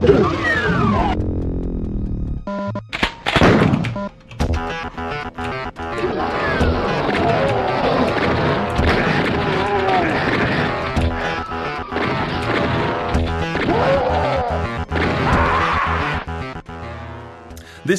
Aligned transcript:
This 0.00 0.08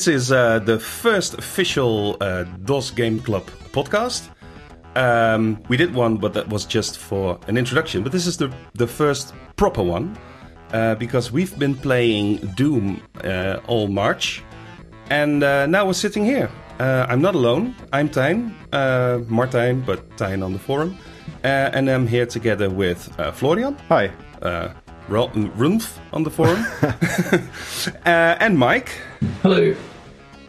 is 0.08 0.32
uh, 0.32 0.58
the 0.60 0.80
first 0.80 1.36
official 1.36 2.18
uh, 2.20 2.46
DOS 2.66 2.90
Game 2.90 3.20
Club 3.20 3.46
podcast. 3.74 4.28
Um, 4.96 5.62
we 5.68 5.78
did 5.78 5.94
one, 5.94 6.18
but 6.18 6.34
that 6.34 6.50
was 6.50 6.66
just 6.66 6.98
for 6.98 7.40
an 7.48 7.58
introduction. 7.58 8.02
But 8.02 8.12
this 8.12 8.26
is 8.26 8.38
the 8.38 8.52
the 8.74 8.88
first 8.88 9.36
proper 9.56 9.84
one 9.84 10.18
uh, 10.74 10.96
because 10.96 11.32
we've 11.32 11.58
been 11.60 11.76
playing 11.76 12.38
Doom 12.56 13.02
uh, 13.24 13.60
all 13.68 13.88
March, 13.88 14.42
and 15.10 15.44
uh, 15.44 15.66
now 15.66 15.86
we're 15.86 15.94
sitting 15.94 16.26
here. 16.26 16.50
Uh, 16.80 17.06
I'm 17.10 17.22
not 17.22 17.36
alone. 17.36 17.76
I'm 17.94 18.10
Tijn, 18.10 18.52
uh, 18.74 19.20
Martijn, 19.30 19.86
but 19.86 20.10
Tijn 20.18 20.44
on 20.44 20.54
the 20.54 20.60
forum, 20.60 20.98
uh, 21.44 21.48
and 21.74 21.90
I'm 21.90 22.08
here 22.08 22.26
together 22.26 22.70
with 22.70 23.10
uh, 23.20 23.32
Florian, 23.32 23.78
Hi. 23.90 24.12
uh, 24.42 24.70
Ro- 25.08 25.30
Runf 25.58 26.00
on 26.14 26.24
the 26.24 26.32
forum, 26.32 26.66
uh, 28.06 28.36
and 28.40 28.58
Mike. 28.58 28.90
Hello. 29.42 29.76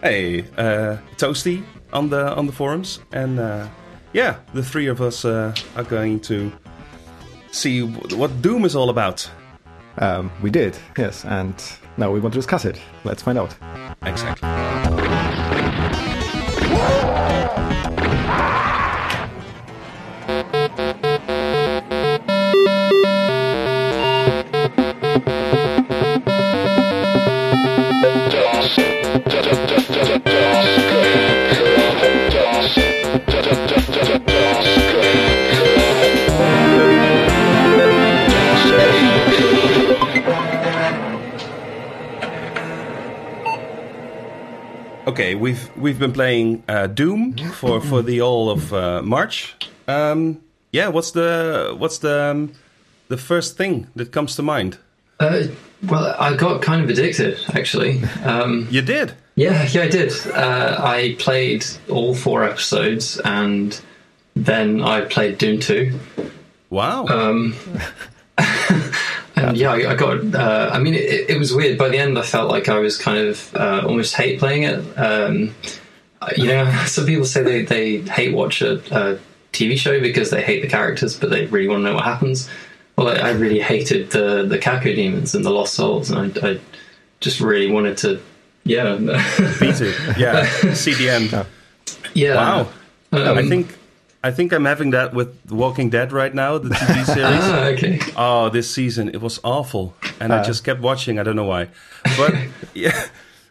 Hey, 0.03 0.43
uh, 0.57 0.97
Toasty 1.17 1.63
on 1.93 2.09
the 2.09 2.35
on 2.35 2.47
the 2.47 2.53
forums, 2.53 3.01
and 3.13 3.39
uh, 3.39 3.67
yeah, 4.15 4.37
the 4.55 4.63
three 4.63 4.87
of 4.89 5.01
us 5.01 5.25
uh, 5.25 5.55
are 5.77 5.85
going 5.85 6.19
to 6.21 6.51
see 7.51 7.83
what 7.83 8.41
Doom 8.43 8.65
is 8.65 8.75
all 8.75 8.89
about. 8.91 9.29
Um, 9.99 10.31
we 10.43 10.51
did, 10.51 10.77
yes, 10.97 11.25
and 11.25 11.55
now 11.97 12.11
we 12.11 12.21
want 12.21 12.33
to 12.35 12.39
discuss 12.39 12.65
it. 12.65 12.81
Let's 13.05 13.23
find 13.23 13.39
out. 13.39 13.55
Exactly. 14.03 14.92
Okay, 45.13 45.35
we've 45.35 45.69
we've 45.77 45.99
been 45.99 46.15
playing 46.15 46.63
uh, 46.69 46.87
Doom 46.87 47.37
for 47.53 47.83
for 47.83 48.01
the 48.01 48.23
all 48.23 48.49
of 48.49 48.73
uh, 48.73 49.03
March. 49.03 49.55
Um, 49.87 50.41
yeah, 50.71 50.89
what's 50.89 51.11
the 51.11 51.75
what's 51.77 51.99
the 51.99 52.31
um, 52.31 52.53
the 53.09 53.19
first 53.19 53.59
thing 53.59 53.89
that 53.95 54.11
comes 54.11 54.37
to 54.37 54.43
mind? 54.43 54.79
Uh, 55.21 55.49
well, 55.87 56.17
I 56.19 56.35
got 56.35 56.63
kind 56.63 56.83
of 56.83 56.89
addicted, 56.89 57.39
actually. 57.55 58.03
Um, 58.25 58.67
You 58.71 58.81
did. 58.81 59.13
yeah, 59.35 59.69
yeah, 59.71 59.83
I 59.83 59.89
did. 59.89 60.13
Uh, 60.29 60.77
I 60.79 61.15
played 61.19 61.67
all 61.91 62.15
four 62.15 62.45
episodes, 62.45 63.21
and 63.23 63.79
then 64.35 64.81
I 64.81 65.03
played 65.03 65.37
Doom 65.37 65.61
2. 65.61 65.93
Wow. 66.71 67.05
And 69.49 69.57
yeah, 69.57 69.73
I, 69.73 69.93
I 69.93 69.95
got. 69.95 70.35
Uh, 70.35 70.71
I 70.73 70.79
mean, 70.79 70.95
it, 70.95 71.31
it 71.31 71.39
was 71.39 71.55
weird. 71.55 71.79
By 71.79 71.89
the 71.89 71.99
end, 71.99 72.19
I 72.19 72.23
felt 72.23 72.51
like 72.51 72.69
I 72.69 72.79
was 72.79 72.99
kind 72.99 73.19
of 73.19 73.55
uh, 73.55 73.83
almost 73.87 74.15
hate 74.15 74.39
playing 74.39 74.65
it. 74.65 74.99
Um, 74.99 75.55
you 76.37 76.47
know, 76.47 76.71
some 76.87 77.07
people 77.07 77.25
say 77.25 77.43
they, 77.43 77.63
they 77.63 77.99
hate 77.99 78.35
watch 78.35 78.63
a, 78.63 78.75
a 78.91 79.19
TV 79.53 79.77
show 79.77 80.01
because 80.01 80.31
they 80.31 80.43
hate 80.43 80.63
the 80.63 80.69
characters, 80.69 81.19
but 81.19 81.31
they 81.31 81.47
really 81.47 81.69
want 81.69 81.81
to 81.81 81.91
know 81.91 81.95
what 81.95 82.05
happens. 82.05 82.49
Well, 82.97 83.09
I, 83.09 83.29
I 83.29 83.31
really 83.33 83.61
hated 83.61 84.11
the 84.11 84.45
the 84.45 84.59
Cacodemons 84.59 85.35
and 85.35 85.45
the 85.45 85.51
Lost 85.51 85.75
Souls, 85.75 86.11
and 86.11 86.39
I, 86.39 86.51
I 86.51 86.61
just 87.21 87.41
really 87.41 87.71
wanted 87.71 87.97
to, 87.99 88.21
yeah, 88.65 88.97
Beat 88.97 89.81
it. 89.81 90.19
Yeah. 90.19 90.47
CDM. 90.73 91.47
yeah. 92.15 92.35
Wow. 92.35 92.69
Um, 93.13 93.39
I 93.39 93.49
think 93.49 93.77
I 94.25 94.31
think 94.31 94.53
I'm 94.53 94.65
having 94.65 94.91
that 94.93 95.13
with 95.15 95.35
Walking 95.51 95.91
Dead 95.91 96.13
right 96.13 96.33
now, 96.35 96.59
the 96.59 96.69
TV 96.71 97.05
series. 97.15 97.43
Ah, 97.43 97.65
okay. 97.67 97.99
Oh, 98.17 98.49
this 98.51 98.71
season 98.71 99.09
it 99.09 99.21
was 99.21 99.41
awful, 99.43 99.95
and 100.21 100.33
I 100.33 100.43
just 100.45 100.63
kept 100.65 100.81
watching. 100.81 101.19
I 101.19 101.23
don't 101.25 101.37
know 101.37 101.45
why, 101.45 101.69
but 102.17 102.35
yeah. 102.75 103.07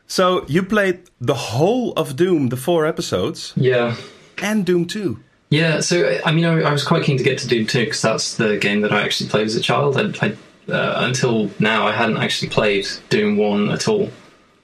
So 0.07 0.45
you 0.47 0.63
played 0.63 0.99
the 1.19 1.33
whole 1.33 1.93
of 1.93 2.15
Doom, 2.15 2.49
the 2.49 2.57
four 2.57 2.85
episodes, 2.85 3.53
Yeah. 3.55 3.95
and 4.41 4.65
Doom 4.65 4.85
Two. 4.85 5.19
Yeah, 5.49 5.81
so 5.81 6.19
I 6.25 6.31
mean, 6.31 6.45
I, 6.45 6.61
I 6.61 6.71
was 6.71 6.83
quite 6.85 7.03
keen 7.03 7.17
to 7.17 7.23
get 7.25 7.37
to 7.39 7.47
Doom 7.47 7.67
2 7.67 7.83
because 7.83 8.01
that's 8.01 8.35
the 8.35 8.57
game 8.57 8.79
that 8.81 8.93
I 8.93 9.01
actually 9.01 9.29
played 9.29 9.47
as 9.47 9.55
a 9.57 9.59
child. 9.59 9.97
I, 9.97 10.03
I, 10.25 10.71
uh, 10.71 11.05
until 11.05 11.51
now, 11.59 11.85
I 11.85 11.91
hadn't 11.91 12.15
actually 12.15 12.47
played 12.47 12.87
Doom 13.09 13.35
1 13.35 13.69
at 13.69 13.89
all. 13.89 14.09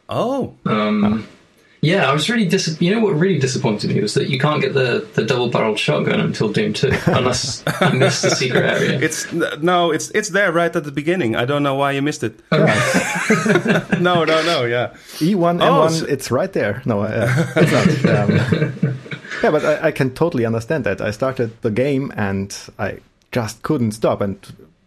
Oh, 0.07 0.55
Um, 0.65 1.27
yeah, 1.81 2.09
I 2.09 2.13
was 2.13 2.29
really 2.29 2.47
dis- 2.47 2.79
You 2.81 2.93
know 2.95 3.01
what 3.01 3.13
really 3.15 3.39
disappointed 3.39 3.89
me 3.93 4.01
was 4.01 4.13
that 4.15 4.29
you 4.29 4.39
can't 4.39 4.61
get 4.61 4.73
the, 4.73 5.07
the 5.13 5.23
double 5.23 5.49
barreled 5.49 5.77
shotgun 5.79 6.19
until 6.19 6.49
Doom 6.51 6.73
2, 6.73 6.89
unless 7.07 7.63
you 7.81 7.93
miss 7.99 8.21
the 8.21 8.31
secret 8.31 8.63
area. 8.65 8.99
it's 8.99 9.31
no, 9.33 9.91
it's 9.91 10.09
it's 10.11 10.29
there 10.29 10.51
right 10.51 10.75
at 10.75 10.83
the 10.83 10.91
beginning. 10.91 11.35
I 11.35 11.45
don't 11.45 11.63
know 11.63 11.75
why 11.75 11.91
you 11.91 12.01
missed 12.01 12.23
it. 12.23 12.39
no, 12.51 14.23
no, 14.25 14.41
no. 14.43 14.65
Yeah, 14.65 14.93
E1, 15.19 15.61
Oh, 15.61 15.87
M1, 15.87 16.07
it's 16.09 16.31
right 16.31 16.51
there. 16.53 16.81
No, 16.85 17.01
uh, 17.01 17.27
it's 17.55 18.03
not. 18.03 18.19
Um, 18.19 18.99
yeah, 19.43 19.51
but 19.51 19.63
I, 19.65 19.87
I 19.87 19.91
can 19.91 20.13
totally 20.13 20.45
understand 20.45 20.83
that. 20.85 20.99
I 21.01 21.11
started 21.11 21.51
the 21.61 21.71
game 21.71 22.11
and 22.15 22.55
I 22.79 22.99
just 23.31 23.61
couldn't 23.61 23.91
stop. 23.91 24.21
And 24.21 24.37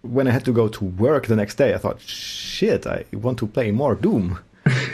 when 0.02 0.26
I 0.26 0.30
had 0.32 0.44
to 0.46 0.52
go 0.52 0.68
to 0.68 0.84
work 0.84 1.26
the 1.26 1.36
next 1.36 1.54
day, 1.56 1.72
I 1.74 1.78
thought, 1.78 2.00
shit, 2.00 2.86
I 2.86 3.04
want 3.12 3.38
to 3.38 3.46
play 3.46 3.70
more 3.70 3.94
Doom. 3.94 4.38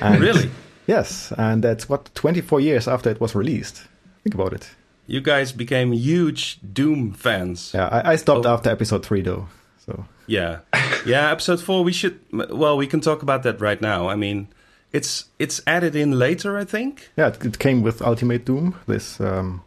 And 0.01 0.21
really. 0.21 0.51
Yes, 0.87 1.33
and 1.37 1.63
that's 1.65 1.89
what 1.89 2.11
24 2.15 2.61
years 2.61 2.87
after 2.89 3.11
it 3.11 3.21
was 3.21 3.35
released. 3.35 3.83
Think 4.23 4.35
about 4.35 4.53
it. 4.53 4.69
You 5.07 5.21
guys 5.21 5.53
became 5.53 5.93
huge 5.93 6.59
Doom 6.73 7.13
fans. 7.13 7.73
Yeah, 7.75 7.89
I, 7.89 8.13
I 8.13 8.17
stopped 8.17 8.47
Oh. 8.47 8.55
after 8.55 8.71
episode 8.71 9.05
three 9.07 9.23
though. 9.23 9.49
So 9.85 10.05
Yeah, 10.27 10.59
yeah. 11.07 11.31
Episode 11.31 11.61
four. 11.61 11.85
We 11.85 11.93
should. 11.93 12.19
Well, 12.33 12.77
we 12.77 12.87
can 12.89 13.01
talk 13.01 13.23
about 13.23 13.43
that 13.45 13.61
right 13.61 13.81
now. 13.81 14.09
I 14.09 14.17
mean, 14.17 14.49
it's 14.93 15.27
it's 15.39 15.61
added 15.67 15.95
in 15.95 16.19
later. 16.19 16.59
I 16.59 16.65
think. 16.65 17.11
yeah, 17.17 17.29
it, 17.29 17.45
it 17.45 17.59
came 17.59 17.83
with 17.83 18.03
Ultimate 18.03 18.45
Doom, 18.45 18.75
this 18.89 19.21
um, 19.21 19.63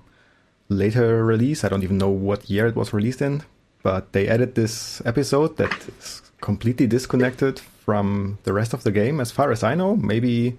later 0.67 1.23
release. 1.25 1.63
I 1.63 1.69
don't 1.69 1.83
even 1.83 1.97
know 1.97 2.09
what 2.09 2.49
year 2.49 2.67
it 2.67 2.75
was 2.75 2.91
released 2.93 3.21
in, 3.21 3.43
but 3.83 4.11
they 4.11 4.27
added 4.27 4.55
this 4.55 5.01
episode 5.05 5.55
that 5.57 5.71
is 5.99 6.21
completely 6.41 6.87
disconnected 6.87 7.59
from 7.59 8.37
the 8.43 8.51
rest 8.53 8.73
of 8.73 8.83
the 8.83 8.91
game, 8.91 9.19
as 9.21 9.31
far 9.31 9.51
as 9.51 9.63
I 9.63 9.75
know. 9.75 9.95
Maybe 9.95 10.57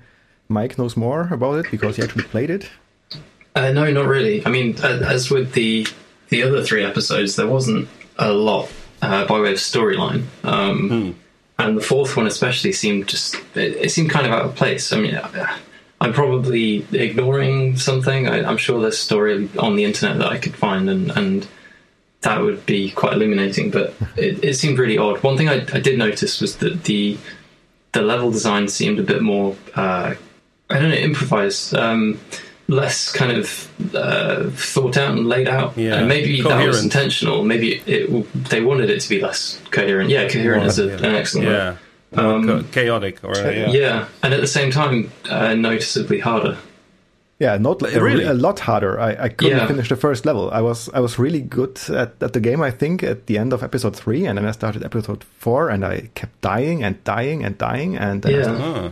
Mike 0.51 0.77
knows 0.77 0.97
more 0.97 1.29
about 1.31 1.65
it 1.65 1.71
because 1.71 1.97
he 1.97 2.03
actually 2.03 2.25
played 2.25 2.51
it. 2.51 2.69
Uh, 3.55 3.71
no, 3.73 3.91
not 3.91 4.07
really. 4.07 4.45
I 4.45 4.51
mean, 4.51 4.77
uh, 4.83 5.01
as 5.07 5.31
with 5.31 5.53
the 5.53 5.87
the 6.29 6.43
other 6.43 6.63
three 6.63 6.85
episodes, 6.85 7.37
there 7.37 7.47
wasn't 7.47 7.89
a 8.19 8.33
lot 8.33 8.71
uh, 9.01 9.25
by 9.27 9.41
way 9.41 9.53
of 9.53 9.59
storyline, 9.59 10.25
um, 10.45 11.17
and 11.59 11.77
the 11.77 11.81
fourth 11.81 12.17
one 12.17 12.27
especially 12.27 12.73
seemed 12.73 13.09
just 13.09 13.37
it, 13.55 13.77
it 13.77 13.91
seemed 13.91 14.11
kind 14.11 14.27
of 14.27 14.33
out 14.33 14.45
of 14.45 14.55
place. 14.57 14.93
I 14.93 15.01
mean, 15.01 15.15
uh, 15.15 15.57
I'm 16.01 16.13
probably 16.13 16.87
ignoring 16.93 17.77
something. 17.77 18.29
I, 18.29 18.45
I'm 18.45 18.57
sure 18.57 18.81
there's 18.81 18.95
a 18.95 18.99
story 18.99 19.49
on 19.59 19.77
the 19.77 19.85
internet 19.85 20.19
that 20.19 20.29
I 20.29 20.39
could 20.39 20.55
find, 20.55 20.91
and 20.91 21.11
and 21.13 21.47
that 22.23 22.41
would 22.41 22.67
be 22.67 22.91
quite 22.91 23.15
illuminating. 23.15 23.71
But 23.71 23.95
it, 24.17 24.45
it 24.45 24.55
seemed 24.55 24.79
really 24.79 24.99
odd. 24.99 25.23
One 25.23 25.37
thing 25.37 25.49
I, 25.49 25.67
I 25.73 25.81
did 25.81 25.99
notice 25.99 26.41
was 26.41 26.57
that 26.57 26.85
the 26.85 27.19
the 27.93 28.03
level 28.03 28.31
design 28.31 28.69
seemed 28.69 28.99
a 28.99 29.03
bit 29.03 29.23
more 29.23 29.57
uh, 29.75 30.15
I 30.71 30.79
don't 30.79 30.91
know 30.91 30.97
improvised. 30.97 31.75
Um, 31.75 32.19
less 32.69 33.11
kind 33.11 33.33
of 33.33 33.69
uh, 33.97 34.49
thought 34.51 34.97
out 34.97 35.17
and 35.19 35.27
laid 35.27 35.49
out. 35.49 35.77
Yeah, 35.77 35.97
and 35.97 36.09
maybe 36.09 36.41
that 36.43 36.67
was 36.67 36.83
intentional. 36.85 37.43
Maybe 37.45 37.75
it, 37.75 37.89
it, 37.89 38.33
they 38.49 38.61
wanted 38.61 38.91
it 38.91 39.01
to 39.01 39.09
be 39.09 39.21
less 39.21 39.61
coherent. 39.73 40.09
Yeah, 40.09 40.29
coherent 40.29 40.67
is 40.67 40.79
a, 40.79 40.89
an 40.99 41.05
excellent 41.05 41.49
word. 41.49 41.77
Yeah. 42.13 42.23
Um, 42.23 42.47
Cha- 42.47 42.63
chaotic 42.73 43.23
or 43.25 43.37
uh, 43.37 43.51
yeah. 43.51 43.71
yeah. 43.71 44.09
and 44.23 44.35
at 44.35 44.41
the 44.41 44.47
same 44.47 44.71
time, 44.71 45.11
uh, 45.29 45.55
noticeably 45.55 46.21
harder. 46.21 46.57
Yeah, 47.41 47.57
not 47.57 47.83
a, 47.83 48.01
Really? 48.01 48.25
a 48.25 48.35
lot 48.35 48.61
harder. 48.61 49.01
I, 49.01 49.25
I 49.25 49.29
couldn't 49.31 49.57
Yeah. 49.59 49.67
finish 49.67 49.89
the 49.89 49.97
first 49.97 50.27
level. 50.27 50.51
I 50.53 50.61
was 50.61 50.89
I 50.95 51.01
was 51.01 51.19
really 51.19 51.41
good 51.41 51.81
at, 51.89 52.23
at 52.23 52.33
the 52.35 52.41
game. 52.41 52.61
I 52.63 52.71
think 52.71 53.03
at 53.03 53.27
the 53.27 53.39
end 53.39 53.53
of 53.53 53.63
episode 53.63 53.97
three, 53.97 54.27
and 54.27 54.37
then 54.39 54.45
I 54.47 54.53
started 54.53 54.85
episode 54.85 55.25
four, 55.39 55.71
and 55.71 55.85
I 55.85 56.11
kept 56.15 56.41
dying 56.43 56.85
and 56.85 57.03
dying 57.05 57.45
and 57.45 57.57
dying, 57.59 57.97
and 57.97 58.23
then 58.23 58.35
I 58.35 58.39
Yeah. 58.39 58.91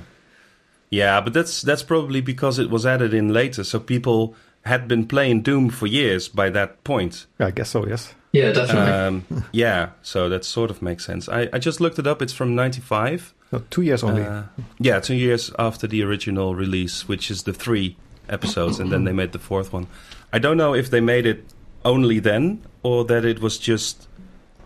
Was- 0.91 0.97
Huh. 1.01 1.05
Yeah, 1.05 1.21
but 1.21 1.33
that's 1.35 1.63
that's 1.63 1.83
probably 1.83 2.21
because 2.21 2.59
it 2.59 2.71
was 2.71 2.85
added 2.87 3.13
in 3.15 3.33
later, 3.33 3.65
so 3.65 3.79
people 3.81 4.35
had 4.63 4.89
been 4.89 5.07
playing 5.07 5.43
Doom 5.43 5.71
for 5.71 5.87
years 5.87 6.29
by 6.29 6.51
that 6.51 6.83
point. 6.85 7.27
yeah, 7.39 7.47
I 7.47 7.51
guess 7.53 7.71
so. 7.71 7.87
Yes. 7.87 8.15
Yeah, 8.33 8.53
definitely. 8.53 8.93
Um, 8.93 9.45
yeah, 9.53 9.91
so 10.03 10.29
that 10.29 10.45
sort 10.45 10.71
of 10.71 10.83
makes 10.83 11.05
sense. 11.07 11.31
I, 11.31 11.49
I 11.53 11.59
just 11.59 11.81
looked 11.81 11.99
it 11.99 12.07
up. 12.07 12.21
It's 12.21 12.35
from 12.35 12.55
'95. 12.55 13.33
No, 13.53 13.63
two 13.71 13.81
years 13.83 14.03
only. 14.03 14.23
Uh, 14.23 14.43
yeah, 14.79 15.01
two 15.01 15.15
years 15.15 15.51
after 15.59 15.87
the 15.87 16.03
original 16.03 16.55
release, 16.55 17.09
which 17.09 17.31
is 17.31 17.45
the 17.45 17.55
three 17.55 17.97
episodes, 18.29 18.79
and 18.81 18.93
then 18.93 19.05
they 19.05 19.13
made 19.13 19.33
the 19.33 19.39
fourth 19.39 19.73
one. 19.73 19.87
I 20.33 20.39
don't 20.39 20.59
know 20.59 20.75
if 20.75 20.91
they 20.91 21.01
made 21.01 21.25
it 21.25 21.45
only 21.85 22.19
then, 22.21 22.61
or 22.83 23.05
that 23.07 23.25
it 23.25 23.41
was 23.41 23.57
just 23.57 24.07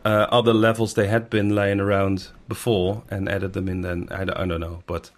uh, 0.05 0.27
other 0.33 0.53
levels 0.53 0.95
they 0.95 1.07
had 1.07 1.31
been 1.31 1.55
laying 1.55 1.79
around 1.79 2.29
before 2.49 3.05
and 3.11 3.29
added 3.29 3.53
them 3.53 3.69
in. 3.69 3.83
Then 3.83 4.09
I 4.11 4.23
I 4.23 4.25
don't 4.47 4.61
know, 4.61 4.83
but 4.89 5.11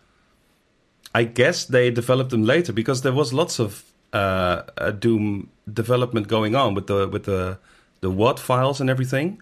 I 1.15 1.25
guess 1.25 1.65
they 1.65 1.91
developed 1.91 2.31
them 2.31 2.43
later 2.45 2.73
because 2.73 3.03
there 3.03 3.13
was 3.13 3.33
lots 3.33 3.61
of 3.61 3.85
uh, 4.13 4.63
a 4.77 4.93
Doom 4.93 5.51
development 5.73 6.29
going 6.29 6.55
on 6.55 6.75
with 6.75 6.87
the 6.89 7.09
with 7.09 7.25
the 7.25 7.59
the 8.01 8.11
WAD 8.11 8.41
files 8.41 8.81
and 8.81 8.91
everything. 8.91 9.41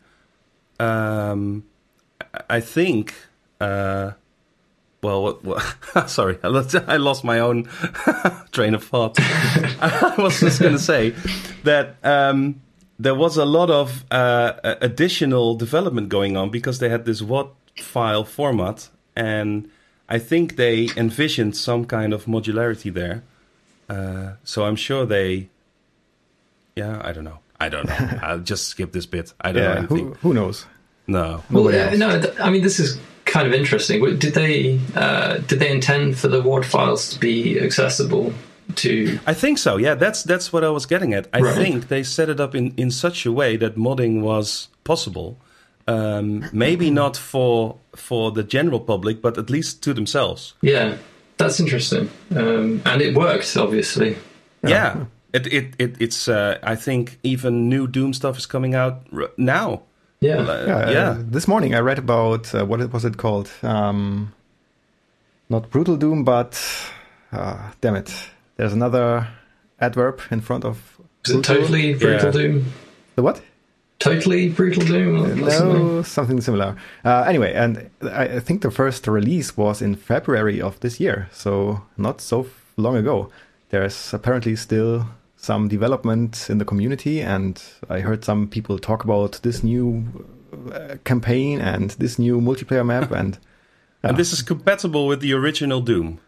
Um, 0.78 1.64
I- 2.48 2.60
think. 2.60 3.14
Uh, 3.60 4.12
well, 5.02 5.40
sorry, 6.06 6.38
I 6.44 6.96
lost, 6.96 7.24
my 7.24 7.40
own 7.40 7.64
train 8.52 8.74
of 8.74 8.84
thought. 8.84 9.16
I 9.18 10.14
was 10.18 10.38
just 10.38 10.60
going 10.60 10.74
to 10.74 10.78
say 10.78 11.14
that 11.64 11.96
um, 12.04 12.60
there 13.00 13.14
was 13.14 13.36
a 13.36 13.44
lot 13.44 13.68
of 13.70 14.04
uh, 14.12 14.52
additional 14.80 15.56
development 15.56 16.08
going 16.08 16.36
on 16.36 16.50
because 16.50 16.78
they 16.78 16.88
had 16.88 17.04
this 17.04 17.20
WAD 17.20 17.48
file 17.80 18.24
format, 18.24 18.88
and 19.16 19.68
I 20.14 20.18
think 20.18 20.56
they 20.56 20.88
envisioned 20.96 21.56
some 21.56 21.84
kind 21.86 22.12
of 22.12 22.26
modularity 22.26 22.92
there. 22.92 23.22
Uh, 23.88 24.34
so 24.44 24.64
I'm 24.64 24.76
sure 24.76 25.06
they, 25.06 25.48
yeah, 26.76 27.00
I 27.04 27.12
don't 27.12 27.24
know. 27.24 27.38
I 27.60 27.68
don't 27.68 27.86
know. 27.86 28.18
I'll 28.22 28.40
just 28.40 28.68
skip 28.68 28.92
this 28.92 29.06
bit. 29.06 29.32
I 29.40 29.52
don't 29.52 29.62
know 29.64 29.72
anything. 29.78 30.06
who, 30.08 30.14
who 30.28 30.34
knows? 30.34 30.66
No. 31.06 31.42
Well, 31.50 31.64
Nobody 31.64 31.78
uh, 31.78 31.96
no, 31.96 32.20
th- 32.20 32.34
I 32.40 32.50
mean 32.50 32.62
this 32.62 32.78
is 32.78 32.98
kind 33.24 33.46
of 33.46 33.52
interesting. 33.54 34.00
Did 34.18 34.34
they 34.34 34.78
uh, 34.94 35.38
did 35.48 35.58
they 35.58 35.70
intend 35.70 36.18
for 36.18 36.28
the 36.28 36.40
WAD 36.42 36.64
files 36.64 37.10
to 37.14 37.18
be 37.18 37.58
accessible 37.60 38.32
to? 38.76 39.18
I 39.26 39.34
think 39.34 39.58
so. 39.58 39.76
Yeah, 39.78 39.94
that's 39.94 40.22
that's 40.22 40.52
what 40.52 40.62
I 40.64 40.70
was 40.70 40.86
getting 40.86 41.12
at. 41.14 41.26
I 41.32 41.40
Right. 41.40 41.54
think 41.54 41.88
they 41.88 42.02
set 42.02 42.28
it 42.28 42.38
up 42.40 42.54
in 42.54 42.72
in 42.76 42.90
such 42.90 43.26
a 43.26 43.32
way 43.32 43.56
that 43.58 43.76
modding 43.76 44.20
was 44.22 44.68
possible. 44.84 45.38
Um, 45.88 46.44
maybe 46.52 46.90
not 46.90 47.16
for 47.16 47.76
for 47.96 48.30
the 48.32 48.42
general 48.42 48.80
public, 48.80 49.20
but 49.22 49.36
at 49.38 49.50
least 49.50 49.82
to 49.82 49.92
themselves. 49.94 50.54
Yeah, 50.62 50.96
that's 51.38 51.58
interesting, 51.60 52.08
um, 52.36 52.80
and 52.84 53.02
it 53.02 53.14
worked 53.16 53.56
obviously. 53.56 54.16
Yeah, 54.62 55.04
it 55.32 55.46
it, 55.46 55.74
it 55.78 55.96
it's. 56.00 56.28
Uh, 56.28 56.58
I 56.62 56.76
think 56.76 57.18
even 57.22 57.68
new 57.68 57.86
Doom 57.88 58.12
stuff 58.14 58.38
is 58.38 58.46
coming 58.46 58.74
out 58.76 59.06
r- 59.12 59.30
now. 59.36 59.82
Yeah, 60.20 60.38
Uh, 60.38 60.64
Yeah, 60.66 60.90
yeah. 60.90 61.10
uh, 61.10 61.22
this 61.32 61.48
morning 61.48 61.74
I 61.74 61.80
read 61.80 61.98
about 61.98 62.54
uh, 62.54 62.64
what 62.64 62.92
was 62.92 63.04
it 63.04 63.16
called? 63.16 63.50
Um, 63.62 64.32
not 65.48 65.68
brutal 65.70 65.96
doom, 65.96 66.22
but 66.24 66.56
uh, 67.32 67.72
damn 67.80 67.96
it, 67.96 68.14
there's 68.56 68.72
another 68.72 69.26
adverb 69.80 70.20
in 70.30 70.40
front 70.40 70.64
of 70.64 70.76
is 71.26 71.34
it 71.34 71.42
totally 71.44 71.94
brutal 71.94 72.26
Yeah. 72.26 72.30
doom? 72.30 72.64
the 73.16 73.22
what? 73.22 73.42
Totally 74.02 74.48
brutal 74.48 74.84
doom? 74.84 75.22
or- 75.22 75.46
or 75.46 75.50
something? 75.50 75.86
No, 75.96 76.02
something 76.02 76.40
similar. 76.40 76.76
Uh, 77.04 77.24
anyway, 77.26 77.52
and 77.54 77.90
I, 78.02 78.24
I 78.36 78.40
think 78.40 78.62
the 78.62 78.70
first 78.70 79.06
release 79.06 79.56
was 79.56 79.80
in 79.82 79.94
February 79.96 80.60
of 80.60 80.78
this 80.80 80.98
year, 81.00 81.28
so 81.32 81.82
not 81.96 82.20
so 82.20 82.40
f- 82.40 82.72
long 82.76 82.96
ago. 82.96 83.30
There's 83.70 84.12
apparently 84.14 84.56
still 84.56 85.06
some 85.36 85.68
development 85.68 86.48
in 86.50 86.58
the 86.58 86.64
community, 86.64 87.20
and 87.20 87.62
I 87.88 88.00
heard 88.00 88.24
some 88.24 88.48
people 88.48 88.78
talk 88.78 89.04
about 89.04 89.40
this 89.42 89.62
new 89.64 90.26
uh, 90.72 90.96
campaign 91.04 91.60
and 91.60 91.90
this 91.98 92.18
new 92.18 92.40
multiplayer 92.40 92.84
map, 92.84 93.10
and 93.20 93.38
And 94.02 94.16
this 94.16 94.32
is 94.32 94.42
compatible 94.42 95.06
with 95.06 95.20
the 95.20 95.32
original 95.32 95.80
Doom. 95.80 96.18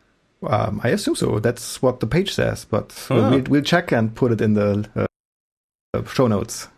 um, 0.46 0.80
I 0.84 0.88
assume 0.90 1.16
so. 1.16 1.38
That's 1.40 1.80
what 1.82 2.00
the 2.00 2.06
page 2.06 2.32
says, 2.32 2.64
but 2.64 3.06
Ah. 3.10 3.30
we'll, 3.30 3.42
we'll 3.48 3.62
check 3.64 3.92
and 3.92 4.14
put 4.14 4.32
it 4.32 4.40
in 4.40 4.54
the 4.54 4.88
uh, 4.96 5.06
uh, 5.94 6.04
show 6.04 6.26
notes. 6.28 6.68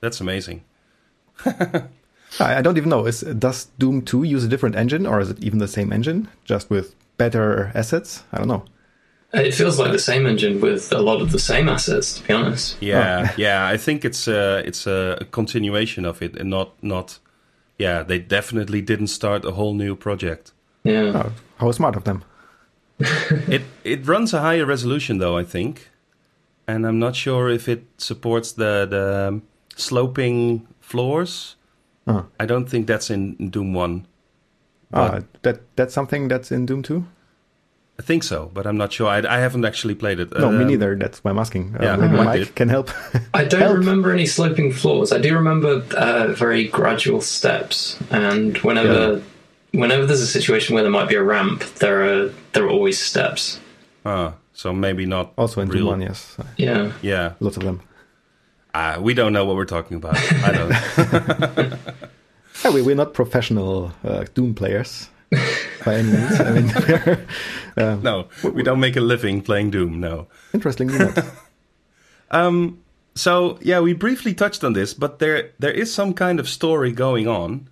That's 0.00 0.20
amazing. 0.20 0.62
I 1.44 2.58
I 2.58 2.62
don't 2.62 2.76
even 2.76 2.90
know. 2.90 3.06
Is 3.06 3.20
does 3.20 3.66
Doom 3.78 4.02
2 4.02 4.22
use 4.24 4.44
a 4.44 4.48
different 4.48 4.76
engine, 4.76 5.06
or 5.06 5.20
is 5.20 5.30
it 5.30 5.42
even 5.42 5.58
the 5.58 5.68
same 5.68 5.92
engine, 5.92 6.28
just 6.44 6.70
with 6.70 6.94
better 7.16 7.70
assets? 7.74 8.22
I 8.32 8.38
don't 8.38 8.48
know. 8.48 8.64
It 9.32 9.54
feels 9.54 9.78
like 9.78 9.92
the 9.92 9.98
same 9.98 10.26
engine 10.26 10.60
with 10.60 10.92
a 10.92 10.98
lot 10.98 11.20
of 11.22 11.30
the 11.30 11.38
same 11.38 11.68
assets. 11.68 12.14
To 12.18 12.26
be 12.26 12.32
honest, 12.34 12.76
Yeah, 12.80 13.32
yeah. 13.36 13.66
I 13.74 13.76
think 13.76 14.04
it's 14.04 14.26
a 14.28 14.62
it's 14.66 14.86
a 14.86 15.26
continuation 15.30 16.04
of 16.04 16.22
it, 16.22 16.36
and 16.36 16.50
not 16.50 16.70
not. 16.82 17.18
Yeah, 17.78 18.02
they 18.02 18.18
definitely 18.18 18.82
didn't 18.82 19.06
start 19.08 19.44
a 19.44 19.52
whole 19.52 19.74
new 19.74 19.96
project. 19.96 20.52
yeah. 20.84 21.12
Oh, 21.24 21.32
how 21.58 21.72
smart 21.72 21.96
of 21.96 22.04
them. 22.04 22.22
It 23.48 23.62
it 23.84 24.06
runs 24.06 24.34
a 24.34 24.40
higher 24.40 24.66
resolution 24.66 25.18
though, 25.18 25.38
I 25.40 25.44
think, 25.44 25.88
and 26.66 26.86
I'm 26.86 26.98
not 26.98 27.16
sure 27.16 27.48
if 27.54 27.68
it 27.68 27.82
supports 27.98 28.52
the 28.52 28.86
the 28.90 29.28
um, 29.28 29.42
sloping 29.80 30.66
floors. 30.80 31.56
Oh. 32.06 32.26
I 32.38 32.46
don't 32.46 32.68
think 32.68 32.86
that's 32.86 33.10
in 33.10 33.50
Doom 33.50 33.74
One. 33.74 34.06
Ah, 34.92 35.20
that 35.42 35.60
that's 35.76 35.94
something 35.94 36.28
that's 36.28 36.50
in 36.50 36.66
Doom 36.66 36.82
2? 36.82 37.04
I 37.98 38.02
think 38.02 38.22
so, 38.24 38.50
but 38.54 38.66
I'm 38.66 38.76
not 38.78 38.92
sure. 38.92 39.06
I, 39.08 39.18
I 39.18 39.38
haven't 39.38 39.64
actually 39.64 39.94
played 39.94 40.18
it. 40.20 40.32
No, 40.36 40.50
me 40.50 40.62
Um, 40.62 40.66
neither. 40.66 40.96
That's 40.96 41.22
why 41.22 41.30
I'm 41.30 41.38
asking. 41.38 41.76
Uh, 41.78 41.82
yeah, 41.84 41.96
maybe 41.96 42.18
I 42.18 42.24
Mike 42.24 42.38
did. 42.46 42.54
can 42.56 42.68
help. 42.70 42.90
I 43.34 43.44
don't 43.44 43.60
Help. 43.60 43.76
remember 43.76 44.10
any 44.10 44.26
sloping 44.26 44.72
floors. 44.72 45.12
I 45.12 45.18
do 45.18 45.34
remember 45.34 45.84
uh, 45.96 46.32
very 46.32 46.66
gradual 46.66 47.20
steps, 47.20 47.98
and 48.10 48.56
whenever 48.64 49.22
whenever 49.72 50.06
there's 50.06 50.22
a 50.22 50.26
situation 50.26 50.74
where 50.74 50.82
there 50.82 50.90
might 50.90 51.08
be 51.08 51.14
a 51.14 51.22
ramp, 51.22 51.62
there 51.78 52.02
are 52.02 52.30
there 52.52 52.64
are 52.64 52.70
always 52.70 52.98
steps. 52.98 53.60
Ah, 54.04 54.32
so 54.54 54.72
maybe 54.72 55.04
not. 55.06 55.32
also 55.36 55.60
in 55.60 55.68
real. 55.68 55.84
Doom 55.84 56.00
1, 56.00 56.00
yes. 56.00 56.36
Uh, 56.38 56.44
Yeah, 56.56 56.92
Yeah, 57.02 57.34
Lots 57.38 57.58
of 57.58 57.62
them. 57.64 57.80
Uh, 58.74 58.98
we 59.00 59.14
don't 59.14 59.32
know 59.32 59.44
what 59.44 59.56
we're 59.56 59.64
talking 59.64 59.96
about. 59.96 60.16
I 60.16 60.52
don't. 60.52 61.78
Yeah, 62.64 62.72
we, 62.72 62.82
we're 62.82 62.96
not 62.96 63.14
professional 63.14 63.92
uh, 64.04 64.24
Doom 64.34 64.54
players 64.54 65.08
by 65.84 65.94
any 65.94 66.12
means. 66.12 66.40
I 66.40 66.50
mean, 66.52 67.26
um, 67.76 68.02
no, 68.02 68.28
we 68.44 68.62
don't 68.62 68.80
make 68.80 68.96
a 68.96 69.00
living 69.00 69.40
playing 69.40 69.70
Doom. 69.70 70.00
No. 70.00 70.26
interestingly 70.52 70.98
not. 70.98 71.24
Um, 72.32 72.78
so 73.16 73.58
yeah, 73.60 73.80
we 73.80 73.92
briefly 73.92 74.34
touched 74.34 74.62
on 74.62 74.72
this, 74.72 74.94
but 74.94 75.18
there 75.18 75.50
there 75.58 75.72
is 75.72 75.92
some 75.92 76.14
kind 76.14 76.38
of 76.38 76.48
story 76.48 76.92
going 76.92 77.26
on. 77.26 77.68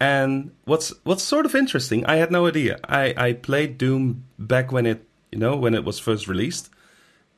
And 0.00 0.50
what's 0.64 0.92
what's 1.04 1.22
sort 1.22 1.46
of 1.46 1.54
interesting, 1.54 2.04
I 2.06 2.16
had 2.16 2.32
no 2.32 2.48
idea. 2.48 2.80
I, 2.88 3.14
I 3.16 3.32
played 3.34 3.78
Doom 3.78 4.24
back 4.40 4.72
when 4.72 4.86
it 4.86 5.06
you 5.30 5.38
know 5.38 5.54
when 5.54 5.74
it 5.74 5.84
was 5.84 6.00
first 6.00 6.26
released, 6.26 6.68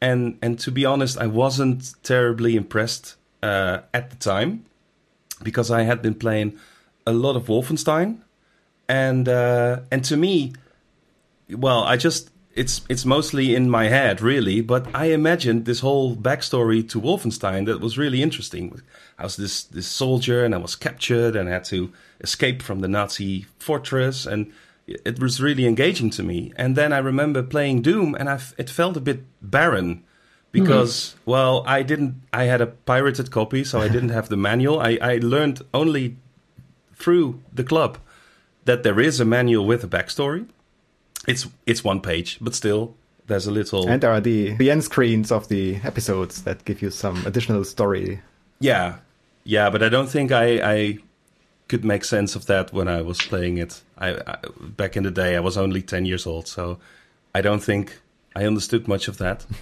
and 0.05 0.39
and 0.43 0.59
to 0.61 0.71
be 0.71 0.85
honest, 0.85 1.19
I 1.19 1.27
wasn't 1.27 1.95
terribly 2.03 2.57
impressed 2.57 3.17
uh, 3.43 3.79
at 3.93 4.11
the 4.11 4.17
time 4.17 4.65
because 5.43 5.71
I 5.71 5.83
had 5.83 6.03
been 6.03 6.15
playing 6.15 6.59
a 7.07 7.13
lot 7.13 7.37
of 7.37 7.47
Wolfenstein, 7.47 8.19
and 8.89 9.29
uh, 9.29 9.81
and 9.91 10.05
to 10.05 10.17
me, 10.17 10.53
well, 11.49 11.85
I 11.85 11.97
just 11.97 12.31
it's 12.55 12.83
it's 12.89 13.07
mostly 13.07 13.55
in 13.55 13.71
my 13.71 13.89
head, 13.89 14.21
really. 14.21 14.61
But 14.61 14.95
I 14.95 15.07
imagined 15.07 15.65
this 15.65 15.81
whole 15.81 16.15
backstory 16.15 16.87
to 16.91 17.01
Wolfenstein 17.01 17.65
that 17.67 17.81
was 17.81 17.97
really 17.97 18.23
interesting. 18.23 18.83
I 19.19 19.25
was 19.25 19.37
this 19.37 19.63
this 19.63 19.87
soldier, 19.87 20.45
and 20.45 20.55
I 20.55 20.59
was 20.59 20.77
captured, 20.77 21.35
and 21.35 21.49
I 21.49 21.53
had 21.53 21.65
to 21.65 21.91
escape 22.21 22.61
from 22.63 22.81
the 22.81 22.89
Nazi 22.89 23.47
fortress, 23.59 24.27
and 24.27 24.53
it 24.87 25.19
was 25.21 25.41
really 25.41 25.67
engaging 25.67 26.11
to 26.11 26.23
me. 26.23 26.53
And 26.57 26.77
then 26.77 26.93
I 26.93 26.99
remember 26.99 27.43
playing 27.43 27.83
Doom, 27.83 28.15
and 28.15 28.29
I 28.29 28.35
f- 28.35 28.55
it 28.59 28.71
felt 28.71 28.97
a 28.97 29.01
bit 29.01 29.25
barren 29.41 30.05
because 30.53 31.13
hmm. 31.13 31.31
well, 31.31 31.65
I 31.67 31.83
didn't. 31.83 32.23
I 32.33 32.45
had 32.45 32.61
a 32.61 32.67
pirated 32.67 33.31
copy, 33.31 33.65
so 33.65 33.81
I 33.81 33.89
didn't 33.89 34.11
have 34.11 34.29
the 34.29 34.37
manual. 34.37 34.81
I 34.81 34.99
I 35.01 35.19
learned 35.23 35.63
only 35.73 36.17
through 36.95 37.41
the 37.53 37.65
club 37.65 37.99
that 38.65 38.83
there 38.83 39.01
is 39.01 39.21
a 39.21 39.25
manual 39.25 39.67
with 39.67 39.85
a 39.85 39.89
backstory. 39.89 40.47
It's 41.27 41.47
it's 41.67 41.83
one 41.83 42.01
page, 42.01 42.39
but 42.41 42.55
still 42.55 42.95
there's 43.27 43.47
a 43.47 43.51
little 43.51 43.89
and 43.89 44.03
there 44.03 44.11
are 44.11 44.21
the, 44.21 44.53
the 44.55 44.71
end 44.71 44.85
screens 44.85 45.33
of 45.33 45.49
the 45.49 45.77
episodes 45.83 46.43
that 46.43 46.65
give 46.67 46.83
you 46.83 46.91
some 46.91 47.25
additional 47.27 47.65
story. 47.65 48.21
yeah 48.61 48.99
yeah. 49.45 49.71
But 49.71 49.83
I 49.83 49.89
don't 49.89 50.09
think 50.09 50.33
I 50.33 50.47
I 50.63 50.99
could 51.75 51.85
make 51.85 52.05
sense 52.05 52.37
of 52.37 52.47
that 52.47 52.73
when 52.73 52.87
I 52.87 53.03
was 53.03 53.21
playing 53.21 53.59
it. 53.59 53.83
I, 53.99 54.11
I 54.15 54.37
back 54.61 54.97
in 54.97 55.03
the 55.03 55.11
day 55.11 55.35
I 55.35 55.41
was 55.41 55.57
only 55.59 55.83
ten 55.83 56.07
years 56.07 56.25
old, 56.25 56.47
so 56.47 56.79
I 57.35 57.41
don't 57.43 57.65
think 57.65 57.99
I 58.37 58.45
understood 58.47 58.87
much 58.87 59.09
of 59.09 59.19
that. 59.19 59.45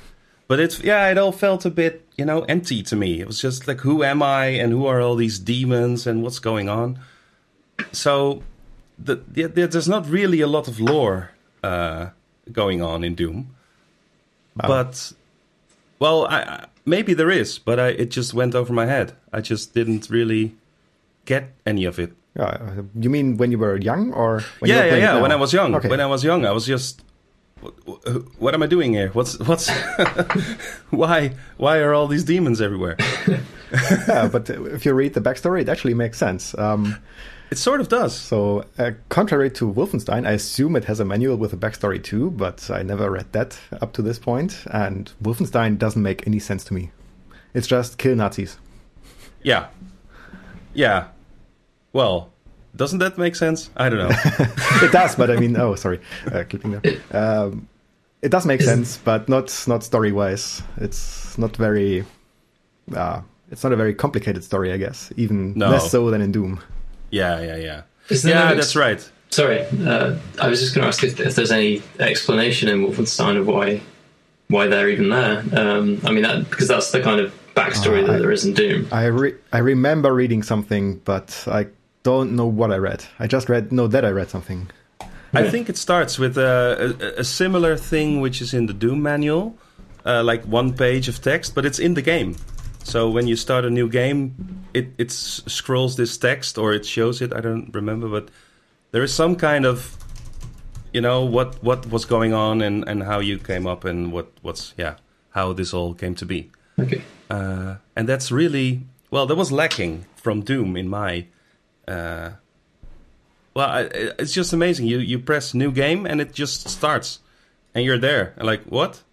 But 0.48 0.60
it's 0.60 0.80
yeah, 0.80 1.08
it 1.08 1.16
all 1.16 1.32
felt 1.32 1.64
a 1.64 1.70
bit 1.70 2.04
you 2.18 2.26
know 2.26 2.42
empty 2.42 2.82
to 2.82 2.96
me. 2.96 3.20
It 3.20 3.26
was 3.26 3.40
just 3.40 3.66
like 3.66 3.80
who 3.80 4.04
am 4.04 4.22
I 4.22 4.46
and 4.60 4.70
who 4.72 4.84
are 4.84 5.00
all 5.00 5.16
these 5.16 5.38
demons 5.38 6.06
and 6.06 6.22
what's 6.22 6.40
going 6.40 6.68
on. 6.68 6.98
So 7.92 8.42
the, 8.98 9.16
the, 9.34 9.46
there's 9.46 9.88
not 9.88 10.06
really 10.06 10.42
a 10.42 10.46
lot 10.46 10.68
of 10.68 10.78
lore 10.78 11.30
uh, 11.62 12.10
going 12.50 12.82
on 12.82 13.02
in 13.02 13.14
Doom. 13.14 13.54
Oh. 14.60 14.68
But 14.68 15.12
well, 15.98 16.26
I, 16.26 16.40
I 16.42 16.66
maybe 16.84 17.14
there 17.14 17.30
is, 17.30 17.58
but 17.58 17.78
I, 17.80 17.88
it 18.02 18.10
just 18.10 18.34
went 18.34 18.54
over 18.54 18.74
my 18.74 18.86
head. 18.86 19.12
I 19.32 19.40
just 19.40 19.72
didn't 19.72 20.10
really 20.10 20.54
get 21.24 21.52
any 21.66 21.84
of 21.84 21.98
it. 21.98 22.12
Yeah, 22.36 22.82
you 22.98 23.10
mean 23.10 23.36
when 23.36 23.50
you 23.52 23.58
were 23.58 23.76
young, 23.76 24.12
or 24.14 24.40
when 24.60 24.70
you 24.70 24.76
yeah, 24.76 24.84
yeah, 24.86 24.94
yeah. 24.96 25.12
now? 25.14 25.22
When 25.22 25.32
I 25.32 25.36
was 25.36 25.52
young, 25.52 25.74
Okay. 25.74 25.88
when 25.88 26.00
I 26.00 26.06
was 26.06 26.24
young, 26.24 26.46
I 26.46 26.50
was 26.52 26.64
just, 26.66 27.02
what, 27.60 27.72
what 28.40 28.54
am 28.54 28.62
I 28.62 28.66
doing 28.66 28.94
here? 28.94 29.10
What's 29.12 29.38
what's 29.38 29.68
why 30.90 31.32
why 31.58 31.78
are 31.78 31.92
all 31.94 32.08
these 32.08 32.24
demons 32.24 32.60
everywhere? 32.60 32.96
yeah, 34.08 34.28
but 34.32 34.48
if 34.50 34.84
you 34.86 34.94
read 34.94 35.14
the 35.14 35.20
backstory, 35.20 35.60
it 35.62 35.68
actually 35.68 35.94
makes 35.94 36.18
sense. 36.18 36.56
Um, 36.58 36.96
It 37.50 37.58
sort 37.58 37.82
of 37.82 37.88
does. 37.88 38.16
so, 38.16 38.64
uh, 38.78 38.92
contrary 39.10 39.50
to 39.50 39.70
Wolfenstein, 39.70 40.26
I 40.26 40.32
assume 40.32 40.74
it 40.74 40.84
has 40.86 41.00
a 41.00 41.04
manual 41.04 41.36
with 41.36 41.52
a 41.52 41.56
backstory 41.58 42.02
too, 42.02 42.30
but 42.30 42.70
I 42.70 42.82
never 42.82 43.10
read 43.10 43.30
that 43.32 43.58
up 43.82 43.92
to 43.92 44.02
this 44.02 44.18
point, 44.18 44.64
and 44.70 45.12
Wolfenstein 45.22 45.76
doesn't 45.76 46.02
make 46.02 46.26
any 46.26 46.38
sense 46.38 46.64
to 46.64 46.72
me. 46.74 46.90
It's 47.52 47.66
just 47.66 47.98
kill 47.98 48.16
Nazis. 48.16 48.56
Yeah, 49.42 49.66
yeah. 50.72 51.08
Well, 51.92 52.30
doesn't 52.76 52.98
that 53.00 53.18
make 53.18 53.36
sense? 53.36 53.70
I 53.76 53.88
don't 53.88 53.98
know. 53.98 54.10
it 54.82 54.92
does, 54.92 55.14
but 55.14 55.30
I 55.30 55.36
mean, 55.36 55.56
oh, 55.56 55.74
sorry, 55.74 56.00
uh, 56.26 56.44
clipping 56.48 56.80
there. 56.80 57.00
Um, 57.10 57.68
it 58.22 58.30
does 58.30 58.46
make 58.46 58.62
sense, 58.62 58.96
but 58.96 59.28
not 59.28 59.52
not 59.66 59.82
story 59.84 60.12
wise. 60.12 60.62
It's 60.78 61.36
not 61.38 61.56
very. 61.56 62.04
Uh, 62.94 63.20
it's 63.50 63.62
not 63.62 63.72
a 63.72 63.76
very 63.76 63.94
complicated 63.94 64.42
story, 64.44 64.72
I 64.72 64.76
guess. 64.78 65.12
Even 65.16 65.52
No. 65.56 65.70
less 65.70 65.90
so 65.90 66.10
than 66.10 66.22
in 66.22 66.32
Doom. 66.32 66.60
yeah, 67.10 67.40
yeah, 67.40 67.56
yeah. 67.56 67.82
Is 68.08 68.22
there 68.22 68.34
Yeah, 68.34 68.44
no 68.44 68.46
ex- 68.56 68.56
that's 68.56 68.76
right. 68.76 69.10
Sorry, 69.30 69.60
uh, 69.86 70.16
I 70.40 70.48
was 70.48 70.60
just 70.60 70.74
going 70.74 70.82
to 70.82 70.88
ask 70.88 71.02
if, 71.04 71.18
if 71.20 71.34
there's 71.34 71.52
any 71.52 71.82
explanation 71.98 72.68
in 72.68 72.86
Wolfenstein 72.86 73.36
of 73.38 73.46
why 73.46 73.80
why 74.48 74.66
they're 74.66 74.88
even 74.88 75.08
there. 75.10 75.42
Um, 75.52 76.00
I 76.04 76.10
mean, 76.12 76.22
that, 76.22 76.48
because 76.50 76.68
that's 76.68 76.90
the 76.90 77.00
kind 77.00 77.20
of 77.20 77.32
backstory 77.54 78.02
Uh, 78.02 78.06
that 78.08 78.16
I- 78.16 78.18
there 78.18 78.30
is 78.32 78.44
in 78.44 78.54
Doom. 78.54 78.88
I 78.92 79.04
re- 79.06 79.34
I 79.52 79.58
remember 79.58 80.12
reading 80.14 80.42
something, 80.42 81.00
but 81.04 81.44
I 81.46 81.66
don't 82.02 82.34
know 82.34 82.46
what 82.46 82.72
I 82.72 82.76
read. 82.76 83.04
I 83.18 83.26
just 83.26 83.48
read 83.48 83.72
know 83.72 83.86
that 83.88 84.04
I 84.04 84.10
read 84.10 84.30
something. 84.30 84.70
I 85.34 85.48
think 85.48 85.68
it 85.68 85.78
starts 85.78 86.18
with 86.18 86.36
a, 86.36 86.94
a, 87.00 87.20
a 87.20 87.24
similar 87.24 87.76
thing 87.76 88.20
which 88.20 88.42
is 88.42 88.52
in 88.52 88.66
the 88.66 88.74
Doom 88.74 89.02
manual, 89.02 89.56
uh, 90.04 90.22
like 90.22 90.44
one 90.44 90.74
page 90.74 91.08
of 91.08 91.22
text, 91.22 91.54
but 91.54 91.64
it's 91.64 91.78
in 91.78 91.94
the 91.94 92.02
game. 92.02 92.36
So 92.84 93.08
when 93.08 93.26
you 93.26 93.36
start 93.36 93.64
a 93.64 93.70
new 93.70 93.88
game, 93.88 94.34
it 94.74 94.88
it 94.98 95.10
scrolls 95.10 95.96
this 95.96 96.18
text 96.18 96.58
or 96.58 96.74
it 96.74 96.84
shows 96.84 97.22
it. 97.22 97.32
I 97.32 97.40
don't 97.40 97.74
remember, 97.74 98.08
but 98.08 98.28
there 98.90 99.02
is 99.02 99.14
some 99.14 99.36
kind 99.36 99.64
of, 99.64 99.96
you 100.92 101.00
know, 101.00 101.24
what 101.24 101.62
what 101.62 101.86
was 101.90 102.04
going 102.04 102.34
on 102.34 102.60
and 102.60 102.88
and 102.88 103.02
how 103.02 103.20
you 103.20 103.38
came 103.38 103.66
up 103.66 103.84
and 103.84 104.12
what 104.12 104.26
what's 104.42 104.74
yeah 104.76 104.96
how 105.30 105.54
this 105.54 105.72
all 105.72 105.94
came 105.94 106.14
to 106.16 106.26
be. 106.26 106.50
Okay. 106.78 107.02
Uh, 107.30 107.76
and 107.96 108.08
that's 108.08 108.30
really 108.30 108.82
well. 109.10 109.26
That 109.26 109.36
was 109.36 109.50
lacking 109.50 110.04
from 110.16 110.42
Doom 110.42 110.76
in 110.76 110.88
my. 110.88 111.26
Uh, 111.88 112.30
well, 113.54 113.88
it's 114.18 114.32
just 114.32 114.52
amazing. 114.52 114.86
You 114.86 114.98
you 114.98 115.18
press 115.18 115.52
new 115.54 115.70
game 115.72 116.06
and 116.06 116.20
it 116.20 116.32
just 116.32 116.68
starts, 116.68 117.20
and 117.74 117.84
you're 117.84 117.98
there. 117.98 118.32
And 118.36 118.46
like 118.46 118.62
what? 118.64 119.02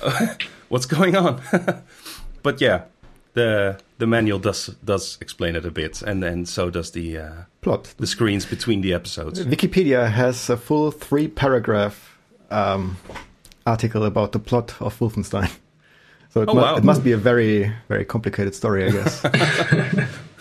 What's 0.68 0.86
going 0.86 1.16
on? 1.16 1.40
but 2.42 2.60
yeah, 2.60 2.82
the 3.34 3.78
the 3.98 4.06
manual 4.06 4.38
does 4.38 4.66
does 4.84 5.18
explain 5.20 5.56
it 5.56 5.64
a 5.64 5.70
bit, 5.70 6.02
and 6.02 6.22
then 6.22 6.46
so 6.46 6.70
does 6.70 6.90
the 6.92 7.18
uh, 7.18 7.32
Plot. 7.62 7.94
the 7.98 8.06
screens 8.06 8.46
between 8.46 8.80
the 8.82 8.92
episodes. 8.94 9.44
Wikipedia 9.44 10.10
has 10.10 10.50
a 10.50 10.56
full 10.56 10.90
three 10.90 11.28
paragraph 11.28 12.18
um, 12.50 12.96
article 13.66 14.04
about 14.04 14.32
the 14.32 14.38
plot 14.38 14.74
of 14.80 14.98
Wolfenstein. 15.00 15.50
So 16.30 16.42
it, 16.42 16.48
Oh, 16.48 16.54
mu- 16.54 16.60
wow. 16.60 16.76
it 16.76 16.84
must 16.84 17.02
be 17.04 17.12
a 17.12 17.16
very 17.16 17.72
very 17.88 18.04
complicated 18.04 18.54
story, 18.54 18.86
I 18.86 18.90
guess. 18.90 19.22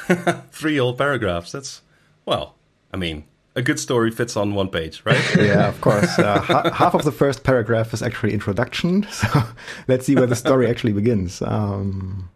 Three 0.51 0.77
whole 0.77 0.95
paragraphs. 0.95 1.51
That's 1.51 1.81
well. 2.25 2.55
I 2.93 2.97
mean, 2.97 3.23
a 3.55 3.61
good 3.61 3.79
story 3.79 4.11
fits 4.11 4.35
on 4.35 4.55
one 4.55 4.69
page, 4.69 5.01
right? 5.05 5.23
yeah, 5.37 5.67
of 5.67 5.79
course. 5.81 6.17
Uh, 6.17 6.39
ha- 6.39 6.71
half 6.71 6.93
of 6.93 7.03
the 7.03 7.11
first 7.11 7.43
paragraph 7.43 7.93
is 7.93 8.01
actually 8.01 8.33
introduction. 8.33 9.07
So 9.11 9.43
let's 9.87 10.05
see 10.05 10.15
where 10.15 10.27
the 10.27 10.35
story 10.35 10.69
actually 10.69 10.93
begins. 10.93 11.41
Um, 11.41 12.29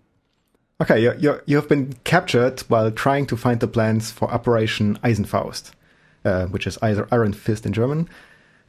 okay, 0.81 1.01
you, 1.01 1.13
you, 1.17 1.41
you 1.45 1.55
have 1.55 1.67
been 1.67 1.93
captured 2.03 2.61
while 2.61 2.91
trying 2.91 3.25
to 3.27 3.37
find 3.37 3.59
the 3.59 3.67
plans 3.67 4.11
for 4.11 4.29
Operation 4.31 4.97
Eisenfaust, 5.03 5.71
uh, 6.25 6.45
which 6.47 6.67
is 6.67 6.77
either 6.81 7.07
Iron 7.11 7.33
Fist 7.33 7.65
in 7.65 7.73
German, 7.73 8.09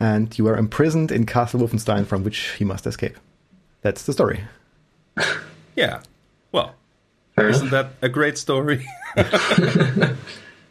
and 0.01 0.37
you 0.39 0.47
are 0.49 0.57
imprisoned 0.57 1.13
in 1.13 1.27
Castle 1.27 1.61
Wolfenstein 1.61 2.07
from 2.07 2.25
which 2.25 2.57
you 2.59 2.67
must 2.67 2.87
escape. 2.87 3.17
That's 3.83 4.05
the 4.05 4.13
story. 4.13 4.45
yeah. 5.77 6.01
Well, 6.53 6.75
Fair 7.39 7.49
isn't 7.49 7.69
enough. 7.69 7.91
that 8.01 8.07
a 8.07 8.09
great 8.09 8.39
story? 8.39 8.87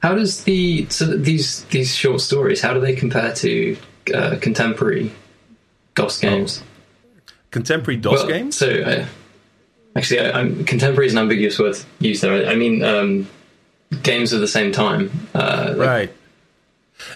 How 0.02 0.14
does 0.14 0.44
the 0.44 0.88
so 0.90 1.06
these 1.06 1.64
these 1.66 1.96
short 1.96 2.22
stories? 2.22 2.62
How 2.62 2.74
do 2.74 2.80
they 2.80 2.94
compare 2.96 3.34
to 3.34 3.78
uh, 4.14 4.38
contemporary 4.40 5.12
DOS 5.96 6.20
games? 6.20 6.64
Contemporary 7.52 7.98
DOS 7.98 8.20
Well, 8.20 8.28
games? 8.28 8.58
So 8.58 8.68
uh, 8.70 9.06
actually, 9.96 10.20
I, 10.20 10.40
I'm, 10.40 10.66
contemporary 10.66 11.08
is 11.08 11.14
an 11.14 11.20
ambiguous 11.20 11.58
word 11.58 11.78
used 12.00 12.22
there. 12.22 12.48
I, 12.48 12.52
I 12.52 12.56
mean 12.56 12.84
um, 12.84 13.28
games 14.04 14.34
of 14.34 14.42
the 14.42 14.48
same 14.48 14.72
time. 14.72 15.10
Uh, 15.34 15.74
right. 15.78 16.14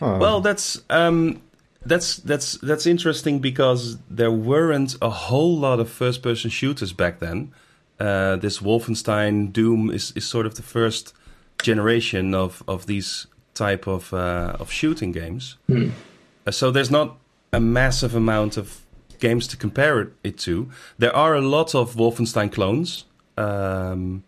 Oh, 0.01 0.17
Well, 0.17 0.41
that's 0.41 0.81
um, 0.89 1.41
that's 1.85 2.17
that's 2.17 2.53
that's 2.57 2.85
interesting 2.85 3.39
because 3.39 3.97
there 4.09 4.31
weren't 4.31 4.95
a 5.01 5.09
whole 5.09 5.57
lot 5.57 5.79
of 5.79 5.89
first-person 5.89 6.49
shooters 6.49 6.93
back 6.93 7.19
then. 7.19 7.53
Uh, 8.01 8.35
this 8.35 8.57
Wolfenstein 8.59 9.53
Doom 9.53 9.91
is, 9.91 10.11
is 10.15 10.25
sort 10.25 10.47
of 10.47 10.55
the 10.55 10.63
first 10.63 11.13
generation 11.61 12.33
of, 12.33 12.63
of 12.67 12.87
these 12.87 13.27
type 13.53 13.85
of 13.85 14.11
uh, 14.11 14.55
of 14.59 14.71
shooting 14.71 15.11
games. 15.11 15.57
Uh, 16.47 16.51
so 16.51 16.71
there's 16.71 16.89
not 16.89 17.17
a 17.53 17.59
massive 17.59 18.15
amount 18.15 18.57
of 18.57 18.81
games 19.19 19.47
to 19.47 19.55
compare 19.55 20.01
it, 20.01 20.09
it 20.23 20.37
to. 20.39 20.71
There 20.97 21.15
are 21.15 21.35
a 21.35 21.41
lot 21.41 21.75
of 21.75 21.93
Wolfenstein 21.95 22.51
clones. 22.51 23.05
Um, 23.37 24.23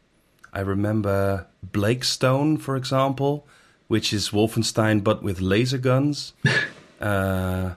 I 0.53 0.59
remember 0.59 1.47
Blake 1.63 2.03
Stone, 2.03 2.57
for 2.57 2.75
example, 2.75 3.47
which 3.87 4.13
is 4.13 4.29
Wolfenstein 4.29 5.03
but 5.03 5.23
with 5.23 5.41
laser 5.41 5.79
guns. 5.79 6.33
uh, 7.01 7.71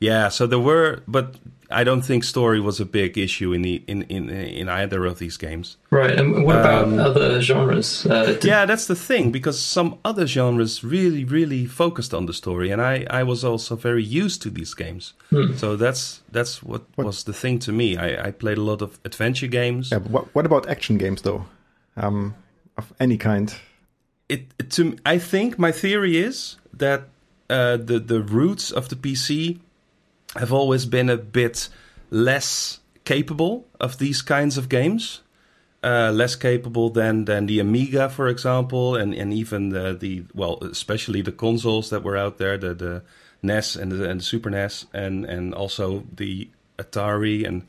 yeah, 0.00 0.28
so 0.30 0.46
there 0.46 0.58
were, 0.62 1.00
but 1.06 1.34
I 1.70 1.82
don't 1.84 2.02
think 2.04 2.22
story 2.24 2.60
was 2.60 2.80
a 2.80 2.84
big 2.84 3.18
issue 3.18 3.52
in 3.54 3.62
the 3.62 3.82
in 3.86 4.02
in, 4.08 4.30
in 4.30 4.68
either 4.68 5.04
of 5.06 5.18
these 5.18 5.36
games. 5.36 5.76
Right. 5.90 6.18
And 6.20 6.44
what 6.44 6.56
about 6.56 6.84
Um, 6.84 6.98
other 6.98 7.40
genres? 7.42 8.06
Uh, 8.06 8.26
did- 8.26 8.44
Yeah, 8.44 8.66
that's 8.66 8.86
the 8.86 8.94
thing 8.94 9.32
because 9.32 9.58
some 9.60 9.96
other 10.04 10.26
genres 10.26 10.84
really, 10.84 11.24
really 11.24 11.66
focused 11.66 12.14
on 12.14 12.26
the 12.26 12.32
story, 12.32 12.70
and 12.72 12.80
I, 12.80 13.06
I 13.20 13.22
was 13.24 13.44
also 13.44 13.76
very 13.76 14.04
used 14.04 14.42
to 14.42 14.50
these 14.50 14.74
games. 14.74 15.14
Hmm. 15.30 15.56
So 15.56 15.76
that's 15.76 16.20
that's 16.32 16.62
what, 16.62 16.82
What- 16.96 17.06
was 17.06 17.24
the 17.24 17.32
thing 17.32 17.58
to 17.60 17.72
me. 17.72 17.96
I, 17.96 18.28
I 18.28 18.32
played 18.32 18.58
a 18.58 18.62
lot 18.64 18.82
of 18.82 18.98
adventure 19.04 19.48
games. 19.48 19.90
yeah, 19.90 20.02
but 20.02 20.10
what, 20.12 20.24
what 20.34 20.46
about 20.46 20.68
action 20.68 20.98
games, 20.98 21.22
though? 21.22 21.44
Um, 21.96 22.34
of 22.76 22.92
any 23.00 23.16
kind? 23.16 23.54
It, 24.28 24.40
it 24.58 24.70
to 24.70 24.82
m- 24.82 24.96
I 25.14 25.18
think 25.18 25.58
my 25.58 25.72
theory 25.72 26.16
is 26.16 26.56
that 26.78 27.00
uh, 27.50 27.76
the 27.86 27.98
the 27.98 28.20
roots 28.20 28.72
of 28.72 28.88
the 28.88 28.96
PC 28.96 29.58
have 30.38 30.52
always 30.52 30.86
been 30.86 31.10
a 31.10 31.16
bit 31.16 31.68
less 32.10 32.80
capable 33.04 33.66
of 33.80 33.98
these 33.98 34.22
kinds 34.22 34.58
of 34.58 34.68
games. 34.68 35.22
Uh, 35.84 36.10
less 36.10 36.34
capable 36.34 36.90
than 36.90 37.26
than 37.26 37.46
the 37.46 37.60
Amiga, 37.60 38.08
for 38.08 38.26
example, 38.28 38.96
and 38.96 39.14
and 39.14 39.32
even 39.32 39.68
the, 39.68 39.92
the 39.94 40.24
well, 40.34 40.58
especially 40.64 41.22
the 41.22 41.30
consoles 41.30 41.90
that 41.90 42.02
were 42.02 42.16
out 42.16 42.38
there, 42.38 42.58
the 42.58 42.74
the 42.74 43.02
NES 43.42 43.76
and 43.76 43.92
the, 43.92 44.10
and 44.10 44.24
Super 44.24 44.50
NES, 44.50 44.86
and 44.92 45.24
and 45.24 45.54
also 45.54 46.04
the 46.12 46.48
Atari 46.78 47.46
and 47.46 47.66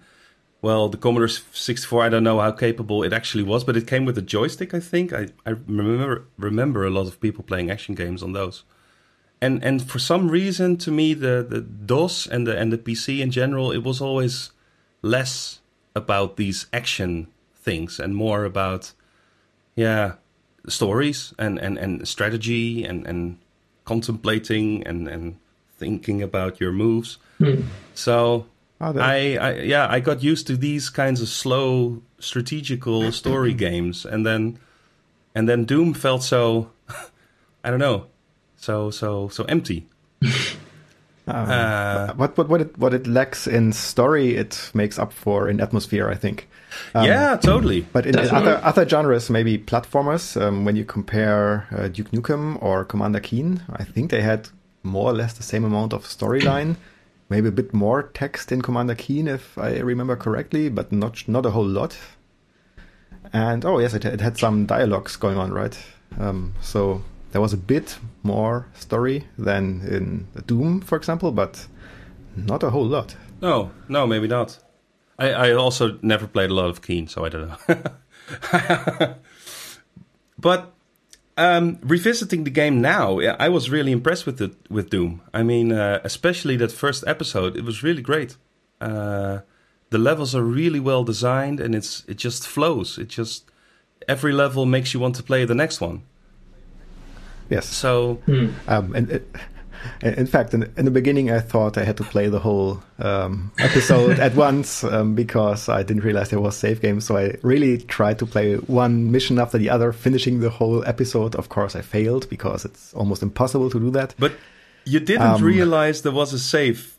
well, 0.61 0.89
the 0.89 0.97
Commodore 0.97 1.27
64. 1.27 2.03
I 2.03 2.09
don't 2.09 2.23
know 2.23 2.39
how 2.39 2.51
capable 2.51 3.03
it 3.03 3.13
actually 3.13 3.43
was, 3.43 3.63
but 3.63 3.77
it 3.77 3.85
came 3.85 4.05
with 4.05 4.17
a 4.17 4.23
joystick. 4.23 4.73
I 4.73 4.79
think 4.79 5.13
I, 5.13 5.27
I 5.45 5.51
remember 5.51 6.25
remember 6.37 6.85
a 6.85 6.89
lot 6.89 7.07
of 7.07 7.19
people 7.19 7.43
playing 7.43 7.69
action 7.69 7.93
games 7.93 8.23
on 8.23 8.33
those 8.33 8.63
and 9.41 9.63
and 9.63 9.81
for 9.81 9.99
some 9.99 10.29
reason 10.29 10.77
to 10.77 10.91
me 10.91 11.13
the 11.13 11.45
the 11.47 11.61
DOS 11.61 12.27
and 12.27 12.47
the 12.47 12.57
and 12.57 12.71
the 12.71 12.77
PC 12.77 13.19
in 13.19 13.31
general 13.31 13.71
it 13.71 13.83
was 13.83 14.01
always 14.01 14.51
less 15.01 15.59
about 15.95 16.37
these 16.37 16.67
action 16.73 17.27
things 17.55 17.99
and 17.99 18.15
more 18.15 18.45
about 18.45 18.93
yeah 19.75 20.13
stories 20.67 21.33
and 21.37 21.59
and 21.59 21.77
and 21.77 22.07
strategy 22.07 22.83
and 22.83 23.05
and 23.07 23.37
contemplating 23.85 24.85
and 24.87 25.07
and 25.07 25.35
thinking 25.77 26.21
about 26.23 26.59
your 26.59 26.71
moves 26.71 27.17
Hmm. 27.37 27.61
so 27.93 28.45
Oh, 28.79 28.93
I, 28.99 29.37
I 29.41 29.53
yeah 29.61 29.87
I 29.89 29.99
got 29.99 30.21
used 30.21 30.45
to 30.47 30.55
these 30.57 30.89
kinds 30.91 31.21
of 31.21 31.29
slow 31.29 32.01
strategical 32.19 33.11
story 33.11 33.53
games 33.67 34.05
and 34.05 34.23
then 34.25 34.59
and 35.33 35.47
then 35.49 35.65
Doom 35.65 35.93
felt 35.95 36.21
so 36.23 36.69
I 37.63 37.69
don't 37.71 37.79
know 37.79 38.05
so 38.67 38.91
so 38.91 39.29
so 39.29 39.43
empty 39.45 39.85
Um, 41.27 41.49
Uh, 41.49 42.13
what 42.13 42.37
what 42.37 42.47
what 42.47 42.61
it 42.61 42.77
what 42.77 42.93
it 42.93 43.05
lacks 43.05 43.47
in 43.47 43.73
story, 43.73 44.37
it 44.37 44.71
makes 44.73 44.97
up 44.97 45.11
for 45.11 45.49
in 45.49 45.59
atmosphere. 45.59 46.09
I 46.09 46.15
think. 46.15 46.47
Um, 46.95 47.05
yeah, 47.05 47.35
totally. 47.35 47.81
But 47.81 48.05
in, 48.05 48.17
in 48.17 48.29
other 48.29 48.61
other 48.63 48.87
genres, 48.87 49.29
maybe 49.29 49.57
platformers, 49.57 50.37
um, 50.41 50.63
when 50.63 50.77
you 50.77 50.85
compare 50.85 51.67
uh, 51.71 51.89
Duke 51.89 52.11
Nukem 52.11 52.57
or 52.63 52.85
Commander 52.85 53.19
Keen, 53.19 53.61
I 53.69 53.83
think 53.83 54.09
they 54.09 54.21
had 54.21 54.47
more 54.83 55.11
or 55.11 55.13
less 55.13 55.33
the 55.33 55.43
same 55.43 55.65
amount 55.65 55.93
of 55.93 56.05
storyline, 56.05 56.77
maybe 57.29 57.49
a 57.49 57.51
bit 57.51 57.73
more 57.73 58.03
text 58.13 58.51
in 58.53 58.61
Commander 58.61 58.95
Keen, 58.95 59.27
if 59.27 59.57
I 59.57 59.79
remember 59.79 60.15
correctly, 60.15 60.69
but 60.69 60.93
not 60.93 61.27
not 61.27 61.45
a 61.45 61.51
whole 61.51 61.67
lot. 61.67 61.97
And 63.33 63.65
oh 63.65 63.79
yes, 63.79 63.93
it, 63.93 64.05
it 64.05 64.21
had 64.21 64.37
some 64.37 64.65
dialogues 64.65 65.17
going 65.17 65.37
on, 65.37 65.51
right? 65.51 65.77
Um, 66.17 66.53
so 66.61 67.03
there 67.37 67.41
was 67.43 67.53
a 67.53 67.57
bit 67.57 67.99
more 68.23 68.65
story 68.73 69.27
than 69.37 69.81
in 69.87 70.27
Doom, 70.47 70.81
for 70.81 70.95
example, 70.95 71.31
but 71.31 71.67
not 72.35 72.63
a 72.63 72.71
whole 72.71 72.87
lot. 72.87 73.15
No, 73.43 73.69
no, 73.87 74.07
maybe 74.07 74.27
not. 74.27 74.57
I, 75.19 75.29
I 75.29 75.51
also 75.51 75.99
never 76.01 76.25
played 76.25 76.49
a 76.49 76.55
lot 76.55 76.71
of 76.71 76.81
Keen, 76.81 77.07
so 77.07 77.25
I 77.25 77.29
don't 77.29 77.47
know. 77.47 79.13
but 80.39 80.73
um, 81.37 81.77
revisiting 81.83 82.43
the 82.43 82.49
game 82.49 82.81
now, 82.81 83.19
I 83.19 83.49
was 83.49 83.69
really 83.69 83.91
impressed 83.91 84.25
with 84.25 84.41
it 84.41 84.55
with 84.67 84.89
Doom. 84.89 85.21
I 85.31 85.43
mean, 85.43 85.71
uh, 85.71 86.01
especially 86.03 86.57
that 86.57 86.71
first 86.71 87.03
episode, 87.05 87.55
it 87.55 87.65
was 87.65 87.83
really 87.83 88.01
great. 88.01 88.35
Uh, 88.81 89.41
the 89.91 89.99
levels 89.99 90.33
are 90.33 90.41
really 90.41 90.79
well 90.79 91.03
designed, 91.03 91.59
and 91.59 91.75
it's 91.75 92.03
it 92.07 92.17
just 92.17 92.47
flows. 92.47 92.97
It 92.97 93.09
just 93.09 93.51
every 94.07 94.33
level 94.33 94.65
makes 94.65 94.95
you 94.95 94.99
want 94.99 95.15
to 95.17 95.23
play 95.23 95.45
the 95.45 95.53
next 95.53 95.79
one. 95.79 96.01
Yes. 97.49 97.65
So 97.67 98.15
Hmm. 98.25 98.47
Um, 98.67 98.95
and 98.95 99.09
it, 99.11 99.27
in 100.01 100.27
fact, 100.27 100.53
in, 100.53 100.63
in 100.75 100.85
the 100.85 100.91
beginning, 100.91 101.31
I 101.31 101.39
thought 101.39 101.77
I 101.77 101.83
had 101.85 101.97
to 101.97 102.03
play 102.03 102.27
the 102.27 102.39
whole 102.39 102.83
um, 102.99 103.51
episode 103.59 104.19
at 104.19 104.35
once 104.35 104.83
um, 104.83 105.15
because 105.15 105.69
I 105.69 105.83
didn't 105.83 106.03
realize 106.03 106.29
there 106.29 106.41
was 106.41 106.57
save 106.57 106.81
game. 106.81 106.99
So 106.99 107.15
I 107.15 107.35
really 107.41 107.77
tried 107.77 108.19
to 108.19 108.25
play 108.25 108.55
one 108.55 109.11
mission 109.11 109.39
after 109.39 109.57
the 109.57 109.69
other, 109.69 109.93
finishing 109.93 110.39
the 110.41 110.49
whole 110.49 110.83
episode. 110.85 111.35
Of 111.35 111.49
course, 111.49 111.75
I 111.75 111.81
failed 111.81 112.27
because 112.29 112.65
it's 112.65 112.93
almost 112.95 113.21
impossible 113.23 113.69
to 113.69 113.79
do 113.79 113.91
that. 113.91 114.13
But 114.19 114.33
you 114.83 114.99
didn't 114.99 115.21
Um, 115.35 115.43
realize 115.43 116.01
there 116.01 116.11
was 116.11 116.33
a 116.33 116.39
save. 116.39 116.96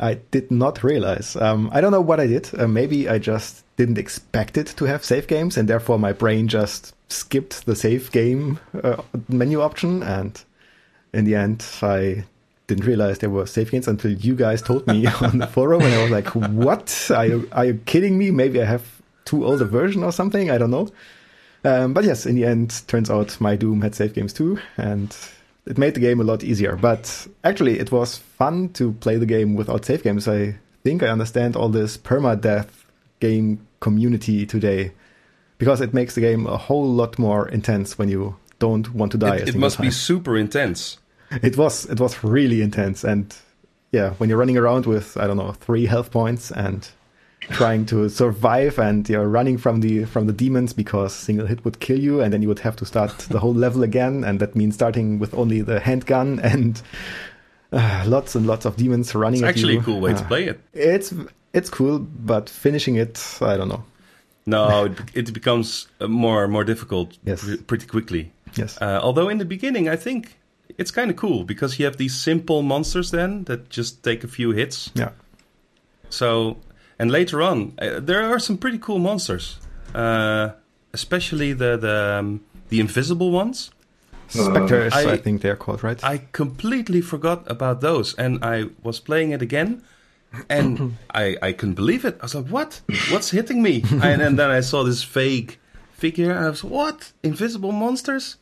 I 0.00 0.14
did 0.30 0.50
not 0.50 0.82
realize. 0.82 1.36
Um, 1.36 1.68
I 1.72 1.80
don't 1.80 1.92
know 1.92 2.00
what 2.00 2.20
I 2.20 2.26
did. 2.26 2.50
Uh, 2.58 2.66
maybe 2.66 3.08
I 3.08 3.18
just 3.18 3.64
didn't 3.76 3.98
expect 3.98 4.56
it 4.56 4.68
to 4.78 4.86
have 4.86 5.04
save 5.04 5.26
games, 5.26 5.56
and 5.56 5.68
therefore 5.68 5.98
my 5.98 6.12
brain 6.12 6.48
just 6.48 6.94
skipped 7.08 7.66
the 7.66 7.76
save 7.76 8.10
game 8.10 8.58
uh, 8.82 9.02
menu 9.28 9.60
option. 9.60 10.02
And 10.02 10.42
in 11.12 11.26
the 11.26 11.34
end, 11.34 11.64
I 11.82 12.24
didn't 12.66 12.86
realize 12.86 13.18
there 13.18 13.30
were 13.30 13.46
save 13.46 13.70
games 13.70 13.88
until 13.88 14.12
you 14.12 14.34
guys 14.34 14.62
told 14.62 14.86
me 14.86 15.06
on 15.20 15.38
the 15.38 15.46
forum, 15.46 15.82
and 15.82 15.94
I 15.94 16.02
was 16.02 16.10
like, 16.10 16.28
"What? 16.34 17.10
Are 17.14 17.26
you 17.26 17.48
are 17.52 17.66
you 17.66 17.74
kidding 17.84 18.16
me? 18.16 18.30
Maybe 18.30 18.60
I 18.62 18.64
have 18.64 18.84
too 19.26 19.44
old 19.44 19.60
a 19.60 19.66
version 19.66 20.02
or 20.02 20.12
something. 20.12 20.50
I 20.50 20.56
don't 20.56 20.70
know." 20.70 20.88
Um, 21.62 21.92
but 21.92 22.04
yes, 22.04 22.24
in 22.24 22.36
the 22.36 22.46
end, 22.46 22.82
turns 22.86 23.10
out 23.10 23.38
my 23.38 23.54
Doom 23.54 23.82
had 23.82 23.94
save 23.94 24.14
games 24.14 24.32
too, 24.32 24.58
and 24.78 25.14
it 25.66 25.78
made 25.78 25.94
the 25.94 26.00
game 26.00 26.20
a 26.20 26.24
lot 26.24 26.42
easier. 26.42 26.76
But 26.76 27.26
actually, 27.44 27.78
it 27.78 27.92
was 27.92 28.16
fun 28.16 28.70
to 28.70 28.92
play 28.94 29.16
the 29.16 29.26
game 29.26 29.54
without 29.54 29.84
save 29.84 30.02
games. 30.02 30.26
I 30.28 30.58
think 30.82 31.02
I 31.02 31.08
understand 31.08 31.56
all 31.56 31.68
this 31.68 31.96
permadeath 31.96 32.68
game 33.20 33.66
community 33.80 34.46
today 34.46 34.92
because 35.58 35.80
it 35.80 35.92
makes 35.92 36.14
the 36.14 36.20
game 36.20 36.46
a 36.46 36.56
whole 36.56 36.86
lot 36.86 37.18
more 37.18 37.48
intense 37.48 37.98
when 37.98 38.08
you 38.08 38.36
don't 38.58 38.94
want 38.94 39.12
to 39.12 39.18
die. 39.18 39.36
It, 39.36 39.50
it 39.50 39.54
must 39.56 39.80
be 39.80 39.90
super 39.90 40.36
intense. 40.36 40.98
It 41.42 41.56
was 41.56 41.86
it 41.86 42.00
was 42.00 42.24
really 42.24 42.60
intense, 42.60 43.04
and 43.04 43.34
yeah, 43.92 44.10
when 44.14 44.28
you're 44.28 44.38
running 44.38 44.58
around 44.58 44.86
with 44.86 45.16
I 45.16 45.26
don't 45.26 45.36
know 45.36 45.52
three 45.52 45.86
health 45.86 46.10
points 46.10 46.50
and 46.50 46.88
trying 47.50 47.86
to 47.86 48.08
survive, 48.08 48.78
and 48.78 49.08
you're 49.08 49.28
running 49.28 49.58
from 49.58 49.80
the 49.80 50.04
from 50.06 50.26
the 50.26 50.32
demons 50.32 50.72
because 50.72 51.12
single 51.14 51.46
hit 51.46 51.64
would 51.64 51.78
kill 51.80 51.98
you, 51.98 52.20
and 52.20 52.32
then 52.32 52.42
you 52.42 52.48
would 52.48 52.60
have 52.60 52.76
to 52.76 52.84
start 52.86 53.10
the 53.30 53.38
whole 53.38 53.54
level 53.66 53.82
again, 53.82 54.24
and 54.24 54.40
that 54.40 54.54
means 54.54 54.74
starting 54.74 55.18
with 55.18 55.34
only 55.34 55.60
the 55.62 55.80
handgun 55.80 56.40
and 56.40 56.80
uh, 57.72 58.04
lots 58.06 58.34
and 58.34 58.46
lots 58.46 58.64
of 58.66 58.76
demons 58.76 59.14
running. 59.14 59.40
It's 59.40 59.44
at 59.44 59.48
actually 59.50 59.76
a 59.76 59.82
cool 59.82 60.00
way 60.00 60.12
to 60.14 60.20
Uh, 60.24 60.28
play 60.28 60.44
it. 60.48 60.60
It's 60.72 61.14
it's 61.52 61.70
cool, 61.70 61.98
but 61.98 62.48
finishing 62.50 62.96
it, 62.96 63.18
I 63.40 63.56
don't 63.56 63.68
know. 63.68 63.82
No, 64.46 64.84
it, 64.86 64.98
it 65.14 65.32
becomes 65.32 65.88
uh, 66.00 66.08
more 66.08 66.48
more 66.48 66.64
difficult 66.64 67.18
Yes. 67.26 67.44
pre- 67.44 67.56
pretty 67.58 67.86
quickly. 67.86 68.30
Yes, 68.56 68.78
Uh, 68.80 68.98
although 69.02 69.28
in 69.30 69.38
the 69.38 69.44
beginning, 69.44 69.88
I 69.88 69.96
think 69.96 70.36
it's 70.78 70.90
kind 70.90 71.10
of 71.10 71.16
cool 71.16 71.44
because 71.44 71.78
you 71.78 71.84
have 71.86 71.96
these 71.98 72.14
simple 72.14 72.62
monsters 72.62 73.10
then 73.10 73.44
that 73.44 73.70
just 73.70 74.02
take 74.02 74.24
a 74.24 74.28
few 74.28 74.50
hits. 74.52 74.90
yeah, 74.94 75.10
So, 76.08 76.56
and 77.00 77.10
later 77.10 77.40
on, 77.42 77.72
uh, 77.82 78.00
there 78.06 78.22
are 78.22 78.38
some 78.38 78.58
pretty 78.58 78.78
cool 78.78 78.98
monsters, 78.98 79.58
uh, 79.94 80.50
especially 80.92 81.52
the 81.54 81.76
the 81.76 82.18
um, 82.20 82.40
the 82.68 82.78
invisible 82.80 83.30
ones. 83.30 83.70
specters, 84.28 84.92
I, 84.92 85.12
I- 85.14 85.16
think 85.22 85.40
they're 85.42 85.56
called 85.58 85.82
right. 85.82 86.04
I 86.04 86.18
completely 86.32 87.00
forgot 87.02 87.50
about 87.50 87.80
those, 87.80 88.14
and 88.18 88.38
I 88.44 88.68
was 88.82 89.00
playing 89.00 89.32
it 89.34 89.42
again, 89.42 89.82
and 90.48 90.96
I 91.24 91.36
I 91.48 91.52
couldn't 91.52 91.76
believe 91.76 92.04
it. 92.08 92.16
I 92.20 92.24
was 92.24 92.34
like, 92.34 92.50
"What? 92.52 92.80
What's 93.12 93.30
hitting 93.32 93.62
me?" 93.62 93.82
and, 94.02 94.22
and 94.22 94.38
then 94.38 94.50
I 94.58 94.62
saw 94.62 94.84
this 94.84 95.02
vague 95.14 95.58
figure. 95.98 96.30
And 96.36 96.44
I 96.46 96.48
was, 96.50 96.62
"What? 96.64 97.12
Invisible 97.22 97.72
monsters? 97.72 98.36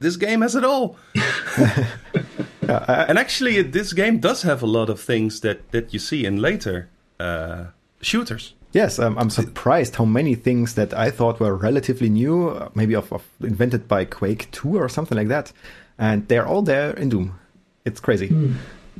This 0.00 0.16
game 0.16 0.42
has 0.42 0.54
it 0.56 0.64
all." 0.64 0.96
Yeah, 2.68 2.84
I- 2.88 3.04
And 3.08 3.18
actually, 3.18 3.62
this 3.62 3.92
game 3.92 4.18
does 4.20 4.42
have 4.42 4.62
a 4.62 4.66
lot 4.66 4.88
of 4.90 5.00
things 5.00 5.40
that 5.40 5.58
that 5.72 5.92
you 5.92 5.98
see 6.00 6.24
in 6.24 6.36
later 6.40 6.88
uh, 7.20 7.64
shooters. 8.02 8.54
Yes, 8.72 8.98
um, 8.98 9.18
I'm 9.18 9.28
surprised 9.30 9.96
how 9.96 10.04
many 10.06 10.34
things 10.34 10.74
that 10.76 10.94
I 10.94 11.10
thought 11.10 11.40
were 11.40 11.54
relatively 11.54 12.08
new, 12.08 12.48
uh, 12.48 12.68
maybe 12.74 12.94
of, 12.94 13.12
of 13.12 13.22
invented 13.40 13.86
by 13.86 14.04
Quake 14.06 14.50
2 14.50 14.76
or 14.76 14.88
something 14.88 15.16
like 15.16 15.28
that, 15.28 15.52
and 15.98 16.26
they're 16.28 16.46
all 16.46 16.62
there 16.62 16.90
in 16.92 17.08
Doom. 17.10 17.38
It's 17.84 18.00
crazy. 18.00 18.28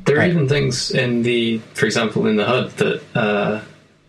There 0.05 0.17
are 0.17 0.19
Right. 0.21 0.31
even 0.31 0.49
things 0.49 0.91
in 0.91 1.23
the, 1.23 1.59
for 1.75 1.87
example, 1.87 2.27
in 2.27 2.37
the 2.37 2.45
HUD 2.45 2.71
that 2.79 3.03
uh, 3.15 3.61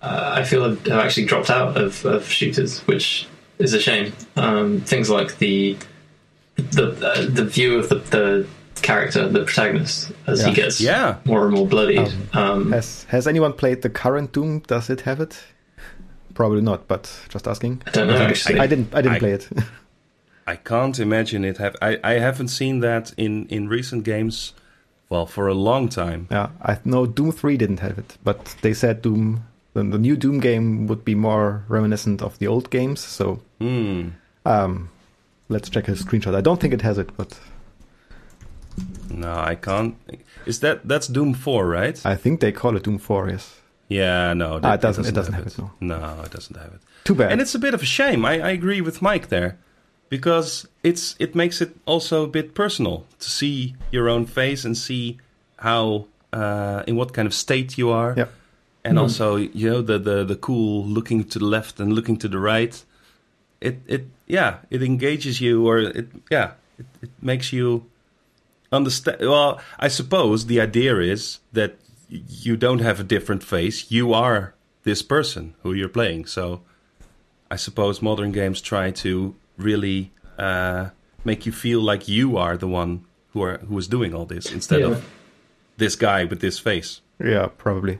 uh, 0.02 0.34
I 0.36 0.44
feel 0.44 0.64
have, 0.70 0.86
have 0.88 1.00
actually 1.00 1.26
dropped 1.28 1.50
out 1.50 1.78
of, 1.78 2.04
of 2.06 2.28
shooters, 2.28 2.80
which 2.82 3.28
is 3.60 3.74
a 3.74 3.80
shame. 3.80 4.12
Um, 4.36 4.82
things 4.82 5.10
like 5.10 5.38
the 5.38 5.78
the 6.56 6.92
uh, 6.92 7.26
the 7.30 7.46
view 7.46 7.78
of 7.80 7.90
the, 7.90 7.96
the 7.96 8.48
character, 8.84 9.28
the 9.28 9.43
protagonist, 9.46 10.12
as 10.28 10.43
he 10.46 10.54
gets 10.54 10.80
Yeah. 10.80 11.15
more 11.26 11.46
and 11.46 11.56
more 11.56 11.67
bloodied. 11.67 12.12
Um, 12.34 12.72
Has 12.72 13.06
Has 13.10 13.28
anyone 13.28 13.54
played 13.54 13.82
the 13.82 13.89
current 13.89 14.32
Doom? 14.34 14.60
Does 14.67 14.89
it 14.89 15.02
have 15.02 15.19
it? 15.19 15.41
Probably 16.36 16.62
not, 16.62 16.88
but 16.88 17.10
just 17.30 17.48
asking. 17.48 17.82
I 17.88 17.91
don't 17.91 18.08
know. 18.08 18.17
Actually, 18.17 18.60
I 18.60 18.67
didn't. 18.67 18.93
I 18.93 19.02
didn't 19.02 19.15
I- 19.15 19.19
play 19.19 19.32
it. 19.34 19.50
I 20.48 20.56
can't 20.58 21.00
imagine 21.00 21.46
it 21.46 21.58
have. 21.58 21.76
I, 21.82 21.98
I 22.04 22.13
haven't 22.19 22.50
seen 22.50 22.82
that 22.82 23.13
in 23.17 23.48
in 23.50 23.69
recent 23.69 24.04
games. 24.04 24.54
Well, 25.10 25.26
for 25.28 25.48
a 25.48 25.54
long 25.54 25.89
time. 25.89 26.28
yeah, 26.32 26.50
I 26.62 26.78
know 26.86 27.06
Doom 27.06 27.32
3 27.32 27.56
didn't 27.56 27.82
have 27.82 28.00
it, 28.00 28.17
but 28.24 28.56
they 28.62 28.74
said 28.74 29.02
Doom, 29.04 29.43
the, 29.74 29.84
the 29.84 30.00
new 30.00 30.15
Doom 30.17 30.39
game 30.39 30.88
would 30.88 31.06
be 31.06 31.13
more 31.15 31.63
reminiscent 31.69 32.22
of 32.24 32.39
the 32.39 32.48
old 32.48 32.69
games. 32.72 33.00
So 33.02 33.39
Hmm. 33.60 34.08
um, 34.46 34.89
let's 35.50 35.69
check 35.69 35.88
a 35.88 35.91
screenshot. 35.91 36.34
I 36.36 36.41
don't 36.41 36.60
think 36.60 36.74
it 36.74 36.82
has 36.82 36.98
it, 36.98 37.10
but 37.15 37.39
No, 39.10 39.34
I 39.34 39.56
can't. 39.56 39.96
Is 40.46 40.60
that 40.60 40.88
that's 40.88 41.08
Doom 41.08 41.34
Four, 41.34 41.68
right? 41.68 42.00
I 42.06 42.16
think 42.16 42.40
they 42.40 42.52
call 42.52 42.76
it 42.76 42.84
Doom 42.84 42.98
4. 42.98 43.30
Yes. 43.30 43.60
yeah, 43.90 44.34
no, 44.34 44.56
Ah, 44.56 44.60
that- 44.60 44.74
it 44.76 44.82
doesn't- 44.82 45.06
it 45.06 45.14
doesn't 45.14 45.34
have 45.34 45.48
it, 45.48 45.58
no. 45.60 45.72
No, 45.80 46.22
it 46.26 46.32
doesn't 46.32 46.58
have 46.58 46.74
it. 46.74 46.82
Too 47.04 47.16
bad. 47.16 47.32
And 47.32 47.42
it's 47.42 47.54
a 47.56 47.60
bit 47.60 47.74
of 47.74 47.82
a 47.82 47.86
shame. 47.86 48.26
I, 48.26 48.34
I 48.42 48.50
agree 48.52 48.82
with 48.82 49.02
Mike 49.02 49.28
there, 49.30 49.58
because 50.10 50.68
it's 50.84 51.16
it 51.20 51.36
makes 51.36 51.62
it 51.62 51.76
also 51.86 52.24
a 52.24 52.28
bit 52.28 52.54
personal 52.56 53.06
to 53.20 53.30
see 53.30 53.76
your 53.92 54.10
own 54.10 54.26
face 54.26 54.66
and 54.66 54.76
see 54.78 55.18
how 55.58 56.06
uh, 56.34 56.82
in 56.88 56.96
what 56.96 57.14
kind 57.14 57.26
of 57.28 57.34
state 57.34 57.78
you 57.78 57.90
are, 57.92 58.14
Yeah. 58.18 58.28
and 58.84 58.98
also 58.98 59.36
you 59.36 59.70
know 59.70 59.82
the, 59.82 60.00
the 60.00 60.24
the 60.26 60.36
cool 60.36 60.86
looking 60.86 61.24
to 61.30 61.40
the 61.40 61.46
left 61.46 61.80
and 61.80 61.94
looking 61.94 62.18
to 62.20 62.28
the 62.28 62.40
right. 62.40 62.84
It 63.62 63.76
it 63.88 64.06
yeah 64.28 64.58
it 64.70 64.82
engages 64.82 65.40
you 65.40 65.68
or 65.68 65.78
it 65.80 66.08
yeah 66.32 66.52
it, 66.80 66.86
it 67.02 67.10
makes 67.22 67.54
you 67.54 67.84
understand. 68.74 69.18
Well, 69.22 69.60
I 69.80 69.88
suppose 69.90 70.46
the 70.48 70.60
idea 70.62 71.00
is 71.00 71.40
that 71.54 71.76
you 72.10 72.58
don't 72.58 72.80
have 72.82 73.00
a 73.00 73.04
different 73.04 73.44
face. 73.44 73.92
You 73.92 74.14
are 74.14 74.54
this 74.84 75.02
person 75.02 75.54
who 75.64 75.74
you're 75.74 75.90
playing. 75.90 76.26
So 76.28 76.62
I 77.50 77.56
suppose 77.58 78.02
modern 78.02 78.32
games 78.32 78.62
try 78.62 78.92
to 78.92 79.36
really 79.58 80.12
uh, 80.38 80.90
make 81.24 81.46
you 81.46 81.52
feel 81.52 81.82
like 81.82 82.08
you 82.08 82.38
are 82.38 82.58
the 82.58 82.68
one 82.68 83.06
who 83.34 83.42
are 83.44 83.58
who 83.68 83.78
is 83.78 83.88
doing 83.88 84.14
all 84.14 84.26
this 84.26 84.52
instead 84.52 84.80
Yeah. 84.82 84.88
of 84.92 85.06
this 85.78 85.96
guy 85.96 86.26
with 86.26 86.40
this 86.42 86.60
face. 86.60 87.02
Yeah, 87.24 87.48
probably. 87.58 88.00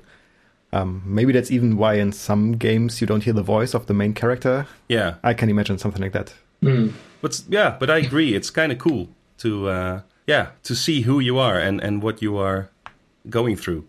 Um, 0.72 1.04
maybe 1.06 1.32
that's 1.34 1.52
even 1.52 1.78
why 1.78 1.96
in 1.96 2.12
some 2.12 2.54
games 2.58 3.00
you 3.00 3.08
don't 3.08 3.24
hear 3.24 3.34
the 3.34 3.44
voice 3.44 3.76
of 3.76 3.86
the 3.86 3.94
main 3.94 4.14
character. 4.14 4.66
Yeah, 4.90 5.16
I 5.24 5.34
can 5.36 5.50
imagine 5.50 5.78
something 5.78 6.02
like 6.02 6.14
that. 6.14 6.34
Mm. 6.64 6.94
but 7.22 7.42
yeah, 7.50 7.76
but 7.80 7.90
I 7.90 7.98
agree. 7.98 8.34
It's 8.34 8.50
kind 8.50 8.72
of 8.72 8.78
cool 8.80 9.08
to 9.40 9.68
uh, 9.70 10.02
yeah 10.28 10.48
to 10.64 10.76
see 10.76 11.02
who 11.02 11.20
you 11.20 11.38
are 11.38 11.60
and 11.60 11.82
and 11.82 12.02
what 12.02 12.22
you 12.22 12.38
are 12.38 12.70
going 13.30 13.56
through. 13.56 13.86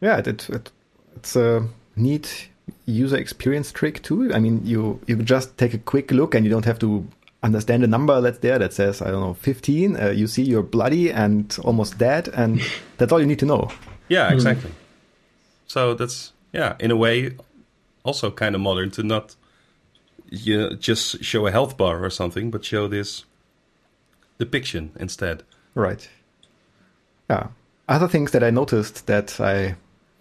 Yeah, 0.00 0.18
it, 0.18 0.26
it, 0.26 0.50
it, 0.50 0.72
it's 1.16 1.36
a 1.36 1.66
neat 1.96 2.48
user 2.86 3.16
experience 3.16 3.72
trick 3.72 4.02
too. 4.02 4.32
I 4.34 4.38
mean, 4.38 4.60
you 4.64 5.00
you 5.06 5.16
just 5.22 5.56
take 5.56 5.74
a 5.74 5.78
quick 5.78 6.10
look 6.10 6.34
and 6.34 6.44
you 6.44 6.50
don't 6.50 6.64
have 6.64 6.78
to 6.80 7.06
understand 7.42 7.84
a 7.84 7.86
number 7.86 8.20
that's 8.20 8.38
there 8.38 8.58
that 8.58 8.72
says 8.72 9.02
I 9.02 9.10
don't 9.10 9.20
know 9.20 9.34
15. 9.34 9.96
Uh, 9.96 10.10
you 10.10 10.26
see 10.26 10.42
you're 10.42 10.62
bloody 10.62 11.10
and 11.10 11.56
almost 11.62 11.98
dead, 11.98 12.28
and 12.28 12.60
that's 12.98 13.12
all 13.12 13.20
you 13.20 13.26
need 13.26 13.38
to 13.40 13.46
know. 13.46 13.70
Yeah, 14.08 14.32
exactly. 14.32 14.70
Mm. 14.70 14.74
So 15.66 15.94
that's 15.94 16.32
yeah, 16.52 16.76
in 16.78 16.90
a 16.90 16.96
way, 16.96 17.36
also 18.04 18.30
kind 18.30 18.54
of 18.54 18.60
modern 18.60 18.90
to 18.92 19.02
not 19.02 19.36
you 20.30 20.58
know, 20.58 20.70
just 20.74 21.22
show 21.22 21.46
a 21.46 21.50
health 21.50 21.76
bar 21.76 22.04
or 22.04 22.10
something, 22.10 22.50
but 22.50 22.64
show 22.64 22.88
this 22.88 23.24
depiction 24.38 24.92
instead. 24.98 25.42
Right. 25.74 26.08
Yeah. 27.28 27.48
Other 27.88 28.08
things 28.08 28.30
that 28.32 28.42
I 28.42 28.50
noticed 28.50 29.06
that 29.06 29.40
I 29.40 29.76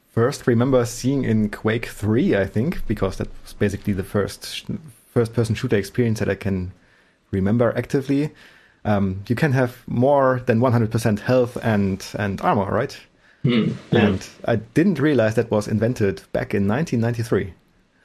first 0.10 0.48
remember 0.48 0.86
seeing 0.86 1.24
in 1.24 1.50
Quake 1.50 1.86
3, 1.88 2.36
I 2.36 2.46
think, 2.46 2.86
because 2.88 3.18
that 3.18 3.30
was 3.44 3.54
basically 3.54 3.94
the 3.94 4.04
first 4.04 4.66
first 5.14 5.34
person 5.34 5.54
shooter 5.54 5.78
experience 5.78 6.20
that 6.20 6.30
I 6.30 6.36
can 6.36 6.74
remember 7.32 7.72
actively. 7.78 8.32
Um, 8.84 9.24
you 9.28 9.36
can 9.36 9.54
have 9.54 9.78
more 9.88 10.42
than 10.46 10.60
100% 10.60 11.20
health 11.20 11.58
and, 11.64 12.06
and 12.18 12.42
armor, 12.42 12.70
right? 12.72 13.00
Mm, 13.46 13.76
yeah. 13.92 14.00
And 14.00 14.28
I 14.46 14.56
didn't 14.58 15.00
realize 15.00 15.36
that 15.36 15.52
was 15.52 15.68
invented 15.68 16.24
back 16.32 16.54
in 16.54 16.68
1993. 16.68 17.54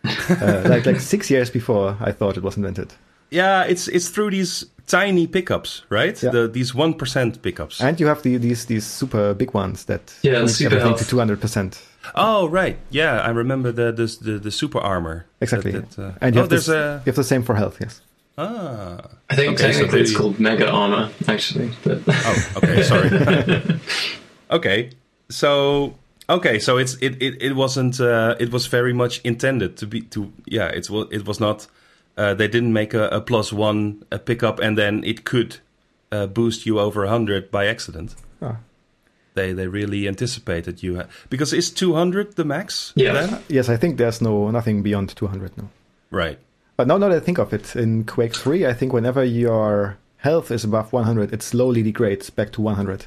uh, 0.05 0.63
like 0.69 0.87
like 0.87 1.01
six 1.01 1.31
years 1.31 1.51
before 1.51 1.97
I 2.01 2.13
thought 2.13 2.37
it 2.37 2.43
was 2.43 2.57
invented. 2.57 2.95
Yeah, 3.31 3.65
it's 3.65 3.89
it's 3.89 4.09
through 4.09 4.31
these 4.31 4.67
tiny 4.89 5.27
pickups, 5.27 5.83
right? 5.91 6.21
Yeah. 6.21 6.31
The, 6.31 6.49
these 6.49 6.75
one 6.75 6.95
percent 6.95 7.41
pickups, 7.43 7.81
and 7.81 8.01
you 8.01 8.07
have 8.07 8.23
the, 8.23 8.37
these 8.39 8.67
these 8.67 8.85
super 8.85 9.35
big 9.35 9.55
ones 9.55 9.85
that 9.85 10.15
yeah, 10.23 10.47
super 10.47 10.67
everything 10.67 10.89
health. 10.89 10.99
to 10.99 11.09
two 11.09 11.19
hundred 11.19 11.41
percent. 11.41 11.81
Oh 12.15 12.49
right, 12.49 12.79
yeah, 12.91 13.21
I 13.21 13.31
remember 13.31 13.71
the 13.71 13.93
the 13.93 14.07
the, 14.21 14.39
the 14.39 14.51
super 14.51 14.81
armor. 14.81 15.27
Exactly, 15.41 15.73
that, 15.73 15.91
that, 15.93 16.03
uh, 16.03 16.13
and 16.21 16.35
you, 16.35 16.41
oh, 16.41 16.43
have 16.45 16.51
this, 16.51 16.69
a... 16.69 17.03
you 17.05 17.11
have 17.11 17.17
the 17.17 17.25
same 17.25 17.43
for 17.43 17.55
health. 17.55 17.79
Yes. 17.81 18.01
Ah, 18.39 19.01
I 19.29 19.35
think 19.35 19.55
okay, 19.55 19.73
technically 19.73 19.99
so 19.99 20.11
it's 20.11 20.17
called 20.17 20.41
mega 20.41 20.71
armor, 20.71 21.11
actually. 21.27 21.71
But 21.85 22.03
oh, 22.09 22.53
okay, 22.57 22.83
sorry. 22.83 23.81
okay, 24.51 24.91
so 25.29 25.95
okay, 26.29 26.59
so 26.59 26.79
it's 26.79 26.95
it 27.01 27.21
it, 27.21 27.43
it 27.43 27.57
wasn't 27.57 28.01
uh, 28.01 28.37
it 28.39 28.53
was 28.53 28.67
very 28.67 28.93
much 28.93 29.21
intended 29.25 29.77
to 29.79 29.87
be 29.87 30.03
to 30.03 30.33
yeah 30.47 30.69
it's 30.69 30.89
it 31.11 31.27
was 31.27 31.41
not 31.41 31.67
uh, 32.19 32.35
they 32.35 32.49
didn't 32.49 32.73
make 32.73 32.93
a, 32.93 33.09
a 33.09 33.21
plus 33.21 33.53
one 33.53 34.05
a 34.11 34.19
pickup 34.19 34.59
and 34.59 34.77
then 34.77 35.05
it 35.05 35.25
could 35.25 35.59
uh, 36.13 36.27
boost 36.27 36.67
you 36.67 36.81
over 36.81 37.07
hundred 37.07 37.51
by 37.51 37.67
accident. 37.67 38.15
Oh. 38.43 38.57
They 39.35 39.53
they 39.53 39.69
really 39.69 40.09
anticipated 40.09 40.83
you 40.83 40.97
ha- 40.97 41.07
because 41.31 41.53
is 41.53 41.71
two 41.71 41.95
hundred 41.95 42.35
the 42.37 42.45
max? 42.45 42.93
Yeah. 42.97 43.13
Then? 43.13 43.43
Yes, 43.49 43.69
I 43.69 43.77
think 43.77 43.97
there's 43.97 44.21
no 44.21 44.51
nothing 44.51 44.83
beyond 44.83 45.15
two 45.15 45.29
hundred 45.29 45.57
now. 45.57 45.69
Right. 46.11 46.39
But 46.77 46.89
now 46.89 46.99
now 46.99 47.09
that 47.09 47.17
I 47.17 47.21
think 47.21 47.39
of 47.39 47.53
it, 47.53 47.77
in 47.77 48.05
Quake 48.05 48.35
Three, 48.35 48.67
I 48.67 48.75
think 48.75 48.93
whenever 48.93 49.25
your 49.25 49.99
health 50.19 50.51
is 50.51 50.65
above 50.65 50.93
100, 50.93 51.33
it 51.33 51.43
slowly 51.43 51.83
degrades 51.83 52.31
back 52.31 52.51
to 52.53 52.61
100. 52.61 53.07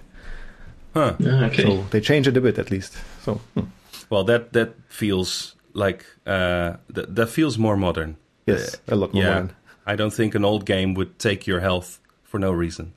Huh. 0.94 1.16
Ah, 1.26 1.46
okay. 1.46 1.64
So 1.64 1.84
they 1.92 2.02
change 2.02 2.28
it 2.28 2.38
a 2.38 2.42
bit 2.42 2.58
at 2.58 2.72
least. 2.72 2.98
So. 3.24 3.42
Hmm. 3.54 3.66
Well, 4.10 4.24
that 4.26 4.54
that 4.54 4.76
feels 4.90 5.56
like 5.74 6.06
uh, 6.26 6.78
that 6.90 7.16
that 7.16 7.30
feels 7.30 7.58
more 7.58 7.78
modern. 7.78 8.18
Yes, 8.46 8.78
a 8.88 8.96
lot 8.96 9.14
more 9.14 9.24
yeah, 9.24 9.30
modern. 9.30 9.56
I 9.86 9.96
don't 9.96 10.14
think 10.14 10.36
an 10.36 10.46
old 10.46 10.66
game 10.66 10.94
would 10.96 11.20
take 11.20 11.48
your 11.48 11.60
health 11.60 12.00
for 12.24 12.40
no 12.40 12.52
reason. 12.52 12.94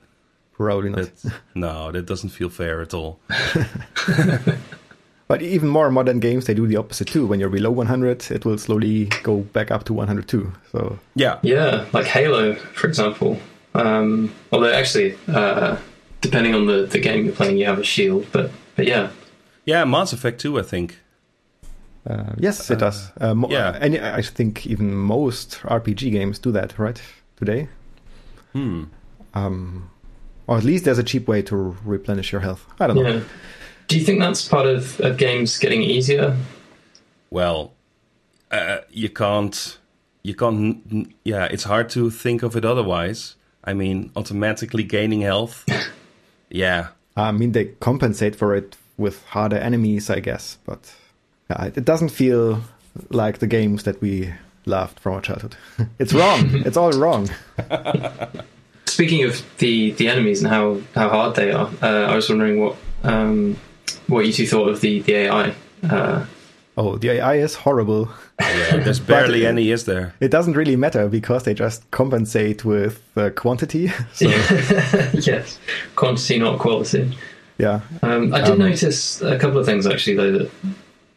Probably 0.53 0.91
not. 0.91 1.11
no, 1.55 1.93
that 1.93 2.07
doesn't 2.07 2.31
feel 2.31 2.49
fair 2.49 2.81
at 2.81 2.95
all. 2.95 3.21
but 5.29 5.43
even 5.43 5.69
more 5.69 5.91
modern 5.91 6.21
games, 6.21 6.47
they 6.47 6.55
do 6.55 6.67
the 6.67 6.77
opposite 6.77 7.09
too. 7.09 7.27
When 7.27 7.41
you're 7.41 7.51
below 7.51 7.71
100, 7.71 8.31
it 8.31 8.45
will 8.45 8.59
slowly 8.59 9.07
go 9.23 9.39
back 9.39 9.71
up 9.71 9.85
to 9.85 9.93
102. 9.93 10.53
So 10.71 10.99
yeah, 11.15 11.39
yeah, 11.43 11.87
like 11.93 12.07
Halo, 12.07 12.55
for 12.55 12.87
example. 12.87 13.39
Um, 13.75 14.33
although 14.53 14.73
actually, 14.73 15.17
uh, 15.29 15.79
depending 16.21 16.55
on 16.55 16.67
the, 16.67 16.87
the 16.87 17.01
game 17.01 17.25
you're 17.25 17.35
playing, 17.35 17.59
you 17.59 17.67
have 17.67 17.79
a 17.79 17.85
shield. 17.85 18.27
But 18.31 18.51
but 18.77 18.87
yeah, 18.87 19.11
yeah, 19.65 19.85
Mass 19.85 20.13
Effect 20.13 20.41
2, 20.41 20.59
I 20.59 20.63
think. 20.63 21.01
Uh, 22.07 22.35
yes, 22.39 22.71
it 22.71 22.79
does. 22.79 23.11
Uh, 23.21 23.35
mo- 23.35 23.49
yeah. 23.49 23.79
and 23.81 23.97
I 23.97 24.21
think 24.21 24.67
even 24.67 24.95
most 24.95 25.61
RPG 25.63 26.13
games 26.13 26.39
do 26.39 26.53
that, 26.53 26.79
right? 26.79 27.01
Today. 27.37 27.69
Hmm. 28.53 28.85
Um, 29.33 29.91
or 30.47 30.59
at 30.59 30.65
least 30.65 30.85
there's 30.85 30.99
a 30.99 31.03
cheap 31.03 31.27
way 31.27 31.43
to 31.43 31.57
replenish 31.85 32.31
your 32.31 32.41
health. 32.41 32.67
I 32.79 32.87
don't 32.87 32.97
know. 32.97 33.09
Yeah. 33.09 33.21
Do 33.89 33.99
you 33.99 34.05
think 34.05 34.21
that's 34.21 34.47
part 34.47 34.67
of, 34.67 35.01
of 35.01 35.17
games 35.17 35.59
getting 35.59 35.83
easier? 35.83 36.37
Well, 37.31 37.73
uh, 38.51 38.79
you 38.91 39.09
can't. 39.09 39.79
You 40.23 40.35
can't. 40.35 41.13
Yeah, 41.25 41.45
it's 41.47 41.65
hard 41.65 41.89
to 41.91 42.11
think 42.11 42.43
of 42.43 42.57
it 42.57 42.65
otherwise. 42.65 43.37
I 43.65 43.73
mean, 43.73 44.11
automatically 44.15 44.85
gaining 44.85 45.23
health. 45.23 45.65
yeah. 46.51 46.89
I 47.17 47.33
mean, 47.33 47.53
they 47.53 47.67
compensate 47.81 48.37
for 48.37 48.55
it 48.55 48.77
with 48.97 49.25
harder 49.27 49.57
enemies, 49.57 50.11
I 50.11 50.21
guess, 50.21 50.59
but 50.65 50.95
yeah, 51.51 51.65
it 51.65 51.85
doesn't 51.85 52.11
feel 52.11 52.63
like 53.11 53.39
the 53.39 53.47
games 53.47 53.83
that 53.85 54.01
we 54.01 54.33
loved 54.67 54.99
from 55.01 55.15
our 55.15 55.21
childhood. 55.21 55.57
it's 55.99 56.13
wrong. 56.13 56.51
it's 56.67 56.77
all 56.77 56.93
wrong. 56.93 57.31
Speaking 58.87 59.25
of 59.25 59.43
the, 59.59 59.93
the 59.93 60.09
enemies 60.09 60.43
and 60.43 60.53
how, 60.53 60.81
how 60.95 61.09
hard 61.09 61.37
they 61.37 61.53
are, 61.53 61.71
uh, 61.83 62.07
I 62.07 62.15
was 62.15 62.29
wondering 62.29 62.61
what 62.61 62.77
um, 63.03 63.59
what 64.07 64.25
you 64.27 64.33
two 64.33 64.47
thought 64.47 64.69
of 64.69 64.81
the 64.81 65.01
the 65.01 65.15
AI. 65.15 65.55
Uh, 65.83 66.25
oh, 66.77 66.97
the 66.97 67.11
AI 67.11 67.35
is 67.37 67.55
horrible. 67.55 68.09
Yeah, 68.41 68.79
there's 68.79 68.99
barely 68.99 69.47
any, 69.47 69.71
is 69.71 69.85
there? 69.85 70.13
It 70.19 70.33
doesn't 70.33 70.55
really 70.55 70.75
matter 70.75 71.09
because 71.09 71.45
they 71.45 71.55
just 71.55 71.89
compensate 71.93 72.65
with 72.65 73.01
uh, 73.17 73.31
quantity. 73.31 73.93
So. 74.13 74.29
yes, 74.29 75.61
quantity, 75.95 76.41
not 76.41 76.59
quality. 76.59 77.17
Yeah. 77.59 77.81
Um, 78.03 78.35
I 78.35 78.41
did 78.41 78.51
um, 78.51 78.59
notice 78.59 79.23
a 79.23 79.39
couple 79.39 79.59
of 79.59 79.67
things 79.67 79.87
actually, 79.87 80.17
though, 80.17 80.33
that 80.33 80.51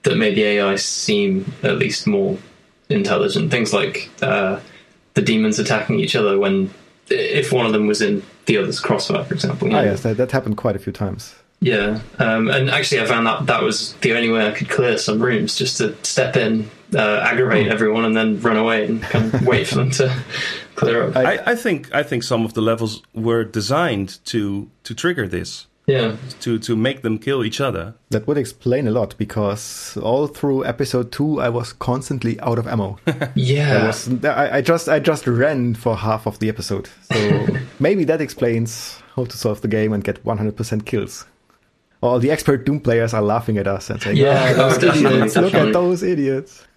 that 0.08 0.18
made 0.18 0.36
the 0.36 0.44
AI 0.44 0.76
seem 0.76 1.54
at 1.64 1.78
least 1.78 2.08
more 2.08 2.38
intelligent. 2.90 3.52
Things 3.52 3.74
like 3.74 4.10
uh, 4.22 4.60
the 5.14 5.22
demons 5.22 5.60
attacking 5.60 6.00
each 6.00 6.16
other 6.16 6.40
when 6.40 6.70
if 7.10 7.52
one 7.52 7.66
of 7.66 7.74
them 7.74 7.88
was 7.88 8.02
in 8.02 8.24
the 8.46 8.58
other's 8.58 8.80
crossfire, 8.80 9.24
for 9.24 9.34
example. 9.34 9.74
Ah, 9.74 9.82
yes, 9.82 10.04
that, 10.04 10.18
that 10.18 10.32
happened 10.32 10.58
quite 10.58 10.76
a 10.76 10.80
few 10.80 10.94
times. 10.94 11.36
Yeah, 11.60 12.02
um, 12.20 12.50
and 12.50 12.70
actually, 12.70 13.02
I 13.02 13.06
found 13.06 13.26
that 13.26 13.48
that 13.48 13.64
was 13.64 13.94
the 13.96 14.14
only 14.14 14.30
way 14.30 14.48
I 14.48 14.52
could 14.52 14.70
clear 14.70 14.98
some 14.98 15.22
rooms, 15.22 15.56
just 15.58 15.78
to 15.78 15.96
step 16.04 16.38
in, 16.38 16.70
uh, 16.96 17.20
aggravate 17.24 17.68
mm. 17.68 17.72
everyone, 17.72 18.06
and 18.06 18.16
then 18.16 18.40
run 18.42 18.58
away 18.58 18.86
and 18.86 19.02
kind 19.02 19.34
of 19.34 19.42
wait 19.46 19.68
for 19.68 19.76
them 19.76 19.90
to 19.92 20.16
clear 20.76 21.10
up. 21.10 21.16
I, 21.16 21.40
I, 21.48 21.56
think 21.56 21.94
I 21.94 22.04
think 22.04 22.22
some 22.22 22.46
of 22.46 22.54
the 22.54 22.62
levels 22.62 23.02
were 23.14 23.44
designed 23.44 24.24
to 24.26 24.70
to 24.84 24.94
trigger 24.94 25.28
this. 25.28 25.66
Yeah. 25.88 26.18
To 26.42 26.60
to 26.60 26.76
make 26.76 27.02
them 27.02 27.18
kill 27.18 27.46
each 27.46 27.62
other. 27.62 27.96
That 28.10 28.28
would 28.28 28.38
explain 28.38 28.88
a 28.88 28.92
lot 28.92 29.16
because 29.18 29.96
all 29.98 30.28
through 30.28 30.66
episode 30.66 31.14
two, 31.14 31.40
I 31.40 31.48
was 31.48 31.72
constantly 31.72 32.38
out 32.42 32.60
of 32.60 32.68
ammo. 32.68 33.00
yeah. 33.36 33.84
I, 33.84 33.88
was, 33.88 34.26
I, 34.26 34.58
I 34.58 34.62
just 34.62 34.90
I 34.90 35.00
just 35.00 35.26
ran 35.26 35.76
for 35.76 35.96
half 35.96 36.28
of 36.28 36.40
the 36.40 36.50
episode, 36.50 36.90
so 37.10 37.48
maybe 37.80 38.04
that 38.04 38.20
explains 38.20 39.02
how 39.16 39.24
to 39.26 39.38
solve 39.38 39.62
the 39.62 39.70
game 39.70 39.94
and 39.94 40.04
get 40.04 40.24
100% 40.26 40.86
kills. 40.86 41.26
All 42.02 42.20
the 42.20 42.30
expert 42.32 42.66
Doom 42.66 42.82
players 42.82 43.14
are 43.14 43.24
laughing 43.24 43.58
at 43.58 43.66
us 43.66 43.90
and 43.90 44.00
saying, 44.00 44.18
"Yeah, 44.18 44.54
oh, 44.58 44.70
those 44.78 44.84
idiots! 44.84 45.36
Look 45.36 45.54
at 45.56 45.74
those 45.74 46.04
idiots." 46.04 46.68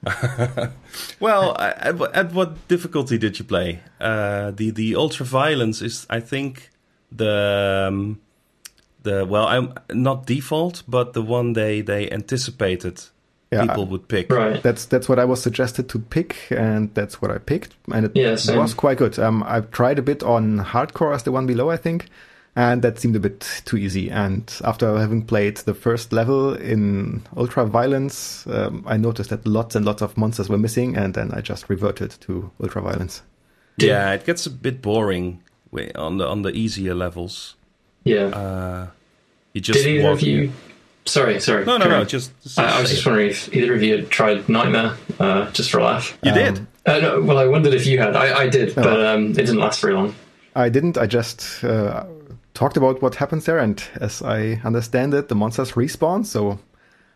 well, 1.20 1.58
at, 1.58 2.00
at, 2.14 2.32
what 2.32 2.68
difficulty 2.68 3.18
did 3.18 3.38
you 3.38 3.44
play? 3.44 3.80
Uh, 4.00 4.52
the 4.52 4.70
the 4.70 4.96
ultra 4.96 5.26
violence 5.26 5.82
is, 5.82 6.06
I 6.08 6.20
think, 6.20 6.70
the 7.12 7.86
um, 7.88 8.20
the 9.02 9.24
well, 9.24 9.46
I'm 9.46 9.74
not 9.92 10.26
default, 10.26 10.82
but 10.86 11.12
the 11.12 11.22
one 11.22 11.52
they 11.54 11.80
they 11.80 12.10
anticipated 12.10 13.02
yeah, 13.50 13.66
people 13.66 13.86
would 13.86 14.08
pick. 14.08 14.30
Right. 14.30 14.62
That's 14.62 14.84
that's 14.84 15.08
what 15.08 15.18
I 15.18 15.24
was 15.24 15.42
suggested 15.42 15.88
to 15.90 15.98
pick, 15.98 16.36
and 16.50 16.94
that's 16.94 17.20
what 17.20 17.30
I 17.30 17.38
picked, 17.38 17.74
and 17.92 18.06
it 18.06 18.12
yeah, 18.14 18.56
was 18.56 18.74
quite 18.74 18.98
good. 18.98 19.18
Um, 19.18 19.42
I've 19.42 19.70
tried 19.70 19.98
a 19.98 20.02
bit 20.02 20.22
on 20.22 20.60
hardcore 20.60 21.14
as 21.14 21.24
the 21.24 21.32
one 21.32 21.46
below, 21.46 21.70
I 21.70 21.76
think, 21.76 22.06
and 22.54 22.82
that 22.82 23.00
seemed 23.00 23.16
a 23.16 23.20
bit 23.20 23.62
too 23.64 23.76
easy. 23.76 24.08
And 24.08 24.52
after 24.64 24.96
having 24.98 25.22
played 25.22 25.56
the 25.58 25.74
first 25.74 26.12
level 26.12 26.54
in 26.54 27.22
ultra 27.36 27.66
violence, 27.66 28.46
um, 28.46 28.84
I 28.86 28.96
noticed 28.96 29.30
that 29.30 29.46
lots 29.46 29.74
and 29.74 29.84
lots 29.84 30.02
of 30.02 30.16
monsters 30.16 30.48
were 30.48 30.58
missing, 30.58 30.96
and 30.96 31.14
then 31.14 31.32
I 31.32 31.40
just 31.40 31.68
reverted 31.68 32.12
to 32.20 32.50
ultra 32.62 32.82
violence. 32.82 33.22
Yeah, 33.78 34.12
it 34.12 34.26
gets 34.26 34.46
a 34.46 34.50
bit 34.50 34.80
boring 34.80 35.42
on 35.96 36.18
the 36.18 36.26
on 36.26 36.42
the 36.42 36.50
easier 36.50 36.94
levels. 36.94 37.56
Yeah. 38.04 38.24
Uh, 38.26 38.86
you 39.52 39.60
just 39.60 39.82
Did 39.82 39.98
either 39.98 40.10
of 40.10 40.22
you? 40.22 40.52
Sorry, 41.06 41.40
sorry. 41.40 41.64
No, 41.64 41.76
no, 41.76 41.88
no. 41.88 42.04
Just, 42.04 42.32
just 42.42 42.58
I, 42.58 42.78
I, 42.78 42.80
was 42.80 42.90
just 42.90 43.04
wondering 43.04 43.30
if 43.30 43.52
either 43.54 43.74
of 43.74 43.82
you 43.82 43.96
had 43.96 44.10
tried 44.10 44.48
Nightmare, 44.48 44.96
uh, 45.18 45.50
just 45.50 45.70
for 45.70 45.78
a 45.78 45.84
laugh. 45.84 46.16
You 46.22 46.30
um, 46.30 46.36
did? 46.38 46.66
Uh, 46.86 46.98
no, 46.98 47.20
well, 47.20 47.38
I 47.38 47.46
wondered 47.46 47.74
if 47.74 47.86
you 47.86 47.98
had. 47.98 48.16
I, 48.16 48.40
I 48.40 48.48
did, 48.48 48.70
oh. 48.70 48.82
but 48.82 49.06
um, 49.06 49.30
it 49.30 49.34
didn't 49.34 49.58
last 49.58 49.80
very 49.80 49.94
long. 49.94 50.14
I 50.54 50.68
didn't. 50.68 50.98
I 50.98 51.06
just 51.06 51.64
uh, 51.64 52.04
talked 52.54 52.76
about 52.76 53.02
what 53.02 53.14
happens 53.14 53.46
there, 53.46 53.58
and 53.58 53.82
as 54.00 54.22
I 54.22 54.60
understand 54.64 55.14
it, 55.14 55.28
the 55.28 55.34
monsters 55.34 55.72
respawn. 55.72 56.26
So 56.26 56.58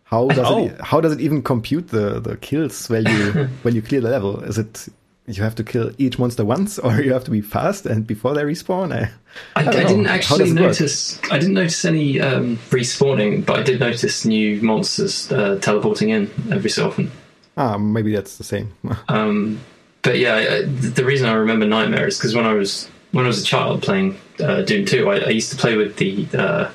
how 0.05 0.29
does 0.29 0.39
Oh. 0.51 0.67
it 0.67 0.81
how 0.81 1.01
does 1.01 1.13
it 1.13 1.21
even 1.21 1.43
compute 1.43 1.89
the 1.89 2.21
the 2.21 2.37
kills 2.37 2.89
when 2.89 3.07
you 3.07 3.49
when 3.63 3.75
you 3.75 3.83
clear 3.83 4.01
the 4.01 4.11
level? 4.11 4.43
Is 4.45 4.59
it 4.59 4.89
you 5.27 5.43
have 5.43 5.55
to 5.55 5.65
kill 5.65 5.91
each 5.99 6.19
monster 6.19 6.45
once, 6.45 6.79
or 6.79 7.01
you 7.01 7.13
have 7.13 7.25
to 7.25 7.31
be 7.31 7.41
fast 7.41 7.87
and 7.87 8.07
before 8.07 8.35
they 8.35 8.43
respawn? 8.43 8.93
I, 8.93 9.11
I, 9.57 9.61
I, 9.61 9.65
don't 9.73 9.87
didn't 9.87 10.07
actually 10.07 10.45
it 10.51 10.55
work? 10.55 10.61
notice. 10.61 11.19
I 11.31 11.39
didn't 11.39 11.55
notice 11.55 11.85
any 11.85 12.21
um, 12.21 12.57
respawning, 12.71 13.45
but 13.47 13.59
I 13.61 13.63
did 13.63 13.81
notice 13.81 14.25
new 14.25 14.61
monsters 14.63 15.31
uh, 15.33 15.59
teleporting 15.61 16.11
in 16.11 16.31
every 16.53 16.71
so 16.71 16.89
often. 16.89 17.11
ah, 17.57 17.79
maybe 17.79 18.13
that's 18.15 18.37
the 18.39 18.45
same. 18.45 18.73
Um, 19.09 19.61
but 20.03 20.19
yeah, 20.19 20.35
I, 20.35 20.57
I- 20.59 20.63
the 20.67 21.05
reason 21.05 21.29
I 21.29 21.33
remember 21.35 21.65
Nightmare 21.67 22.07
is 22.07 22.19
because 22.19 22.35
when 22.35 22.45
I 22.45 22.53
was 22.53 22.89
when 23.13 23.25
I 23.25 23.29
was 23.29 23.41
a 23.41 23.45
child 23.45 23.83
playing 23.83 24.19
uh, 24.41 24.61
Doom 24.63 24.85
Two, 24.85 25.09
I, 25.09 25.17
I 25.21 25.29
used 25.31 25.51
to 25.53 25.57
play 25.57 25.77
with 25.77 25.97
the 25.97 26.27
uh, 26.37 26.71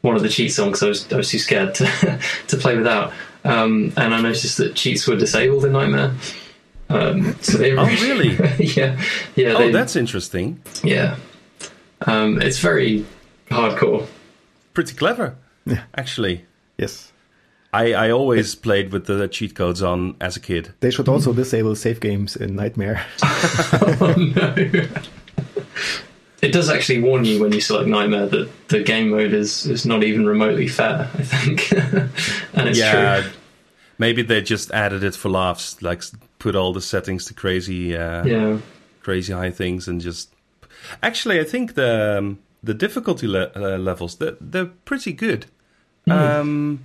one 0.00 0.16
of 0.16 0.22
the 0.22 0.28
cheat 0.30 0.52
songs. 0.52 0.82
I 0.82 0.88
was 0.88 1.12
I 1.12 1.16
was 1.16 1.28
too 1.28 1.38
scared 1.38 1.74
to 1.74 2.18
to 2.48 2.56
play 2.56 2.76
without, 2.78 3.12
um, 3.44 3.92
and 3.98 4.14
I 4.14 4.20
noticed 4.22 4.56
that 4.56 4.74
cheats 4.74 5.06
were 5.06 5.16
disabled 5.16 5.64
in 5.66 5.72
Nightmare. 5.72 6.14
Um, 6.90 7.34
so 7.40 7.56
they 7.58 7.72
Oh, 7.76 7.84
really? 7.84 8.30
yeah, 8.58 9.00
yeah. 9.36 9.52
Oh, 9.54 9.58
they- 9.58 9.70
that's 9.72 9.96
interesting. 9.96 10.60
yeah. 10.84 11.16
Um, 12.06 12.40
it's 12.42 12.58
very 12.58 13.04
hardcore. 13.50 14.06
Pretty 14.74 14.94
clever, 14.94 15.36
Yeah. 15.66 15.82
actually. 15.96 16.44
yes, 16.78 17.12
I, 17.72 17.92
I 17.94 18.10
always 18.10 18.54
played 18.56 18.90
with 18.92 19.06
the 19.06 19.28
cheat 19.28 19.54
codes 19.54 19.82
on 19.82 20.16
as 20.20 20.36
a 20.36 20.40
kid. 20.40 20.72
they 20.80 20.90
should 20.90 21.08
also 21.08 21.32
disable 21.32 21.76
save 21.76 22.00
games 22.00 22.34
in 22.36 22.56
Nightmare. 22.56 23.04
oh 23.22 24.14
no. 24.34 24.54
It 26.42 26.52
does 26.52 26.70
actually 26.70 27.00
warn 27.02 27.24
you 27.26 27.38
when 27.40 27.52
you 27.52 27.60
select 27.60 27.86
Nightmare 27.86 28.26
that 28.26 28.48
the 28.68 28.82
game 28.82 29.10
mode 29.10 29.34
is, 29.34 29.66
is 29.66 29.84
not 29.84 30.02
even 30.02 30.24
remotely 30.24 30.68
fair, 30.68 31.10
I 31.12 31.22
think. 31.22 31.70
and 32.54 32.68
it's 32.68 32.78
yeah, 32.78 33.20
true. 33.20 33.30
maybe 33.98 34.22
they 34.22 34.40
just 34.40 34.70
added 34.70 35.04
it 35.04 35.14
for 35.14 35.28
laughs, 35.28 35.82
like 35.82 35.98
s- 35.98 36.12
put 36.40 36.56
all 36.56 36.72
the 36.72 36.80
settings 36.80 37.24
to 37.26 37.34
crazy, 37.34 37.96
uh, 37.96 38.24
Yeah. 38.26 38.58
crazy 39.02 39.32
high 39.32 39.52
things, 39.52 39.86
and 39.88 40.00
just. 40.00 40.34
Actually, 41.02 41.38
I 41.40 41.44
think 41.44 41.74
the 41.74 42.16
um, 42.18 42.38
the 42.64 42.74
difficulty 42.74 43.26
le- 43.28 43.52
uh, 43.54 43.78
levels 43.78 44.16
they're, 44.16 44.36
they're 44.40 44.70
pretty 44.84 45.12
good. 45.12 45.46
Um, 46.08 46.80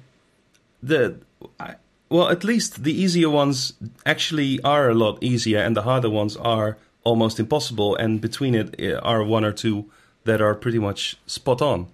the 0.83 1.15
I, 1.59 1.75
well, 2.09 2.29
at 2.29 2.43
least 2.43 2.83
the 2.83 2.91
easier 2.93 3.29
ones 3.29 3.73
actually 4.05 4.59
are 4.63 4.89
a 4.89 4.93
lot 4.93 5.17
easier, 5.23 5.59
and 5.59 5.75
the 5.75 5.81
harder 5.81 6.09
ones 6.09 6.37
are 6.37 6.77
almost 7.03 7.39
impossible. 7.39 7.95
And 7.95 8.21
between 8.21 8.53
it 8.55 8.75
uh, 8.79 8.99
are 8.99 9.23
one 9.23 9.45
or 9.45 9.51
two 9.53 9.85
that 10.25 10.41
are 10.41 10.55
pretty 10.55 10.79
much 10.79 11.17
spot 11.25 11.61
on. 11.61 11.87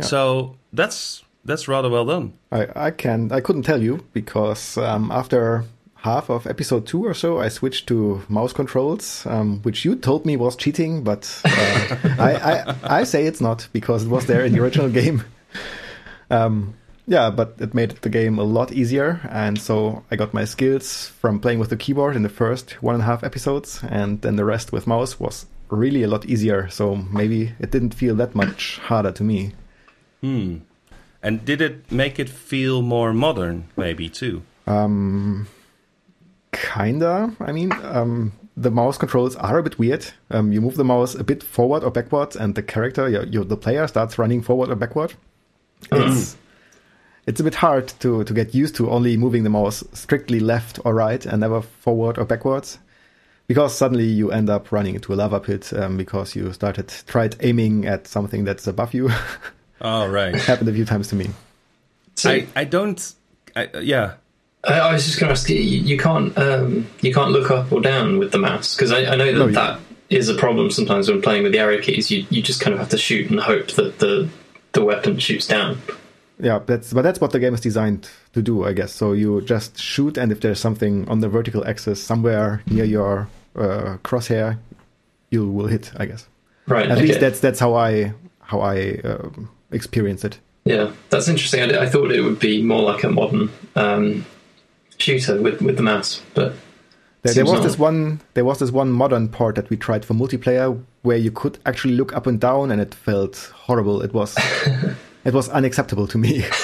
So 0.00 0.56
that's 0.72 1.22
that's 1.44 1.68
rather 1.68 1.88
well 1.90 2.04
done. 2.04 2.32
I, 2.50 2.86
I 2.88 2.90
can 2.90 3.30
I 3.32 3.40
couldn't 3.40 3.62
tell 3.64 3.82
you 3.82 4.04
because 4.12 4.76
um, 4.78 5.10
after 5.10 5.64
half 6.06 6.30
of 6.30 6.46
episode 6.46 6.86
two 6.86 7.04
or 7.04 7.14
so, 7.14 7.40
I 7.40 7.48
switched 7.48 7.88
to 7.88 8.22
mouse 8.28 8.52
controls, 8.52 9.26
um, 9.26 9.60
which 9.62 9.84
you 9.84 9.96
told 9.96 10.24
me 10.24 10.36
was 10.36 10.54
cheating, 10.54 11.02
but 11.02 11.22
uh, 11.44 11.96
I, 12.18 12.32
I 12.34 13.00
I 13.00 13.04
say 13.04 13.26
it's 13.26 13.40
not 13.40 13.68
because 13.72 14.04
it 14.04 14.08
was 14.08 14.26
there 14.26 14.44
in 14.44 14.52
the 14.52 14.62
original 14.62 14.88
game. 15.00 15.24
Um, 16.30 16.74
yeah, 17.08 17.30
but 17.30 17.56
it 17.58 17.74
made 17.74 17.90
the 18.02 18.08
game 18.08 18.38
a 18.38 18.44
lot 18.44 18.70
easier, 18.72 19.20
and 19.30 19.60
so 19.60 20.04
I 20.10 20.16
got 20.16 20.32
my 20.32 20.44
skills 20.44 21.08
from 21.20 21.40
playing 21.40 21.58
with 21.58 21.70
the 21.70 21.76
keyboard 21.76 22.14
in 22.16 22.22
the 22.22 22.28
first 22.42 22.82
one 22.82 22.94
and 22.94 23.02
a 23.02 23.06
half 23.06 23.24
episodes, 23.24 23.82
and 23.90 24.22
then 24.22 24.36
the 24.36 24.44
rest 24.44 24.72
with 24.72 24.86
mouse 24.86 25.18
was 25.18 25.46
really 25.70 26.04
a 26.04 26.08
lot 26.08 26.24
easier. 26.24 26.68
So 26.70 26.94
maybe 26.96 27.52
it 27.58 27.70
didn't 27.72 27.94
feel 27.94 28.14
that 28.16 28.34
much 28.34 28.78
harder 28.78 29.12
to 29.12 29.24
me. 29.24 29.52
Hmm. 30.20 30.58
And 31.20 31.44
did 31.44 31.60
it 31.60 31.90
make 31.90 32.20
it 32.20 32.28
feel 32.28 32.82
more 32.82 33.12
modern, 33.12 33.64
maybe 33.76 34.08
too? 34.08 34.42
Um, 34.66 35.48
kinda. 36.56 37.34
I 37.40 37.52
mean, 37.52 37.72
um, 37.82 38.32
the 38.56 38.70
mouse 38.70 38.98
controls 38.98 39.36
are 39.36 39.58
a 39.58 39.62
bit 39.62 39.78
weird. 39.78 40.06
Um, 40.30 40.52
you 40.52 40.60
move 40.60 40.76
the 40.76 40.84
mouse 40.84 41.14
a 41.14 41.24
bit 41.24 41.42
forward 41.42 41.84
or 41.84 41.90
backwards, 41.90 42.36
and 42.36 42.54
the 42.54 42.62
character, 42.62 43.08
your, 43.08 43.24
your, 43.24 43.44
the 43.44 43.56
player, 43.56 43.86
starts 43.86 44.18
running 44.18 44.42
forward 44.42 44.70
or 44.70 44.76
backward. 44.76 45.14
It's 45.92 46.36
it's 47.26 47.40
a 47.40 47.44
bit 47.44 47.56
hard 47.56 47.88
to 48.00 48.24
to 48.24 48.34
get 48.34 48.54
used 48.54 48.76
to 48.76 48.90
only 48.90 49.16
moving 49.16 49.44
the 49.44 49.50
mouse 49.50 49.84
strictly 49.92 50.40
left 50.40 50.78
or 50.84 50.94
right 50.94 51.24
and 51.26 51.40
never 51.40 51.60
forward 51.60 52.18
or 52.18 52.24
backwards. 52.24 52.78
Because 53.46 53.76
suddenly 53.76 54.06
you 54.06 54.32
end 54.32 54.50
up 54.50 54.72
running 54.72 54.96
into 54.96 55.12
a 55.12 55.16
lava 55.16 55.38
pit 55.38 55.72
um, 55.72 55.96
because 55.96 56.34
you 56.34 56.52
started 56.52 56.88
tried 57.06 57.36
aiming 57.40 57.86
at 57.86 58.08
something 58.08 58.44
that's 58.44 58.66
above 58.66 58.94
you. 58.94 59.10
Oh, 59.80 60.08
right. 60.08 60.34
Happened 60.34 60.68
a 60.68 60.72
few 60.72 60.84
times 60.84 61.08
to 61.08 61.16
me. 61.16 61.28
So 62.14 62.30
I, 62.30 62.46
I 62.56 62.64
don't. 62.64 63.14
I, 63.54 63.68
yeah. 63.80 64.14
I, 64.66 64.78
I 64.80 64.92
was 64.92 65.04
just 65.04 65.18
going 65.18 65.28
to 65.28 65.32
ask 65.32 65.48
you, 65.48 65.56
you 65.56 65.80
you 65.80 65.98
can't 65.98 66.36
um, 66.38 66.86
you 67.00 67.12
can't 67.12 67.30
look 67.30 67.50
up 67.50 67.72
or 67.72 67.80
down 67.80 68.18
with 68.18 68.32
the 68.32 68.38
mouse 68.38 68.74
because 68.74 68.92
I, 68.92 69.04
I 69.12 69.16
know 69.16 69.26
that 69.26 69.38
No, 69.38 69.46
you- 69.46 69.52
that 69.52 69.80
is 70.08 70.28
a 70.28 70.34
problem 70.34 70.70
sometimes 70.70 71.08
when 71.08 71.20
playing 71.20 71.42
with 71.42 71.52
the 71.52 71.58
arrow 71.58 71.80
keys. 71.80 72.10
You 72.10 72.26
you 72.30 72.42
just 72.42 72.60
kind 72.60 72.74
of 72.74 72.80
have 72.80 72.90
to 72.90 72.98
shoot 72.98 73.30
and 73.30 73.40
hope 73.40 73.72
that 73.72 73.98
the 73.98 74.28
the 74.72 74.84
weapon 74.84 75.18
shoots 75.18 75.46
down. 75.46 75.78
Yeah, 76.38 76.60
that's 76.66 76.92
but 76.92 77.02
that's 77.02 77.20
what 77.20 77.32
the 77.32 77.38
game 77.38 77.54
is 77.54 77.60
designed 77.60 78.08
to 78.34 78.42
do, 78.42 78.64
I 78.64 78.72
guess. 78.74 78.92
So 78.92 79.12
you 79.12 79.40
just 79.40 79.78
shoot, 79.78 80.18
and 80.18 80.30
if 80.30 80.40
there's 80.40 80.60
something 80.60 81.08
on 81.08 81.20
the 81.20 81.28
vertical 81.28 81.66
axis 81.66 82.02
somewhere 82.02 82.62
near 82.66 82.84
your 82.84 83.28
uh, 83.56 83.96
crosshair, 84.04 84.58
you 85.30 85.48
will 85.48 85.66
hit. 85.66 85.92
I 85.96 86.06
guess. 86.06 86.26
Right. 86.66 86.86
At 86.86 86.98
okay. 86.98 87.06
least 87.06 87.20
that's 87.20 87.40
that's 87.40 87.58
how 87.58 87.74
I 87.74 88.12
how 88.40 88.60
I 88.60 89.00
um, 89.02 89.48
experience 89.70 90.24
it. 90.24 90.38
Yeah, 90.64 90.92
that's 91.10 91.28
interesting. 91.28 91.62
I, 91.62 91.84
I 91.84 91.86
thought 91.88 92.10
it 92.12 92.20
would 92.20 92.38
be 92.38 92.62
more 92.62 92.82
like 92.82 93.02
a 93.04 93.08
modern 93.08 93.50
um, 93.76 94.26
shooter 94.98 95.40
with, 95.40 95.60
with 95.62 95.76
the 95.76 95.82
mouse, 95.82 96.20
but 96.34 96.54
There, 97.22 97.34
there 97.34 97.44
was 97.44 97.54
not. 97.54 97.62
this 97.64 97.78
one 97.78 98.20
there 98.34 98.44
was 98.44 98.58
this 98.58 98.70
one 98.70 98.90
modern 98.92 99.28
port 99.28 99.54
that 99.56 99.68
we 99.70 99.76
tried 99.76 100.04
for 100.04 100.14
multiplayer 100.14 100.80
where 101.02 101.16
you 101.18 101.30
could 101.30 101.58
actually 101.66 101.94
look 101.94 102.14
up 102.16 102.26
and 102.26 102.40
down, 102.40 102.70
and 102.70 102.80
it 102.80 102.94
felt 102.94 103.52
horrible. 103.66 104.02
It 104.02 104.12
was 104.14 104.36
it 105.24 105.34
was 105.34 105.48
unacceptable 105.48 106.06
to 106.08 106.18
me. 106.18 106.44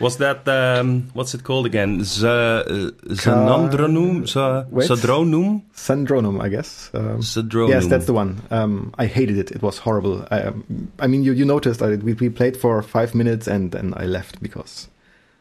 Was 0.00 0.18
that 0.18 0.46
um, 0.46 1.10
what's 1.12 1.34
it 1.34 1.42
called 1.42 1.66
again? 1.66 2.04
Z- 2.04 2.24
uh, 2.24 2.62
Zanandronum? 3.08 4.28
Z- 4.28 4.68
Wait. 4.70 4.88
Zadronum? 4.88 5.62
Syndronum, 5.74 6.40
I 6.40 6.48
guess. 6.48 6.90
Um, 6.94 7.18
Zadronum. 7.20 7.68
Yes, 7.70 7.86
that's 7.88 8.06
the 8.06 8.12
one. 8.12 8.40
Um, 8.52 8.94
I 8.96 9.06
hated 9.06 9.38
it. 9.38 9.50
It 9.50 9.60
was 9.60 9.78
horrible. 9.78 10.24
I, 10.30 10.42
um, 10.42 10.92
I 11.00 11.08
mean, 11.08 11.24
you, 11.24 11.32
you 11.32 11.44
noticed 11.44 11.82
I, 11.82 11.96
we, 11.96 12.12
we 12.12 12.28
played 12.30 12.56
for 12.56 12.80
five 12.80 13.12
minutes 13.16 13.48
and 13.48 13.72
then 13.72 13.92
I 13.96 14.06
left 14.06 14.40
because 14.40 14.86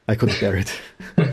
I 0.08 0.15
couldn't 0.15 0.39
bear 0.39 0.56
it. 0.56 0.72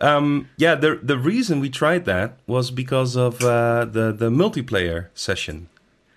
Um, 0.00 0.48
yeah, 0.58 0.74
the 0.74 1.00
the 1.02 1.16
reason 1.16 1.60
we 1.60 1.70
tried 1.70 2.04
that 2.04 2.38
was 2.46 2.70
because 2.70 3.16
of 3.16 3.40
uh, 3.42 3.86
the 3.86 4.12
the 4.12 4.28
multiplayer 4.30 5.06
session. 5.14 5.68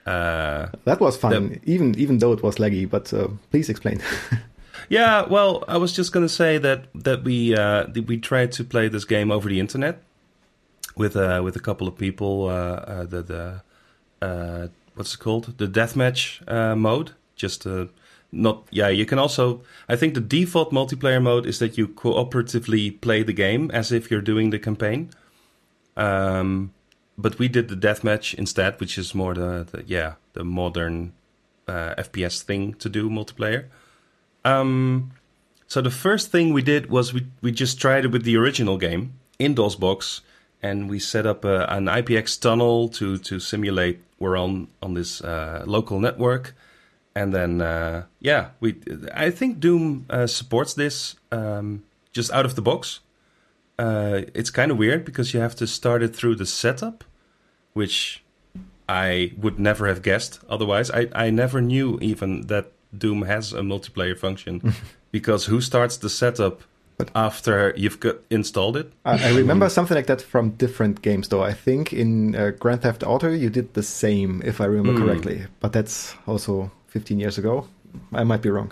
Uh, 0.06 0.68
That 0.86 1.00
was 1.00 1.18
fun, 1.18 1.60
even 1.66 1.96
even 1.98 2.18
though 2.20 2.34
it 2.34 2.42
was 2.44 2.56
laggy. 2.60 2.86
But 2.90 3.14
uh, 3.14 3.28
please 3.52 3.70
explain. 3.70 4.02
yeah, 4.90 5.26
well, 5.30 5.64
I 5.68 5.78
was 5.78 5.94
just 5.98 6.12
gonna 6.12 6.30
say 6.30 6.58
that 6.60 6.88
that 7.04 7.24
we 7.24 7.54
uh, 7.56 7.84
that 7.94 8.06
we 8.08 8.18
tried 8.18 8.52
to 8.54 8.64
play 8.64 8.90
this 8.90 9.06
game 9.06 9.32
over 9.32 9.48
the 9.50 9.60
internet 9.60 9.96
with 10.98 11.16
uh, 11.16 11.42
with 11.44 11.56
a 11.56 11.62
couple 11.62 11.88
of 11.88 11.98
people. 11.98 12.50
Uh, 12.50 12.54
uh, 12.54 13.06
the 13.06 13.22
the 13.24 13.62
uh, 14.22 14.68
what's 14.96 15.14
it 15.14 15.20
called? 15.20 15.58
The 15.58 15.68
deathmatch 15.68 16.42
uh, 16.52 16.76
mode. 16.76 17.12
Just 17.36 17.66
uh, 17.66 17.86
not 18.32 18.68
yeah. 18.72 18.90
You 18.90 19.06
can 19.06 19.20
also. 19.20 19.62
I 19.88 19.96
think 19.96 20.14
the 20.14 20.22
default 20.22 20.72
multiplayer 20.72 21.22
mode 21.22 21.46
is 21.46 21.60
that 21.60 21.78
you 21.78 21.88
cooperatively 21.88 23.02
play 23.02 23.24
the 23.24 23.34
game 23.34 23.72
as 23.72 23.92
if 23.92 24.12
you're 24.12 24.22
doing 24.22 24.50
the 24.52 24.60
campaign. 24.60 25.10
Um, 25.98 26.74
but 27.18 27.38
we 27.38 27.48
did 27.48 27.68
the 27.68 27.76
deathmatch 27.76 28.34
instead, 28.34 28.80
which 28.80 28.98
is 28.98 29.14
more 29.14 29.34
the, 29.34 29.68
the 29.72 29.84
yeah 29.86 30.14
the 30.34 30.44
modern 30.44 31.14
uh, 31.68 31.96
FPS 31.98 32.42
thing 32.42 32.74
to 32.76 32.90
do 32.90 33.10
multiplayer. 33.10 33.66
Um, 34.46 35.12
so 35.68 35.82
the 35.82 35.92
first 35.92 36.32
thing 36.32 36.54
we 36.54 36.62
did 36.62 36.90
was 36.90 37.14
we 37.14 37.28
we 37.42 37.52
just 37.52 37.80
tried 37.80 38.06
it 38.06 38.12
with 38.12 38.24
the 38.24 38.38
original 38.38 38.78
game 38.78 39.14
in 39.38 39.56
DOSBox, 39.56 40.22
and 40.62 40.90
we 40.90 41.00
set 41.00 41.26
up 41.26 41.46
a, 41.46 41.66
an 41.66 41.86
IPX 41.86 42.40
tunnel 42.40 42.90
to 42.90 43.18
to 43.18 43.40
simulate 43.40 44.00
we're 44.20 44.38
on 44.38 44.68
on 44.82 44.94
this 44.94 45.22
uh, 45.22 45.64
local 45.66 46.00
network, 46.00 46.56
and 47.16 47.34
then 47.34 47.62
uh, 47.62 48.04
yeah, 48.20 48.50
we 48.60 48.76
I 49.14 49.30
think 49.32 49.60
Doom 49.60 50.06
uh, 50.10 50.28
supports 50.28 50.74
this 50.74 51.16
um, 51.32 51.84
just 52.14 52.32
out 52.32 52.46
of 52.46 52.56
the 52.56 52.62
box. 52.62 53.00
Uh, 53.78 54.22
it's 54.34 54.50
kind 54.52 54.72
of 54.72 54.78
weird 54.78 55.06
because 55.06 55.34
you 55.34 55.40
have 55.40 55.56
to 55.56 55.66
start 55.68 56.04
it 56.04 56.16
through 56.16 56.36
the 56.36 56.46
setup, 56.46 57.04
which 57.74 58.24
I 58.90 59.32
would 59.38 59.60
never 59.60 59.88
have 59.88 60.02
guessed 60.02 60.40
otherwise. 60.50 60.92
I, 60.92 61.08
I 61.16 61.30
never 61.30 61.62
knew 61.62 61.98
even 62.02 62.48
that 62.48 62.72
Doom 62.98 63.22
has 63.24 63.54
a 63.54 63.62
multiplayer 63.62 64.18
function 64.18 64.74
because 65.12 65.46
who 65.46 65.62
starts 65.62 65.96
the 65.98 66.10
setup 66.10 66.62
after 67.16 67.74
you've 67.78 68.00
got 68.02 68.18
installed 68.30 68.76
it? 68.76 68.92
I, 69.06 69.28
I 69.28 69.30
remember 69.30 69.70
something 69.70 69.96
like 69.96 70.08
that 70.08 70.22
from 70.22 70.50
different 70.58 71.02
games, 71.02 71.30
though. 71.30 71.42
I 71.44 71.54
think 71.54 71.94
in 71.94 72.36
uh, 72.36 72.52
Grand 72.60 72.82
Theft 72.82 73.04
Auto 73.04 73.32
you 73.32 73.50
did 73.50 73.74
the 73.76 73.84
same, 73.84 74.42
if 74.44 74.60
I 74.60 74.66
remember 74.66 75.00
Hmm. 75.00 75.06
correctly. 75.08 75.46
But 75.62 75.72
that's 75.72 76.16
also 76.28 76.72
15 76.90 77.20
years 77.20 77.38
ago. 77.38 77.68
I 78.14 78.24
might 78.24 78.42
be 78.42 78.50
wrong. 78.50 78.72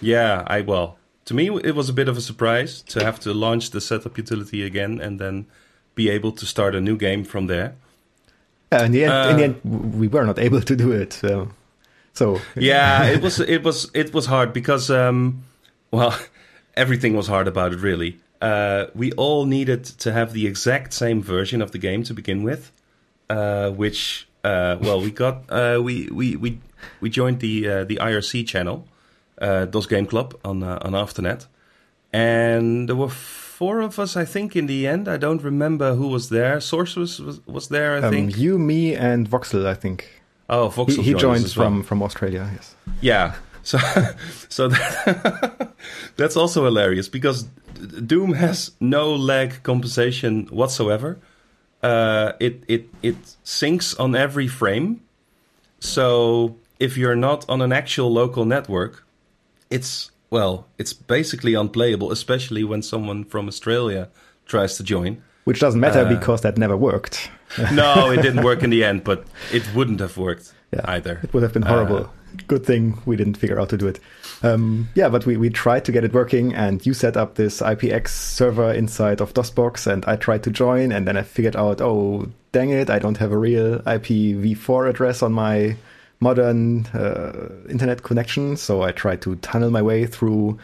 Yeah, 0.00 0.44
I 0.46 0.60
well, 0.60 0.98
to 1.24 1.34
me 1.34 1.48
it 1.64 1.74
was 1.74 1.88
a 1.88 1.92
bit 1.92 2.08
of 2.08 2.16
a 2.16 2.20
surprise 2.20 2.82
to 2.82 3.04
have 3.04 3.20
to 3.20 3.32
launch 3.32 3.70
the 3.70 3.80
setup 3.80 4.18
utility 4.18 4.64
again 4.64 5.00
and 5.00 5.18
then 5.18 5.46
be 5.94 6.08
able 6.08 6.32
to 6.32 6.46
start 6.46 6.74
a 6.74 6.80
new 6.80 6.96
game 6.96 7.24
from 7.24 7.46
there. 7.46 7.74
Yeah, 8.72 8.84
in 8.84 8.92
the 8.92 9.04
end, 9.04 9.12
uh, 9.12 9.28
in 9.30 9.36
the 9.36 9.44
end, 9.44 9.94
we 9.94 10.08
were 10.08 10.24
not 10.24 10.38
able 10.38 10.62
to 10.62 10.76
do 10.76 10.92
it. 10.92 11.12
So, 11.12 11.50
so 12.14 12.40
yeah, 12.56 13.04
it 13.04 13.20
was 13.22 13.40
it 13.56 13.62
was 13.62 13.90
it 13.94 14.14
was 14.14 14.26
hard 14.26 14.52
because 14.52 14.90
um, 14.90 15.44
well, 15.90 16.18
everything 16.76 17.14
was 17.14 17.28
hard 17.28 17.48
about 17.48 17.72
it 17.72 17.80
really. 17.80 18.18
Uh, 18.40 18.86
we 18.94 19.12
all 19.12 19.44
needed 19.44 19.84
to 19.84 20.12
have 20.12 20.32
the 20.32 20.46
exact 20.46 20.92
same 20.92 21.22
version 21.22 21.62
of 21.62 21.70
the 21.70 21.78
game 21.78 22.02
to 22.02 22.14
begin 22.14 22.42
with, 22.42 22.72
uh, 23.30 23.70
which 23.70 24.26
uh, 24.42 24.76
well 24.80 25.00
we 25.00 25.10
got 25.10 25.44
uh, 25.48 25.80
we 25.82 26.08
we 26.08 26.36
we 26.36 26.58
we 27.00 27.10
joined 27.10 27.40
the 27.40 27.68
uh, 27.68 27.84
the 27.84 27.96
IRC 27.96 28.46
channel, 28.46 28.86
DOS 29.38 29.86
Game 29.86 30.06
Club 30.06 30.34
on 30.44 30.62
on 30.62 30.92
Afternet, 30.92 31.46
and 32.12 32.88
there 32.88 32.96
were 32.96 33.08
four 33.62 33.80
of 33.80 33.98
us, 33.98 34.16
I 34.16 34.24
think, 34.24 34.56
in 34.56 34.66
the 34.66 34.88
end. 34.88 35.08
I 35.08 35.16
don't 35.16 35.42
remember 35.42 35.94
who 35.94 36.08
was 36.08 36.28
there. 36.28 36.60
Source 36.60 36.96
was 36.96 37.20
was, 37.20 37.46
was 37.46 37.68
there, 37.68 37.94
I 37.94 38.00
um, 38.06 38.12
think. 38.12 38.36
You, 38.36 38.58
me, 38.58 38.94
and 38.94 39.30
Voxel, 39.30 39.66
I 39.66 39.74
think. 39.74 40.22
Oh, 40.48 40.68
Voxel. 40.68 40.96
He, 40.96 41.02
he 41.02 41.14
joined 41.14 41.50
from 41.50 41.74
well. 41.74 41.82
from 41.88 42.02
Australia. 42.02 42.50
Yes. 42.56 42.74
Yeah. 43.00 43.34
So, 43.64 43.78
so 44.48 44.66
that, 44.68 45.72
that's 46.16 46.36
also 46.36 46.64
hilarious 46.64 47.08
because 47.08 47.44
Doom 48.12 48.32
has 48.32 48.72
no 48.80 49.14
lag 49.14 49.62
compensation 49.62 50.48
whatsoever. 50.50 51.20
Uh, 51.80 52.32
it 52.40 52.64
it 52.66 52.88
it 53.02 53.16
syncs 53.44 53.94
on 54.00 54.16
every 54.16 54.48
frame. 54.48 55.00
So 55.78 56.56
if 56.82 56.96
you're 56.96 57.14
not 57.14 57.48
on 57.48 57.62
an 57.62 57.72
actual 57.72 58.12
local 58.12 58.44
network, 58.44 59.06
it's 59.70 60.10
well, 60.30 60.66
it's 60.78 60.92
basically 60.92 61.54
unplayable, 61.54 62.10
especially 62.10 62.64
when 62.64 62.82
someone 62.82 63.22
from 63.24 63.46
Australia 63.46 64.08
tries 64.46 64.76
to 64.78 64.82
join. 64.82 65.22
Which 65.44 65.60
doesn't 65.60 65.80
matter 65.80 66.00
uh, 66.00 66.08
because 66.08 66.40
that 66.40 66.58
never 66.58 66.76
worked. 66.76 67.30
no, 67.72 68.10
it 68.10 68.22
didn't 68.22 68.42
work 68.50 68.62
in 68.62 68.70
the 68.70 68.82
end, 68.82 69.04
but 69.04 69.26
it 69.52 69.62
wouldn't 69.74 70.00
have 70.00 70.16
worked 70.16 70.52
yeah, 70.72 70.80
either. 70.84 71.20
It 71.22 71.32
would 71.32 71.42
have 71.44 71.52
been 71.52 71.62
horrible. 71.62 72.06
Uh, 72.06 72.08
Good 72.48 72.64
thing 72.64 72.98
we 73.04 73.16
didn't 73.16 73.36
figure 73.36 73.60
out 73.60 73.68
to 73.68 73.76
do 73.76 73.86
it. 73.86 74.00
Um, 74.42 74.88
yeah, 74.94 75.10
but 75.10 75.26
we, 75.26 75.36
we 75.36 75.50
tried 75.50 75.84
to 75.84 75.92
get 75.92 76.02
it 76.02 76.14
working, 76.14 76.54
and 76.54 76.84
you 76.86 76.94
set 76.94 77.16
up 77.16 77.34
this 77.34 77.60
IPX 77.60 78.08
server 78.08 78.72
inside 78.72 79.20
of 79.20 79.34
DOSBox, 79.34 79.86
and 79.86 80.04
I 80.06 80.16
tried 80.16 80.42
to 80.44 80.50
join, 80.50 80.92
and 80.92 81.06
then 81.06 81.16
I 81.18 81.22
figured 81.22 81.56
out, 81.56 81.82
oh, 81.82 82.28
dang 82.50 82.70
it, 82.70 82.88
I 82.88 82.98
don't 82.98 83.18
have 83.18 83.32
a 83.32 83.38
real 83.38 83.80
IPv4 83.80 84.88
address 84.88 85.22
on 85.22 85.32
my 85.32 85.76
modern 86.22 86.86
uh, 86.94 87.48
internet 87.68 88.02
connection. 88.02 88.56
So 88.56 88.82
I 88.82 88.92
tried 88.92 89.20
to 89.22 89.36
tunnel 89.36 89.70
my 89.70 89.82
way 89.82 90.06
through 90.06 90.58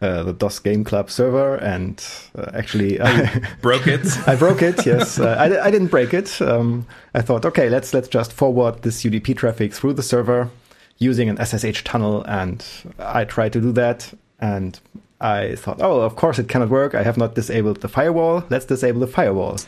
uh, 0.00 0.22
the 0.22 0.32
DOS 0.32 0.60
Game 0.60 0.82
Club 0.82 1.10
server, 1.10 1.56
and 1.56 2.02
uh, 2.34 2.50
actually 2.54 3.00
I 3.00 3.42
broke 3.60 3.86
it. 3.86 4.06
I 4.26 4.36
broke 4.36 4.62
it. 4.62 4.86
Yes, 4.86 5.18
uh, 5.18 5.36
I, 5.38 5.66
I, 5.66 5.70
didn't 5.70 5.88
break 5.88 6.14
it. 6.14 6.40
Um, 6.40 6.86
I 7.12 7.20
thought, 7.20 7.44
okay, 7.44 7.68
let's 7.68 7.92
let's 7.92 8.08
just 8.08 8.32
forward 8.32 8.80
this 8.80 9.02
UDP 9.02 9.36
traffic 9.36 9.74
through 9.74 9.92
the 9.94 10.02
server 10.02 10.48
using 10.96 11.28
an 11.28 11.36
SSH 11.44 11.84
tunnel, 11.84 12.22
and 12.24 12.64
I 12.98 13.24
tried 13.24 13.52
to 13.52 13.60
do 13.60 13.72
that, 13.72 14.14
and 14.38 14.80
I 15.20 15.56
thought, 15.56 15.82
oh, 15.82 16.00
of 16.00 16.16
course 16.16 16.38
it 16.38 16.48
cannot 16.48 16.70
work. 16.70 16.94
I 16.94 17.02
have 17.02 17.18
not 17.18 17.34
disabled 17.34 17.82
the 17.82 17.88
firewall. 17.88 18.44
Let's 18.48 18.64
disable 18.64 19.00
the 19.00 19.06
firewall. 19.06 19.58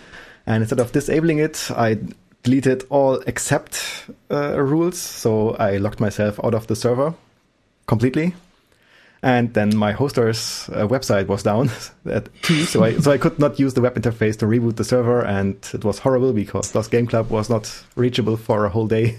And 0.47 0.63
instead 0.63 0.81
of 0.81 0.93
disabling 0.93 1.39
it, 1.39 1.71
I 1.71 1.99
deleted 2.43 2.85
all 2.91 3.23
except 3.27 4.07
uh, 4.31 4.61
rules. 4.61 4.99
So 4.99 5.51
I 5.57 5.77
locked 5.77 6.01
myself 6.01 6.41
out 6.45 6.55
of 6.55 6.67
the 6.67 6.77
server 6.77 7.15
completely. 7.87 8.35
And 9.25 9.55
then 9.55 9.77
my 9.77 9.93
hoster's 9.93 10.69
uh, 10.73 10.89
website 10.89 11.29
was 11.29 11.45
down 11.45 11.71
at 12.11 12.29
two, 12.43 12.65
so 12.65 12.83
I 12.83 12.99
so 12.99 13.13
I 13.13 13.19
could 13.19 13.39
not 13.39 13.61
use 13.61 13.75
the 13.75 13.81
web 13.81 13.95
interface 13.95 14.37
to 14.39 14.47
reboot 14.47 14.75
the 14.75 14.85
server, 14.85 15.25
and 15.25 15.55
it 15.73 15.85
was 15.85 16.01
horrible 16.01 16.33
because 16.33 16.73
DOS 16.73 16.89
Game 16.89 17.07
Club 17.07 17.31
was 17.31 17.49
not 17.49 17.85
reachable 17.95 18.37
for 18.37 18.65
a 18.65 18.69
whole 18.69 18.89
day 18.89 19.19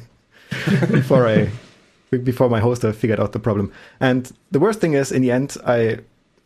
before 0.92 1.26
I 1.26 1.50
before 2.18 2.50
my 2.50 2.60
hoster 2.60 2.94
figured 2.94 3.22
out 3.22 3.32
the 3.32 3.40
problem. 3.40 3.72
And 4.02 4.30
the 4.52 4.60
worst 4.60 4.82
thing 4.82 4.94
is, 4.94 5.10
in 5.10 5.22
the 5.22 5.32
end, 5.32 5.56
I 5.66 6.00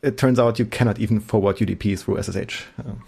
it 0.03 0.17
turns 0.17 0.37
out 0.37 0.59
you 0.59 0.65
cannot 0.65 0.99
even 0.99 1.19
forward 1.19 1.57
UDP 1.57 1.99
through 1.99 2.21
SSH. 2.21 2.63
Um, 2.85 3.01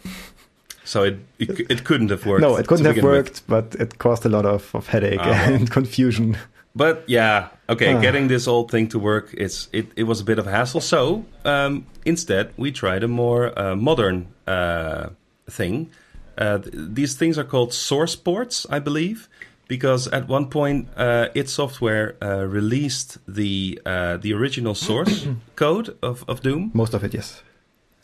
so 0.90 1.04
it, 1.04 1.20
it, 1.38 1.72
it 1.72 1.84
couldn't 1.84 2.10
have 2.10 2.26
worked. 2.26 2.42
No, 2.42 2.58
it 2.58 2.66
couldn't 2.66 2.86
have 2.86 3.04
worked, 3.04 3.44
with. 3.48 3.48
but 3.48 3.76
it 3.80 4.00
caused 4.00 4.26
a 4.26 4.30
lot 4.30 4.46
of, 4.46 4.74
of 4.74 4.88
headache 4.88 5.20
ah, 5.22 5.46
and 5.54 5.70
confusion. 5.70 6.36
But 6.76 7.04
yeah, 7.08 7.50
okay, 7.70 7.94
ah. 7.94 8.02
getting 8.02 8.28
this 8.28 8.48
old 8.48 8.72
thing 8.72 8.88
to 8.90 8.98
work, 8.98 9.32
it's 9.38 9.70
it, 9.72 9.92
it 9.96 10.04
was 10.06 10.20
a 10.20 10.24
bit 10.24 10.40
of 10.40 10.48
a 10.48 10.52
hassle. 10.52 10.82
So 10.82 11.26
um, 11.46 11.86
instead, 12.06 12.54
we 12.58 12.72
tried 12.72 13.04
a 13.04 13.08
more 13.08 13.54
uh, 13.56 13.76
modern 13.76 14.34
uh, 14.48 15.10
thing. 15.48 15.92
Uh, 16.36 16.58
th- 16.58 16.74
these 16.74 17.16
things 17.16 17.38
are 17.38 17.44
called 17.44 17.72
source 17.72 18.16
ports, 18.16 18.66
I 18.72 18.80
believe, 18.80 19.30
because 19.68 20.08
at 20.08 20.28
one 20.28 20.50
point, 20.50 20.88
uh, 20.98 21.28
id 21.36 21.50
Software 21.50 22.16
uh, 22.20 22.48
released 22.48 23.20
the 23.28 23.80
uh, 23.86 24.18
the 24.18 24.34
original 24.34 24.74
source 24.74 25.28
code 25.56 25.96
of, 26.02 26.26
of 26.28 26.42
Doom. 26.42 26.72
Most 26.74 26.96
of 26.96 27.04
it, 27.04 27.14
yes. 27.14 27.44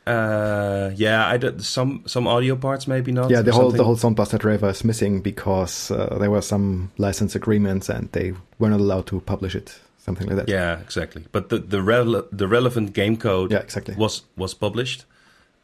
Uh, 0.07 0.91
yeah, 0.95 1.27
I 1.27 1.37
did 1.37 1.63
some 1.63 2.03
some 2.05 2.27
audio 2.27 2.55
parts, 2.55 2.87
maybe 2.87 3.11
not. 3.11 3.31
Yeah, 3.31 3.41
the 3.41 3.51
whole 3.51 3.63
something. 3.63 3.77
the 3.77 3.83
whole 3.83 3.95
Sound 3.95 4.15
Blaster 4.15 4.37
driver 4.37 4.69
is 4.69 4.83
missing 4.83 5.21
because 5.21 5.89
uh, 5.89 6.17
there 6.19 6.29
were 6.29 6.41
some 6.41 6.91
license 6.97 7.35
agreements 7.35 7.89
and 7.89 8.11
they 8.11 8.33
were 8.59 8.69
not 8.69 8.79
allowed 8.79 9.07
to 9.07 9.19
publish 9.21 9.55
it, 9.55 9.79
something 9.97 10.27
like 10.27 10.35
that. 10.35 10.49
Yeah, 10.49 10.79
exactly. 10.79 11.25
But 11.31 11.49
the 11.49 11.57
the, 11.57 11.79
rele- 11.79 12.27
the 12.31 12.47
relevant 12.47 12.93
game 12.93 13.17
code, 13.17 13.51
yeah, 13.51 13.59
exactly. 13.59 13.95
was 13.95 14.23
was 14.37 14.53
published. 14.53 15.05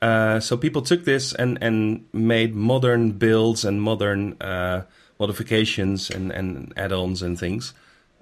Uh, 0.01 0.39
so 0.39 0.58
people 0.58 0.82
took 0.82 1.06
this 1.06 1.36
and 1.36 1.60
and 1.62 2.06
made 2.12 2.56
modern 2.56 3.12
builds 3.12 3.63
and 3.63 3.80
modern 3.80 4.41
uh, 4.41 4.86
modifications 5.19 6.10
and 6.10 6.32
and 6.32 6.73
add-ons 6.75 7.21
and 7.21 7.38
things. 7.38 7.75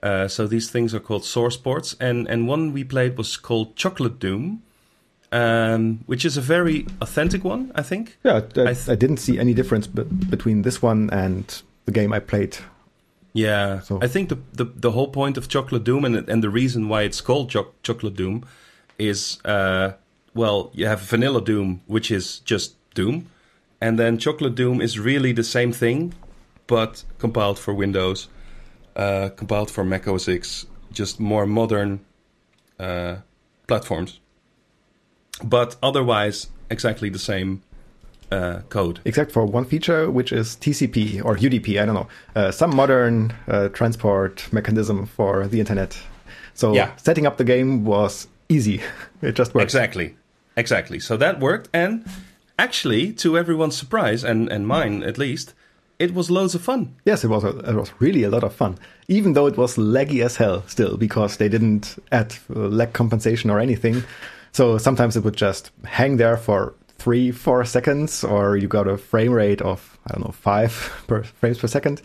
Uh, 0.04 0.28
so 0.28 0.48
these 0.48 0.70
things 0.70 0.94
are 0.94 1.00
called 1.00 1.24
source 1.24 1.56
ports, 1.56 1.96
and 2.02 2.28
and 2.28 2.46
one 2.46 2.74
we 2.74 2.84
played 2.84 3.18
was 3.18 3.38
called 3.38 3.78
Chocolate 3.78 4.20
Doom 4.20 4.64
um, 5.32 6.00
which 6.06 6.26
is 6.26 6.38
a 6.38 6.42
very 6.42 6.86
authentic 7.02 7.44
one, 7.44 7.72
I 7.76 7.82
think. 7.82 8.18
Yeah, 8.24 8.34
I, 8.34 8.38
I, 8.38 8.74
th- 8.74 8.90
I 8.90 8.96
didn't 8.96 9.18
see 9.18 9.38
any 9.40 9.54
difference 9.54 9.88
be- 9.88 10.04
between 10.04 10.64
this 10.64 10.82
one 10.82 11.10
and 11.12 11.62
the 11.86 11.92
game 11.92 12.14
I 12.14 12.20
played. 12.20 12.58
Yeah, 13.34 13.82
so. 13.82 14.00
I 14.02 14.08
think 14.08 14.30
the, 14.30 14.40
the, 14.54 14.66
the 14.66 14.92
whole 14.92 15.08
point 15.08 15.38
of 15.38 15.48
Chocolate 15.48 15.84
Doom 15.84 16.04
and 16.04 16.28
and 16.30 16.44
the 16.44 16.50
reason 16.50 16.90
why 16.90 17.04
it's 17.04 17.22
called 17.22 17.52
Cho- 17.52 17.74
Chocolate 17.84 18.16
Doom 18.16 18.44
is 18.98 19.40
uh, 19.46 19.94
well, 20.34 20.72
you 20.74 20.88
have 20.88 21.02
Vanilla 21.02 21.42
Doom, 21.42 21.82
which 21.86 22.10
is 22.12 22.40
just 22.40 22.76
Doom, 22.96 23.28
and 23.80 24.00
then 24.00 24.18
Chocolate 24.18 24.56
Doom 24.56 24.82
is 24.82 24.98
really 24.98 25.32
the 25.32 25.44
same 25.44 25.72
thing, 25.72 26.14
but 26.66 27.04
compiled 27.20 27.60
for 27.60 27.74
Windows, 27.74 28.30
uh, 28.96 29.30
compiled 29.36 29.70
for 29.70 29.84
Mac 29.84 30.08
OS 30.08 30.28
X, 30.28 30.66
just 30.92 31.20
more 31.20 31.46
modern 31.46 32.00
uh, 32.80 33.18
platforms 33.68 34.20
but 35.44 35.76
otherwise 35.82 36.48
exactly 36.70 37.10
the 37.10 37.20
same 37.20 37.62
uh, 38.32 38.60
code. 38.70 39.00
Except 39.06 39.32
for 39.32 39.46
one 39.46 39.66
feature, 39.66 40.10
which 40.10 40.32
is 40.32 40.56
TCP 40.58 41.24
or 41.24 41.36
UDP, 41.36 41.82
I 41.82 41.86
don't 41.86 41.96
know, 41.96 42.08
uh, 42.36 42.52
some 42.52 42.76
modern 42.76 43.34
uh, 43.48 43.70
transport 43.70 44.48
mechanism 44.52 45.06
for 45.06 45.48
the 45.48 45.60
internet. 45.60 45.98
So 46.54 46.74
yeah. 46.74 46.96
setting 46.98 47.26
up 47.26 47.38
the 47.38 47.44
game 47.44 47.86
was 47.86 48.28
easy. 48.50 48.82
it 49.22 49.34
just 49.34 49.54
worked. 49.54 49.64
Exactly. 49.64 50.16
Exactly. 50.58 51.00
So 51.00 51.18
that 51.18 51.40
worked. 51.40 51.70
And 51.74 52.06
actually, 52.58 53.14
to 53.14 53.38
everyone's 53.38 53.78
surprise, 53.78 54.24
and, 54.24 54.50
and 54.50 54.68
mine 54.68 55.04
at 55.04 55.18
least, 55.18 55.54
it 56.00 56.14
was 56.14 56.32
loads 56.32 56.56
of 56.56 56.62
fun. 56.62 56.96
Yes, 57.06 57.24
it 57.24 57.28
was. 57.28 57.44
A, 57.44 57.58
it 57.60 57.76
was 57.76 57.92
really 58.00 58.24
a 58.24 58.30
lot 58.30 58.44
of 58.44 58.54
fun, 58.54 58.78
even 59.08 59.34
though 59.34 59.48
it 59.48 59.58
was 59.58 59.76
laggy 59.76 60.24
as 60.24 60.38
hell 60.38 60.64
still 60.68 60.96
because 60.98 61.38
they 61.38 61.50
didn't 61.50 61.98
add 62.12 62.36
uh, 62.56 62.60
lag 62.60 62.94
compensation 62.94 63.50
or 63.50 63.60
anything. 63.60 64.04
So 64.52 64.78
sometimes 64.78 65.16
it 65.16 65.24
would 65.24 65.36
just 65.36 65.72
hang 65.86 66.18
there 66.18 66.38
for 66.38 66.74
three, 66.98 67.32
four 67.32 67.66
seconds, 67.66 68.24
or 68.24 68.58
you 68.58 68.68
got 68.68 68.88
a 68.88 68.98
frame 68.98 69.32
rate 69.32 69.62
of 69.62 69.98
I 70.08 70.14
don't 70.14 70.26
know 70.26 70.32
five 70.32 71.04
per, 71.08 71.24
frames 71.24 71.58
per 71.58 71.68
second. 71.68 72.02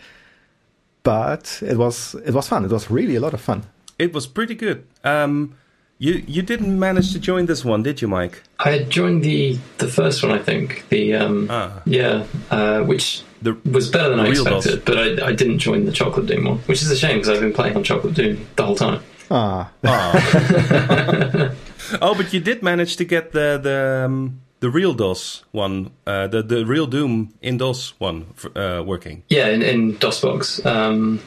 But 1.02 1.60
it 1.62 1.76
was 1.76 2.14
it 2.24 2.32
was 2.32 2.48
fun. 2.48 2.64
It 2.64 2.70
was 2.70 2.90
really 2.90 3.16
a 3.16 3.20
lot 3.20 3.34
of 3.34 3.40
fun. 3.40 3.64
It 3.98 4.12
was 4.12 4.26
pretty 4.26 4.54
good. 4.54 4.86
Um, 5.04 5.56
you 5.98 6.24
you 6.26 6.42
didn't 6.42 6.78
manage 6.78 7.12
to 7.12 7.18
join 7.18 7.46
this 7.46 7.64
one, 7.64 7.82
did 7.82 8.00
you, 8.00 8.08
Mike? 8.08 8.42
I 8.58 8.80
joined 8.80 9.22
the 9.22 9.58
the 9.78 9.88
first 9.88 10.22
one, 10.22 10.32
I 10.32 10.38
think. 10.38 10.88
The 10.88 11.14
um, 11.14 11.48
ah. 11.50 11.82
yeah, 11.84 12.24
uh, 12.50 12.82
which 12.82 13.22
the, 13.42 13.56
was 13.70 13.90
better 13.90 14.08
than 14.08 14.20
I 14.20 14.28
expected, 14.28 14.84
but 14.84 14.98
I, 14.98 15.28
I 15.28 15.32
didn't 15.32 15.58
join 15.58 15.84
the 15.84 15.92
Chocolate 15.92 16.26
Doom 16.26 16.44
one, 16.44 16.58
which 16.60 16.82
is 16.82 16.90
a 16.90 16.96
shame 16.96 17.16
because 17.16 17.28
I've 17.28 17.40
been 17.40 17.52
playing 17.52 17.76
on 17.76 17.84
Chocolate 17.84 18.14
Doom 18.14 18.46
the 18.56 18.64
whole 18.64 18.76
time. 18.76 19.02
Ah. 19.30 19.70
ah. 19.84 21.50
oh, 22.00 22.14
but 22.14 22.32
you 22.32 22.40
did 22.40 22.62
manage 22.62 22.96
to 22.96 23.04
get 23.04 23.32
the 23.32 23.58
the 23.62 24.04
um, 24.06 24.40
the 24.60 24.70
real 24.70 24.94
DOS 24.94 25.44
one, 25.52 25.90
uh, 26.06 26.26
the 26.26 26.42
the 26.42 26.64
real 26.64 26.86
Doom 26.86 27.34
in 27.42 27.58
DOS 27.58 27.94
one 27.98 28.26
uh, 28.56 28.82
working. 28.84 29.22
Yeah, 29.28 29.48
in, 29.48 29.62
in 29.62 29.94
DOSBox. 29.98 30.64
Um, 30.64 31.20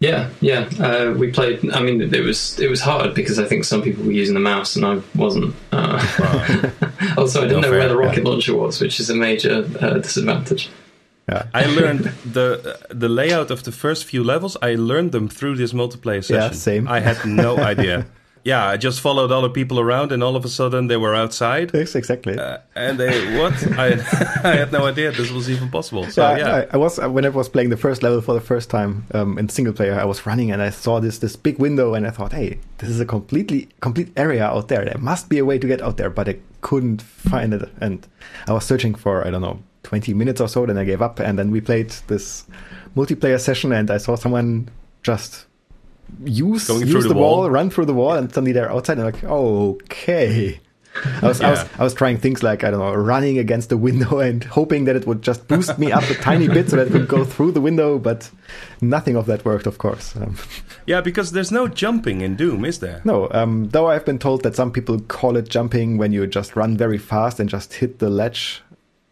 Yeah, 0.00 0.30
yeah. 0.40 0.68
Uh, 0.78 1.14
we 1.18 1.32
played. 1.32 1.72
I 1.72 1.80
mean, 1.82 2.00
it 2.00 2.22
was 2.22 2.58
it 2.60 2.70
was 2.70 2.80
hard 2.80 3.14
because 3.14 3.38
I 3.38 3.44
think 3.44 3.64
some 3.64 3.82
people 3.82 4.04
were 4.04 4.12
using 4.12 4.34
the 4.34 4.40
mouse 4.40 4.76
and 4.76 4.84
I 4.86 5.02
wasn't. 5.16 5.54
Uh, 5.72 5.98
also, 7.16 7.40
I 7.40 7.48
didn't 7.48 7.62
No 7.62 7.70
know 7.70 7.78
where 7.78 7.88
the 7.88 7.96
rocket 7.96 8.22
yeah. 8.22 8.30
launcher 8.30 8.54
was, 8.56 8.80
which 8.80 9.00
is 9.00 9.10
a 9.10 9.14
major 9.14 9.68
uh, 9.80 9.94
disadvantage. 9.94 10.70
Yeah. 11.28 11.46
I 11.52 11.66
learned 11.66 12.04
the 12.32 12.78
the 12.90 13.08
layout 13.08 13.50
of 13.50 13.64
the 13.64 13.72
first 13.72 14.04
few 14.04 14.22
levels. 14.22 14.56
I 14.62 14.76
learned 14.76 15.10
them 15.10 15.28
through 15.28 15.56
this 15.56 15.72
multiplayer 15.72 16.22
session. 16.22 16.42
Yeah, 16.42 16.50
same. 16.52 16.88
I 16.88 17.00
had 17.00 17.24
no 17.26 17.58
idea. 17.72 18.06
Yeah, 18.44 18.66
I 18.66 18.76
just 18.76 19.00
followed 19.00 19.30
other 19.30 19.48
people 19.48 19.80
around, 19.80 20.12
and 20.12 20.22
all 20.22 20.36
of 20.36 20.44
a 20.44 20.48
sudden 20.48 20.86
they 20.86 20.96
were 20.96 21.14
outside. 21.14 21.70
Yes, 21.74 21.94
exactly. 21.94 22.38
Uh, 22.38 22.58
and 22.74 22.98
they 22.98 23.38
what? 23.38 23.54
I 23.78 23.88
I 24.44 24.56
had 24.56 24.72
no 24.72 24.86
idea 24.86 25.12
this 25.12 25.30
was 25.30 25.50
even 25.50 25.70
possible. 25.70 26.04
So 26.10 26.22
yeah, 26.22 26.38
yeah, 26.38 26.54
I, 26.54 26.74
I 26.74 26.76
was 26.76 26.98
when 26.98 27.24
I 27.24 27.28
was 27.28 27.48
playing 27.48 27.70
the 27.70 27.76
first 27.76 28.02
level 28.02 28.20
for 28.20 28.34
the 28.34 28.40
first 28.40 28.70
time 28.70 29.06
um, 29.12 29.38
in 29.38 29.48
single 29.48 29.74
player. 29.74 29.98
I 29.98 30.04
was 30.04 30.26
running 30.26 30.50
and 30.50 30.62
I 30.62 30.70
saw 30.70 31.00
this 31.00 31.18
this 31.18 31.36
big 31.36 31.58
window 31.58 31.94
and 31.94 32.06
I 32.06 32.10
thought, 32.10 32.32
hey, 32.32 32.58
this 32.78 32.88
is 32.88 33.00
a 33.00 33.06
completely 33.06 33.68
complete 33.80 34.12
area 34.16 34.44
out 34.44 34.68
there. 34.68 34.84
There 34.84 34.98
must 34.98 35.28
be 35.28 35.38
a 35.38 35.44
way 35.44 35.58
to 35.58 35.66
get 35.66 35.82
out 35.82 35.96
there, 35.96 36.10
but 36.10 36.28
I 36.28 36.36
couldn't 36.60 37.02
find 37.02 37.54
it. 37.54 37.68
And 37.80 38.06
I 38.46 38.52
was 38.52 38.64
searching 38.64 38.94
for 38.94 39.26
I 39.26 39.30
don't 39.30 39.42
know 39.42 39.60
twenty 39.82 40.14
minutes 40.14 40.40
or 40.40 40.48
so. 40.48 40.66
Then 40.66 40.78
I 40.78 40.84
gave 40.84 41.02
up, 41.02 41.18
and 41.18 41.38
then 41.38 41.50
we 41.50 41.60
played 41.60 41.90
this 42.06 42.44
multiplayer 42.96 43.40
session, 43.40 43.72
and 43.72 43.90
I 43.90 43.98
saw 43.98 44.16
someone 44.16 44.68
just 45.02 45.46
use 46.24 46.68
use 46.68 47.04
the, 47.04 47.10
the 47.10 47.14
wall, 47.14 47.38
wall. 47.38 47.50
run 47.50 47.70
through 47.70 47.86
the 47.86 47.94
wall, 47.94 48.12
and 48.12 48.32
suddenly 48.32 48.52
they're 48.52 48.70
outside. 48.70 48.98
And 48.98 49.06
I'm 49.08 49.12
like, 49.12 49.24
okay. 49.24 50.60
I 51.22 51.28
was, 51.28 51.40
I 51.40 51.50
was 51.50 51.64
I 51.78 51.84
was 51.84 51.94
trying 51.94 52.18
things 52.18 52.42
like 52.42 52.64
I 52.64 52.70
don't 52.70 52.80
know, 52.80 52.92
running 52.92 53.38
against 53.38 53.68
the 53.68 53.76
window 53.76 54.18
and 54.28 54.42
hoping 54.42 54.84
that 54.84 54.96
it 54.96 55.06
would 55.06 55.22
just 55.22 55.46
boost 55.46 55.78
me 55.78 55.92
up 55.92 56.02
a 56.04 56.14
tiny 56.14 56.48
bit 56.48 56.70
so 56.70 56.76
that 56.76 56.88
it 56.88 56.90
could 56.90 57.08
go 57.08 57.24
through 57.24 57.52
the 57.52 57.60
window, 57.60 57.98
but 57.98 58.30
nothing 58.80 59.16
of 59.16 59.26
that 59.26 59.44
worked, 59.44 59.66
of 59.66 59.78
course. 59.78 60.16
Um, 60.16 60.36
yeah, 60.86 61.00
because 61.00 61.32
there's 61.32 61.52
no 61.52 61.68
jumping 61.68 62.20
in 62.20 62.36
Doom, 62.36 62.64
is 62.64 62.80
there? 62.80 63.00
no, 63.04 63.28
um, 63.30 63.68
though 63.68 63.88
I've 63.88 64.04
been 64.04 64.18
told 64.18 64.42
that 64.42 64.56
some 64.56 64.72
people 64.72 64.98
call 65.00 65.36
it 65.36 65.48
jumping 65.48 65.98
when 65.98 66.12
you 66.12 66.26
just 66.26 66.56
run 66.56 66.76
very 66.76 66.98
fast 66.98 67.38
and 67.38 67.48
just 67.48 67.74
hit 67.74 67.98
the 67.98 68.10
ledge 68.10 68.62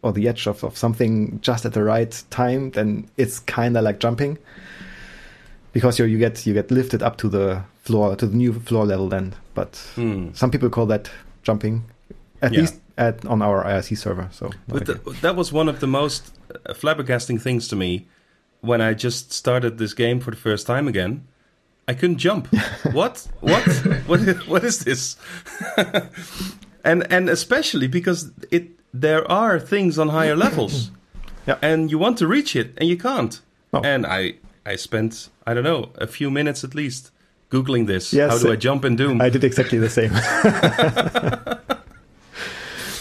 or 0.01 0.11
the 0.11 0.27
edge 0.27 0.47
of, 0.47 0.63
of 0.63 0.77
something 0.77 1.39
just 1.41 1.65
at 1.65 1.73
the 1.73 1.83
right 1.83 2.23
time, 2.29 2.71
then 2.71 3.09
it's 3.17 3.39
kind 3.39 3.77
of 3.77 3.83
like 3.83 3.99
jumping 3.99 4.37
because 5.77 5.99
you 5.99 6.17
get 6.17 6.45
you 6.47 6.53
get 6.53 6.71
lifted 6.71 7.01
up 7.03 7.15
to 7.17 7.29
the 7.29 7.61
floor 7.83 8.15
to 8.15 8.25
the 8.27 8.35
new 8.37 8.53
floor 8.53 8.85
level 8.85 9.09
then. 9.09 9.33
But 9.53 9.77
Hmm. 9.95 10.33
some 10.33 10.51
people 10.51 10.69
call 10.69 10.87
that 10.87 11.09
jumping, 11.43 11.83
at 12.41 12.51
Yeah. 12.53 12.59
least 12.61 12.75
at 12.97 13.25
on 13.25 13.41
our 13.41 13.63
IRC 13.65 13.95
server. 13.95 14.27
So 14.31 14.49
But 14.67 14.89
okay. 14.89 14.99
th- 15.05 15.21
that 15.21 15.35
was 15.35 15.51
one 15.53 15.69
of 15.71 15.79
the 15.79 15.87
most 15.87 16.23
uh, 16.51 16.73
flabbergasting 16.73 17.39
things 17.41 17.67
to 17.67 17.75
me 17.75 18.05
when 18.61 18.81
I 18.81 18.93
just 19.03 19.31
started 19.33 19.77
this 19.77 19.93
game 19.93 20.19
for 20.19 20.31
the 20.31 20.37
first 20.37 20.67
time 20.67 20.87
again. 20.89 21.21
I 21.89 21.93
couldn't 21.93 22.17
jump. 22.19 22.47
what? 22.93 23.27
What? 23.41 23.63
what? 24.07 24.19
Is, 24.27 24.47
what 24.47 24.63
is 24.63 24.79
this? 24.79 25.17
and 26.83 27.05
and 27.11 27.29
especially 27.29 27.87
because 27.87 28.31
it 28.51 28.63
there 28.93 29.29
are 29.31 29.59
things 29.59 29.97
on 29.99 30.09
higher 30.09 30.35
levels, 30.35 30.91
Yeah. 31.47 31.57
and 31.61 31.91
you 31.91 31.99
want 31.99 32.17
to 32.17 32.27
reach 32.27 32.55
it 32.55 32.67
and 32.77 32.89
you 32.89 32.97
can't. 32.97 33.41
Oh. 33.73 33.81
And 33.83 34.05
I 34.05 34.33
I 34.65 34.75
spent 34.77 35.29
I 35.47 35.53
don't 35.53 35.63
know 35.63 35.89
a 35.95 36.05
few 36.07 36.29
minutes 36.29 36.63
at 36.63 36.75
least 36.75 37.11
googling 37.49 37.87
this. 37.87 38.11
Yes, 38.13 38.31
How 38.31 38.37
do 38.39 38.49
I 38.49 38.53
uh, 38.53 38.57
jump 38.57 38.83
in 38.85 38.95
Doom? 38.97 39.21
I 39.21 39.29
did 39.29 39.43
exactly 39.43 39.79
the 39.79 39.89
same. 39.89 40.11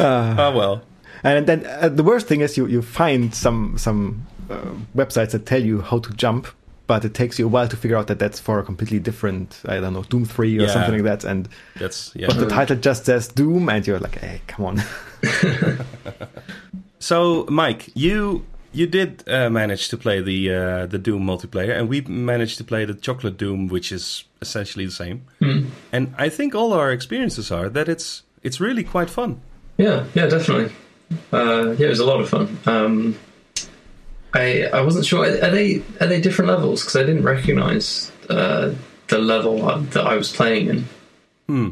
oh 0.01 0.53
well. 0.57 0.83
And 1.25 1.47
then 1.47 1.67
uh, 1.67 1.89
the 1.89 2.05
worst 2.05 2.29
thing 2.29 2.41
is 2.41 2.57
you, 2.57 2.67
you 2.67 2.83
find 2.83 3.35
some 3.35 3.77
some 3.79 4.27
uh, 4.49 4.57
websites 4.95 5.33
that 5.33 5.45
tell 5.47 5.61
you 5.63 5.81
how 5.81 5.99
to 5.99 6.11
jump, 6.13 6.47
but 6.87 7.05
it 7.05 7.15
takes 7.15 7.39
you 7.39 7.47
a 7.47 7.49
while 7.49 7.67
to 7.69 7.77
figure 7.77 7.97
out 7.97 8.07
that 8.07 8.19
that's 8.21 8.39
for 8.39 8.61
a 8.61 8.63
completely 8.63 9.01
different, 9.01 9.61
I 9.67 9.81
don't 9.81 9.93
know, 9.93 10.05
Doom 10.05 10.25
3 10.25 10.59
or 10.59 10.63
Yeah. 10.63 10.69
something 10.69 10.95
like 10.95 11.03
that. 11.03 11.25
And 11.29 11.49
That's 11.81 12.13
yeah. 12.15 12.29
but 12.29 12.39
the 12.39 12.47
title 12.47 12.77
just 12.77 13.07
says 13.07 13.27
Doom, 13.29 13.69
and 13.69 13.85
you're 13.87 13.99
like, 13.99 14.19
hey, 14.21 14.41
come 14.47 14.65
on. 14.67 14.83
So, 16.99 17.45
Mike, 17.51 17.91
you 17.95 18.45
you 18.77 18.87
did 18.87 19.27
uh, 19.27 19.49
manage 19.49 19.89
to 19.89 19.97
play 19.97 20.21
the 20.21 20.55
uh, 20.55 20.87
the 20.87 20.99
Doom 20.99 21.25
multiplayer, 21.25 21.77
and 21.77 21.89
we 21.89 22.03
managed 22.03 22.59
to 22.59 22.65
play 22.65 22.85
the 22.85 22.95
Chocolate 22.95 23.39
Doom, 23.39 23.69
which 23.69 23.91
is 23.91 24.25
essentially 24.43 24.85
the 24.85 24.93
same. 24.93 25.25
And 25.93 26.15
I 26.19 26.29
think 26.29 26.55
all 26.55 26.73
our 26.73 26.93
experiences 26.93 27.51
are 27.51 27.71
that 27.71 27.89
it's 27.89 28.23
it's 28.43 28.61
really 28.61 28.85
quite 28.85 29.09
fun. 29.09 29.41
Yeah, 29.79 30.05
yeah, 30.15 30.27
definitely. 30.27 30.73
Uh, 31.33 31.75
yeah, 31.79 31.87
it 31.87 31.89
was 31.89 32.01
a 32.01 32.05
lot 32.05 32.21
of 32.21 32.29
fun. 32.29 32.59
Um, 32.67 33.19
I 34.35 34.65
I 34.65 34.83
wasn't 34.83 35.07
sure. 35.07 35.25
Are 35.25 35.51
they 35.51 35.83
are 36.01 36.07
they 36.07 36.21
different 36.21 36.51
levels? 36.51 36.83
Because 36.83 36.97
I 36.97 37.05
didn't 37.05 37.25
recognize 37.25 38.13
uh, 38.29 38.75
the 39.09 39.19
level 39.19 39.57
that 39.95 40.07
I 40.07 40.17
was 40.17 40.33
playing 40.33 40.69
in. 40.69 40.85
Hmm. 41.47 41.69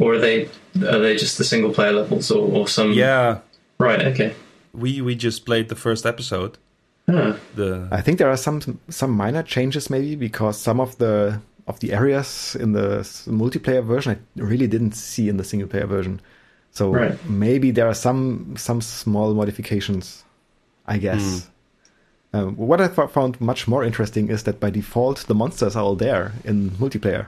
Or 0.00 0.14
are 0.14 0.18
they 0.18 0.48
are 0.74 0.98
they 0.98 1.16
just 1.16 1.38
the 1.38 1.44
single 1.44 1.72
player 1.72 1.92
levels 1.92 2.30
or, 2.30 2.42
or 2.52 2.66
some? 2.66 2.92
Yeah, 2.92 3.38
Right. 3.78 4.02
Okay. 4.06 4.34
We 4.72 5.00
we 5.00 5.14
just 5.14 5.44
played 5.44 5.68
the 5.68 5.76
first 5.76 6.06
episode. 6.06 6.58
Ah, 7.08 7.36
The 7.56 7.88
I 7.90 8.00
think 8.02 8.18
there 8.18 8.28
are 8.30 8.36
some 8.36 8.60
some 8.88 9.12
minor 9.12 9.42
changes 9.42 9.88
maybe 9.90 10.14
because 10.16 10.58
some 10.60 10.80
of 10.82 10.96
the 10.98 11.40
of 11.66 11.78
the 11.80 11.92
areas 11.92 12.56
in 12.60 12.72
the 12.72 13.00
multiplayer 13.26 13.82
version 13.84 14.12
I 14.12 14.40
really 14.42 14.66
didn't 14.66 14.94
see 14.94 15.28
in 15.28 15.36
the 15.38 15.44
single 15.44 15.68
player 15.68 15.86
version. 15.86 16.20
So 16.70 16.92
Right. 16.94 17.18
maybe 17.28 17.70
there 17.72 17.86
are 17.86 17.94
some 17.94 18.54
some 18.56 18.80
small 18.80 19.34
modifications, 19.34 20.24
I 20.86 20.98
guess. 20.98 21.48
Um, 22.34 22.56
what 22.56 22.80
I 22.80 22.88
found 22.88 23.40
much 23.40 23.66
more 23.68 23.82
interesting 23.86 24.28
is 24.30 24.42
that 24.42 24.60
by 24.60 24.70
default 24.70 25.26
the 25.26 25.34
monsters 25.34 25.76
are 25.76 25.82
all 25.82 25.96
there 25.96 26.32
in 26.44 26.70
multiplayer. 26.78 27.26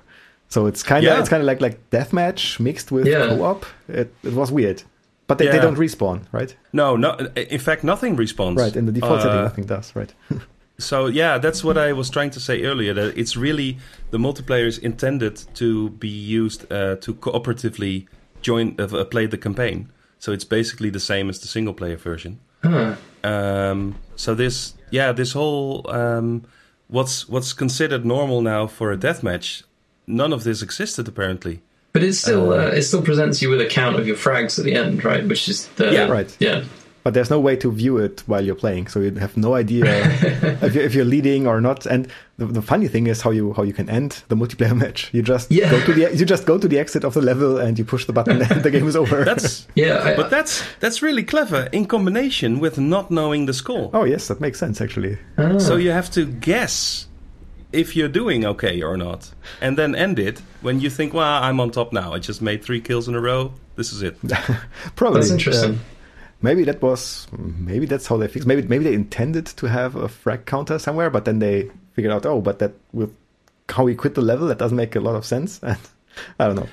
So 0.49 0.66
it's 0.66 0.82
kind 0.82 0.99
of 0.99 1.05
Yeah. 1.12 1.20
it's 1.20 1.28
kind 1.30 1.43
of 1.43 1.47
like 1.47 1.61
like 1.62 1.78
deathmatch 1.91 2.61
mixed 2.61 2.93
with 2.93 3.07
Yeah. 3.07 3.28
co-op. 3.28 3.64
It, 3.88 4.12
it 4.22 4.34
was 4.34 4.51
weird, 4.53 4.82
but 5.31 5.39
they, 5.39 5.47
they 5.51 5.61
don't 5.61 5.78
respawn, 5.78 6.18
right? 6.33 6.57
no, 6.72 6.97
no. 6.97 7.11
In 7.37 7.61
fact, 7.61 7.83
nothing 7.85 8.16
respawns. 8.18 8.57
Right 8.59 8.76
in 8.76 8.87
the 8.87 8.93
default 8.93 9.20
setting, 9.22 9.39
Uh, 9.39 9.43
nothing 9.45 9.66
does, 9.66 9.97
right? 9.97 10.14
So 10.78 11.09
yeah, 11.09 11.39
that's 11.39 11.62
what 11.62 11.76
I 11.76 11.93
was 11.93 12.11
trying 12.11 12.31
to 12.33 12.41
say 12.41 12.62
earlier. 12.64 12.95
That 12.95 13.16
it's 13.16 13.37
really 13.37 13.76
the 14.11 14.18
multiplayer 14.18 14.66
is 14.66 14.78
intended 14.78 15.35
to 15.55 15.91
be 15.91 16.09
used 16.09 16.64
uh, 16.72 16.97
to 17.05 17.14
cooperatively 17.14 18.07
join 18.43 18.74
uh, 18.78 18.85
uh, 18.85 19.05
play 19.05 19.26
the 19.28 19.37
campaign. 19.39 19.89
So 20.18 20.33
it's 20.33 20.47
basically 20.49 20.91
the 20.91 21.01
same 21.01 21.28
as 21.31 21.39
the 21.39 21.49
single 21.49 21.74
player 21.74 21.99
version. 21.99 22.39
ah, 22.64 22.97
Um, 23.22 23.95
so 24.16 24.35
this, 24.35 24.74
yeah, 24.91 25.12
this 25.14 25.33
whole 25.35 25.83
um, 25.91 26.43
what's 26.89 27.28
what's 27.28 27.53
considered 27.55 28.05
normal 28.05 28.41
now 28.43 28.66
for 28.68 28.93
a 28.93 28.97
deathmatch, 28.97 29.64
none 30.07 30.35
of 30.35 30.43
this 30.43 30.62
existed 30.62 31.09
apparently. 31.09 31.61
But 31.93 32.03
it 32.03 32.14
still 32.14 32.53
Uh, 32.53 32.57
uh, 32.68 32.78
it 32.78 32.82
still 32.82 33.03
presents 33.03 33.41
you 33.43 33.51
with 33.51 33.61
a 33.61 33.66
count 33.66 33.97
of 33.99 34.07
your 34.07 34.16
frags 34.16 34.59
at 34.59 34.64
the 34.64 34.74
end, 34.74 35.05
right? 35.05 35.26
Which 35.26 35.49
is 35.49 35.66
the 35.76 35.93
Yeah. 35.93 36.09
Right. 36.09 36.36
Yeah. 36.41 36.62
but 37.03 37.14
there's 37.14 37.30
no 37.30 37.41
way 37.41 37.57
to 37.57 37.72
view 37.72 37.97
it 37.97 38.22
while 38.26 38.45
you're 38.45 38.61
playing, 38.61 38.86
so 38.88 39.01
you 39.01 39.11
have 39.18 39.34
no 39.34 39.55
idea 39.55 39.84
if, 40.62 40.74
you're, 40.74 40.84
if 40.84 40.95
you're 40.95 41.07
leading 41.16 41.47
or 41.47 41.59
not. 41.61 41.86
And 41.86 42.07
the, 42.36 42.45
the 42.45 42.61
funny 42.62 42.88
thing 42.88 43.07
is 43.07 43.22
how 43.22 43.30
you 43.32 43.55
how 43.55 43.62
you 43.64 43.72
can 43.72 43.88
end 43.88 44.22
the 44.28 44.36
multiplayer 44.36 44.76
match. 44.84 45.09
You 45.14 45.22
just 45.22 45.51
Yeah. 45.51 45.70
go 45.70 45.80
to 45.86 45.93
the 45.95 46.03
you 46.14 46.26
just 46.26 46.45
go 46.47 46.59
to 46.59 46.68
the 46.68 46.78
exit 46.78 47.05
of 47.05 47.14
the 47.14 47.22
level 47.22 47.57
and 47.59 47.78
you 47.78 47.86
push 47.86 48.05
the 48.05 48.12
button 48.12 48.43
and 48.43 48.62
the 48.62 48.70
game 48.70 48.86
is 48.88 48.97
over. 48.97 49.24
That's 49.30 49.66
Yeah. 49.74 50.05
I, 50.05 50.14
but 50.16 50.28
that's 50.30 50.62
that's 50.80 51.01
really 51.03 51.24
clever 51.24 51.68
in 51.72 51.86
combination 51.86 52.61
with 52.61 52.78
not 52.78 53.11
knowing 53.11 53.47
the 53.47 53.55
score. 53.55 53.88
oh 53.95 54.05
yes, 54.05 54.28
that 54.28 54.41
makes 54.41 54.59
sense 54.59 54.80
actually. 54.84 55.16
ah. 55.38 55.59
So 55.59 55.76
you 55.76 55.93
have 55.93 56.11
to 56.11 56.26
guess 56.26 57.07
if 57.73 57.95
you're 57.97 58.09
doing 58.09 58.45
okay 58.45 58.83
or 58.83 58.97
not, 58.97 59.31
and 59.61 59.77
then 59.79 59.95
end 59.95 60.18
it 60.18 60.41
when 60.61 60.81
you 60.81 60.91
think, 60.91 61.14
"Well, 61.14 61.43
I'm 61.43 61.61
on 61.61 61.71
top 61.71 61.93
now. 61.93 62.12
I 62.12 62.18
just 62.18 62.43
made 62.43 62.62
three 62.64 62.81
kills 62.81 63.09
in 63.09 63.14
a 63.14 63.21
row. 63.21 63.53
This 63.77 63.93
is 63.93 64.03
it." 64.03 64.16
Probably 64.97 65.21
That's 65.21 65.31
interesting. 65.31 65.75
uh, 65.75 65.79
maybe 66.43 66.64
that 66.64 66.81
was 66.83 67.27
maybe 67.37 67.87
that's 67.87 68.07
how 68.07 68.16
they 68.16 68.29
fixed. 68.29 68.47
Maybe 68.49 68.62
maybe 68.62 68.85
they 68.85 68.95
intended 68.95 69.47
to 69.47 69.66
have 69.66 69.97
a 69.97 70.09
frag 70.09 70.47
counter 70.47 70.79
somewhere, 70.79 71.11
but 71.11 71.25
then 71.25 71.39
they 71.39 71.71
figured 71.93 72.12
out 72.12 72.27
oh, 72.27 72.41
but 72.41 72.59
that 72.59 72.73
with 72.93 73.14
how 73.68 73.85
we 73.85 73.95
quit 73.95 74.14
the 74.14 74.23
level 74.23 74.49
that 74.49 74.59
doesn't 74.59 74.77
make 74.77 74.97
a 74.97 75.01
lot 75.01 75.14
of 75.14 75.25
sense. 75.25 75.61
And 75.68 75.79
I 76.41 76.47
don't 76.47 76.57
know. 76.57 76.68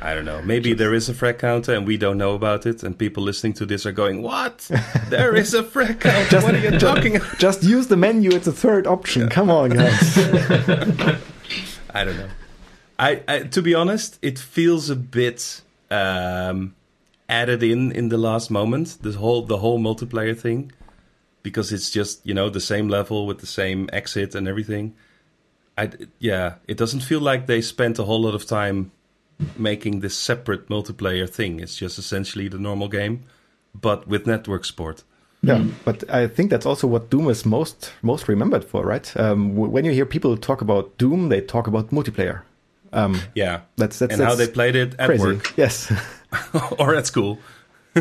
I 0.00 0.14
don't 0.14 0.24
know. 0.24 0.40
Maybe 0.42 0.74
there 0.74 0.94
is 0.94 1.08
a 1.08 1.14
frag 1.14 1.38
counter 1.38 1.74
and 1.74 1.86
we 1.86 1.96
don't 1.96 2.18
know 2.18 2.34
about 2.34 2.66
it, 2.66 2.82
and 2.84 2.96
people 2.96 3.22
listening 3.22 3.52
to 3.54 3.66
this 3.66 3.84
are 3.84 3.92
going, 3.92 4.22
"What? 4.22 4.70
There 5.08 5.34
is 5.34 5.54
a 5.54 5.64
frag 5.64 6.00
counter? 6.08 6.40
what 6.40 6.54
are 6.54 6.58
you 6.58 6.78
talking 6.78 7.16
about?" 7.16 7.38
Just 7.38 7.64
use 7.64 7.88
the 7.88 7.96
menu; 7.96 8.30
it's 8.30 8.46
a 8.46 8.52
third 8.52 8.86
option. 8.86 9.28
Come 9.28 9.50
on, 9.50 9.70
guys. 9.70 10.18
I 11.94 12.04
don't 12.04 12.16
know. 12.16 12.28
I, 12.98 13.22
I 13.26 13.38
to 13.40 13.60
be 13.62 13.74
honest, 13.74 14.18
it 14.22 14.38
feels 14.38 14.88
a 14.88 14.96
bit 14.96 15.62
um, 15.90 16.76
added 17.28 17.64
in 17.64 17.90
in 17.90 18.08
the 18.08 18.18
last 18.18 18.50
moment. 18.50 18.98
The 19.00 19.12
whole 19.12 19.42
the 19.42 19.58
whole 19.58 19.80
multiplayer 19.80 20.38
thing, 20.38 20.70
because 21.42 21.72
it's 21.72 21.90
just 21.90 22.24
you 22.24 22.34
know 22.34 22.48
the 22.48 22.60
same 22.60 22.88
level 22.88 23.26
with 23.26 23.40
the 23.40 23.46
same 23.46 23.90
exit 23.92 24.36
and 24.36 24.46
everything. 24.46 24.94
I 25.76 25.90
yeah, 26.20 26.54
it 26.68 26.76
doesn't 26.76 27.00
feel 27.00 27.20
like 27.20 27.46
they 27.46 27.60
spent 27.62 27.98
a 27.98 28.04
whole 28.04 28.22
lot 28.22 28.34
of 28.36 28.46
time 28.46 28.92
making 29.56 30.00
this 30.00 30.14
separate 30.16 30.68
multiplayer 30.68 31.28
thing. 31.28 31.60
It's 31.60 31.76
just 31.76 31.98
essentially 31.98 32.48
the 32.48 32.58
normal 32.58 32.88
game, 32.88 33.24
but 33.74 34.06
with 34.08 34.26
network 34.26 34.64
support. 34.64 35.04
Yeah, 35.42 35.64
but 35.84 36.02
I 36.10 36.26
think 36.26 36.50
that's 36.50 36.66
also 36.66 36.88
what 36.88 37.10
Doom 37.10 37.28
is 37.30 37.46
most 37.46 37.92
most 38.02 38.26
remembered 38.26 38.64
for, 38.64 38.84
right? 38.84 39.16
Um, 39.16 39.50
w- 39.50 39.70
when 39.70 39.84
you 39.84 39.92
hear 39.92 40.04
people 40.06 40.36
talk 40.36 40.60
about 40.60 40.98
Doom, 40.98 41.28
they 41.28 41.40
talk 41.40 41.68
about 41.68 41.90
multiplayer. 41.90 42.42
Um, 42.92 43.20
Yeah. 43.36 43.60
That's- 43.76 43.98
that's- 44.00 44.18
and 44.18 44.26
how 44.28 44.34
they 44.34 44.48
played 44.48 44.74
it 44.74 44.94
at 44.98 45.06
crazy. 45.06 45.22
work 45.22 45.52
Yes, 45.56 45.92
or 46.78 46.96
at 46.96 47.06
school. 47.06 47.38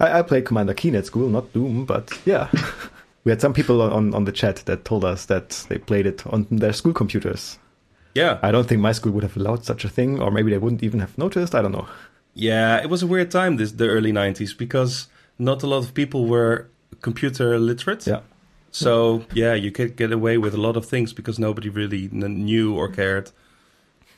I, 0.00 0.18
I 0.20 0.22
played 0.22 0.46
Commander 0.46 0.72
Keen 0.74 0.94
at 0.96 1.04
school, 1.06 1.28
not 1.28 1.52
Doom, 1.52 1.84
but 1.84 2.10
yeah. 2.24 2.48
we 3.24 3.32
had 3.32 3.40
some 3.42 3.52
people 3.52 3.82
on, 3.82 4.14
on 4.14 4.24
the 4.24 4.32
chat 4.32 4.62
that 4.64 4.84
told 4.86 5.04
us 5.04 5.26
that 5.26 5.66
they 5.68 5.76
played 5.78 6.06
it 6.06 6.26
on 6.26 6.46
their 6.50 6.72
school 6.72 6.94
computers. 6.94 7.58
Yeah. 8.18 8.32
I 8.48 8.50
don't 8.52 8.66
think 8.68 8.80
my 8.88 8.92
school 8.98 9.12
would 9.14 9.24
have 9.28 9.36
allowed 9.40 9.64
such 9.64 9.84
a 9.84 9.88
thing, 9.88 10.20
or 10.22 10.30
maybe 10.30 10.50
they 10.50 10.58
wouldn't 10.64 10.82
even 10.82 11.00
have 11.00 11.14
noticed. 11.16 11.54
I 11.54 11.62
don't 11.62 11.72
know. 11.72 11.86
Yeah, 12.34 12.82
it 12.84 12.88
was 12.90 13.02
a 13.02 13.06
weird 13.06 13.30
time 13.30 13.56
this 13.56 13.72
the 13.72 13.86
early 13.96 14.12
90s 14.12 14.52
because 14.56 15.08
not 15.38 15.62
a 15.62 15.66
lot 15.66 15.78
of 15.86 15.92
people 15.92 16.20
were 16.34 16.66
computer 17.00 17.58
literate. 17.58 18.06
Yeah. 18.06 18.20
So, 18.70 19.22
yeah, 19.34 19.54
you 19.64 19.70
could 19.72 19.96
get 19.96 20.12
away 20.12 20.38
with 20.38 20.54
a 20.54 20.60
lot 20.66 20.76
of 20.76 20.84
things 20.86 21.12
because 21.14 21.38
nobody 21.38 21.68
really 21.70 22.08
kn- 22.08 22.44
knew 22.44 22.76
or 22.80 22.88
cared. 22.88 23.30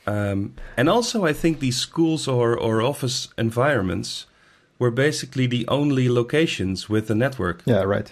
Um, 0.07 0.53
and 0.77 0.89
also, 0.89 1.25
I 1.29 1.33
think 1.33 1.59
these 1.59 1.77
schools 1.77 2.27
or, 2.27 2.57
or 2.57 2.81
office 2.81 3.29
environments 3.37 4.25
were 4.79 4.91
basically 4.91 5.47
the 5.47 5.65
only 5.67 6.09
locations 6.09 6.89
with 6.89 7.09
a 7.11 7.15
network 7.15 7.61
Yeah, 7.65 7.83
right. 7.83 8.11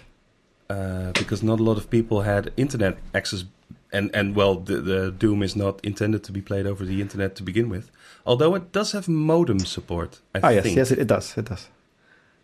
uh, 0.70 1.12
because 1.14 1.44
not 1.44 1.60
a 1.60 1.64
lot 1.64 1.78
of 1.78 1.90
people 1.90 2.22
had 2.22 2.52
internet 2.58 2.98
access. 3.14 3.44
And, 3.92 4.12
and 4.14 4.36
well, 4.36 4.56
the, 4.56 4.78
the 4.82 5.12
Doom 5.12 5.42
is 5.42 5.56
not 5.56 5.84
intended 5.84 6.24
to 6.26 6.32
be 6.32 6.42
played 6.42 6.68
over 6.68 6.86
the 6.86 7.02
internet 7.02 7.36
to 7.36 7.44
begin 7.44 7.70
with. 7.70 7.90
Although 8.26 8.54
it 8.56 8.72
does 8.72 8.92
have 8.92 9.08
modem 9.08 9.60
support, 9.60 10.20
I 10.36 10.40
Ah, 10.44 10.50
yes, 10.50 10.64
think. 10.64 10.78
yes, 10.78 10.92
it, 10.92 11.00
it 11.00 11.08
does. 11.08 11.36
It 11.38 11.46
does. 11.46 11.70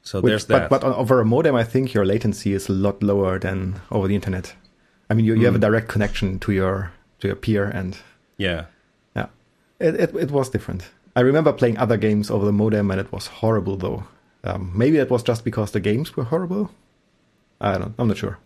So 0.02 0.22
Which- 0.22 0.32
there's 0.32 0.46
but, 0.46 0.70
that. 0.70 0.70
But 0.70 0.84
over 0.84 1.20
a 1.22 1.26
modem, 1.26 1.56
I 1.56 1.64
think 1.64 1.94
your 1.94 2.06
latency 2.06 2.54
is 2.54 2.70
a 2.70 2.74
lot 2.74 3.04
lower 3.04 3.38
than 3.40 3.82
over 3.92 4.08
the 4.08 4.16
internet. 4.16 4.56
I 5.10 5.14
mean, 5.14 5.26
you, 5.26 5.36
you 5.36 5.46
have 5.46 5.56
a 5.56 5.60
Mm. 5.60 5.62
direct 5.62 5.88
connection 5.88 6.40
to 6.40 6.52
your 6.52 6.92
to 7.20 7.28
your 7.28 7.36
peer, 7.36 7.66
and 7.66 7.96
yeah. 8.38 8.66
yeah, 9.16 9.28
it, 9.80 9.96
it 9.96 10.16
it 10.16 10.32
was 10.32 10.50
different. 10.50 10.90
I 11.16 11.22
remember 11.22 11.54
playing 11.54 11.78
other 11.78 11.98
games 11.98 12.32
over 12.32 12.46
the 12.46 12.52
modem, 12.52 12.90
and 12.92 13.00
it 13.00 13.12
was 13.12 13.28
horrible. 13.28 13.78
Though 13.78 14.04
um, 14.44 14.72
maybe 14.76 14.98
it 14.98 15.10
was 15.12 15.22
just 15.24 15.44
because 15.44 15.72
the 15.72 15.80
games 15.80 16.16
were 16.18 16.26
horrible. 16.26 16.70
I 17.62 17.78
don't. 17.78 17.94
I'm 18.00 18.08
not 18.08 18.18
sure. 18.18 18.38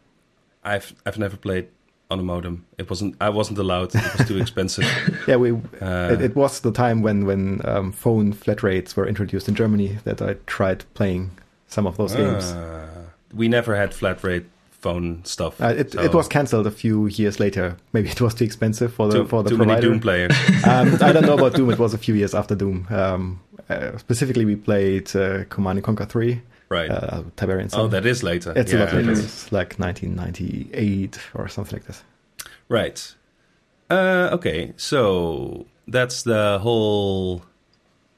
I've 0.64 0.94
I've 1.06 1.18
never 1.18 1.38
played 1.38 1.68
on 2.10 2.20
a 2.20 2.24
modem. 2.24 2.66
It 2.78 2.90
wasn't 2.90 3.16
I 3.22 3.30
wasn't 3.30 3.60
allowed. 3.60 3.94
It 3.96 4.18
was 4.18 4.28
too 4.28 4.38
expensive. 4.42 4.86
Yeah, 5.28 5.36
we. 5.38 5.52
Uh, 5.82 6.14
it, 6.14 6.22
it 6.22 6.36
was 6.36 6.60
the 6.62 6.72
time 6.72 7.02
when 7.02 7.26
when 7.26 7.62
um, 7.66 7.92
phone 7.92 8.34
flat 8.34 8.64
rates 8.64 8.96
were 8.96 9.08
introduced 9.08 9.48
in 9.48 9.56
Germany 9.56 9.98
that 10.04 10.22
I 10.22 10.36
tried 10.46 10.86
playing 10.94 11.32
some 11.68 11.86
of 11.86 11.98
those 11.98 12.16
games. 12.16 12.46
uh, 12.52 12.88
we 13.34 13.48
never 13.48 13.76
had 13.76 13.94
flat 13.94 14.24
rate 14.24 14.46
phone 14.72 15.24
stuff. 15.26 15.62
Uh, 15.62 15.68
it, 15.78 15.92
so 15.92 16.02
it 16.02 16.14
was 16.14 16.28
cancelled 16.28 16.66
a 16.66 16.72
few 16.72 17.08
years 17.08 17.40
later. 17.40 17.78
Maybe 17.94 18.10
it 18.10 18.22
was 18.22 18.34
too 18.34 18.46
expensive 18.46 18.94
for 18.94 19.08
the 19.08 19.20
too, 19.20 19.28
for 19.28 19.44
the 19.44 19.50
too 19.52 19.58
many 19.58 19.68
provider. 19.74 19.88
Doom 19.88 20.00
players. 20.00 20.32
um, 20.66 20.98
I 21.02 21.12
don't 21.12 21.26
know 21.26 21.36
about 21.36 21.54
Doom. 21.56 21.70
It 21.70 21.80
was 21.80 21.94
a 21.94 21.98
few 21.98 22.16
years 22.16 22.34
after 22.34 22.56
Doom. 22.56 22.88
Um, 22.90 23.40
uh, 23.70 23.98
specifically, 23.98 24.46
we 24.46 24.56
played 24.56 25.16
uh, 25.16 25.44
Command 25.46 25.78
and 25.78 25.86
Conquer 25.86 26.06
Three, 26.06 26.42
right. 26.70 26.90
uh, 26.90 27.24
Tiberian 27.36 27.70
Sun. 27.70 27.82
oh, 27.82 27.88
that 27.88 28.06
is 28.06 28.24
later. 28.24 28.54
it's 28.56 28.72
yeah, 28.72 28.80
a 28.80 28.86
lot 28.86 28.94
later. 28.94 29.12
it 29.12 29.18
is. 29.18 29.52
Like 29.52 29.76
1998 29.80 31.20
or 31.36 31.48
something 31.48 31.78
like 31.80 31.86
this. 31.88 32.04
Right. 32.68 33.16
Uh, 33.90 34.30
okay, 34.34 34.74
so 34.78 35.66
that's 35.88 36.24
the 36.24 36.60
whole 36.62 37.44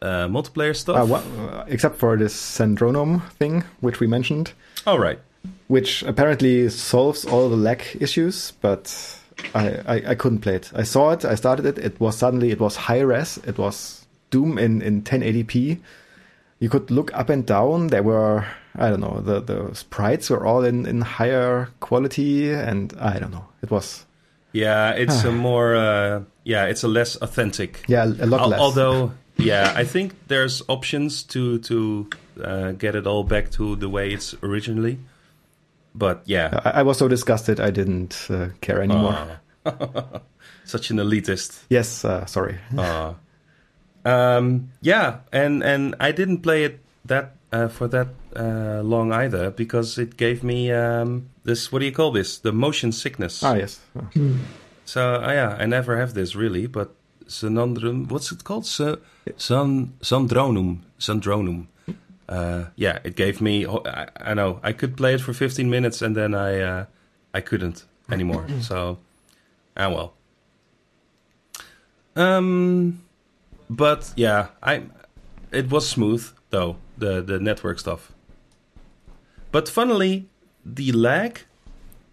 uh, 0.02 0.28
multiplayer 0.28 0.76
stuff. 0.76 0.98
Uh, 0.98 1.06
what, 1.06 1.24
uh, 1.40 1.64
except 1.68 1.98
for 1.98 2.18
this 2.18 2.34
Zandronum 2.34 3.30
thing, 3.34 3.64
which 3.80 4.00
we 4.00 4.08
mentioned, 4.08 4.52
All 4.86 5.00
right. 5.00 5.20
which 5.68 6.04
apparently 6.04 6.68
solves 6.70 7.24
all 7.26 7.48
the 7.50 7.56
lag 7.56 7.82
issues, 8.00 8.52
but 8.60 9.18
I, 9.56 9.70
I, 9.88 10.04
I 10.10 10.16
couldn't 10.16 10.40
play 10.40 10.56
it. 10.56 10.72
I 10.76 10.84
saw 10.84 11.12
it, 11.12 11.24
I 11.24 11.36
started 11.36 11.66
it. 11.66 11.78
It 11.78 12.00
was 12.00 12.18
suddenly 12.18 12.52
it 12.52 12.60
was 12.60 12.76
high 12.76 13.00
res. 13.02 13.38
It 13.46 13.58
was 13.58 14.06
Doom 14.30 14.58
in 14.58 14.82
in 14.82 15.02
1080p. 15.04 15.80
You 16.62 16.70
could 16.70 16.92
look 16.92 17.12
up 17.14 17.30
and 17.30 17.46
down. 17.46 17.88
There 17.88 18.04
were 18.04 18.46
I 18.76 18.90
don't 18.90 19.02
know 19.02 19.20
the 19.20 19.42
the 19.42 19.74
sprites 19.76 20.30
were 20.30 20.46
all 20.46 20.64
in 20.64 20.86
in 20.86 21.02
higher 21.02 21.70
quality, 21.80 22.54
and 22.54 22.94
I 23.00 23.20
don't 23.20 23.32
know. 23.32 23.46
It 23.64 23.72
was 23.72 24.06
Yeah, 24.54 24.92
it's 24.92 25.24
a 25.26 25.32
more 25.48 25.76
uh, 25.76 26.22
yeah, 26.46 26.66
it's 26.70 26.84
a 26.84 26.88
less 26.88 27.18
authentic. 27.18 27.84
yeah 27.88 28.06
a 28.06 28.26
lot 28.26 28.42
Al- 28.42 28.50
less. 28.50 28.60
Although, 28.62 29.12
yeah, 29.38 29.74
I 29.76 29.84
think 29.86 30.14
there's 30.28 30.62
options 30.68 31.24
to 31.34 31.58
to 31.60 32.08
uh, 32.44 32.72
get 32.78 32.96
it 32.96 33.08
all 33.08 33.24
back 33.24 33.50
to 33.52 33.76
the 33.76 33.90
way 33.90 34.14
it's 34.14 34.36
originally. 34.44 35.00
But 35.96 36.22
yeah, 36.26 36.62
I, 36.64 36.80
I 36.80 36.84
was 36.84 36.98
so 36.98 37.08
disgusted 37.08 37.60
I 37.60 37.72
didn't 37.72 38.28
uh, 38.30 38.50
care 38.62 38.82
anymore. 38.84 39.18
Aw. 39.66 40.20
such 40.66 40.92
an 40.92 40.98
elitist. 40.98 41.64
Yes, 41.70 42.06
uh, 42.06 42.26
sorry. 42.26 42.58
Aw. 44.06 44.38
um, 44.38 44.70
yeah, 44.82 45.20
and 45.32 45.64
and 45.64 45.96
I 46.00 46.12
didn't 46.12 46.42
play 46.42 46.64
it 46.66 46.80
that 47.06 47.36
uh, 47.52 47.68
for 47.68 47.88
that 47.90 48.08
uh, 48.36 48.82
long 48.84 49.12
either 49.14 49.52
because 49.52 49.98
it 50.02 50.18
gave 50.18 50.44
me 50.44 50.72
um, 50.72 51.30
this. 51.44 51.72
What 51.72 51.80
do 51.80 51.86
you 51.86 51.92
call 51.92 52.12
this? 52.12 52.40
The 52.40 52.52
motion 52.52 52.92
sickness. 52.92 53.44
Ah 53.44 53.56
yes. 53.56 53.80
So 54.86 55.16
uh, 55.16 55.32
yeah, 55.34 55.58
I 55.60 55.66
never 55.66 55.98
have 55.98 56.14
this 56.14 56.36
really, 56.36 56.68
but 56.68 56.90
Synondrum, 57.28 58.10
what's 58.12 58.32
it 58.32 58.44
called? 58.44 58.66
Sy- 58.66 58.98
Sun 59.38 59.94
Sundronum, 60.02 60.80
Sundronum. 61.00 61.68
Uh, 62.28 62.66
yeah, 62.78 63.00
it 63.04 63.16
gave 63.16 63.42
me. 63.42 63.66
I, 63.68 64.08
I 64.32 64.34
know 64.34 64.60
I 64.64 64.74
could 64.74 64.96
play 64.96 65.14
it 65.14 65.22
for 65.22 65.34
15 65.34 65.70
minutes 65.70 66.02
and 66.02 66.16
then 66.16 66.34
I 66.34 66.60
uh, 66.62 66.86
I 67.34 67.42
couldn't 67.42 67.86
anymore. 68.10 68.46
so 68.62 68.98
ah 69.78 69.90
well. 69.90 70.14
Um, 72.16 73.02
but 73.76 74.14
yeah, 74.16 74.48
I 74.62 74.84
it 75.52 75.70
was 75.72 75.88
smooth 75.88 76.24
though 76.50 76.76
the 76.98 77.22
the 77.22 77.40
network 77.40 77.80
stuff. 77.80 78.12
But 79.52 79.68
funnily, 79.70 80.28
the 80.66 80.92
lag, 80.92 81.40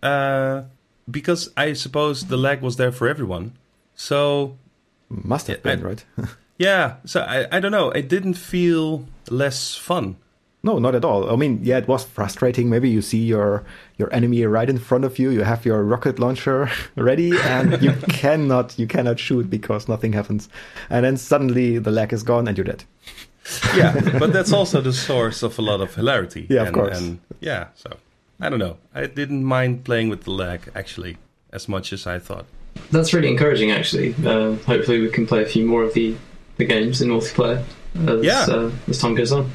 uh, 0.03 0.63
because 1.11 1.51
I 1.57 1.75
suppose 1.75 2.27
the 2.27 2.37
lag 2.37 2.63
was 2.63 2.77
there 2.77 2.93
for 2.93 3.09
everyone. 3.09 3.53
So 3.95 4.57
Must 5.09 5.47
have 5.49 5.63
been 5.63 5.81
I- 5.81 5.89
right. 5.89 6.05
yeah, 6.59 6.97
so 7.05 7.21
I 7.21 7.47
I 7.57 7.61
don't 7.61 7.73
know. 7.73 7.91
It 7.95 8.09
didn't 8.09 8.35
feel 8.37 9.05
less 9.31 9.77
fun. 9.77 10.17
No, 10.63 10.79
not 10.79 10.95
at 10.97 11.05
all. 11.05 11.31
I 11.31 11.37
mean, 11.37 11.61
yeah, 11.63 11.79
it 11.79 11.87
was 11.87 12.05
frustrating. 12.05 12.69
Maybe 12.69 12.91
you 12.91 13.01
see 13.01 13.25
your 13.25 13.65
your 13.97 14.13
enemy 14.13 14.45
right 14.45 14.69
in 14.69 14.79
front 14.79 15.05
of 15.05 15.19
you. 15.19 15.31
You 15.31 15.43
have 15.45 15.65
your 15.65 15.85
rocket 15.85 16.19
launcher 16.19 16.69
ready, 16.97 17.33
and 17.39 17.81
you 17.81 17.93
cannot 18.09 18.79
you 18.79 18.87
cannot 18.87 19.19
shoot 19.21 19.49
because 19.49 19.89
nothing 19.89 20.13
happens. 20.15 20.49
And 20.91 21.05
then 21.05 21.17
suddenly 21.17 21.79
the 21.79 21.91
lag 21.93 22.13
is 22.13 22.23
gone, 22.23 22.49
and 22.49 22.59
you're 22.59 22.65
dead. 22.65 22.85
Yeah, 23.77 24.19
but 24.19 24.33
that's 24.33 24.53
also 24.53 24.81
the 24.81 24.93
source 24.93 25.43
of 25.43 25.59
a 25.59 25.63
lot 25.63 25.81
of 25.81 25.95
hilarity. 25.95 26.47
Yeah, 26.51 26.63
of 26.63 26.67
and, 26.69 26.75
course. 26.75 27.01
And 27.01 27.21
yeah, 27.41 27.69
so 27.75 27.91
I 28.41 28.51
don't 28.51 28.59
know. 28.59 28.77
I 28.95 29.07
didn't 29.07 29.45
mind 29.45 29.85
playing 29.85 30.11
with 30.11 30.25
the 30.25 30.33
lag 30.33 30.71
actually 30.75 31.17
as 31.53 31.69
much 31.69 31.93
as 31.93 32.07
I 32.07 32.19
thought. 32.19 32.47
That's 32.91 33.13
really 33.15 33.29
encouraging, 33.29 33.71
actually. 33.71 34.15
Uh, 34.25 34.55
hopefully, 34.67 35.01
we 35.01 35.09
can 35.11 35.27
play 35.27 35.43
a 35.43 35.47
few 35.47 35.65
more 35.67 35.83
of 35.83 35.95
the, 35.95 36.15
the 36.57 36.65
games 36.65 37.01
in 37.01 37.09
multiplayer 37.09 37.65
as, 38.07 38.25
Yeah. 38.25 38.47
uh, 38.49 38.71
as 38.87 38.99
time 38.99 39.15
goes 39.15 39.33
on. 39.33 39.51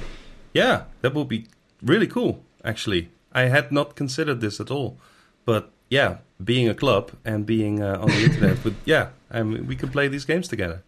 Yeah, 0.54 0.84
that 1.02 1.14
would 1.14 1.28
be 1.28 1.48
really 1.82 2.08
cool. 2.08 2.44
Actually, 2.64 3.10
I 3.32 3.44
had 3.44 3.72
not 3.72 3.96
considered 3.96 4.42
this 4.42 4.60
at 4.60 4.72
all, 4.72 4.98
but 5.46 5.72
yeah, 5.90 6.18
being 6.44 6.70
a 6.70 6.76
club 6.76 7.12
and 7.26 7.46
being 7.46 7.82
uh, 7.82 7.98
on 8.00 8.08
the 8.10 8.24
internet, 8.30 8.64
with 8.64 8.78
yeah, 8.86 9.10
I 9.32 9.44
mean, 9.44 9.68
we 9.68 9.76
can 9.76 9.90
play 9.90 10.08
these 10.08 10.26
games 10.26 10.48
together. 10.48 10.84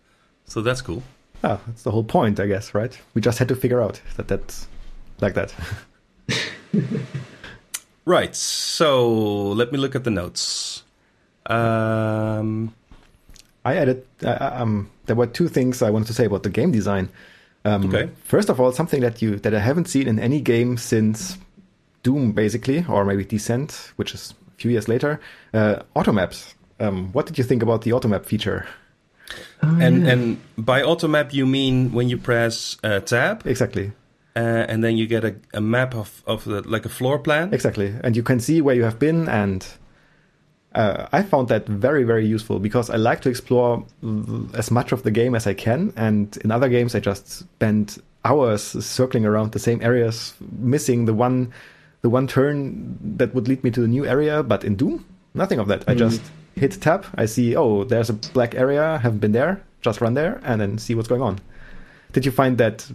So 0.45 0.61
that's 0.61 0.81
cool. 0.81 1.03
Ah, 1.43 1.59
that's 1.67 1.83
the 1.83 1.91
whole 1.91 2.03
point, 2.03 2.39
I 2.39 2.45
guess, 2.47 2.73
right? 2.73 2.97
We 3.13 3.21
just 3.21 3.39
had 3.39 3.47
to 3.49 3.55
figure 3.55 3.81
out 3.81 4.01
that 4.17 4.27
that's 4.27 4.67
like 5.19 5.33
that. 5.33 5.53
Right. 8.05 8.35
So 8.35 9.11
let 9.53 9.71
me 9.71 9.79
look 9.79 9.95
at 9.95 10.03
the 10.03 10.11
notes. 10.11 10.83
Um, 11.47 12.73
I 13.65 13.75
added. 13.75 14.05
Uh, 14.23 14.37
um, 14.53 14.91
there 15.07 15.15
were 15.15 15.25
two 15.27 15.47
things 15.47 15.81
I 15.81 15.89
wanted 15.89 16.07
to 16.07 16.13
say 16.13 16.25
about 16.25 16.43
the 16.43 16.49
game 16.49 16.71
design. 16.71 17.09
Um, 17.65 17.85
Okay. 17.85 18.09
First 18.23 18.49
of 18.49 18.59
all, 18.59 18.71
something 18.71 19.01
that 19.01 19.21
you 19.21 19.35
that 19.39 19.53
I 19.53 19.59
haven't 19.59 19.87
seen 19.87 20.07
in 20.07 20.19
any 20.19 20.39
game 20.41 20.77
since 20.77 21.37
Doom, 22.03 22.31
basically, 22.33 22.85
or 22.87 23.03
maybe 23.05 23.25
Descent, 23.25 23.91
which 23.97 24.13
is 24.13 24.33
a 24.55 24.61
few 24.61 24.71
years 24.71 24.87
later. 24.87 25.19
Uh, 25.53 25.75
auto 25.95 26.11
maps. 26.11 26.55
Um, 26.79 27.11
what 27.13 27.25
did 27.25 27.37
you 27.37 27.43
think 27.43 27.63
about 27.63 27.81
the 27.81 27.93
auto 27.93 28.07
map 28.07 28.25
feature? 28.25 28.65
and 29.61 30.07
and 30.07 30.37
by 30.57 30.81
automap 30.83 31.33
you 31.33 31.45
mean 31.47 31.91
when 31.93 32.07
you 32.09 32.17
press 32.17 32.77
uh, 32.83 32.99
tab 32.99 33.41
Exactly, 33.47 33.91
uh, 34.35 34.69
and 34.69 34.83
then 34.83 34.97
you 34.97 35.07
get 35.07 35.23
a, 35.23 35.33
a 35.53 35.61
map 35.61 35.95
of 35.95 36.21
of 36.27 36.43
the, 36.45 36.61
like 36.69 36.85
a 36.85 36.89
floor 36.89 37.17
plan. 37.19 37.51
exactly, 37.53 37.93
and 38.03 38.15
you 38.15 38.21
can 38.23 38.39
see 38.39 38.61
where 38.61 38.75
you 38.75 38.83
have 38.83 38.99
been, 38.99 39.27
and 39.27 39.65
uh, 40.75 41.07
I 41.11 41.23
found 41.23 41.47
that 41.47 41.67
very 41.67 42.03
very 42.03 42.25
useful 42.25 42.59
because 42.59 42.89
I 42.89 42.97
like 42.97 43.21
to 43.21 43.29
explore 43.29 43.85
as 44.53 44.69
much 44.69 44.91
of 44.91 45.03
the 45.03 45.11
game 45.11 45.33
as 45.33 45.47
I 45.47 45.53
can, 45.53 45.93
and 45.95 46.37
in 46.43 46.51
other 46.51 46.69
games 46.69 46.93
I 46.95 46.99
just 46.99 47.27
spend 47.27 47.97
hours 48.23 48.61
circling 48.85 49.25
around 49.25 49.51
the 49.51 49.59
same 49.59 49.81
areas, 49.81 50.33
missing 50.59 51.05
the 51.05 51.13
one 51.13 51.53
the 52.01 52.09
one 52.09 52.27
turn 52.27 52.99
that 53.17 53.33
would 53.33 53.47
lead 53.47 53.63
me 53.63 53.71
to 53.71 53.83
a 53.83 53.87
new 53.87 54.05
area, 54.05 54.43
but 54.43 54.63
in 54.63 54.75
Doom, 54.75 55.05
nothing 55.33 55.59
of 55.59 55.67
that. 55.69 55.83
I 55.87 55.95
just 55.95 56.21
hit 56.55 56.79
tab. 56.79 57.05
I 57.15 57.25
see, 57.25 57.55
oh, 57.55 57.83
there's 57.83 58.09
a 58.09 58.13
black 58.13 58.53
area. 58.53 58.99
Haven't 58.99 59.19
been 59.19 59.31
there. 59.31 59.63
Just 59.81 60.01
run 60.01 60.13
there 60.13 60.39
and 60.43 60.61
then 60.61 60.77
see 60.77 60.93
what's 60.93 61.07
going 61.07 61.21
on. 61.21 61.39
Did 62.11 62.25
you 62.25 62.31
find 62.31 62.57
that? 62.57 62.87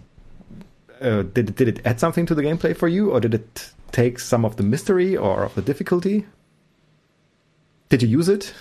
Uh, 1.01 1.23
did 1.23 1.55
did 1.55 1.67
it 1.67 1.81
add 1.83 1.99
something 1.99 2.25
to 2.27 2.35
the 2.35 2.43
gameplay 2.43 2.75
for 2.75 2.87
you, 2.87 3.11
or 3.11 3.19
did 3.19 3.33
it 3.33 3.71
take 3.91 4.19
some 4.19 4.45
of 4.45 4.55
the 4.55 4.63
mystery 4.63 5.17
or 5.17 5.43
of 5.43 5.55
the 5.55 5.61
difficulty? 5.61 6.25
Did 7.91 8.03
you 8.03 8.07
use 8.07 8.29
it? 8.29 8.53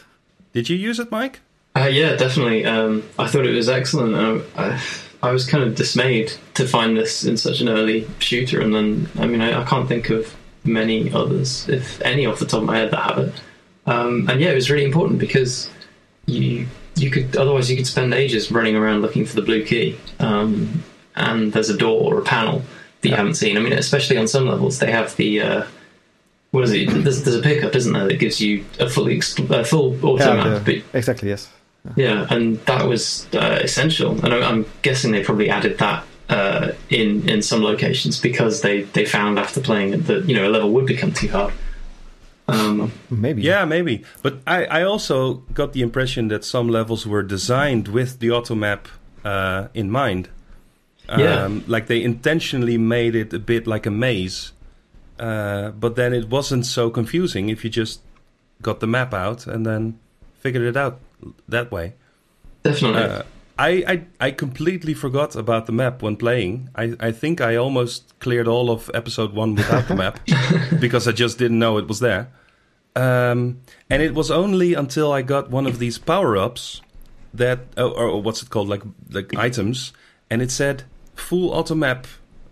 Did 0.52 0.68
you 0.68 0.76
use 0.76 0.98
it, 0.98 1.12
Mike? 1.12 1.38
Uh, 1.76 1.86
yeah, 1.86 2.16
definitely. 2.16 2.64
Um, 2.64 3.04
I 3.16 3.28
thought 3.28 3.46
it 3.46 3.54
was 3.54 3.68
excellent. 3.68 4.16
I, 4.16 4.60
I, 4.60 4.82
I, 5.22 5.30
was 5.30 5.46
kind 5.46 5.62
of 5.62 5.76
dismayed 5.76 6.32
to 6.54 6.66
find 6.66 6.96
this 6.96 7.22
in 7.22 7.36
such 7.36 7.60
an 7.60 7.68
early 7.68 8.08
shooter, 8.18 8.60
and 8.60 8.74
then 8.74 9.08
I 9.20 9.28
mean, 9.28 9.40
I, 9.40 9.62
I, 9.62 9.64
can't 9.64 9.86
think 9.86 10.10
of 10.10 10.34
many 10.64 11.12
others, 11.12 11.68
if 11.68 12.02
any, 12.02 12.26
off 12.26 12.40
the 12.40 12.44
top 12.44 12.62
of 12.62 12.66
my 12.66 12.78
head 12.78 12.90
that 12.90 13.02
have 13.04 13.18
it. 13.18 13.34
Um, 13.86 14.28
and 14.28 14.40
yeah, 14.40 14.50
it 14.50 14.56
was 14.56 14.68
really 14.68 14.84
important 14.84 15.20
because 15.20 15.70
you 16.26 16.66
you 16.96 17.12
could 17.12 17.36
otherwise 17.36 17.70
you 17.70 17.76
could 17.76 17.86
spend 17.86 18.12
ages 18.12 18.50
running 18.50 18.74
around 18.74 19.00
looking 19.00 19.24
for 19.24 19.36
the 19.36 19.42
blue 19.42 19.64
key, 19.64 19.96
um, 20.18 20.82
and 21.14 21.52
there's 21.52 21.70
a 21.70 21.76
door 21.76 22.14
or 22.14 22.18
a 22.18 22.24
panel 22.24 22.62
that 23.02 23.08
you 23.08 23.14
haven't 23.14 23.34
seen. 23.34 23.56
I 23.56 23.60
mean, 23.60 23.74
especially 23.74 24.16
on 24.16 24.26
some 24.26 24.48
levels, 24.48 24.80
they 24.80 24.90
have 24.90 25.14
the 25.14 25.40
uh, 25.40 25.64
what 26.50 26.64
is 26.64 26.72
it? 26.72 26.90
There's, 26.90 27.22
there's, 27.22 27.36
a 27.36 27.42
pickup, 27.42 27.74
isn't 27.74 27.92
there, 27.92 28.06
that 28.08 28.18
gives 28.18 28.40
you 28.40 28.64
a 28.78 28.88
fully 28.88 29.18
a 29.50 29.64
full 29.64 30.04
auto 30.04 30.16
yeah, 30.16 30.34
map. 30.34 30.64
The, 30.64 30.82
exactly, 30.92 31.28
yes. 31.28 31.48
Yeah, 31.96 32.26
and 32.28 32.58
that 32.66 32.86
was 32.86 33.26
uh, 33.32 33.60
essential. 33.62 34.22
And 34.24 34.34
I'm 34.34 34.66
guessing 34.82 35.12
they 35.12 35.24
probably 35.24 35.48
added 35.48 35.78
that 35.78 36.04
uh, 36.28 36.72
in 36.90 37.28
in 37.28 37.42
some 37.42 37.62
locations 37.62 38.20
because 38.20 38.62
they, 38.62 38.82
they 38.82 39.04
found 39.04 39.38
after 39.38 39.60
playing 39.60 39.94
it 39.94 40.06
that 40.06 40.28
you 40.28 40.34
know 40.34 40.48
a 40.48 40.50
level 40.50 40.70
would 40.72 40.86
become 40.86 41.12
too 41.12 41.28
hard. 41.28 41.52
Um, 42.48 42.92
maybe. 43.10 43.42
Yeah, 43.42 43.64
maybe. 43.64 44.04
But 44.22 44.40
I, 44.46 44.64
I 44.64 44.82
also 44.82 45.34
got 45.54 45.72
the 45.72 45.82
impression 45.82 46.28
that 46.28 46.44
some 46.44 46.68
levels 46.68 47.06
were 47.06 47.22
designed 47.22 47.88
with 47.88 48.18
the 48.18 48.30
auto 48.32 48.54
map 48.54 48.88
uh, 49.24 49.68
in 49.72 49.90
mind. 49.90 50.28
Um, 51.08 51.20
yeah. 51.20 51.60
Like 51.66 51.86
they 51.86 52.02
intentionally 52.02 52.76
made 52.76 53.14
it 53.14 53.32
a 53.32 53.38
bit 53.38 53.66
like 53.66 53.86
a 53.86 53.90
maze. 53.90 54.52
Uh, 55.20 55.70
but 55.72 55.96
then 55.96 56.14
it 56.14 56.30
wasn't 56.30 56.64
so 56.64 56.88
confusing 56.88 57.50
if 57.50 57.62
you 57.62 57.68
just 57.68 58.00
got 58.62 58.80
the 58.80 58.86
map 58.86 59.12
out 59.12 59.46
and 59.46 59.66
then 59.66 59.98
figured 60.38 60.64
it 60.64 60.78
out 60.78 60.98
that 61.46 61.70
way. 61.70 61.92
Definitely. 62.62 63.02
Uh, 63.02 63.22
I, 63.58 63.84
I 63.86 64.04
I 64.28 64.30
completely 64.30 64.94
forgot 64.94 65.36
about 65.36 65.66
the 65.66 65.72
map 65.72 66.00
when 66.00 66.16
playing. 66.16 66.70
I, 66.74 66.94
I 66.98 67.12
think 67.12 67.42
I 67.42 67.56
almost 67.56 68.18
cleared 68.18 68.48
all 68.48 68.70
of 68.70 68.90
episode 68.94 69.34
one 69.34 69.54
without 69.54 69.86
the 69.88 69.94
map 69.94 70.20
because 70.80 71.06
I 71.06 71.12
just 71.12 71.36
didn't 71.36 71.58
know 71.58 71.76
it 71.76 71.86
was 71.86 72.00
there. 72.00 72.28
Um, 72.96 73.60
and 73.90 74.02
it 74.02 74.14
was 74.14 74.30
only 74.30 74.72
until 74.72 75.12
I 75.12 75.20
got 75.20 75.50
one 75.50 75.66
of 75.66 75.78
these 75.78 75.98
power 75.98 76.38
ups 76.38 76.80
that, 77.34 77.60
or, 77.76 77.92
or, 77.92 78.22
what's 78.22 78.42
it 78.42 78.48
called, 78.48 78.68
like 78.68 78.82
like 79.10 79.36
items, 79.36 79.92
and 80.30 80.40
it 80.40 80.50
said 80.50 80.84
full 81.14 81.50
auto 81.50 81.74
map 81.74 82.06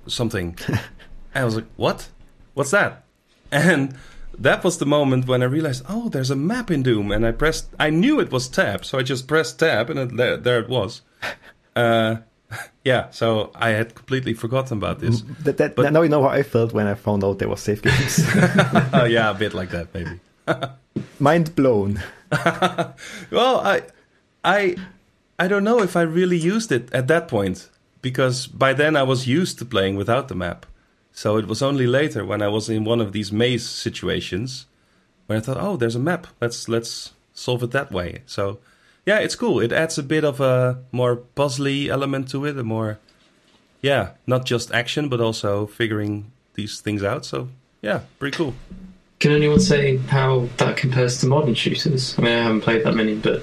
something. 0.06 0.58
I 1.34 1.44
was 1.44 1.56
like, 1.56 1.66
what? 1.76 2.10
What's 2.58 2.72
that? 2.72 3.04
And 3.52 3.94
that 4.36 4.64
was 4.64 4.78
the 4.78 4.84
moment 4.84 5.28
when 5.28 5.42
I 5.42 5.44
realized, 5.44 5.84
oh, 5.88 6.08
there's 6.08 6.30
a 6.30 6.34
map 6.34 6.72
in 6.72 6.82
Doom, 6.82 7.12
and 7.12 7.24
I 7.24 7.30
pressed. 7.30 7.68
I 7.78 7.90
knew 7.90 8.18
it 8.18 8.32
was 8.32 8.48
tab, 8.48 8.84
so 8.84 8.98
I 8.98 9.04
just 9.04 9.28
pressed 9.28 9.60
tab, 9.60 9.90
and 9.90 9.98
it, 10.00 10.16
there, 10.16 10.36
there 10.36 10.58
it 10.58 10.68
was. 10.68 11.02
Uh, 11.76 12.16
yeah, 12.82 13.08
so 13.10 13.52
I 13.54 13.68
had 13.68 13.94
completely 13.94 14.34
forgotten 14.34 14.78
about 14.78 14.98
this. 14.98 15.22
That, 15.44 15.58
that, 15.58 15.76
but, 15.76 15.92
now 15.92 16.02
you 16.02 16.08
know 16.08 16.22
how 16.22 16.30
I 16.30 16.42
felt 16.42 16.72
when 16.72 16.88
I 16.88 16.94
found 16.94 17.22
out 17.22 17.38
there 17.38 17.48
was 17.48 17.60
safe 17.60 17.80
games. 17.80 18.18
oh, 18.92 19.04
yeah, 19.04 19.30
a 19.30 19.34
bit 19.34 19.54
like 19.54 19.70
that, 19.70 19.94
maybe. 19.94 20.18
Mind 21.20 21.54
blown. 21.54 22.02
well, 23.30 23.60
I, 23.60 23.82
I, 24.42 24.74
I 25.38 25.46
don't 25.46 25.62
know 25.62 25.80
if 25.80 25.94
I 25.94 26.02
really 26.02 26.36
used 26.36 26.72
it 26.72 26.92
at 26.92 27.06
that 27.06 27.28
point 27.28 27.68
because 28.02 28.48
by 28.48 28.72
then 28.72 28.96
I 28.96 29.04
was 29.04 29.28
used 29.28 29.60
to 29.60 29.64
playing 29.64 29.94
without 29.94 30.26
the 30.26 30.34
map. 30.34 30.66
So 31.18 31.36
it 31.36 31.48
was 31.48 31.62
only 31.62 31.88
later 31.88 32.24
when 32.24 32.42
I 32.42 32.46
was 32.46 32.68
in 32.68 32.84
one 32.84 33.00
of 33.00 33.10
these 33.10 33.32
maze 33.32 33.68
situations 33.68 34.66
when 35.26 35.36
I 35.36 35.40
thought, 35.40 35.56
oh, 35.58 35.76
there's 35.76 35.96
a 35.96 35.98
map. 35.98 36.28
Let's 36.40 36.68
let's 36.68 37.10
solve 37.34 37.64
it 37.64 37.72
that 37.72 37.90
way. 37.90 38.22
So 38.26 38.60
yeah, 39.04 39.18
it's 39.18 39.34
cool. 39.34 39.58
It 39.58 39.72
adds 39.72 39.98
a 39.98 40.04
bit 40.04 40.22
of 40.22 40.40
a 40.40 40.78
more 40.92 41.16
puzzly 41.16 41.88
element 41.88 42.30
to 42.30 42.44
it, 42.44 42.56
a 42.56 42.62
more 42.62 43.00
yeah, 43.82 44.10
not 44.28 44.46
just 44.46 44.70
action 44.70 45.08
but 45.08 45.20
also 45.20 45.66
figuring 45.66 46.30
these 46.54 46.80
things 46.80 47.02
out. 47.02 47.24
So 47.24 47.48
yeah, 47.82 48.02
pretty 48.20 48.36
cool. 48.36 48.54
Can 49.18 49.32
anyone 49.32 49.58
say 49.58 49.96
how 49.96 50.46
that 50.58 50.76
compares 50.76 51.18
to 51.22 51.26
modern 51.26 51.54
shooters? 51.54 52.16
I 52.16 52.22
mean, 52.22 52.38
I 52.38 52.42
haven't 52.44 52.60
played 52.60 52.84
that 52.84 52.94
many, 52.94 53.16
but 53.16 53.42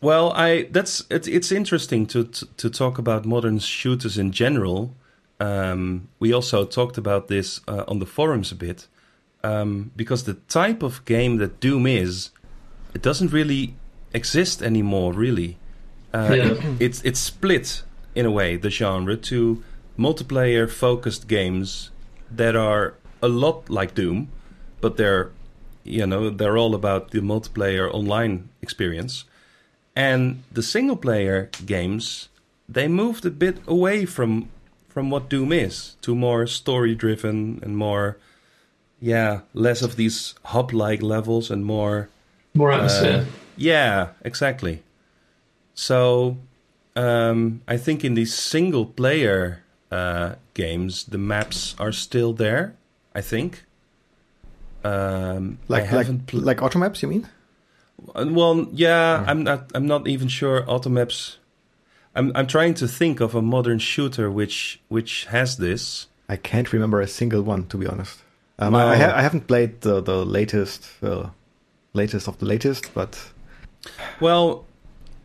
well, 0.00 0.32
I 0.32 0.66
that's 0.72 1.04
it, 1.08 1.28
it's 1.28 1.52
interesting 1.52 2.06
to, 2.06 2.24
to 2.24 2.46
to 2.56 2.68
talk 2.68 2.98
about 2.98 3.24
modern 3.24 3.60
shooters 3.60 4.18
in 4.18 4.32
general 4.32 4.96
um, 5.38 6.08
we 6.18 6.32
also 6.32 6.64
talked 6.64 6.98
about 6.98 7.28
this 7.28 7.60
uh, 7.68 7.84
on 7.88 7.98
the 7.98 8.06
forums 8.06 8.52
a 8.52 8.54
bit 8.54 8.86
um, 9.44 9.92
because 9.94 10.24
the 10.24 10.34
type 10.48 10.82
of 10.82 11.04
game 11.04 11.36
that 11.36 11.60
Doom 11.60 11.86
is, 11.86 12.30
it 12.94 13.02
doesn't 13.02 13.32
really 13.32 13.74
exist 14.12 14.62
anymore. 14.62 15.12
Really, 15.12 15.58
uh, 16.14 16.34
yeah. 16.34 16.44
it, 16.52 16.80
it's 16.80 17.02
it's 17.02 17.20
split 17.20 17.82
in 18.14 18.26
a 18.26 18.30
way 18.30 18.56
the 18.56 18.70
genre 18.70 19.16
to 19.16 19.62
multiplayer 19.98 20.68
focused 20.68 21.28
games 21.28 21.90
that 22.30 22.56
are 22.56 22.94
a 23.22 23.28
lot 23.28 23.68
like 23.68 23.94
Doom, 23.94 24.28
but 24.80 24.96
they're 24.96 25.30
you 25.84 26.06
know 26.06 26.30
they're 26.30 26.56
all 26.56 26.74
about 26.74 27.10
the 27.10 27.20
multiplayer 27.20 27.92
online 27.92 28.48
experience, 28.62 29.24
and 29.94 30.42
the 30.50 30.62
single 30.62 30.96
player 30.96 31.50
games 31.64 32.28
they 32.68 32.88
moved 32.88 33.24
a 33.24 33.30
bit 33.30 33.58
away 33.68 34.04
from 34.04 34.48
from 34.96 35.10
what 35.10 35.28
Doom 35.28 35.52
is 35.52 35.94
to 36.00 36.14
more 36.14 36.46
story 36.46 36.94
driven 36.94 37.60
and 37.62 37.76
more, 37.76 38.16
yeah, 38.98 39.40
less 39.52 39.82
of 39.82 39.96
these 39.96 40.34
hub 40.42 40.72
like 40.72 41.02
levels 41.02 41.50
and 41.50 41.66
more. 41.66 42.08
More 42.54 42.72
atmosphere. 42.72 43.26
Uh, 43.28 43.30
yeah, 43.58 44.08
exactly. 44.24 44.82
So 45.74 46.38
um, 46.96 47.60
I 47.68 47.76
think 47.76 48.06
in 48.06 48.14
these 48.14 48.32
single 48.32 48.86
player 48.86 49.62
uh, 49.92 50.36
games, 50.54 51.04
the 51.04 51.18
maps 51.18 51.76
are 51.78 51.92
still 51.92 52.32
there. 52.32 52.74
I 53.14 53.20
think. 53.20 53.64
Um, 54.82 55.58
like 55.68 55.92
like 55.92 56.26
pl- 56.26 56.40
like 56.40 56.62
auto 56.62 56.78
maps, 56.78 57.02
you 57.02 57.08
mean? 57.08 57.28
Well, 58.14 58.66
yeah, 58.72 59.26
I'm 59.28 59.44
not. 59.44 59.70
I'm 59.74 59.86
not 59.86 60.08
even 60.08 60.28
sure 60.28 60.64
auto 60.66 60.88
maps 60.88 61.36
I'm 62.16 62.32
I'm 62.34 62.46
trying 62.46 62.74
to 62.74 62.88
think 62.88 63.20
of 63.20 63.34
a 63.34 63.42
modern 63.42 63.78
shooter 63.78 64.30
which 64.30 64.80
which 64.88 65.26
has 65.26 65.56
this. 65.58 66.06
I 66.28 66.36
can't 66.36 66.72
remember 66.72 67.00
a 67.00 67.06
single 67.06 67.42
one 67.42 67.66
to 67.66 67.76
be 67.76 67.86
honest. 67.86 68.22
Um, 68.58 68.74
I, 68.74 68.92
I, 68.92 68.96
ha- 68.96 69.12
I, 69.14 69.22
haven't 69.22 69.46
played 69.46 69.82
the 69.82 70.00
the 70.00 70.24
latest 70.24 70.88
uh, 71.02 71.28
latest 71.92 72.26
of 72.26 72.38
the 72.38 72.46
latest, 72.46 72.94
but 72.94 73.32
well, 74.18 74.64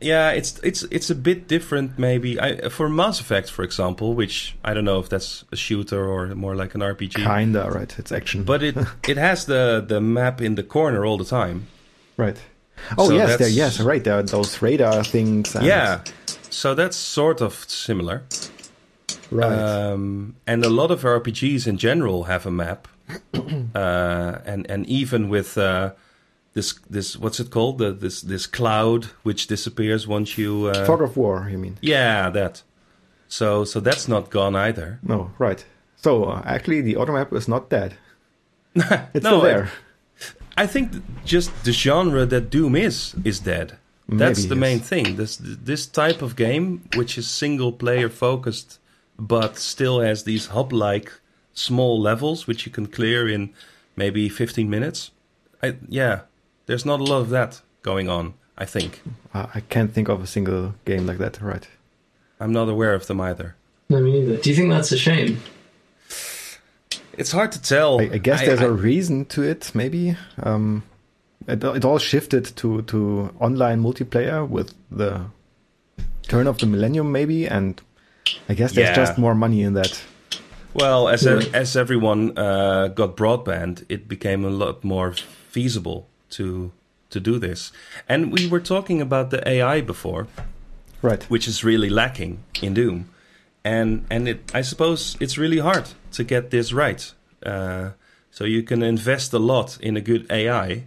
yeah, 0.01 0.31
it's 0.31 0.59
it's 0.63 0.83
it's 0.83 1.09
a 1.09 1.15
bit 1.15 1.47
different 1.47 1.97
maybe. 1.97 2.39
I, 2.39 2.67
for 2.67 2.89
Mass 2.89 3.21
Effect, 3.21 3.49
for 3.49 3.63
example, 3.63 4.13
which 4.15 4.57
I 4.65 4.73
don't 4.73 4.83
know 4.83 4.99
if 4.99 5.07
that's 5.07 5.45
a 5.51 5.55
shooter 5.55 6.05
or 6.05 6.35
more 6.35 6.55
like 6.55 6.75
an 6.75 6.81
RPG. 6.81 7.23
Kinda 7.23 7.71
right, 7.71 7.97
it's 7.97 8.11
action, 8.11 8.43
but 8.43 8.61
it 8.63 8.75
it 9.07 9.17
has 9.17 9.45
the 9.45 9.83
the 9.87 10.01
map 10.01 10.41
in 10.41 10.55
the 10.55 10.63
corner 10.63 11.05
all 11.05 11.17
the 11.17 11.25
time. 11.25 11.67
Right. 12.17 12.37
Oh 12.97 13.07
so 13.07 13.15
yes, 13.15 13.37
there 13.37 13.47
yes 13.47 13.79
right 13.79 14.03
there 14.03 14.15
are 14.15 14.23
those 14.23 14.61
radar 14.61 15.03
things. 15.03 15.55
yeah, 15.61 16.01
so 16.51 16.75
that's 16.75 16.97
sort 16.97 17.41
of 17.41 17.53
similar. 17.67 18.23
Right. 19.31 19.51
Um, 19.51 20.35
and 20.45 20.63
a 20.63 20.69
lot 20.69 20.91
of 20.91 21.03
RPGs 21.03 21.65
in 21.65 21.77
general 21.77 22.25
have 22.25 22.45
a 22.45 22.51
map. 22.51 22.87
uh, 23.75 24.39
and 24.45 24.69
and 24.69 24.85
even 24.87 25.29
with 25.29 25.57
uh, 25.57 25.91
this 26.53 26.73
this 26.89 27.17
what's 27.17 27.39
it 27.39 27.49
called? 27.49 27.77
The, 27.77 27.91
this 27.91 28.21
this 28.21 28.47
cloud 28.47 29.05
which 29.23 29.47
disappears 29.47 30.07
once 30.07 30.37
you 30.37 30.67
uh, 30.67 30.85
fog 30.85 31.01
of 31.01 31.17
war 31.17 31.47
you 31.49 31.57
mean? 31.57 31.77
Yeah 31.81 32.29
that. 32.29 32.63
So 33.27 33.65
so 33.65 33.79
that's 33.79 34.07
not 34.07 34.29
gone 34.29 34.55
either. 34.55 34.99
No 35.01 35.31
right. 35.39 35.65
So 35.95 36.25
uh, 36.25 36.41
actually 36.45 36.81
the 36.81 36.95
auto 36.97 37.13
map 37.13 37.33
is 37.33 37.47
not 37.47 37.69
dead. 37.69 37.95
It's 39.13 39.23
no, 39.23 39.39
still 39.39 39.41
there. 39.41 39.71
I, 40.57 40.63
I 40.63 40.67
think 40.67 40.91
just 41.25 41.51
the 41.63 41.71
genre 41.73 42.25
that 42.25 42.49
doom 42.49 42.75
is 42.75 43.15
is 43.23 43.39
dead 43.39 43.77
that's 44.07 44.39
Maybe, 44.39 44.49
the 44.49 44.55
main 44.55 44.79
thing. 44.79 45.15
This 45.15 45.37
this 45.41 45.87
type 45.87 46.21
of 46.21 46.35
game, 46.35 46.83
which 46.95 47.17
is 47.17 47.29
single 47.29 47.71
player 47.71 48.09
focused, 48.09 48.79
but 49.17 49.57
still 49.57 50.01
has 50.01 50.23
these 50.23 50.47
hub 50.47 50.73
like 50.73 51.11
small 51.53 51.99
levels 51.99 52.47
which 52.47 52.65
you 52.65 52.71
can 52.71 52.87
clear 52.87 53.27
in 53.27 53.53
maybe 53.95 54.29
15 54.29 54.69
minutes. 54.69 55.11
I, 55.61 55.75
yeah, 55.87 56.21
there's 56.65 56.85
not 56.85 56.99
a 56.99 57.03
lot 57.03 57.21
of 57.21 57.29
that 57.29 57.61
going 57.81 58.09
on. 58.09 58.33
I 58.57 58.65
think. 58.65 59.01
I 59.33 59.61
can't 59.69 59.91
think 59.91 60.07
of 60.07 60.21
a 60.21 60.27
single 60.27 60.75
game 60.85 61.07
like 61.07 61.17
that. 61.17 61.41
Right. 61.41 61.67
I'm 62.39 62.51
not 62.51 62.69
aware 62.69 62.93
of 62.93 63.07
them 63.07 63.19
either. 63.19 63.55
No, 63.89 63.99
me 63.99 64.11
neither. 64.11 64.37
Do 64.37 64.49
you 64.49 64.55
think 64.55 64.69
that's 64.69 64.91
a 64.91 64.97
shame? 64.97 65.41
it's 67.17 67.31
hard 67.31 67.51
to 67.53 67.61
tell. 67.61 67.99
I, 67.99 68.09
I 68.13 68.17
guess 68.17 68.41
there's 68.41 68.61
a 68.61 68.71
reason 68.71 69.25
to 69.25 69.43
it. 69.43 69.71
Maybe 69.73 70.15
um, 70.41 70.83
it, 71.47 71.63
it 71.63 71.85
all 71.85 71.99
shifted 71.99 72.45
to 72.57 72.81
to 72.83 73.29
online 73.39 73.81
multiplayer 73.83 74.47
with 74.47 74.73
the 74.91 75.21
turn 76.27 76.47
of 76.47 76.57
the 76.57 76.65
millennium, 76.65 77.11
maybe, 77.11 77.47
and 77.47 77.81
I 78.49 78.53
guess 78.53 78.73
there's 78.73 78.89
Yeah. 78.89 78.95
just 79.05 79.17
more 79.17 79.35
money 79.35 79.61
in 79.63 79.73
that. 79.73 80.01
Well, 80.73 81.09
as 81.09 81.23
Yeah. 81.23 81.41
as 81.61 81.75
everyone 81.75 82.31
uh, 82.37 82.87
got 82.95 83.15
broadband, 83.17 83.83
it 83.89 84.07
became 84.07 84.45
a 84.47 84.49
lot 84.51 84.83
more 84.83 85.13
feasible 85.51 86.07
to 86.37 86.71
to 87.09 87.19
do 87.19 87.39
this. 87.39 87.71
And 88.07 88.31
we 88.31 88.47
were 88.47 88.61
talking 88.63 89.01
about 89.01 89.29
the 89.31 89.41
AI 89.47 89.81
before, 89.81 90.27
Right. 91.01 91.23
which 91.29 91.47
is 91.47 91.63
really 91.63 91.89
lacking 91.89 92.37
in 92.61 92.73
Doom, 92.73 93.05
and 93.65 94.05
and 94.09 94.27
it 94.27 94.39
I 94.53 94.61
suppose 94.63 95.17
it's 95.19 95.37
really 95.37 95.59
hard 95.59 95.83
to 96.17 96.23
get 96.23 96.49
this 96.49 96.71
right. 96.73 97.13
Uh, 97.45 97.89
so 98.31 98.45
you 98.45 98.63
can 98.63 98.81
invest 98.83 99.33
a 99.33 99.39
lot 99.39 99.77
in 99.81 99.97
a 99.97 100.01
good 100.01 100.25
AI, 100.29 100.83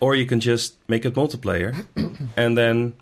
or 0.00 0.14
you 0.14 0.26
can 0.26 0.40
just 0.40 0.76
make 0.88 1.04
it 1.04 1.14
multiplayer, 1.14 1.84
and 2.36 2.56
then 2.56 2.94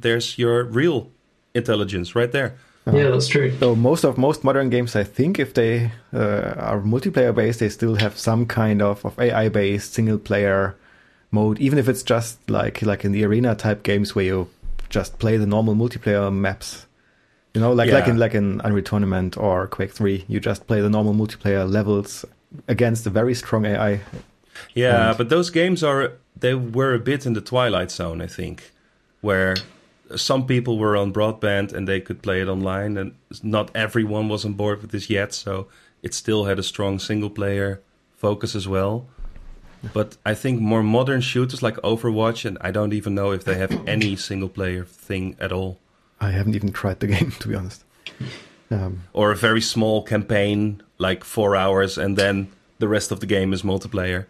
there's 0.00 0.38
your 0.38 0.64
real 0.64 1.08
intelligence 1.54 2.14
right 2.14 2.32
there. 2.32 2.54
Yeah, 2.92 3.08
that's 3.10 3.28
true. 3.28 3.56
So 3.60 3.74
most 3.74 4.04
of 4.04 4.18
most 4.18 4.44
modern 4.44 4.68
games, 4.68 4.94
I 4.94 5.04
think, 5.04 5.38
if 5.38 5.54
they 5.54 5.90
uh, 6.12 6.54
are 6.58 6.80
multiplayer 6.82 7.34
based, 7.34 7.60
they 7.60 7.70
still 7.70 7.94
have 7.94 8.18
some 8.18 8.44
kind 8.44 8.82
of, 8.82 9.04
of 9.06 9.18
AI 9.18 9.48
based 9.48 9.94
single 9.94 10.18
player 10.18 10.76
mode, 11.30 11.58
even 11.60 11.78
if 11.78 11.88
it's 11.88 12.02
just 12.02 12.38
like 12.50 12.82
like 12.82 13.02
in 13.04 13.12
the 13.12 13.24
arena 13.24 13.54
type 13.54 13.82
games 13.84 14.14
where 14.14 14.24
you 14.26 14.48
just 14.90 15.18
play 15.18 15.38
the 15.38 15.46
normal 15.46 15.74
multiplayer 15.74 16.30
maps. 16.32 16.86
You 17.54 17.60
know, 17.62 17.72
like 17.72 17.90
like 17.90 18.06
in 18.06 18.18
like 18.18 18.34
in 18.34 18.60
Unreal 18.64 18.84
Tournament 18.84 19.38
or 19.38 19.66
Quake 19.68 19.92
Three, 19.92 20.24
you 20.28 20.38
just 20.38 20.66
play 20.66 20.82
the 20.82 20.90
normal 20.90 21.14
multiplayer 21.14 21.66
levels 21.66 22.24
against 22.68 23.06
a 23.06 23.10
very 23.10 23.34
strong 23.34 23.64
AI. 23.64 24.00
Yeah, 24.74 25.08
And- 25.08 25.18
but 25.18 25.28
those 25.30 25.48
games 25.50 25.82
are 25.82 26.12
they 26.36 26.54
were 26.54 26.94
a 26.94 26.98
bit 26.98 27.26
in 27.26 27.32
the 27.32 27.40
twilight 27.40 27.90
zone, 27.90 28.20
I 28.20 28.26
think, 28.26 28.72
where 29.20 29.56
some 30.16 30.46
people 30.46 30.78
were 30.78 30.96
on 30.96 31.12
broadband 31.12 31.72
and 31.72 31.88
they 31.88 32.00
could 32.00 32.22
play 32.22 32.40
it 32.40 32.48
online, 32.48 32.96
and 32.96 33.14
not 33.42 33.70
everyone 33.74 34.28
was 34.28 34.44
on 34.44 34.54
board 34.54 34.82
with 34.82 34.90
this 34.90 35.08
yet. 35.08 35.32
So 35.32 35.68
it 36.02 36.14
still 36.14 36.44
had 36.44 36.58
a 36.58 36.62
strong 36.62 36.98
single 36.98 37.30
player 37.30 37.82
focus 38.16 38.54
as 38.54 38.68
well. 38.68 39.06
But 39.92 40.16
I 40.24 40.34
think 40.34 40.60
more 40.60 40.82
modern 40.82 41.20
shooters 41.20 41.62
like 41.62 41.76
Overwatch, 41.76 42.44
and 42.44 42.56
I 42.60 42.70
don't 42.70 42.92
even 42.94 43.14
know 43.14 43.32
if 43.32 43.44
they 43.44 43.56
have 43.56 43.72
any 43.86 44.16
single 44.16 44.48
player 44.48 44.84
thing 44.84 45.36
at 45.38 45.52
all, 45.52 45.78
I 46.20 46.30
haven't 46.30 46.54
even 46.54 46.72
tried 46.72 47.00
the 47.00 47.06
game 47.14 47.32
to 47.32 47.48
be 47.48 47.54
honest. 47.54 47.84
Um, 48.70 49.02
or 49.12 49.30
a 49.30 49.36
very 49.36 49.60
small 49.60 50.02
campaign 50.02 50.82
like 50.98 51.22
four 51.22 51.54
hours, 51.54 51.98
and 51.98 52.16
then 52.16 52.48
the 52.78 52.88
rest 52.88 53.12
of 53.12 53.20
the 53.20 53.26
game 53.26 53.52
is 53.52 53.62
multiplayer. 53.62 54.26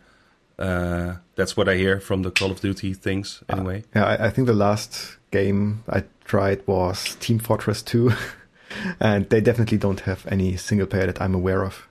Uh, 0.58 1.16
that's 1.34 1.56
what 1.56 1.68
I 1.68 1.76
hear 1.76 2.00
from 2.00 2.22
the 2.22 2.30
Call 2.30 2.50
of 2.50 2.60
Duty 2.60 2.94
things, 2.94 3.42
anyway. 3.48 3.84
Yeah, 3.94 4.04
I, 4.04 4.26
I 4.26 4.30
think 4.30 4.46
the 4.46 4.54
last 4.54 5.16
game 5.30 5.82
I 5.88 6.04
tried 6.24 6.66
was 6.66 7.16
Team 7.16 7.38
Fortress 7.38 7.82
2, 7.82 8.12
and 9.00 9.28
they 9.30 9.40
definitely 9.40 9.78
don't 9.78 10.00
have 10.00 10.26
any 10.28 10.56
single 10.56 10.86
player 10.86 11.06
that 11.06 11.20
I'm 11.20 11.34
aware 11.34 11.64
of. 11.64 11.88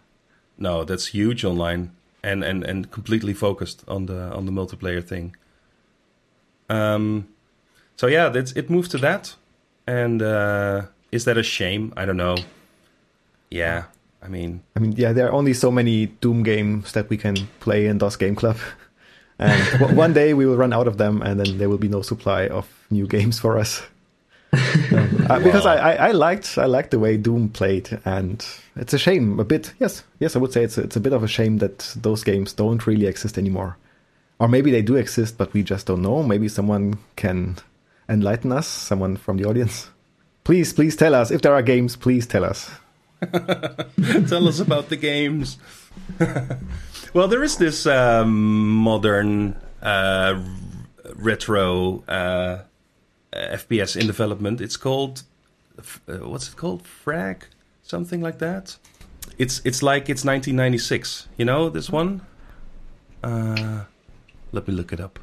No, 0.57 0.83
that's 0.83 1.07
huge 1.07 1.43
online 1.43 1.91
and, 2.23 2.43
and, 2.43 2.63
and 2.63 2.89
completely 2.89 3.33
focused 3.33 3.83
on 3.87 4.05
the 4.05 4.31
on 4.33 4.45
the 4.45 4.51
multiplayer 4.51 5.03
thing. 5.03 5.35
Um, 6.69 7.27
so 7.97 8.07
yeah, 8.07 8.29
that's, 8.29 8.53
it 8.53 8.69
moved 8.69 8.91
to 8.91 8.97
that, 8.99 9.35
and 9.85 10.21
uh, 10.21 10.83
is 11.11 11.25
that 11.25 11.37
a 11.37 11.43
shame? 11.43 11.93
I 11.97 12.05
don't 12.05 12.17
know. 12.17 12.37
Yeah, 13.49 13.83
I 14.23 14.29
mean, 14.29 14.63
I 14.75 14.79
mean, 14.79 14.93
yeah, 14.93 15.11
there 15.11 15.27
are 15.27 15.33
only 15.33 15.53
so 15.53 15.71
many 15.71 16.07
Doom 16.07 16.43
games 16.43 16.93
that 16.93 17.09
we 17.09 17.17
can 17.17 17.35
play 17.59 17.87
in 17.87 17.97
DOS 17.97 18.15
Game 18.15 18.35
Club, 18.35 18.57
and 19.39 19.97
one 19.97 20.13
day 20.13 20.33
we 20.33 20.45
will 20.45 20.55
run 20.55 20.73
out 20.73 20.87
of 20.87 20.97
them, 20.97 21.21
and 21.21 21.39
then 21.39 21.57
there 21.57 21.69
will 21.69 21.77
be 21.77 21.89
no 21.89 22.01
supply 22.01 22.47
of 22.47 22.67
new 22.89 23.07
games 23.07 23.39
for 23.39 23.57
us. 23.57 23.83
Um, 24.91 25.25
uh, 25.27 25.39
because 25.39 25.65
I, 25.65 25.75
I, 25.77 25.93
I 26.09 26.11
liked 26.11 26.59
I 26.59 26.65
liked 26.65 26.91
the 26.91 26.99
way 26.99 27.17
Doom 27.17 27.49
played, 27.49 27.99
and 28.05 28.45
it's 28.75 28.93
a 28.93 28.99
shame 28.99 29.39
a 29.39 29.43
bit. 29.43 29.73
Yes, 29.79 30.03
yes, 30.19 30.35
I 30.35 30.39
would 30.39 30.53
say 30.53 30.63
it's 30.63 30.77
a, 30.77 30.83
it's 30.83 30.95
a 30.95 30.99
bit 30.99 31.13
of 31.13 31.23
a 31.23 31.27
shame 31.27 31.57
that 31.57 31.79
those 31.95 32.23
games 32.23 32.53
don't 32.53 32.85
really 32.85 33.07
exist 33.07 33.39
anymore, 33.39 33.77
or 34.37 34.47
maybe 34.47 34.69
they 34.69 34.83
do 34.83 34.95
exist, 34.95 35.39
but 35.39 35.51
we 35.53 35.63
just 35.63 35.87
don't 35.87 36.03
know. 36.03 36.21
Maybe 36.21 36.47
someone 36.49 36.99
can 37.15 37.57
enlighten 38.07 38.51
us, 38.51 38.67
someone 38.67 39.17
from 39.17 39.37
the 39.37 39.45
audience. 39.45 39.89
Please, 40.43 40.71
please 40.71 40.95
tell 40.95 41.15
us 41.15 41.31
if 41.31 41.41
there 41.41 41.55
are 41.55 41.63
games. 41.63 41.95
Please 41.95 42.27
tell 42.27 42.43
us. 42.43 42.69
tell 44.27 44.47
us 44.47 44.59
about 44.59 44.89
the 44.89 44.97
games. 44.97 45.57
well, 47.13 47.27
there 47.27 47.43
is 47.43 47.57
this 47.57 47.85
um, 47.85 48.69
modern 48.69 49.55
uh, 49.81 50.41
retro 51.15 52.03
uh, 52.07 52.63
FPS 53.33 53.95
in 53.99 54.07
development. 54.07 54.61
It's 54.61 54.77
called 54.77 55.23
uh, 55.77 56.27
what's 56.27 56.49
it 56.49 56.55
called? 56.55 56.85
Frag, 56.85 57.45
something 57.81 58.21
like 58.21 58.39
that. 58.39 58.77
It's 59.37 59.61
it's 59.65 59.81
like 59.81 60.09
it's 60.09 60.23
1996. 60.25 61.27
You 61.37 61.45
know 61.45 61.69
this 61.69 61.89
one. 61.89 62.21
Uh, 63.23 63.85
let 64.51 64.67
me 64.67 64.73
look 64.73 64.93
it 64.93 64.99
up. 64.99 65.19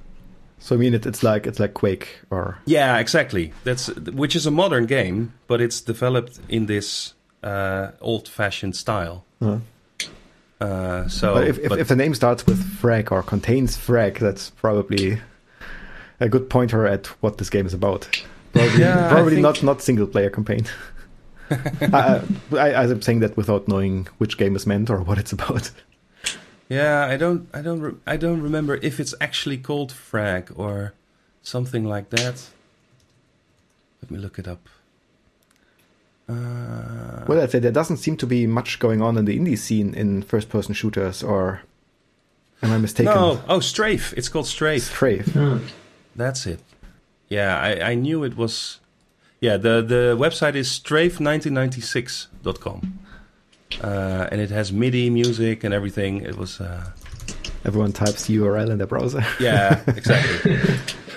So 0.59 0.74
I 0.74 0.78
mean, 0.78 0.94
it, 0.94 1.07
it's 1.07 1.22
like 1.22 1.46
it's 1.46 1.61
like 1.61 1.74
Quake 1.74 2.20
or 2.30 2.59
Yeah, 2.66 2.98
exactly. 2.98 3.53
That's 3.64 3.88
which 3.94 4.34
is 4.34 4.46
a 4.46 4.51
modern 4.51 4.86
game, 4.86 5.32
but 5.46 5.61
it's 5.61 5.80
developed 5.80 6.40
in 6.48 6.66
this 6.66 7.14
uh, 7.43 7.91
old-fashioned 8.01 8.76
style. 8.76 9.24
Uh, 9.41 9.59
Uh, 10.61 11.09
so, 11.09 11.32
but 11.34 11.49
if, 11.49 11.59
if, 11.59 11.68
but- 11.70 11.78
if 11.78 11.88
the 11.88 11.97
name 11.97 12.14
starts 12.14 12.45
with 12.47 12.62
frag 12.78 13.11
or 13.12 13.22
contains 13.22 13.76
frag, 13.78 14.18
that's 14.18 14.51
probably 14.51 15.18
a 16.20 16.28
good 16.28 16.51
pointer 16.51 16.86
at 16.86 17.07
what 17.22 17.38
this 17.38 17.49
game 17.49 17.64
is 17.66 17.72
about. 17.72 18.07
Probably, 18.53 18.78
Yeah, 18.80 19.09
probably 19.09 19.30
think- 19.36 19.43
not 19.43 19.62
not 19.62 19.80
single 19.80 20.07
player 20.07 20.28
campaign. 20.28 20.66
I, 21.51 22.22
I'm 22.53 23.01
saying 23.03 23.20
that 23.20 23.36
without 23.38 23.68
knowing 23.68 24.07
which 24.18 24.36
game 24.36 24.55
is 24.55 24.66
meant 24.66 24.91
or 24.91 24.99
what 25.01 25.18
it's 25.18 25.32
about. 25.32 25.70
Yeah, 26.68 27.07
I 27.07 27.16
don't, 27.16 27.49
I 27.55 27.62
don't, 27.62 27.80
re- 27.80 27.97
I 28.07 28.16
don't 28.16 28.43
remember 28.43 28.76
if 28.82 29.01
it's 29.01 29.14
actually 29.20 29.57
called 29.59 29.91
Frag 29.91 30.53
or 30.55 30.93
something 31.43 31.84
like 31.84 32.11
that. 32.11 32.47
Let 34.03 34.11
me 34.11 34.18
look 34.18 34.38
it 34.38 34.47
up. 34.47 34.68
Uh, 36.31 37.24
Well, 37.26 37.41
I'd 37.43 37.51
say 37.51 37.59
there 37.61 37.72
doesn't 37.72 37.97
seem 37.99 38.16
to 38.18 38.26
be 38.26 38.47
much 38.47 38.78
going 38.78 39.01
on 39.03 39.16
in 39.18 39.24
the 39.24 39.39
indie 39.39 39.59
scene 39.59 39.95
in 39.95 40.22
first-person 40.22 40.74
shooters, 40.74 41.22
or 41.22 41.61
am 42.62 42.72
I 42.72 42.78
mistaken? 42.78 43.12
no, 43.14 43.41
oh, 43.49 43.61
Strafe. 43.61 44.12
It's 44.16 44.28
called 44.28 44.47
Strafe. 44.47 44.83
Strafe. 44.85 45.37
Ah, 45.37 45.61
That's 46.16 46.47
it. 46.47 46.61
Yeah, 47.28 47.57
I, 47.59 47.93
I 47.93 47.95
knew 47.95 48.24
it 48.24 48.37
was. 48.37 48.81
Yeah, 49.41 49.57
the 49.57 49.81
the 49.83 50.16
website 50.18 50.55
is 50.57 50.68
strafe1996.com. 50.68 52.99
Uh, 53.83 54.26
and 54.33 54.41
it 54.41 54.51
has 54.51 54.72
MIDI 54.72 55.09
music 55.11 55.62
and 55.64 55.72
everything. 55.72 56.22
It 56.22 56.37
was. 56.37 56.61
Uh, 56.61 56.91
Everyone 57.64 57.93
types 57.93 58.24
the 58.26 58.37
URL 58.39 58.70
in 58.70 58.78
their 58.78 58.87
browser. 58.87 59.22
yeah, 59.39 59.83
exactly. 59.97 60.57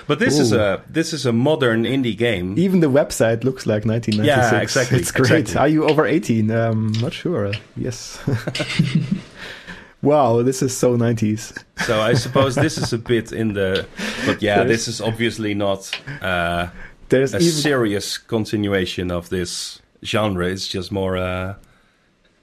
But 0.06 0.18
this 0.18 0.38
is 0.38 0.52
a 0.52 0.82
this 0.88 1.12
is 1.12 1.26
a 1.26 1.32
modern 1.32 1.84
indie 1.84 2.16
game. 2.16 2.58
Even 2.58 2.80
the 2.80 2.88
website 2.90 3.44
looks 3.44 3.66
like 3.66 3.84
1996. 3.84 4.26
Yeah, 4.26 4.60
exactly, 4.60 4.98
It's 4.98 5.10
great. 5.10 5.30
exactly. 5.40 5.60
Are 5.60 5.68
you 5.68 5.84
over 5.88 6.06
18? 6.06 6.50
Um, 6.50 6.92
not 7.00 7.12
sure. 7.12 7.52
Yes. 7.76 8.18
wow, 10.02 10.42
this 10.42 10.62
is 10.62 10.76
so 10.76 10.96
90s. 10.96 11.62
So 11.86 12.00
I 12.00 12.14
suppose 12.14 12.54
this 12.54 12.78
is 12.78 12.92
a 12.92 12.98
bit 12.98 13.32
in 13.32 13.54
the. 13.54 13.86
But 14.26 14.42
yeah, 14.42 14.56
There's- 14.56 14.68
this 14.68 14.88
is 14.88 15.00
obviously 15.00 15.54
not 15.54 15.90
uh, 16.20 16.68
There's 17.08 17.34
a 17.34 17.38
even 17.38 17.50
serious 17.52 18.18
continuation 18.18 19.10
of 19.10 19.28
this 19.28 19.80
genre. 20.04 20.46
It's 20.46 20.68
just 20.68 20.92
more, 20.92 21.16
uh, 21.16 21.54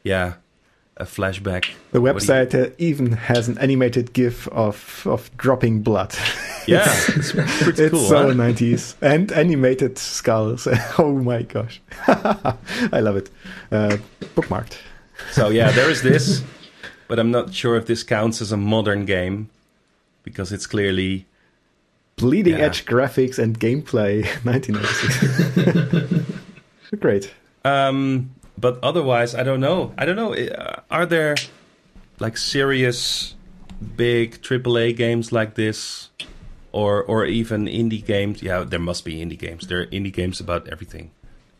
yeah, 0.03 0.33
a 0.97 1.05
flashback. 1.05 1.65
the 1.91 1.99
do 1.99 2.05
you- 2.05 2.13
website 2.13 2.53
uh, 2.53 2.69
even 2.77 3.13
has 3.13 3.47
an 3.47 3.57
animated 3.57 4.13
GIF 4.13 4.47
of 4.49 5.03
of 5.05 5.29
dropping 5.37 5.81
blood. 5.83 6.13
Yeah, 6.67 6.83
it's 7.07 7.31
pretty 7.31 7.83
it's 7.85 7.91
cool. 7.91 8.07
so 8.07 8.27
huh? 8.27 8.33
90s 8.35 8.93
and 9.01 9.31
animated 9.31 9.97
skulls. 9.97 10.67
oh 10.99 11.13
my 11.17 11.41
gosh, 11.41 11.81
I 12.07 12.99
love 12.99 13.17
it. 13.17 13.31
Uh, 13.71 13.97
bookmarked. 14.35 14.77
So 15.31 15.49
yeah, 15.49 15.71
there 15.71 15.89
is 15.89 16.03
this, 16.03 16.43
but 17.07 17.17
I'm 17.17 17.31
not 17.31 17.51
sure 17.55 17.75
if 17.77 17.87
this 17.87 18.03
counts 18.03 18.41
as 18.43 18.51
a 18.51 18.57
modern 18.57 19.05
game 19.05 19.49
because 20.23 20.51
it's 20.53 20.67
clearly 20.67 21.25
Bleeding 22.17 22.59
Yeah. 22.59 22.65
edge 22.65 22.85
graphics 22.85 23.39
and 23.39 23.59
gameplay, 23.59 24.23
1996. 24.45 26.31
Great. 26.99 27.33
Um, 27.65 28.29
but 28.61 28.79
otherwise, 28.83 29.33
I 29.35 29.43
don't 29.43 29.59
know. 29.59 29.91
I 29.97 30.05
don't 30.05 30.15
know. 30.15 30.33
Uh, 30.33 30.81
Are 30.89 31.05
there 31.05 31.35
like 32.19 32.37
serious, 32.37 33.35
big 33.97 34.41
AAA 34.41 34.95
games 34.95 35.31
like 35.31 35.55
this, 35.55 36.09
or 36.71 37.03
or 37.03 37.25
even 37.25 37.65
indie 37.65 38.05
games? 38.05 38.41
Yeah, 38.43 38.63
there 38.63 38.79
must 38.79 39.03
be 39.05 39.15
indie 39.15 39.37
games. 39.39 39.67
There 39.67 39.81
are 39.81 39.87
indie 39.87 40.13
games 40.13 40.39
about 40.39 40.67
everything. 40.69 41.11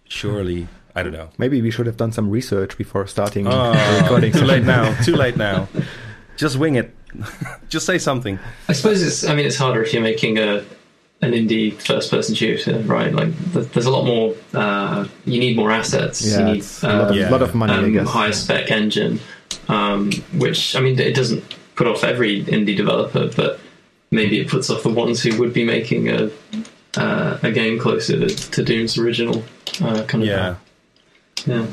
Surely, 0.07 0.67
I 0.95 1.03
don't 1.03 1.13
know. 1.13 1.29
Maybe 1.37 1.61
we 1.61 1.71
should 1.71 1.87
have 1.87 1.97
done 1.97 2.11
some 2.11 2.29
research 2.29 2.77
before 2.77 3.07
starting 3.07 3.47
Oh, 3.47 3.71
recording. 4.01 4.31
too 4.33 4.45
late 4.45 4.63
now. 4.63 4.93
Too 5.03 5.15
late 5.15 5.37
now. 5.37 5.67
Just 6.37 6.57
wing 6.57 6.75
it. 6.75 6.93
Just 7.69 7.85
say 7.85 7.97
something. 7.97 8.39
I 8.67 8.73
suppose 8.73 9.01
it's. 9.01 9.23
I 9.23 9.35
mean, 9.35 9.45
it's 9.45 9.57
harder 9.57 9.81
if 9.83 9.93
you're 9.93 10.03
making 10.03 10.37
a 10.37 10.63
an 11.21 11.31
indie 11.33 11.79
first-person 11.81 12.33
shooter, 12.35 12.79
right? 12.79 13.13
Like, 13.13 13.35
there's 13.53 13.85
a 13.85 13.91
lot 13.91 14.05
more. 14.05 14.35
Uh, 14.53 15.07
you 15.25 15.39
need 15.39 15.55
more 15.55 15.71
assets. 15.71 16.25
Yeah, 16.25 16.39
you 16.39 16.53
need 16.53 16.65
a 16.83 16.97
lot 16.97 17.09
of, 17.11 17.15
Yeah. 17.15 17.29
lot 17.29 17.41
of 17.41 17.53
money, 17.55 17.73
I 17.73 17.77
um, 17.77 17.93
guess. 17.93 18.07
higher 18.07 18.31
spec 18.31 18.71
engine, 18.71 19.19
um, 19.67 20.11
which 20.33 20.75
I 20.75 20.79
mean, 20.79 20.99
it 20.99 21.15
doesn't 21.15 21.43
put 21.75 21.87
off 21.87 22.03
every 22.03 22.43
indie 22.45 22.75
developer, 22.75 23.29
but 23.35 23.59
maybe 24.09 24.39
it 24.39 24.47
puts 24.49 24.69
off 24.69 24.83
the 24.83 24.89
ones 24.89 25.21
who 25.21 25.37
would 25.39 25.53
be 25.53 25.63
making 25.63 26.09
a 26.09 26.29
uh, 26.97 27.37
a 27.43 27.51
game 27.51 27.79
closer 27.79 28.19
to, 28.19 28.27
to 28.51 28.63
Doom's 28.63 28.97
original 28.97 29.43
uh, 29.81 30.03
kind 30.03 30.23
of. 30.23 30.27
Yeah. 30.27 30.55
yeah. 31.45 31.65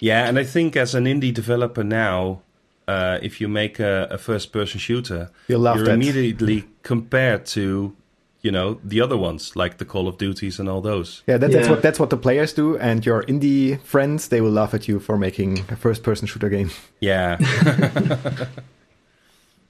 Yeah, 0.00 0.28
and 0.28 0.38
I 0.38 0.44
think 0.44 0.76
as 0.76 0.94
an 0.94 1.04
indie 1.06 1.34
developer 1.34 1.82
now, 1.82 2.42
uh, 2.86 3.18
if 3.20 3.40
you 3.40 3.48
make 3.48 3.78
a, 3.80 4.06
a 4.10 4.18
first-person 4.18 4.80
shooter, 4.80 5.30
You're 5.48 5.60
you're 5.76 5.90
immediately 5.90 6.64
compared 6.82 7.46
to, 7.46 7.94
you 8.40 8.50
know, 8.52 8.78
the 8.84 9.00
other 9.00 9.16
ones 9.16 9.56
like 9.56 9.78
the 9.78 9.84
Call 9.84 10.06
of 10.08 10.16
Duties 10.18 10.60
and 10.60 10.68
all 10.68 10.80
those. 10.80 11.22
Yeah, 11.26 11.38
that, 11.38 11.50
that's 11.50 11.66
Yeah. 11.66 11.72
what 11.74 11.82
that's 11.82 11.98
what 11.98 12.10
the 12.10 12.16
players 12.16 12.52
do, 12.52 12.76
and 12.78 13.04
your 13.04 13.22
indie 13.24 13.80
friends 13.82 14.28
they 14.28 14.40
will 14.40 14.52
laugh 14.52 14.74
at 14.74 14.86
you 14.88 15.00
for 15.00 15.16
making 15.18 15.60
a 15.68 15.76
first-person 15.76 16.26
shooter 16.28 16.48
game. 16.48 16.70
Yeah. 17.00 17.38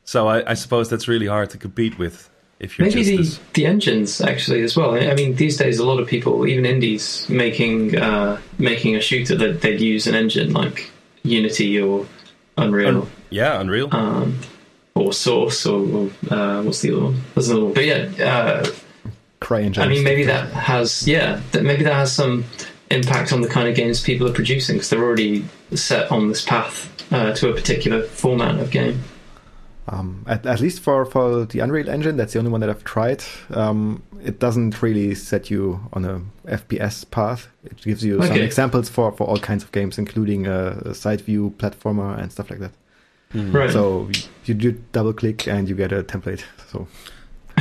so 0.05 0.29
I, 0.29 0.51
I 0.51 0.55
suppose 0.55 0.89
that's 0.89 1.09
really 1.09 1.27
hard 1.27 1.51
to 1.51 1.59
compete 1.59 1.99
with 1.99 2.31
if 2.61 2.79
you're 2.79 2.89
Maybe 2.89 3.03
just 3.03 3.11
the, 3.11 3.16
this- 3.19 3.41
the 3.55 3.66
engines 3.66 4.21
actually 4.21 4.62
as 4.62 4.77
well. 4.77 4.95
I 4.95 5.14
mean, 5.14 5.37
these 5.37 5.57
days 5.57 5.79
a 5.79 5.85
lot 5.87 6.01
of 6.01 6.09
people, 6.09 6.47
even 6.47 6.66
indies, 6.66 7.29
making 7.29 7.97
uh, 7.97 8.41
making 8.59 8.97
a 8.97 9.01
shooter 9.01 9.37
that 9.37 9.61
they'd 9.61 9.81
use 9.81 10.07
an 10.07 10.14
engine 10.14 10.53
like 10.53 10.91
Unity 11.23 11.81
or 11.81 12.07
Unreal. 12.57 13.03
Un- 13.03 13.11
yeah, 13.31 13.61
Unreal. 13.61 13.89
um, 13.93 14.39
or 14.99 15.12
Source, 15.12 15.66
or, 15.66 15.80
or 15.80 16.11
uh, 16.30 16.62
what's 16.62 16.80
the 16.82 16.92
other 16.92 17.05
one? 17.05 17.22
There's 17.34 17.49
another 17.49 17.64
one. 17.66 17.74
But 17.74 17.84
yeah, 17.84 18.09
uh. 18.24 18.70
I 19.84 19.88
mean, 19.88 20.03
maybe 20.03 20.24
that 20.24 20.51
has 20.53 21.07
yeah, 21.07 21.40
that 21.53 21.62
maybe 21.62 21.84
that 21.84 21.94
has 21.94 22.12
some 22.12 22.44
impact 22.90 23.32
on 23.32 23.40
the 23.40 23.49
kind 23.49 23.68
of 23.68 23.74
games 23.74 24.03
people 24.03 24.26
are 24.28 24.32
producing 24.32 24.76
because 24.76 24.90
they're 24.90 25.03
already 25.03 25.44
set 25.74 26.11
on 26.11 26.28
this 26.28 26.44
path 26.44 26.90
uh, 27.12 27.32
to 27.34 27.51
a 27.51 27.55
particular 27.55 28.03
format 28.03 28.59
of 28.59 28.70
game. 28.70 29.03
Um, 29.90 30.24
at, 30.26 30.44
at 30.44 30.61
least 30.61 30.80
for, 30.80 31.07
for 31.07 31.46
the 31.46 31.61
Unreal 31.61 31.88
Engine, 31.88 32.16
that's 32.16 32.34
the 32.34 32.38
only 32.38 32.51
one 32.51 32.61
that 32.61 32.68
I've 32.68 32.84
tried. 32.84 33.24
Um, 33.51 34.03
it 34.22 34.38
doesn't 34.38 34.82
really 34.82 35.14
set 35.14 35.51
you 35.51 35.80
on 35.94 36.05
a 36.05 36.20
FPS 36.46 37.11
path. 37.11 37.49
It 37.64 37.78
gives 37.78 38.05
you 38.05 38.22
some 38.22 38.36
examples 38.36 38.90
for, 38.90 39.12
for 39.12 39.26
all 39.26 39.38
kinds 39.38 39.64
of 39.64 39.72
games, 39.72 39.96
including 39.96 40.46
a, 40.46 40.82
a 40.84 40.94
side 40.94 41.22
view 41.22 41.55
platformer 41.57 42.18
and 42.18 42.30
stuff 42.30 42.51
like 42.51 42.59
that. 42.61 42.72
Hmm. 43.33 43.53
Right. 43.57 43.70
So 43.70 44.09
you 44.45 44.55
do 44.55 44.72
double 44.93 45.12
click 45.12 45.47
and 45.47 45.68
you 45.68 45.74
get 45.74 45.93
a 45.93 46.03
template. 46.03 46.43
So 46.72 46.87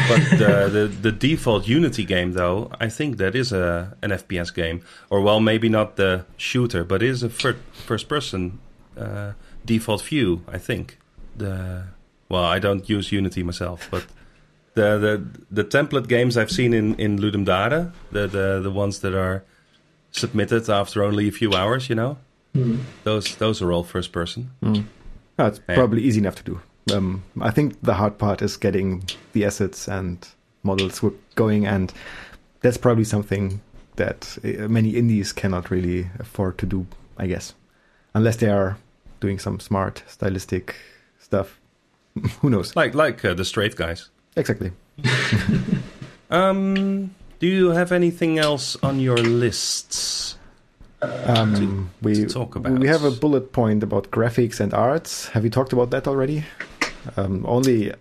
But 0.09 0.19
the, 0.37 0.69
the 0.71 0.87
the 1.01 1.11
default 1.11 1.67
Unity 1.67 2.05
game, 2.05 2.33
though, 2.33 2.69
I 2.85 2.89
think 2.89 3.17
that 3.17 3.35
is 3.35 3.51
a 3.51 3.95
an 4.01 4.11
FPS 4.11 4.53
game, 4.53 4.79
or 5.09 5.21
well, 5.21 5.39
maybe 5.39 5.69
not 5.69 5.95
the 5.95 6.23
shooter, 6.37 6.83
but 6.83 7.01
it 7.01 7.09
is 7.09 7.23
a 7.23 7.29
fir- 7.29 7.57
first 7.87 8.07
person 8.07 8.59
uh, 8.97 9.31
default 9.65 10.01
view. 10.03 10.41
I 10.55 10.59
think 10.59 10.97
the 11.37 11.83
well, 12.29 12.43
I 12.55 12.59
don't 12.59 12.87
use 12.89 13.11
Unity 13.17 13.43
myself, 13.43 13.87
but 13.91 14.05
the 14.75 14.97
the 14.99 15.21
the 15.51 15.63
template 15.63 16.07
games 16.07 16.35
I've 16.37 16.51
seen 16.51 16.73
in 16.73 16.95
in 16.99 17.17
Ludum 17.19 17.45
Dare, 17.45 17.91
the 18.11 18.27
the 18.27 18.59
the 18.63 18.71
ones 18.71 18.99
that 18.99 19.13
are 19.15 19.41
submitted 20.11 20.69
after 20.69 21.03
only 21.03 21.27
a 21.27 21.31
few 21.31 21.53
hours, 21.53 21.89
you 21.89 21.95
know, 21.95 22.17
Hmm. 22.53 22.75
those 23.03 23.35
those 23.37 23.65
are 23.65 23.71
all 23.73 23.83
first 23.83 24.11
person. 24.11 24.49
Yeah, 25.37 25.47
it's 25.47 25.59
Yeah. 25.69 25.75
probably 25.75 26.01
easy 26.03 26.19
enough 26.19 26.35
to 26.35 26.43
do. 26.43 26.59
Um, 26.95 27.23
I 27.41 27.51
think 27.51 27.81
the 27.81 27.93
hard 27.95 28.17
part 28.17 28.41
is 28.41 28.57
getting 28.57 29.03
the 29.33 29.45
assets 29.45 29.87
and 29.87 30.25
models 30.63 31.01
going, 31.35 31.65
and 31.67 31.91
that's 32.61 32.77
probably 32.77 33.03
something 33.03 33.59
that 33.97 34.37
uh, 34.43 34.67
many 34.69 34.91
indies 34.91 35.33
cannot 35.33 35.69
really 35.69 36.07
afford 36.19 36.57
to 36.59 36.65
do, 36.65 36.85
I 37.17 37.27
guess, 37.27 37.53
unless 38.13 38.37
they 38.37 38.49
are 38.49 38.77
doing 39.19 39.39
some 39.39 39.59
smart 39.59 40.03
stylistic 40.07 40.75
stuff. 41.19 41.59
Who 42.41 42.49
knows? 42.49 42.75
Like 42.75 42.95
like 42.95 43.23
uh, 43.25 43.33
the 43.33 43.43
Strafe 43.45 43.75
guys. 43.75 44.09
Exactly. 44.35 44.71
Um, 46.29 47.15
do 47.39 47.47
you 47.47 47.69
have 47.69 47.91
anything 47.93 48.37
else 48.37 48.75
on 48.83 48.99
your 48.99 49.17
lists? 49.17 50.37
Um, 51.01 51.91
we 52.01 52.15
to 52.15 52.25
talk 52.25 52.55
about. 52.55 52.79
we 52.79 52.87
have 52.87 53.03
a 53.03 53.11
bullet 53.11 53.51
point 53.51 53.83
about 53.83 54.09
graphics 54.09 54.59
and 54.59 54.73
arts. 54.73 55.27
Have 55.29 55.43
you 55.43 55.49
talked 55.49 55.73
about 55.73 55.91
that 55.91 56.07
already? 56.07 56.43
Um, 57.15 57.45
only, 57.47 57.93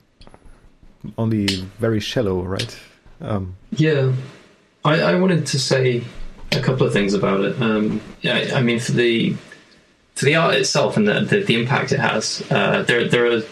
only 1.18 1.46
very 1.78 2.00
shallow, 2.00 2.42
right? 2.42 2.78
Um, 3.20 3.56
Yeah, 3.72 4.12
I, 4.84 5.00
I 5.00 5.14
wanted 5.16 5.46
to 5.46 5.58
say 5.58 6.04
a 6.52 6.60
couple 6.60 6.86
of 6.86 6.92
things 6.92 7.12
about 7.12 7.40
it. 7.40 7.60
Um, 7.60 8.00
yeah, 8.22 8.52
I 8.54 8.62
mean, 8.62 8.78
for 8.78 8.92
the 8.92 9.36
for 10.14 10.24
the 10.24 10.36
art 10.36 10.54
itself 10.54 10.96
and 10.96 11.06
the 11.06 11.20
the, 11.20 11.42
the 11.42 11.60
impact 11.60 11.92
it 11.92 12.00
has, 12.00 12.42
uh, 12.50 12.82
there 12.82 13.08
there 13.08 13.26
are. 13.26 13.42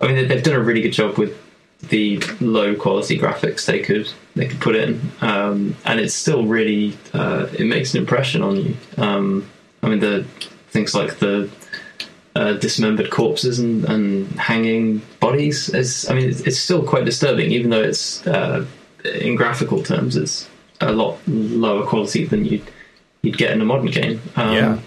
I 0.00 0.08
mean, 0.08 0.28
they've 0.28 0.42
done 0.42 0.54
a 0.54 0.60
really 0.60 0.82
good 0.82 0.92
job 0.92 1.16
with 1.16 1.34
the 1.88 2.20
low 2.40 2.74
quality 2.74 3.18
graphics 3.18 3.66
they 3.66 3.80
could 3.80 4.10
they 4.34 4.46
could 4.46 4.60
put 4.60 4.74
in, 4.76 5.00
um, 5.20 5.76
and 5.84 6.00
it's 6.00 6.14
still 6.14 6.44
really 6.46 6.96
uh, 7.14 7.46
it 7.58 7.64
makes 7.66 7.94
an 7.94 8.00
impression 8.00 8.42
on 8.42 8.56
you. 8.56 8.76
Um, 8.96 9.48
I 9.82 9.88
mean, 9.88 10.00
the 10.00 10.24
things 10.70 10.94
like 10.94 11.18
the 11.18 11.48
uh, 12.34 12.52
dismembered 12.54 13.10
corpses 13.10 13.58
and, 13.58 13.84
and 13.86 14.28
hanging 14.38 15.00
bodies. 15.20 15.68
Is 15.70 16.08
I 16.10 16.14
mean, 16.14 16.28
it's, 16.28 16.40
it's 16.40 16.58
still 16.58 16.82
quite 16.82 17.04
disturbing, 17.04 17.50
even 17.52 17.70
though 17.70 17.82
it's 17.82 18.26
uh, 18.26 18.66
in 19.04 19.36
graphical 19.36 19.82
terms, 19.82 20.16
it's 20.16 20.48
a 20.80 20.92
lot 20.92 21.18
lower 21.26 21.86
quality 21.86 22.24
than 22.26 22.44
you'd 22.44 22.62
you'd 23.22 23.38
get 23.38 23.52
in 23.52 23.60
a 23.60 23.64
modern 23.64 23.86
game. 23.86 24.20
Um, 24.36 24.52
Yeah. 24.54 24.78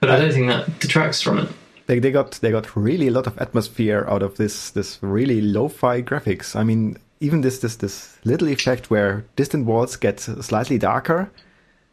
but 0.00 0.10
I 0.10 0.18
don't 0.18 0.32
think 0.32 0.46
that 0.48 0.78
detracts 0.78 1.20
from 1.20 1.38
it. 1.38 1.48
They 1.86 1.98
they 1.98 2.10
got 2.10 2.32
they 2.40 2.50
got 2.50 2.74
really 2.76 3.08
a 3.08 3.10
lot 3.12 3.26
of 3.26 3.38
atmosphere 3.38 4.06
out 4.08 4.22
of 4.22 4.36
this 4.36 4.70
this 4.70 4.98
really 5.02 5.40
lo-fi 5.40 6.02
graphics. 6.02 6.56
I 6.56 6.64
mean, 6.64 6.96
even 7.20 7.40
this 7.42 7.58
this 7.58 7.76
this 7.76 8.18
little 8.24 8.48
effect 8.48 8.90
where 8.90 9.24
distant 9.36 9.66
walls 9.66 9.96
get 9.96 10.20
slightly 10.20 10.78
darker, 10.78 11.30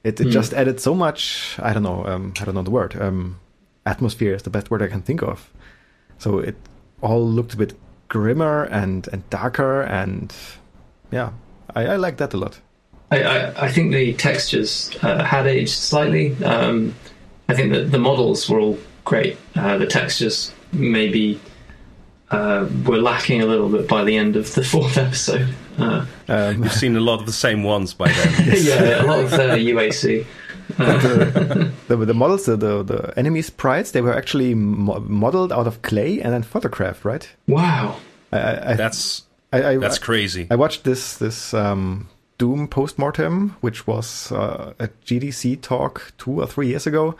it, 0.03 0.19
it 0.19 0.25
Hmm. 0.25 0.31
just 0.31 0.53
added 0.53 0.79
so 0.79 0.93
much. 0.95 1.57
I 1.59 1.73
don't 1.73 1.83
know. 1.83 2.05
Um, 2.05 2.33
I 2.41 2.45
don't 2.45 2.55
know 2.55 2.63
the 2.63 2.71
word. 2.71 2.95
Um, 3.01 3.39
atmosphere 3.85 4.33
is 4.35 4.43
the 4.43 4.49
best 4.49 4.69
word 4.71 4.81
I 4.81 4.87
can 4.87 5.01
think 5.01 5.21
of. 5.23 5.49
So 6.17 6.39
it 6.39 6.55
all 7.01 7.27
looked 7.27 7.53
a 7.53 7.57
bit 7.57 7.73
grimmer 8.07 8.63
and 8.65 9.07
and 9.11 9.27
darker 9.29 9.81
and 9.83 10.33
yeah, 11.11 11.31
I, 11.75 11.85
I 11.87 11.95
like 11.97 12.17
that 12.17 12.33
a 12.33 12.37
lot. 12.37 12.59
I, 13.11 13.23
I, 13.23 13.65
I 13.65 13.71
think 13.71 13.91
the 13.91 14.13
textures 14.13 14.89
uh, 15.01 15.23
had 15.23 15.45
aged 15.47 15.73
slightly. 15.73 16.35
Um, 16.45 16.93
I 17.49 17.53
think 17.55 17.73
that 17.73 17.91
the 17.91 17.97
models 17.99 18.49
were 18.49 18.59
all 18.59 18.77
great. 19.05 19.37
Uh, 19.55 19.77
the 19.77 19.85
textures 19.87 20.53
maybe 20.71 21.39
uh, 22.29 22.67
were 22.85 22.97
lacking 23.01 23.41
a 23.41 23.45
little 23.45 23.69
bit 23.69 23.87
by 23.87 24.03
the 24.03 24.15
end 24.17 24.35
of 24.35 24.53
the 24.55 24.63
fourth 24.73 24.97
episode. 24.97 25.47
Uh, 25.77 26.05
Um, 26.27 26.63
You've 26.63 26.73
seen 26.73 26.95
a 26.95 26.99
lot 27.01 27.19
of 27.19 27.25
the 27.25 27.31
same 27.33 27.63
ones 27.63 27.93
by 27.93 28.09
then. 28.11 28.55
yeah, 28.61 29.03
a 29.03 29.05
lot 29.05 29.19
of 29.19 29.33
uh, 29.33 29.55
UAC. 29.55 30.25
the, 30.77 31.95
the 31.97 32.13
models, 32.13 32.45
the, 32.45 32.55
the 32.55 32.83
the 32.83 33.13
enemy 33.19 33.41
sprites, 33.41 33.91
they 33.91 34.01
were 34.01 34.15
actually 34.15 34.55
mo- 34.55 34.99
modeled 35.01 35.51
out 35.51 35.67
of 35.67 35.81
clay 35.81 36.21
and 36.21 36.31
then 36.33 36.43
photographed, 36.43 37.03
right? 37.03 37.29
Wow. 37.47 37.97
I, 38.31 38.37
I, 38.39 38.71
I- 38.71 38.75
That's 38.75 39.23
I, 39.53 39.63
I, 39.71 39.77
that's 39.77 39.99
crazy. 39.99 40.47
I 40.49 40.55
watched 40.55 40.85
this 40.85 41.17
this 41.17 41.53
um, 41.53 42.07
Doom 42.37 42.69
postmortem, 42.69 43.57
which 43.59 43.85
was 43.85 44.31
uh, 44.31 44.71
a 44.79 44.87
GDC 45.05 45.59
talk 45.61 46.13
two 46.17 46.39
or 46.39 46.47
three 46.47 46.67
years 46.69 46.87
ago, 46.87 47.15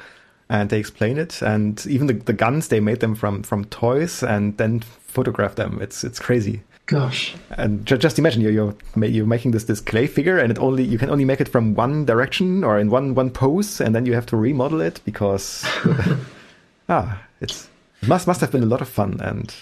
and 0.52 0.70
they 0.70 0.78
explain 0.80 1.18
it. 1.18 1.42
And 1.42 1.84
even 1.88 2.08
the, 2.08 2.14
the 2.14 2.34
guns, 2.34 2.68
they 2.68 2.80
made 2.80 3.00
them 3.00 3.16
from 3.16 3.42
from 3.44 3.66
toys 3.66 4.22
and 4.24 4.58
then 4.58 4.82
photographed 5.08 5.56
them. 5.56 5.80
It's 5.82 6.04
it's 6.04 6.20
crazy. 6.20 6.62
Gosh. 6.88 7.36
And 7.58 7.86
ju- 7.86 7.98
just 7.98 8.20
imagine 8.20 8.42
you're 8.42 8.52
you're, 8.52 8.76
ma- 8.96 9.06
you're 9.16 9.26
making 9.36 9.52
this 9.52 9.64
this 9.64 9.80
clay 9.82 10.08
figure, 10.08 10.38
and 10.42 10.52
it 10.52 10.60
only 10.60 10.84
you 10.84 10.98
can 10.98 11.10
only 11.10 11.26
make 11.26 11.40
it 11.42 11.48
from 11.50 11.74
one 11.76 12.06
direction 12.06 12.64
or 12.64 12.78
in 12.80 12.90
one 12.92 13.16
one 13.16 13.30
pose, 13.30 13.80
and 13.82 13.96
then 13.96 14.06
you 14.06 14.14
have 14.14 14.26
to 14.26 14.38
remodel 14.38 14.82
it 14.82 15.00
because 15.06 15.64
ah, 16.90 17.22
it's 17.40 17.70
it 18.02 18.08
must 18.10 18.28
must 18.28 18.42
have 18.42 18.52
been 18.52 18.64
a 18.64 18.74
lot 18.74 18.82
of 18.82 18.90
fun 18.90 19.20
and 19.22 19.54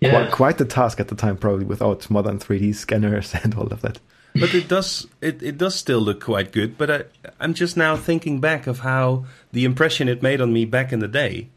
Yeah. 0.00 0.10
quite, 0.10 0.30
quite 0.32 0.58
the 0.58 0.64
task 0.64 1.00
at 1.00 1.08
the 1.08 1.14
time, 1.16 1.36
probably 1.36 1.64
without 1.66 2.10
modern 2.10 2.38
3D 2.38 2.74
scanners 2.74 3.34
and 3.44 3.54
all 3.54 3.66
of 3.72 3.80
that. 3.82 3.98
But 4.34 4.54
it 4.54 4.68
does 4.68 5.06
it, 5.20 5.42
it 5.42 5.58
does 5.58 5.74
still 5.74 6.00
look 6.00 6.22
quite 6.22 6.52
good. 6.52 6.78
But 6.78 6.90
I, 6.90 7.04
I'm 7.40 7.54
just 7.54 7.76
now 7.76 7.96
thinking 7.96 8.40
back 8.40 8.66
of 8.66 8.80
how 8.80 9.26
the 9.52 9.64
impression 9.64 10.08
it 10.08 10.22
made 10.22 10.40
on 10.40 10.52
me 10.52 10.64
back 10.64 10.92
in 10.92 11.00
the 11.00 11.08
day, 11.08 11.48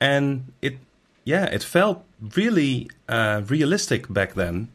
and 0.00 0.52
it 0.60 0.78
yeah 1.24 1.44
it 1.46 1.62
felt 1.62 2.04
really 2.36 2.90
uh, 3.08 3.42
realistic 3.46 4.12
back 4.12 4.34
then. 4.34 4.68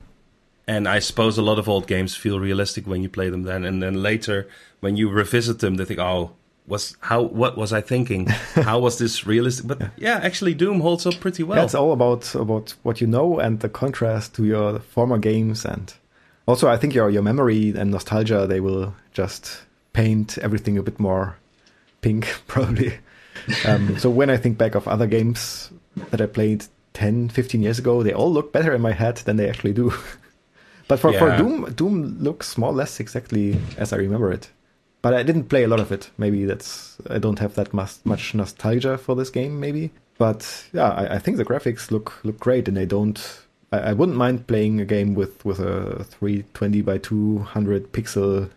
And 0.68 0.88
I 0.88 1.00
suppose 1.00 1.36
a 1.40 1.42
lot 1.42 1.58
of 1.58 1.68
old 1.68 1.88
games 1.88 2.16
feel 2.16 2.40
realistic 2.40 2.86
when 2.86 3.02
you 3.02 3.10
play 3.10 3.30
them 3.30 3.42
then, 3.42 3.66
and 3.66 3.82
then 3.82 4.04
later 4.04 4.48
when 4.82 4.96
you 4.96 5.10
revisit 5.10 5.60
them, 5.60 5.76
they 5.76 5.86
think, 5.86 6.00
oh, 6.00 6.34
was 6.70 6.96
how 7.02 7.24
what 7.24 7.58
was 7.58 7.74
I 7.74 7.82
thinking? 7.82 8.28
how 8.56 8.80
was 8.80 9.00
this 9.00 9.26
realistic? 9.26 9.68
But 9.68 9.92
yeah, 9.98 10.20
actually, 10.22 10.54
Doom 10.54 10.82
holds 10.82 11.06
up 11.06 11.20
pretty 11.20 11.44
well. 11.44 11.58
Yeah, 11.58 11.64
it's 11.66 11.76
all 11.76 11.92
about 11.92 12.34
about 12.36 12.76
what 12.84 13.02
you 13.02 13.08
know 13.08 13.40
and 13.40 13.60
the 13.60 13.70
contrast 13.70 14.36
to 14.36 14.46
your 14.46 14.80
former 14.80 15.18
games, 15.18 15.66
and 15.66 15.94
also 16.50 16.68
I 16.68 16.78
think 16.78 16.96
your 16.96 17.10
your 17.10 17.22
memory 17.22 17.74
and 17.78 17.92
nostalgia 17.92 18.48
they 18.48 18.60
will 18.60 18.96
just 19.14 19.62
paint 19.94 20.38
everything 20.40 20.78
a 20.78 20.84
bit 20.84 21.00
more 21.00 21.38
pink, 22.02 22.28
probably. 22.48 22.98
um, 23.66 23.98
so 23.98 24.10
when 24.10 24.30
I 24.30 24.38
think 24.38 24.58
back 24.58 24.76
of 24.76 24.88
other 24.88 25.08
games 25.08 25.72
that 26.12 26.22
I 26.22 26.26
played 26.26 26.66
10, 26.94 27.30
15 27.30 27.62
years 27.62 27.80
ago, 27.80 28.04
they 28.04 28.14
all 28.14 28.32
look 28.32 28.52
better 28.52 28.74
in 28.74 28.82
my 28.82 28.92
head 28.92 29.18
than 29.18 29.38
they 29.38 29.50
actually 29.50 29.74
do. 29.74 29.94
but 30.88 31.00
for, 31.00 31.14
for 31.14 31.36
Doom, 31.38 31.72
Doom 31.74 32.18
looks 32.20 32.58
more 32.58 32.72
or 32.72 32.76
less 32.76 33.00
exactly 33.00 33.58
as 33.78 33.94
I 33.94 33.98
remember 33.98 34.32
it. 34.32 34.50
But 35.02 35.14
I 35.14 35.24
didn't 35.24 35.46
play 35.46 35.64
a 35.64 35.68
lot 35.68 35.80
of 35.80 35.92
it. 35.92 36.10
Maybe 36.18 36.46
that's 36.46 36.98
I 37.10 37.20
don't 37.20 37.40
have 37.40 37.56
that 37.56 37.74
much, 37.74 37.98
much 38.04 38.34
nostalgia 38.34 38.98
for 38.98 39.16
this 39.16 39.30
game. 39.30 39.60
Maybe, 39.60 39.92
but 40.18 40.66
yeah, 40.74 40.90
I, 40.90 41.16
I 41.16 41.20
think 41.20 41.38
the 41.38 41.46
graphics 41.46 41.90
look 41.90 42.20
look 42.26 42.38
great, 42.38 42.68
and 42.68 42.76
they 42.76 42.86
don't. 42.86 43.18
I, 43.72 43.78
I 43.80 43.94
wouldn't 43.94 44.18
mind 44.18 44.48
playing 44.48 44.80
a 44.82 44.86
game 44.86 45.16
with 45.16 45.44
with 45.46 45.60
a 45.60 46.04
320 46.04 46.82
by 46.82 46.98
200 46.98 47.92
pixel 47.94 48.50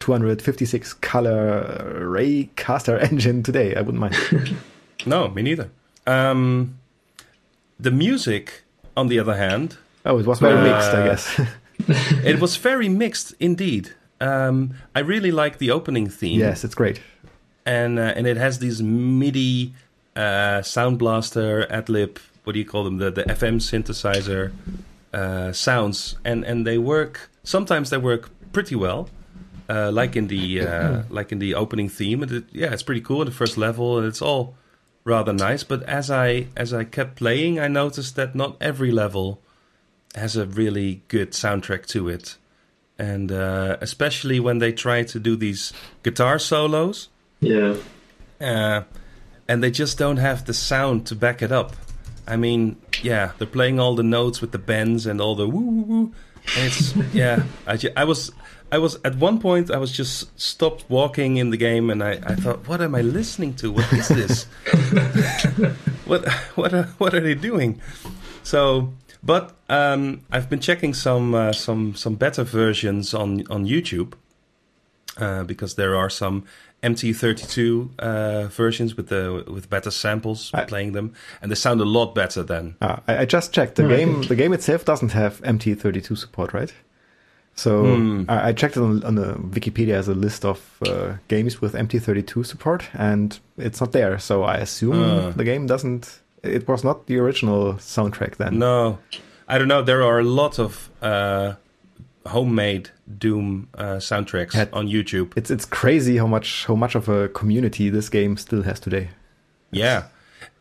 256 0.00 0.92
color 0.94 2.06
ray 2.08 2.48
caster 2.56 2.98
engine 3.10 3.42
today. 3.42 3.74
I 3.74 3.80
wouldn't 3.80 4.00
mind. 4.00 4.16
No, 5.04 5.28
me 5.28 5.42
neither. 5.42 5.68
Um, 6.06 6.78
the 7.78 7.90
music, 7.92 8.64
on 8.96 9.06
the 9.08 9.20
other 9.20 9.36
hand, 9.36 9.76
Oh, 10.04 10.18
it 10.18 10.26
was 10.26 10.40
very 10.40 10.58
Uh, 10.58 10.62
mixed, 10.64 10.90
I 10.90 11.04
guess. 11.06 11.40
it 12.24 12.40
was 12.40 12.56
very 12.56 12.88
mixed 12.88 13.34
indeed. 13.38 13.90
Um, 14.20 14.74
I 14.96 15.00
really 15.00 15.30
like 15.30 15.58
the 15.58 15.70
opening 15.70 16.08
theme. 16.08 16.40
yes, 16.40 16.64
it's 16.64 16.74
great. 16.74 17.00
and 17.64 17.98
uh, 17.98 18.14
and 18.16 18.26
it 18.26 18.36
has 18.36 18.58
these 18.58 18.82
MIDI 18.82 19.74
uh, 20.16 20.62
sound 20.62 20.98
blaster, 20.98 21.66
AdLib, 21.70 22.16
what 22.46 22.52
do 22.52 22.58
you 22.60 22.64
call 22.64 22.84
them? 22.84 22.98
The 22.98 23.10
the 23.10 23.24
FM 23.24 23.56
synthesizer 23.60 24.52
uh, 25.12 25.52
sounds, 25.52 26.16
and 26.24 26.44
and 26.44 26.66
they 26.66 26.78
work. 26.78 27.30
Sometimes 27.42 27.90
they 27.90 27.98
work 27.98 28.30
pretty 28.52 28.76
well, 28.76 29.08
uh, 29.68 29.90
like 29.90 30.14
in 30.16 30.28
the 30.28 30.60
uh, 30.60 31.02
like 31.10 31.32
in 31.32 31.38
the 31.40 31.54
opening 31.54 31.88
theme. 31.88 32.22
And 32.22 32.30
it, 32.32 32.44
yeah, 32.52 32.72
it's 32.72 32.82
pretty 32.84 33.00
cool 33.00 33.22
in 33.22 33.26
the 33.26 33.34
first 33.34 33.56
level, 33.58 33.98
and 33.98 34.06
it's 34.06 34.22
all 34.22 34.54
rather 35.04 35.32
nice. 35.32 35.64
But 35.64 35.82
as 35.88 36.08
I 36.10 36.46
as 36.56 36.72
I 36.72 36.84
kept 36.84 37.16
playing, 37.16 37.58
I 37.58 37.66
noticed 37.68 38.14
that 38.16 38.34
not 38.34 38.56
every 38.60 38.92
level 38.92 39.40
has 40.14 40.36
a 40.36 40.46
really 40.46 41.02
good 41.08 41.32
soundtrack 41.32 41.86
to 41.86 42.08
it. 42.08 42.36
And 42.98 43.30
uh, 43.30 43.76
especially 43.82 44.40
when 44.40 44.58
they 44.58 44.72
try 44.72 45.02
to 45.02 45.18
do 45.20 45.36
these 45.36 45.74
guitar 46.02 46.38
solos, 46.38 47.08
Yeah. 47.40 47.74
uh, 48.40 48.82
and 49.46 49.62
they 49.62 49.70
just 49.70 49.98
don't 49.98 50.16
have 50.16 50.44
the 50.46 50.54
sound 50.54 51.06
to 51.08 51.14
back 51.14 51.42
it 51.42 51.52
up. 51.52 51.76
I 52.26 52.36
mean, 52.36 52.76
yeah, 53.02 53.32
they're 53.38 53.46
playing 53.46 53.78
all 53.78 53.94
the 53.94 54.02
notes 54.02 54.40
with 54.40 54.52
the 54.52 54.58
bends 54.58 55.06
and 55.06 55.20
all 55.20 55.34
the 55.34 55.48
woo 55.48 55.60
woo 55.60 55.82
woo. 55.82 56.12
And 56.56 56.66
it's 56.66 56.94
yeah, 57.12 57.44
I, 57.66 57.76
ju- 57.76 57.92
I 57.96 58.04
was 58.04 58.32
I 58.72 58.78
was 58.78 58.98
at 59.04 59.16
one 59.16 59.38
point 59.38 59.70
I 59.70 59.78
was 59.78 59.92
just 59.92 60.38
stopped 60.38 60.84
walking 60.88 61.36
in 61.36 61.50
the 61.50 61.56
game 61.56 61.90
and 61.90 62.02
I, 62.02 62.12
I 62.24 62.34
thought, 62.34 62.66
what 62.68 62.80
am 62.80 62.94
I 62.94 63.02
listening 63.02 63.54
to? 63.56 63.70
What 63.70 63.92
is 63.92 64.08
this? 64.08 64.44
what 66.06 66.28
what 66.56 66.74
are, 66.74 66.84
what 66.98 67.14
are 67.14 67.20
they 67.20 67.34
doing? 67.34 67.80
So, 68.42 68.92
but 69.22 69.56
um, 69.68 70.22
I've 70.30 70.50
been 70.50 70.60
checking 70.60 70.94
some 70.94 71.34
uh, 71.34 71.52
some 71.52 71.94
some 71.94 72.16
better 72.16 72.42
versions 72.42 73.14
on 73.14 73.46
on 73.50 73.66
YouTube 73.66 74.14
uh, 75.18 75.44
because 75.44 75.74
there 75.74 75.94
are 75.96 76.10
some 76.10 76.44
MT32 76.82 77.88
uh, 77.98 78.48
versions 78.48 78.96
with 78.96 79.08
the 79.08 79.44
with 79.46 79.68
better 79.70 79.90
samples 79.90 80.50
I- 80.54 80.64
playing 80.64 80.92
them, 80.92 81.12
and 81.40 81.50
they 81.50 81.54
sound 81.56 81.80
a 81.80 81.84
lot 81.84 82.14
better 82.14 82.42
than. 82.42 82.76
Ah, 82.80 83.00
I, 83.08 83.18
I 83.18 83.24
just 83.24 83.52
checked. 83.52 83.76
The 83.76 83.88
game, 83.88 84.22
the 84.22 84.36
game 84.36 84.52
itself 84.52 84.84
doesn't 84.84 85.12
have 85.12 85.40
MT32 85.42 86.16
support, 86.18 86.52
right? 86.52 86.72
So 87.54 87.84
Hmm. 87.84 88.24
I, 88.28 88.48
I 88.48 88.52
checked 88.52 88.76
it 88.76 88.82
on, 88.82 89.02
on 89.04 89.14
the 89.14 89.34
Wikipedia 89.34 89.94
as 89.94 90.08
a 90.08 90.14
list 90.14 90.44
of 90.44 90.60
uh, 90.86 91.14
games 91.28 91.60
with 91.62 91.72
MT32 91.74 92.44
support, 92.44 92.88
and 92.92 93.38
it's 93.56 93.80
not 93.80 93.92
there. 93.92 94.18
So 94.18 94.42
I 94.44 94.56
assume 94.58 95.02
Ah. 95.02 95.30
the 95.30 95.44
game 95.44 95.66
doesn't. 95.66 96.20
It 96.42 96.68
was 96.68 96.84
not 96.84 97.06
the 97.06 97.18
original 97.18 97.74
soundtrack 97.74 98.36
then. 98.36 98.58
No, 98.58 98.98
I 99.48 99.58
don't 99.58 99.68
know. 99.68 99.82
There 99.82 100.02
are 100.02 100.18
a 100.20 100.24
lot 100.24 100.58
of 100.58 100.90
uh, 101.02 101.54
homemade 102.26 102.90
Doom 103.18 103.68
uh, 103.74 103.98
soundtracks 104.00 104.52
Had- 104.54 104.72
on 104.72 104.88
YouTube. 104.88 105.32
It's 105.36 105.50
it's 105.50 105.64
crazy 105.64 106.16
how 106.18 106.26
much 106.26 106.66
how 106.66 106.76
much 106.76 106.94
of 106.96 107.08
a 107.08 107.28
community 107.28 107.90
this 107.90 108.08
game 108.08 108.36
still 108.36 108.62
has 108.62 108.80
today. 108.80 109.08
Yeah, 109.70 110.04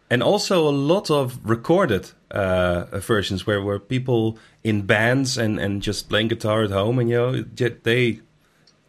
and 0.09 0.21
also 0.23 0.67
a 0.67 0.71
lot 0.71 1.09
of 1.09 1.39
recorded 1.43 2.11
uh, 2.31 2.85
versions 2.99 3.45
where 3.47 3.61
where 3.61 3.79
people 3.79 4.37
in 4.63 4.85
bands 4.85 5.37
and 5.37 5.59
and 5.59 5.81
just 5.81 6.09
playing 6.09 6.29
guitar 6.29 6.63
at 6.63 6.71
home, 6.71 6.99
and 6.99 7.09
you 7.09 7.15
know 7.17 7.43
they. 7.83 8.19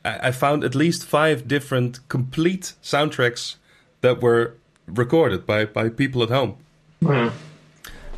I 0.04 0.28
I 0.28 0.32
found 0.32 0.64
at 0.64 0.74
least 0.74 1.04
five 1.06 1.46
different 1.48 2.00
complete 2.08 2.74
soundtracks 2.82 3.56
that 4.00 4.20
were 4.22 4.54
recorded 4.86 5.46
by 5.46 5.64
by 5.66 5.88
people 5.90 6.22
at 6.22 6.30
home, 6.30 6.54
Wow. 7.00 7.32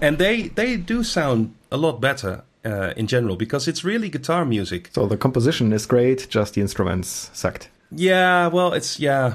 and 0.01 0.19
they 0.19 0.49
they 0.55 0.77
do 0.77 1.03
sound 1.03 1.55
a 1.71 1.77
lot 1.77 2.01
better 2.01 2.43
uh, 2.65 2.93
in 2.97 3.07
general 3.07 3.37
because 3.37 3.69
it's 3.69 3.85
really 3.85 4.09
guitar 4.09 4.45
music. 4.45 4.91
So 4.93 5.07
the 5.07 5.17
composition 5.17 5.73
is 5.73 5.87
great, 5.87 6.29
just 6.29 6.55
the 6.55 6.61
instruments 6.61 7.31
sucked. 7.33 7.69
Yeah, 7.91 8.49
well, 8.49 8.73
it's 8.73 9.01
yeah, 9.01 9.35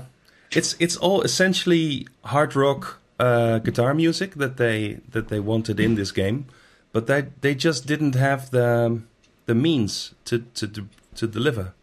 it's 0.52 0.76
it's 0.80 0.98
all 0.98 1.22
essentially 1.22 2.08
hard 2.26 2.56
rock 2.56 3.00
uh, 3.20 3.60
guitar 3.60 3.94
music 3.94 4.36
that 4.36 4.58
they 4.58 5.00
that 5.10 5.30
they 5.30 5.40
wanted 5.40 5.80
in 5.80 5.96
this 5.96 6.12
game, 6.12 6.46
but 6.92 7.08
they 7.08 7.28
they 7.42 7.56
just 7.56 7.88
didn't 7.88 8.16
have 8.16 8.52
the 8.52 9.02
the 9.46 9.56
means 9.56 10.14
to 10.26 10.40
to 10.56 10.68
to, 10.68 10.88
to 11.16 11.28
deliver. 11.28 11.74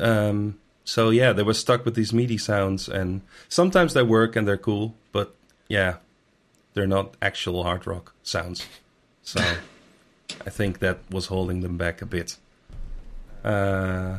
Um, 0.00 0.58
so 0.84 1.10
yeah, 1.10 1.32
they 1.32 1.42
were 1.42 1.54
stuck 1.54 1.84
with 1.84 1.94
these 1.94 2.12
MIDI 2.12 2.38
sounds, 2.38 2.88
and 2.88 3.20
sometimes 3.48 3.92
they 3.92 4.02
work 4.02 4.36
and 4.36 4.48
they're 4.48 4.56
cool, 4.56 4.94
but 5.12 5.34
yeah, 5.68 5.96
they're 6.74 6.86
not 6.86 7.14
actual 7.20 7.62
hard 7.64 7.86
rock 7.86 8.14
sounds. 8.22 8.66
So 9.22 9.42
I 10.46 10.50
think 10.50 10.78
that 10.80 10.98
was 11.10 11.26
holding 11.26 11.60
them 11.62 11.76
back 11.76 12.02
a 12.02 12.06
bit. 12.06 12.36
Uh, 13.44 14.18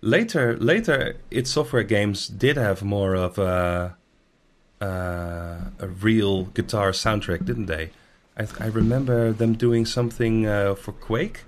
later 0.00 0.56
later 0.58 1.16
id 1.30 1.46
Software 1.46 1.84
games 1.84 2.26
did 2.28 2.56
have 2.56 2.82
more 2.82 3.14
of 3.14 3.38
a 3.38 3.96
uh, 4.80 5.56
a 5.78 5.86
real 6.00 6.44
guitar 6.46 6.90
soundtrack 6.90 7.44
didn't 7.44 7.66
they 7.66 7.90
i, 8.36 8.46
I 8.58 8.66
remember 8.66 9.32
them 9.32 9.52
doing 9.54 9.86
something 9.86 10.44
uh, 10.46 10.74
for 10.74 10.90
quake 10.92 11.44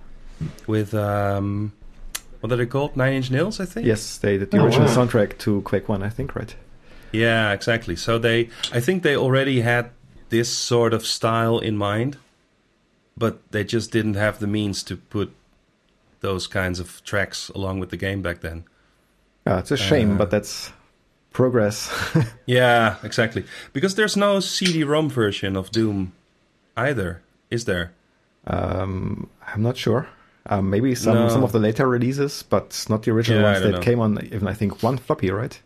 with 0.69 0.95
um, 0.95 1.73
what 2.41 2.53
are 2.53 2.57
they 2.57 2.67
called 2.67 2.97
nine 2.97 3.15
inch 3.15 3.31
nails 3.33 3.59
i 3.59 3.65
think 3.65 3.87
Yes, 3.87 4.19
they 4.19 4.39
did 4.39 4.53
the 4.53 4.59
Oh, 4.59 4.65
original 4.67 4.87
wow. 4.87 4.97
soundtrack 4.97 5.37
to 5.39 5.61
Quake 5.63 5.89
One, 5.89 6.03
I 6.05 6.09
think, 6.11 6.37
right? 6.37 6.55
yeah 7.11 7.53
exactly 7.53 7.97
so 7.97 8.19
they 8.19 8.49
i 8.73 8.79
think 8.81 9.03
they 9.03 9.17
already 9.17 9.61
had 9.63 9.91
this 10.31 10.49
sort 10.49 10.95
of 10.95 11.05
style 11.05 11.59
in 11.59 11.77
mind 11.77 12.19
but 13.17 13.39
they 13.53 13.65
just 13.65 13.91
didn't 13.93 14.15
have 14.15 14.39
the 14.39 14.47
means 14.47 14.83
to 14.85 14.97
put 14.97 15.33
those 16.21 16.47
kinds 16.47 16.81
of 16.81 17.03
tracks 17.05 17.49
along 17.51 17.81
with 17.81 17.91
the 17.91 17.97
game 17.97 18.23
back 18.23 18.41
then 18.41 18.65
Yeah, 19.47 19.59
it's 19.59 19.71
a 19.71 19.77
shame, 19.77 20.13
Uh, 20.15 20.19
but 20.19 20.31
that's 20.31 20.73
progress. 21.33 21.91
Yeah, 22.47 22.97
exactly. 23.03 23.45
Because 23.73 23.95
there's 23.95 24.17
no 24.17 24.41
CD-ROM 24.41 25.11
version 25.11 25.57
of 25.57 25.71
Doom 25.71 26.13
either, 26.77 27.21
is 27.51 27.65
there? 27.65 27.93
Um, 28.47 29.29
I'm 29.47 29.63
not 29.63 29.77
sure. 29.77 30.07
Um, 30.47 30.69
maybe 30.71 30.95
some 30.95 31.15
No. 31.17 31.29
some 31.29 31.45
of 31.45 31.53
the 31.53 31.59
later 31.59 31.89
releases, 31.89 32.43
but 32.43 32.85
not 32.91 33.03
the 33.03 33.11
original 33.13 33.41
Yeah, 33.41 33.51
ones 33.53 33.63
that 33.63 33.73
know. 33.73 33.81
came 33.81 34.01
on 34.01 34.19
even 34.33 34.47
I 34.49 34.55
think 34.55 34.83
one 34.83 34.99
floppy, 34.99 35.31
right? 35.31 35.59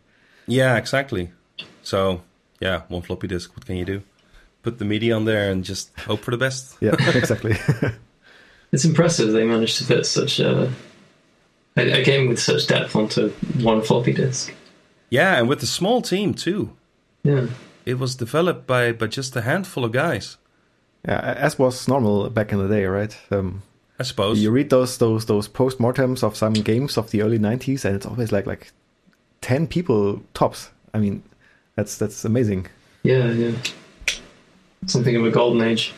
Yeah, 0.46 0.76
exactly. 0.78 1.30
So, 1.82 2.22
yeah, 2.60 2.82
one 2.88 3.02
floppy 3.02 3.26
disk. 3.28 3.54
What 3.56 3.66
can 3.66 3.76
you 3.76 3.84
do? 3.84 4.02
Put 4.62 4.78
the 4.78 4.84
media 4.84 5.14
on 5.14 5.24
there 5.24 5.50
and 5.50 5.64
just 5.64 5.96
hope 6.00 6.20
for 6.20 6.30
the 6.30 6.36
best. 6.36 6.76
Yeah, 6.80 6.96
exactly. 7.14 7.56
It's 8.70 8.84
impressive 8.84 9.32
they 9.32 9.44
managed 9.44 9.78
to 9.78 9.84
fit 9.84 10.04
such 10.04 10.40
a, 10.40 10.70
a, 11.76 12.00
a 12.00 12.04
game 12.04 12.28
with 12.28 12.38
such 12.38 12.66
depth 12.66 12.94
onto 12.94 13.30
one 13.62 13.80
floppy 13.80 14.12
disk. 14.12 14.52
Yeah, 15.08 15.38
and 15.38 15.48
with 15.48 15.62
a 15.62 15.66
small 15.66 16.02
team 16.02 16.34
too. 16.34 16.76
Yeah. 17.22 17.46
It 17.86 17.98
was 17.98 18.14
developed 18.14 18.66
by 18.66 18.92
by 18.92 19.06
just 19.06 19.34
a 19.36 19.40
handful 19.40 19.86
of 19.86 19.92
guys, 19.92 20.36
yeah, 21.06 21.18
as 21.18 21.58
was 21.58 21.88
normal 21.88 22.28
back 22.28 22.52
in 22.52 22.58
the 22.58 22.68
day, 22.68 22.84
right? 22.84 23.16
Um, 23.30 23.62
I 23.98 24.02
suppose. 24.02 24.38
you 24.38 24.50
read 24.50 24.68
those 24.68 24.98
those 24.98 25.24
those 25.24 25.48
post-mortems 25.48 26.22
of 26.22 26.36
some 26.36 26.52
games 26.52 26.98
of 26.98 27.10
the 27.10 27.22
early 27.22 27.38
90s, 27.38 27.86
and 27.86 27.96
it's 27.96 28.04
always 28.04 28.32
like 28.32 28.46
like 28.46 28.72
ten 29.40 29.66
people 29.66 30.22
tops. 30.34 30.68
I 30.92 30.98
mean, 30.98 31.22
that's 31.76 31.96
that's 31.96 32.26
amazing. 32.26 32.66
Yeah, 33.02 33.32
yeah. 33.32 33.52
Something 34.86 35.16
of 35.16 35.24
a 35.24 35.30
golden 35.30 35.62
age. 35.62 35.92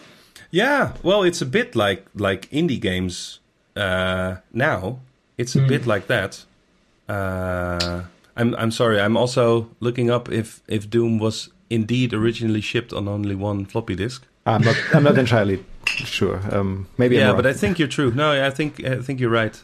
Yeah, 0.51 0.93
well, 1.03 1.23
it's 1.23 1.41
a 1.43 1.47
bit 1.47 1.75
like 1.77 2.05
like 2.15 2.49
indie 2.51 2.81
games 2.81 3.41
uh, 3.77 4.37
now. 4.53 4.99
It's 5.39 5.55
a 5.57 5.61
Hmm. 5.61 5.69
bit 5.69 5.87
like 5.87 6.07
that. 6.09 6.45
Uh, 7.09 8.03
I'm 8.37 8.55
I'm 8.57 8.71
sorry. 8.71 9.01
I'm 9.01 9.17
also 9.17 9.69
looking 9.81 10.11
up 10.11 10.29
if 10.33 10.61
if 10.69 10.89
Doom 10.91 11.19
was 11.19 11.51
indeed 11.69 12.13
originally 12.13 12.61
shipped 12.61 12.93
on 12.93 13.09
only 13.09 13.35
one 13.35 13.65
floppy 13.67 13.95
disk. 13.97 14.27
I'm 14.47 14.63
not. 14.63 14.77
I'm 14.95 15.03
not 15.05 15.19
entirely 15.19 15.65
sure. 15.87 16.41
Um, 16.51 16.87
maybe. 16.99 17.17
yeah, 17.17 17.31
I'm 17.31 17.37
but 17.37 17.47
I 17.47 17.53
think 17.53 17.79
you're 17.79 17.89
true. 17.89 18.11
No, 18.15 18.47
I 18.47 18.51
think 18.51 18.83
I 18.85 19.03
think 19.03 19.21
you're 19.21 19.31
right. 19.43 19.61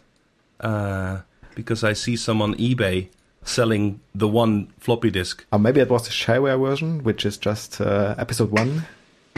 Uh, 0.60 1.20
because 1.54 1.84
I 1.90 1.94
see 1.94 2.16
some 2.16 2.42
on 2.42 2.54
eBay 2.54 3.08
selling 3.44 4.00
the 4.14 4.28
one 4.28 4.68
floppy 4.78 5.10
disk. 5.10 5.44
Uh, 5.52 5.58
maybe 5.58 5.80
it 5.80 5.88
was 5.88 6.02
the 6.04 6.10
shareware 6.10 6.58
version, 6.60 7.02
which 7.04 7.24
is 7.26 7.36
just 7.38 7.80
uh, 7.80 8.14
episode 8.18 8.50
one, 8.50 8.82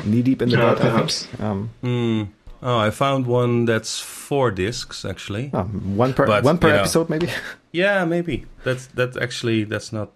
knee 0.08 0.22
deep 0.22 0.42
in 0.42 0.48
the 0.50 0.56
Yeah, 0.56 0.74
Dead. 0.74 0.78
I 0.78 0.80
think. 0.80 0.90
perhaps. 0.92 1.28
Um, 1.40 1.70
Hmm. 1.82 2.22
Oh, 2.60 2.76
I 2.78 2.90
found 2.90 3.26
one 3.26 3.66
that's 3.66 4.00
four 4.00 4.50
discs 4.50 5.04
actually. 5.04 5.50
um, 5.54 5.96
one 5.96 6.12
per 6.12 6.26
But, 6.26 6.42
one 6.44 6.58
per 6.58 6.68
you 6.68 6.74
know. 6.74 6.80
episode, 6.80 7.08
maybe. 7.10 7.28
Yeah, 7.72 8.04
maybe. 8.06 8.46
That's 8.64 8.86
that 8.94 9.16
actually 9.22 9.64
that's 9.64 9.92
not. 9.92 10.08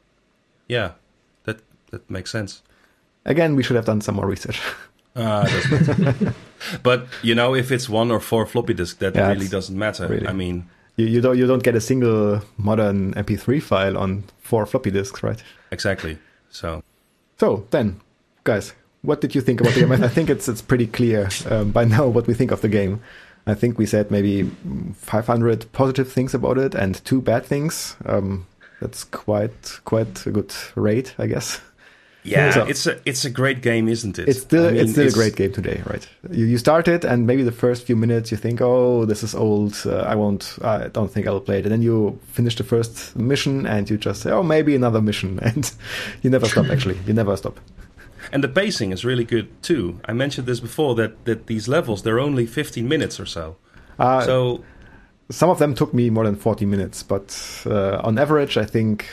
Yeah, 0.68 0.92
that 1.44 1.58
that 1.90 2.08
makes 2.10 2.30
sense. 2.30 2.62
Again, 3.26 3.54
we 3.56 3.62
should 3.62 3.76
have 3.76 3.84
done 3.86 4.00
some 4.00 4.16
more 4.16 4.26
research. 4.26 4.58
Doesn't. 5.14 6.34
but 6.82 7.06
you 7.22 7.34
know, 7.34 7.54
if 7.54 7.70
it's 7.70 7.88
one 7.88 8.10
or 8.10 8.20
four 8.20 8.46
floppy 8.46 8.74
disk, 8.74 8.98
that 8.98 9.14
Yeah, 9.14 9.28
really 9.28 9.48
doesn't 9.48 9.78
matter. 9.78 10.08
really- 10.08 10.26
I 10.26 10.32
mean, 10.32 10.64
you, 10.96 11.06
you 11.06 11.20
don't 11.20 11.36
you 11.38 11.46
don't 11.46 11.62
get 11.62 11.74
a 11.76 11.80
single 11.80 12.40
modern 12.56 13.12
MP3 13.14 13.60
file 13.62 13.96
on 13.98 14.24
four 14.40 14.66
floppy 14.66 14.90
disks, 14.90 15.22
right? 15.22 15.42
exactly. 15.70 16.18
So 16.50 16.82
So 17.38 17.66
then, 17.70 18.00
guys, 18.44 18.74
what 19.02 19.20
did 19.20 19.34
you 19.34 19.40
think 19.40 19.60
about 19.60 19.74
the 19.74 19.80
game? 19.80 19.92
I 19.92 20.08
think 20.08 20.30
it's 20.30 20.48
it's 20.48 20.62
pretty 20.62 20.86
clear 20.86 21.28
um, 21.50 21.70
by 21.72 21.84
now 21.84 22.06
what 22.08 22.26
we 22.26 22.34
think 22.34 22.50
of 22.50 22.60
the 22.60 22.68
game. 22.68 23.00
I 23.46 23.54
think 23.54 23.76
we 23.78 23.86
said 23.86 24.10
maybe 24.10 24.44
mm, 24.44 24.94
500 24.96 25.66
positive 25.72 26.10
things 26.12 26.32
about 26.34 26.58
it 26.58 26.74
and 26.74 27.04
two 27.04 27.20
bad 27.20 27.44
things. 27.44 27.96
Um, 28.06 28.46
that's 28.80 29.04
quite 29.04 29.80
quite 29.84 30.26
a 30.26 30.30
good 30.30 30.54
rate, 30.76 31.14
I 31.18 31.26
guess. 31.26 31.60
yeah, 32.24 32.52
So- 32.52 32.66
it's 32.66 32.86
a 32.86 33.00
it's 33.04 33.24
a 33.24 33.30
great 33.30 33.60
game, 33.62 33.88
isn't 33.88 34.18
it? 34.20 34.28
It's 34.28 34.42
still 34.42 34.66
I 34.68 34.70
mean, 34.70 34.80
it's 34.82 34.92
still 34.92 35.08
a 35.08 35.10
great 35.10 35.34
game 35.34 35.52
today, 35.52 35.82
right? 35.86 36.08
You, 36.30 36.46
you 36.46 36.58
start 36.58 36.86
it, 36.86 37.04
and 37.04 37.26
maybe 37.26 37.42
the 37.42 37.50
first 37.52 37.84
few 37.86 37.96
minutes 37.96 38.30
you 38.30 38.36
think, 38.36 38.60
"Oh, 38.60 39.04
this 39.06 39.24
is 39.24 39.34
old. 39.34 39.74
Uh, 39.84 39.96
I 40.12 40.14
won't. 40.14 40.56
I 40.62 40.86
don't 40.88 41.10
think 41.12 41.26
I'll 41.26 41.40
play 41.40 41.58
it." 41.58 41.64
And 41.66 41.72
then 41.72 41.82
you 41.82 42.18
finish 42.32 42.54
the 42.54 42.64
first 42.64 43.16
mission, 43.16 43.66
and 43.66 43.90
you 43.90 43.96
just 43.98 44.22
say, 44.22 44.30
"Oh, 44.30 44.44
maybe 44.44 44.76
another 44.76 45.00
mission," 45.02 45.40
and 45.42 45.72
you 46.22 46.30
never 46.30 46.46
stop. 46.48 46.66
Actually, 46.70 46.98
you 47.06 47.12
never 47.14 47.36
stop. 47.36 47.58
And 48.30 48.44
the 48.44 48.48
pacing 48.48 48.92
is 48.92 49.04
really 49.04 49.24
good 49.24 49.48
too. 49.62 50.00
I 50.04 50.12
mentioned 50.12 50.46
this 50.46 50.60
before 50.60 50.94
that 50.96 51.24
that 51.24 51.46
these 51.46 51.68
levels 51.68 52.02
they're 52.02 52.20
only 52.20 52.46
15 52.46 52.86
minutes 52.86 53.18
or 53.18 53.26
so. 53.26 53.56
Uh, 53.98 54.22
so 54.22 54.64
some 55.30 55.50
of 55.50 55.58
them 55.58 55.74
took 55.74 55.92
me 55.94 56.10
more 56.10 56.24
than 56.24 56.36
forty 56.36 56.66
minutes, 56.66 57.02
but 57.02 57.62
uh, 57.66 58.00
on 58.04 58.18
average, 58.18 58.56
I 58.56 58.64
think 58.64 59.06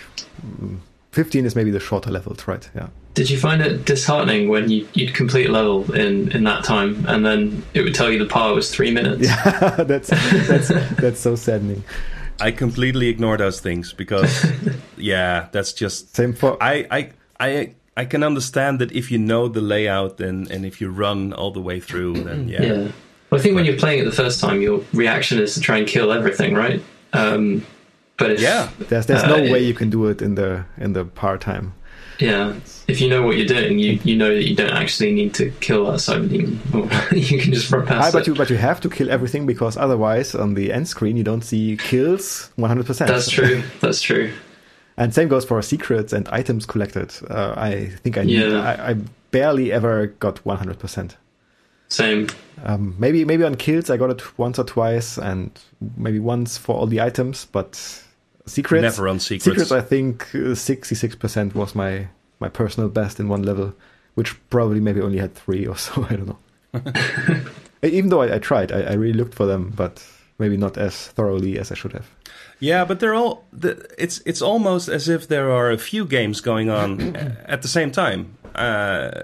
mm, 0.45 0.79
fifteen 1.11 1.45
is 1.45 1.55
maybe 1.55 1.71
the 1.71 1.79
shorter 1.79 2.11
levels, 2.11 2.47
right? 2.47 2.69
Yeah. 2.75 2.87
Did 3.15 3.29
you 3.29 3.37
find 3.37 3.61
it 3.61 3.85
disheartening 3.85 4.49
when 4.49 4.69
you, 4.69 4.87
you'd 4.93 5.13
complete 5.13 5.49
a 5.49 5.51
level 5.51 5.91
in, 5.93 6.31
in 6.31 6.43
that 6.43 6.63
time 6.63 7.05
and 7.07 7.25
then 7.25 7.63
it 7.73 7.81
would 7.81 7.95
tell 7.95 8.09
you 8.09 8.19
the 8.19 8.25
par 8.25 8.53
was 8.53 8.71
three 8.73 8.91
minutes? 8.91 9.27
Yeah, 9.27 9.71
that's 9.87 10.09
that's 10.09 10.69
that's 10.95 11.19
so 11.19 11.35
saddening. 11.35 11.83
I 12.39 12.51
completely 12.51 13.09
ignore 13.09 13.35
those 13.37 13.59
things 13.59 13.91
because 13.91 14.45
yeah, 14.97 15.49
that's 15.51 15.73
just 15.73 16.15
Same 16.15 16.33
for 16.33 16.61
I 16.61 16.87
I 16.89 17.09
I 17.39 17.75
I 18.01 18.05
can 18.05 18.23
understand 18.23 18.79
that 18.79 18.91
if 18.91 19.11
you 19.11 19.17
know 19.17 19.47
the 19.47 19.61
layout 19.61 20.19
and 20.27 20.51
and 20.53 20.65
if 20.65 20.79
you 20.81 20.89
run 21.05 21.33
all 21.33 21.51
the 21.51 21.61
way 21.69 21.79
through, 21.79 22.13
then 22.23 22.47
yeah. 22.53 22.63
Yeah. 22.63 22.91
Well, 23.29 23.39
I 23.39 23.43
think 23.43 23.55
when 23.55 23.65
you're 23.65 23.77
playing 23.83 23.99
it 24.01 24.05
the 24.05 24.17
first 24.23 24.39
time, 24.45 24.61
your 24.61 24.81
reaction 24.93 25.39
is 25.39 25.53
to 25.55 25.59
try 25.61 25.77
and 25.79 25.87
kill 25.87 26.11
everything, 26.11 26.55
right? 26.63 26.81
Um, 27.13 27.65
but 28.17 28.31
if, 28.31 28.39
Yeah. 28.41 28.69
there's 28.89 29.05
there's 29.05 29.23
Uh, 29.23 29.35
no 29.35 29.37
it- 29.43 29.51
way 29.51 29.61
you 29.69 29.73
can 29.81 29.89
do 29.89 30.01
it 30.11 30.21
in 30.21 30.35
the 30.35 30.63
in 30.85 30.93
the 30.93 31.03
par 31.05 31.37
time. 31.37 31.65
yeah, 32.19 32.53
if 32.87 32.99
you 33.01 33.07
know 33.13 33.21
what 33.25 33.35
you're 33.37 33.47
doing, 33.57 33.79
you, 33.79 33.91
you 34.03 34.15
know 34.21 34.31
that 34.35 34.45
you 34.49 34.55
don't 34.61 34.75
actually 34.83 35.11
need 35.13 35.31
to 35.39 35.45
kill 35.61 35.85
that 35.91 35.99
cyber 36.07 36.27
demon. 36.33 36.59
You 37.31 37.37
can 37.41 37.51
just 37.53 37.71
run 37.71 37.85
past 37.85 38.11
but 38.13 38.21
it. 38.21 38.27
you 38.27 38.33
but 38.35 38.49
you 38.49 38.57
have 38.57 38.79
to 38.81 38.89
kill 38.89 39.09
everything 39.09 39.45
because 39.45 39.77
otherwise 39.85 40.35
on 40.43 40.55
the 40.59 40.65
end 40.77 40.87
screen 40.87 41.15
you 41.19 41.23
don't 41.31 41.43
see 41.51 41.77
kills 41.77 42.51
100%. 42.57 43.07
That's 43.07 43.29
true. 43.29 43.61
That's 43.81 44.01
true. 44.01 44.27
And 44.99 45.13
same 45.13 45.29
goes 45.29 45.45
for 45.45 45.59
secrets 45.63 46.13
and 46.13 46.27
items 46.29 46.65
collected. 46.67 47.11
Uh, 47.29 47.53
I 47.57 47.87
think 48.03 48.17
I, 48.17 48.23
need, 48.25 48.39
Yeah. 48.41 48.59
I 48.61 48.91
I 48.91 48.95
barely 49.31 49.71
ever 49.71 50.07
got 50.19 50.43
100%. 50.43 51.15
Same. 51.87 52.27
Um, 52.63 52.95
maybe 52.99 53.25
maybe 53.25 53.43
on 53.43 53.55
kills 53.55 53.89
I 53.89 53.97
got 53.97 54.11
it 54.11 54.37
once 54.37 54.59
or 54.59 54.63
twice, 54.65 55.17
and 55.17 55.49
maybe 55.97 56.19
once 56.19 56.57
for 56.57 56.75
all 56.75 56.85
the 56.85 57.01
items. 57.01 57.45
But 57.45 57.75
secrets, 58.45 58.81
Never 58.83 59.07
on 59.07 59.19
secrets. 59.19 59.45
secrets, 59.45 59.71
I 59.71 59.81
think 59.81 60.27
sixty 60.53 60.93
six 60.95 61.15
percent 61.15 61.55
was 61.55 61.73
my 61.73 62.07
my 62.39 62.49
personal 62.49 62.89
best 62.89 63.19
in 63.19 63.27
one 63.27 63.41
level, 63.43 63.73
which 64.15 64.35
probably 64.49 64.79
maybe 64.81 65.01
only 65.01 65.17
had 65.17 65.33
three 65.33 65.65
or 65.65 65.77
so. 65.85 66.05
I 66.09 66.15
don't 66.17 66.27
know. 66.27 66.39
Even 67.83 68.09
though 68.09 68.21
I, 68.21 68.35
I 68.35 68.39
tried, 68.39 68.71
I, 68.71 68.81
I 68.81 68.93
really 68.93 69.17
looked 69.17 69.33
for 69.33 69.45
them, 69.47 69.71
but 69.75 70.03
maybe 70.37 70.57
not 70.57 70.77
as 70.77 71.07
thoroughly 71.07 71.57
as 71.57 71.71
I 71.71 71.75
should 71.75 71.93
have. 71.93 72.07
Yeah, 72.59 72.85
but 72.85 72.99
they're 72.99 73.15
all. 73.15 73.45
The, 73.53 73.87
it's 73.97 74.19
it's 74.25 74.41
almost 74.41 74.89
as 74.89 75.07
if 75.07 75.27
there 75.27 75.49
are 75.51 75.71
a 75.71 75.77
few 75.77 76.05
games 76.05 76.41
going 76.41 76.69
on 76.69 77.15
at 77.45 77.61
the 77.61 77.67
same 77.67 77.91
time. 77.91 78.37
Uh, 78.55 79.23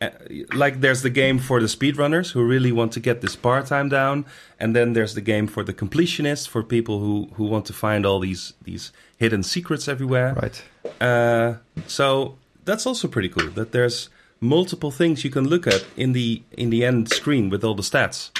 uh, 0.00 0.10
like 0.52 0.80
there's 0.80 1.02
the 1.02 1.10
game 1.10 1.38
for 1.38 1.60
the 1.60 1.66
speedrunners 1.66 2.32
who 2.32 2.44
really 2.44 2.72
want 2.72 2.92
to 2.92 3.00
get 3.00 3.20
this 3.20 3.36
par 3.36 3.62
time 3.62 3.88
down, 3.88 4.24
and 4.58 4.74
then 4.74 4.92
there's 4.92 5.14
the 5.14 5.20
game 5.20 5.46
for 5.46 5.62
the 5.62 5.72
completionists 5.72 6.48
for 6.48 6.62
people 6.62 6.98
who 7.00 7.28
who 7.34 7.44
want 7.44 7.66
to 7.66 7.72
find 7.72 8.04
all 8.04 8.20
these 8.20 8.54
these 8.62 8.92
hidden 9.16 9.42
secrets 9.42 9.88
everywhere. 9.88 10.34
Right. 10.34 10.62
Uh, 11.00 11.58
so 11.86 12.36
that's 12.64 12.86
also 12.86 13.08
pretty 13.08 13.28
cool. 13.28 13.50
That 13.50 13.72
there's 13.72 14.08
multiple 14.40 14.90
things 14.90 15.24
you 15.24 15.30
can 15.30 15.48
look 15.48 15.66
at 15.66 15.84
in 15.96 16.12
the 16.12 16.42
in 16.52 16.70
the 16.70 16.84
end 16.84 17.08
screen 17.10 17.50
with 17.50 17.64
all 17.64 17.74
the 17.74 17.82
stats, 17.82 18.30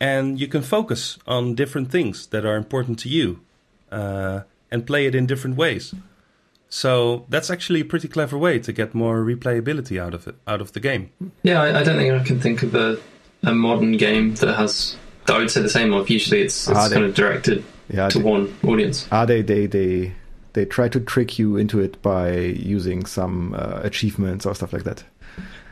and 0.00 0.40
you 0.40 0.48
can 0.48 0.62
focus 0.62 1.18
on 1.26 1.54
different 1.54 1.90
things 1.90 2.26
that 2.28 2.44
are 2.44 2.56
important 2.56 2.98
to 3.00 3.08
you, 3.08 3.40
uh, 3.90 4.40
and 4.70 4.86
play 4.86 5.06
it 5.06 5.14
in 5.14 5.26
different 5.26 5.56
ways. 5.56 5.94
So 6.70 7.24
that's 7.30 7.50
actually 7.50 7.80
a 7.80 7.84
pretty 7.84 8.08
clever 8.08 8.36
way 8.36 8.58
to 8.58 8.72
get 8.72 8.94
more 8.94 9.24
replayability 9.24 9.98
out 10.00 10.12
of 10.14 10.26
it, 10.28 10.34
out 10.46 10.60
of 10.60 10.72
the 10.72 10.80
game. 10.80 11.10
Yeah, 11.42 11.62
I, 11.62 11.80
I 11.80 11.82
don't 11.82 11.96
think 11.96 12.12
I 12.12 12.22
can 12.24 12.40
think 12.40 12.62
of 12.62 12.74
a, 12.74 12.98
a 13.42 13.54
modern 13.54 13.96
game 13.96 14.34
that 14.36 14.54
has. 14.54 14.96
That 15.26 15.36
I 15.36 15.38
would 15.40 15.50
say 15.50 15.62
the 15.62 15.68
same 15.70 15.92
of. 15.94 16.10
Usually, 16.10 16.42
it's, 16.42 16.68
it's 16.68 16.88
they- 16.88 16.94
kind 16.94 17.06
of 17.06 17.14
directed 17.14 17.64
Yeah. 17.88 18.08
to 18.10 18.18
They, 18.18 18.24
one 18.24 18.54
audience. 18.64 19.08
ah, 19.10 19.24
they 19.24 19.40
they 19.42 19.66
they 19.66 20.12
they 20.52 20.64
try 20.66 20.88
to 20.88 21.00
trick 21.00 21.38
you 21.38 21.56
into 21.56 21.80
it 21.80 22.00
by 22.02 22.32
using 22.36 23.06
some 23.06 23.54
uh, 23.54 23.80
achievements 23.82 24.44
or 24.44 24.54
stuff 24.54 24.72
like 24.74 24.84
that. 24.84 25.04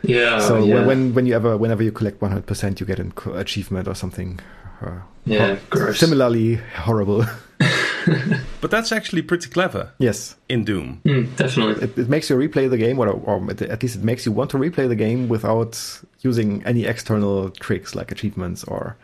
Yeah. 0.03 0.39
so 0.41 0.65
yeah. 0.65 0.77
when- 0.77 0.87
when 0.87 1.15
when 1.15 1.27
you 1.27 1.35
ever 1.35 1.57
whenever 1.59 1.83
you 1.83 1.93
collect 1.93 2.21
100%, 2.21 2.81
you 2.81 2.87
get 2.87 2.99
an 3.01 3.13
achievement 3.35 3.87
or 3.89 3.95
something. 3.95 4.41
Uh, 4.81 5.01
yeah, 5.27 5.47
hor- 5.47 5.59
gross. 5.71 5.99
Similarly 5.99 6.55
horrible. 6.77 7.25
But 8.61 8.71
that's 8.71 8.91
actually 8.91 9.23
pretty 9.23 9.49
clever 9.51 9.93
yes, 9.99 10.35
in 10.49 10.65
Doom. 10.65 11.01
Mm, 11.05 11.37
definitely. 11.37 11.85
it, 11.85 11.99
it 11.99 12.09
makes 12.09 12.31
you 12.31 12.37
replay 12.37 12.69
the 12.69 12.79
game, 12.79 12.99
or, 12.99 13.09
or 13.09 13.51
at 13.51 13.63
at 13.63 13.83
least 13.83 13.97
it 13.97 14.03
makes 14.03 14.27
you 14.27 14.33
want 14.33 14.51
to 14.51 14.57
replay 14.57 14.89
the 14.89 14.97
game 14.97 15.29
without 15.29 16.01
using 16.23 16.65
any 16.65 16.85
external 16.85 17.51
tricks 17.51 17.95
like 17.95 18.11
achievements 18.11 18.65
or 18.65 18.97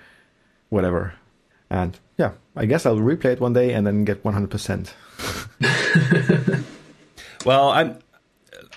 whatever. 0.70 1.14
And 1.70 1.98
yeah, 2.18 2.32
I 2.56 2.64
guess 2.66 2.86
I'll 2.86 2.96
replay 2.96 3.32
it 3.32 3.40
one 3.40 3.52
day 3.52 3.72
and 3.72 3.86
then 3.86 4.04
get 4.04 4.24
100%. 4.24 4.92
Well, 7.44 7.70
I'm. 7.70 7.98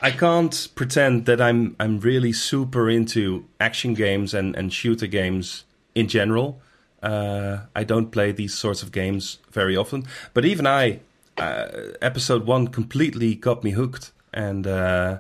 I 0.02 0.12
can't 0.12 0.68
pretend 0.76 1.26
that 1.26 1.40
I'm. 1.40 1.76
I'm 1.80 2.00
really 2.00 2.34
super 2.34 2.90
into 2.90 3.46
action 3.60 3.94
games 3.94 4.34
and 4.34 4.56
and 4.56 4.74
shooter 4.74 5.08
games 5.08 5.66
in 5.94 6.08
general. 6.08 6.62
Uh, 7.06 7.58
I 7.82 7.84
don't 7.86 8.10
play 8.12 8.32
these 8.34 8.54
sorts 8.60 8.84
of 8.84 8.92
games 8.92 9.38
very 9.52 9.78
often, 9.78 10.06
but 10.34 10.44
even 10.46 10.66
I, 10.66 11.00
uh, 11.38 11.68
episode 12.02 12.48
one 12.48 12.68
completely 12.70 13.36
got 13.36 13.64
me 13.64 13.72
hooked, 13.72 14.12
and 14.34 14.66
uh, 14.68 15.20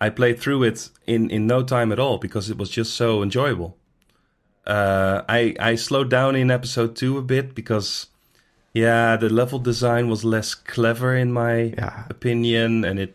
I 0.00 0.10
played 0.10 0.38
through 0.40 0.62
it 0.68 0.90
in 1.06 1.30
in 1.30 1.46
no 1.46 1.62
time 1.62 1.92
at 1.92 1.98
all 1.98 2.18
because 2.18 2.50
it 2.52 2.56
was 2.58 2.70
just 2.70 2.94
so 2.94 3.22
enjoyable. 3.22 3.76
Uh, 4.66 5.22
I 5.28 5.54
I 5.72 5.76
slowed 5.76 6.10
down 6.10 6.36
in 6.36 6.50
episode 6.50 6.94
two 6.96 7.18
a 7.18 7.22
bit 7.22 7.54
because, 7.54 8.06
yeah, 8.74 9.16
the 9.20 9.28
level 9.28 9.58
design 9.58 10.08
was 10.08 10.24
less 10.24 10.54
clever 10.54 11.14
in 11.16 11.32
my 11.32 11.74
Yeah. 11.76 12.04
opinion, 12.10 12.84
and 12.84 12.98
it 12.98 13.14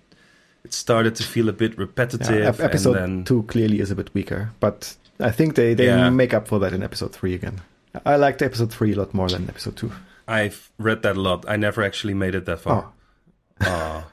it 0.65 0.73
started 0.73 1.15
to 1.15 1.23
feel 1.23 1.49
a 1.49 1.53
bit 1.53 1.77
repetitive. 1.77 2.59
Yeah, 2.59 2.65
episode 2.65 2.93
then, 2.95 3.23
2 3.25 3.43
clearly 3.43 3.79
is 3.79 3.91
a 3.91 3.95
bit 3.95 4.09
weaker, 4.13 4.49
but 4.59 4.95
I 5.19 5.31
think 5.31 5.55
they, 5.55 5.73
they 5.75 5.85
Yeah. 5.87 6.09
make 6.11 6.33
up 6.37 6.47
for 6.47 6.59
that 6.59 6.73
in 6.73 6.83
episode 6.83 7.11
3 7.11 7.33
again. 7.35 7.61
I 8.05 8.15
liked 8.15 8.41
episode 8.41 8.71
3 8.71 8.93
a 8.93 8.95
lot 8.95 9.13
more 9.13 9.29
than 9.29 9.47
episode 9.47 9.75
2. 9.77 9.91
I've 10.27 10.71
read 10.77 11.03
that 11.03 11.15
a 11.17 11.21
lot. 11.21 11.45
I 11.47 11.57
never 11.57 11.83
actually 11.83 12.13
made 12.13 12.33
it 12.35 12.45
that 12.45 12.59
far. 12.61 12.91
Oh, 13.61 13.65
Oh, 13.67 14.03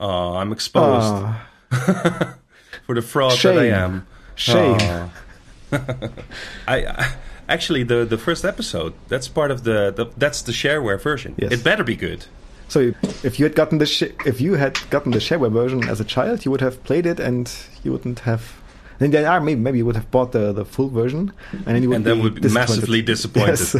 oh 0.00 0.34
I'm 0.36 0.52
exposed 0.52 1.14
for 2.86 2.94
the 2.94 3.02
fraud 3.02 3.38
that 3.38 3.58
I 3.58 3.66
am. 3.66 4.06
shame. 4.34 4.78
Oh. 4.80 5.10
I, 6.68 6.86
I 6.86 7.14
actually 7.48 7.82
the 7.82 8.04
the 8.04 8.16
first 8.18 8.44
episode 8.44 8.94
that's 9.08 9.28
part 9.28 9.50
of 9.50 9.64
the, 9.64 9.92
the 9.94 10.06
that's 10.16 10.42
the 10.42 10.52
shareware 10.52 11.00
version. 11.00 11.34
Yes. 11.36 11.52
It 11.52 11.64
better 11.64 11.84
be 11.84 11.96
good 11.96 12.26
So 12.68 12.92
if 13.22 13.38
you 13.38 13.44
had 13.44 13.54
gotten 13.54 13.78
the 13.78 13.86
sh- 13.86 14.14
if 14.24 14.40
you 14.40 14.54
had 14.54 14.78
gotten 14.90 15.12
the 15.12 15.18
shareware 15.18 15.52
version 15.52 15.84
as 15.88 16.00
a 16.00 16.04
child, 16.04 16.44
you 16.44 16.50
would 16.52 16.60
have 16.62 16.82
played 16.84 17.06
it 17.06 17.20
and 17.20 17.52
you 17.82 17.92
wouldn't 17.92 18.20
have. 18.20 18.42
And 19.00 19.12
then 19.12 19.24
ah, 19.26 19.40
maybe 19.40 19.60
maybe 19.60 19.78
you 19.78 19.86
would 19.86 19.96
have 19.96 20.10
bought 20.10 20.32
the, 20.32 20.52
the 20.52 20.64
full 20.64 20.88
version, 20.88 21.32
and 21.52 21.66
then 21.66 21.82
you 21.82 21.88
would 21.88 21.96
and 21.96 22.06
then 22.06 22.16
be 22.18 22.22
would 22.22 22.40
be 22.40 22.48
massively 22.48 23.02
disappointed. 23.12 23.58
Yes. 23.58 23.76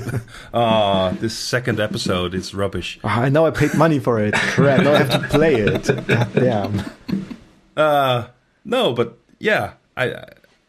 Ah, 0.52 1.10
this 1.20 1.36
second 1.38 1.78
episode 1.80 2.34
is 2.34 2.54
rubbish. 2.54 2.98
Ah, 3.04 3.22
I 3.22 3.28
know 3.28 3.46
I 3.46 3.50
paid 3.50 3.74
money 3.74 3.98
for 3.98 4.18
it. 4.20 4.34
Correct. 4.34 4.82
Now 4.82 4.94
I 4.94 4.98
have 4.98 5.10
to 5.10 5.28
play 5.28 5.54
it. 5.54 5.86
God 6.06 6.32
damn. 6.34 6.82
Uh, 7.76 8.28
no, 8.64 8.92
but 8.92 9.18
yeah, 9.38 9.74
I, 9.96 10.14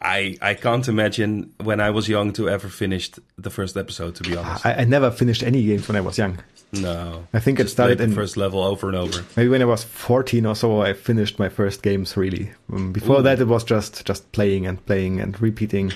I, 0.06 0.38
I 0.40 0.54
can't 0.54 0.86
imagine 0.86 1.52
when 1.58 1.80
I 1.80 1.90
was 1.90 2.08
young 2.08 2.32
to 2.34 2.48
ever 2.48 2.68
finished 2.68 3.18
the 3.36 3.50
first 3.50 3.76
episode. 3.76 4.14
To 4.14 4.22
be 4.22 4.36
honest, 4.36 4.64
I, 4.64 4.74
I 4.74 4.84
never 4.84 5.10
finished 5.10 5.42
any 5.42 5.64
games 5.64 5.88
when 5.88 5.96
I 5.96 6.00
was 6.00 6.16
young. 6.16 6.38
no. 6.72 7.26
I 7.34 7.40
think 7.40 7.58
it 7.58 7.68
started 7.68 8.00
in 8.00 8.14
first 8.14 8.36
level 8.36 8.62
over 8.62 8.86
and 8.86 8.96
over. 8.96 9.24
maybe 9.36 9.48
when 9.48 9.62
I 9.62 9.64
was 9.64 9.82
14 9.82 10.46
or 10.46 10.54
so. 10.54 10.80
I 10.80 10.92
finished 10.92 11.40
my 11.40 11.48
first 11.48 11.82
games 11.82 12.16
really. 12.16 12.52
Um, 12.72 12.92
before 12.92 13.18
Ooh. 13.18 13.22
that, 13.22 13.40
it 13.40 13.48
was 13.48 13.64
just 13.64 14.04
just 14.06 14.30
playing 14.30 14.64
and 14.64 14.84
playing 14.86 15.20
and 15.20 15.40
repeating, 15.42 15.92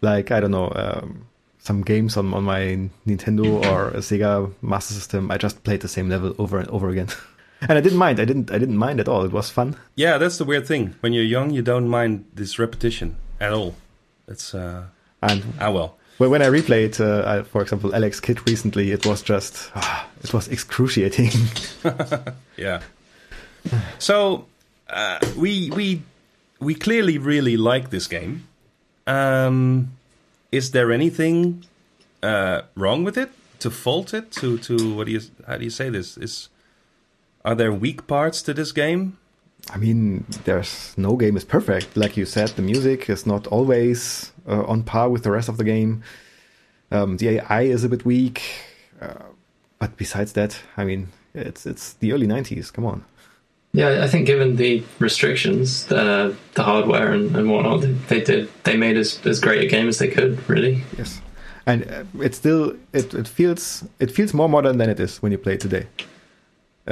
like 0.00 0.32
I 0.32 0.40
don't 0.40 0.50
know, 0.50 0.72
um, 0.74 1.26
some 1.60 1.82
games 1.82 2.16
on 2.16 2.34
on 2.34 2.42
my 2.42 2.90
Nintendo 3.06 3.64
or 3.70 3.90
a 3.90 3.98
Sega 3.98 4.52
Master 4.60 4.94
System. 4.94 5.30
I 5.30 5.38
just 5.38 5.62
played 5.62 5.82
the 5.82 5.88
same 5.88 6.08
level 6.08 6.34
over 6.36 6.58
and 6.58 6.68
over 6.70 6.88
again, 6.88 7.10
and 7.60 7.78
I 7.78 7.80
didn't 7.80 7.98
mind. 7.98 8.18
I 8.18 8.24
didn't 8.24 8.50
I 8.50 8.58
didn't 8.58 8.76
mind 8.76 8.98
at 8.98 9.06
all. 9.06 9.24
It 9.24 9.30
was 9.30 9.50
fun. 9.50 9.76
Yeah, 9.94 10.18
that's 10.18 10.38
the 10.38 10.44
weird 10.44 10.66
thing. 10.66 10.96
When 10.98 11.12
you're 11.12 11.32
young, 11.36 11.50
you 11.50 11.62
don't 11.62 11.88
mind 11.88 12.24
this 12.34 12.58
repetition 12.58 13.18
at 13.42 13.52
all. 13.52 13.74
It's 14.28 14.54
uh, 14.54 14.84
And 15.22 15.42
ah 15.60 15.70
well. 15.70 15.96
when 16.18 16.30
when 16.30 16.42
I 16.42 16.46
replayed, 16.48 17.00
uh, 17.00 17.40
I, 17.40 17.42
for 17.42 17.62
example, 17.62 17.94
Alex 17.94 18.20
Kidd 18.20 18.38
recently, 18.48 18.92
it 18.92 19.04
was 19.06 19.22
just 19.22 19.70
ah, 19.74 20.06
it 20.22 20.32
was 20.32 20.48
excruciating. 20.48 21.30
Yeah. 22.56 22.80
So 23.98 24.44
uh, 24.88 25.18
we 25.36 25.70
we 25.70 26.02
we 26.60 26.74
clearly 26.74 27.18
really 27.18 27.56
like 27.56 27.88
this 27.90 28.06
game. 28.08 28.46
Um, 29.06 29.88
is 30.50 30.70
there 30.70 30.92
anything 30.92 31.64
uh, 32.22 32.62
wrong 32.76 33.04
with 33.04 33.16
it? 33.16 33.30
To 33.60 33.70
fault 33.70 34.14
it? 34.14 34.30
To 34.40 34.58
to 34.58 34.94
what 34.94 35.06
do 35.06 35.12
you 35.12 35.20
how 35.46 35.56
do 35.58 35.64
you 35.64 35.70
say 35.70 35.90
this? 35.90 36.16
Is 36.18 36.48
are 37.44 37.54
there 37.56 37.72
weak 37.72 38.06
parts 38.06 38.42
to 38.42 38.54
this 38.54 38.72
game? 38.72 39.16
I 39.70 39.78
mean, 39.78 40.24
there's 40.44 40.94
no 40.96 41.16
game 41.16 41.36
is 41.36 41.44
perfect. 41.44 41.96
Like 41.96 42.16
you 42.16 42.26
said, 42.26 42.50
the 42.50 42.62
music 42.62 43.08
is 43.08 43.26
not 43.26 43.46
always 43.46 44.32
uh, 44.46 44.64
on 44.64 44.82
par 44.82 45.08
with 45.08 45.22
the 45.22 45.30
rest 45.30 45.48
of 45.48 45.56
the 45.56 45.64
game. 45.64 46.02
Um, 46.90 47.16
the 47.16 47.40
AI 47.40 47.62
is 47.62 47.84
a 47.84 47.88
bit 47.88 48.04
weak, 48.04 48.42
uh, 49.00 49.14
but 49.78 49.96
besides 49.96 50.32
that, 50.34 50.58
I 50.76 50.84
mean, 50.84 51.08
it's 51.34 51.64
it's 51.64 51.94
the 51.94 52.12
early 52.12 52.26
'90s. 52.26 52.72
Come 52.72 52.84
on. 52.84 53.04
Yeah, 53.72 54.04
I 54.04 54.08
think 54.08 54.26
given 54.26 54.56
the 54.56 54.82
restrictions, 54.98 55.90
uh, 55.90 56.34
the 56.52 56.62
hardware 56.62 57.12
and, 57.12 57.34
and 57.34 57.50
whatnot, 57.50 57.80
they, 57.80 57.92
they 58.08 58.20
did 58.20 58.50
they 58.64 58.76
made 58.76 58.98
as 58.98 59.24
as 59.24 59.40
great 59.40 59.62
a 59.62 59.66
game 59.66 59.88
as 59.88 59.98
they 59.98 60.08
could. 60.08 60.46
Really, 60.48 60.82
Yes, 60.98 61.22
and 61.64 61.90
uh, 61.90 62.04
it's 62.20 62.36
still 62.36 62.76
it, 62.92 63.14
it 63.14 63.26
feels 63.26 63.84
it 63.98 64.10
feels 64.10 64.34
more 64.34 64.48
modern 64.48 64.76
than 64.76 64.90
it 64.90 65.00
is 65.00 65.22
when 65.22 65.32
you 65.32 65.38
play 65.38 65.54
it 65.54 65.60
today. 65.60 65.86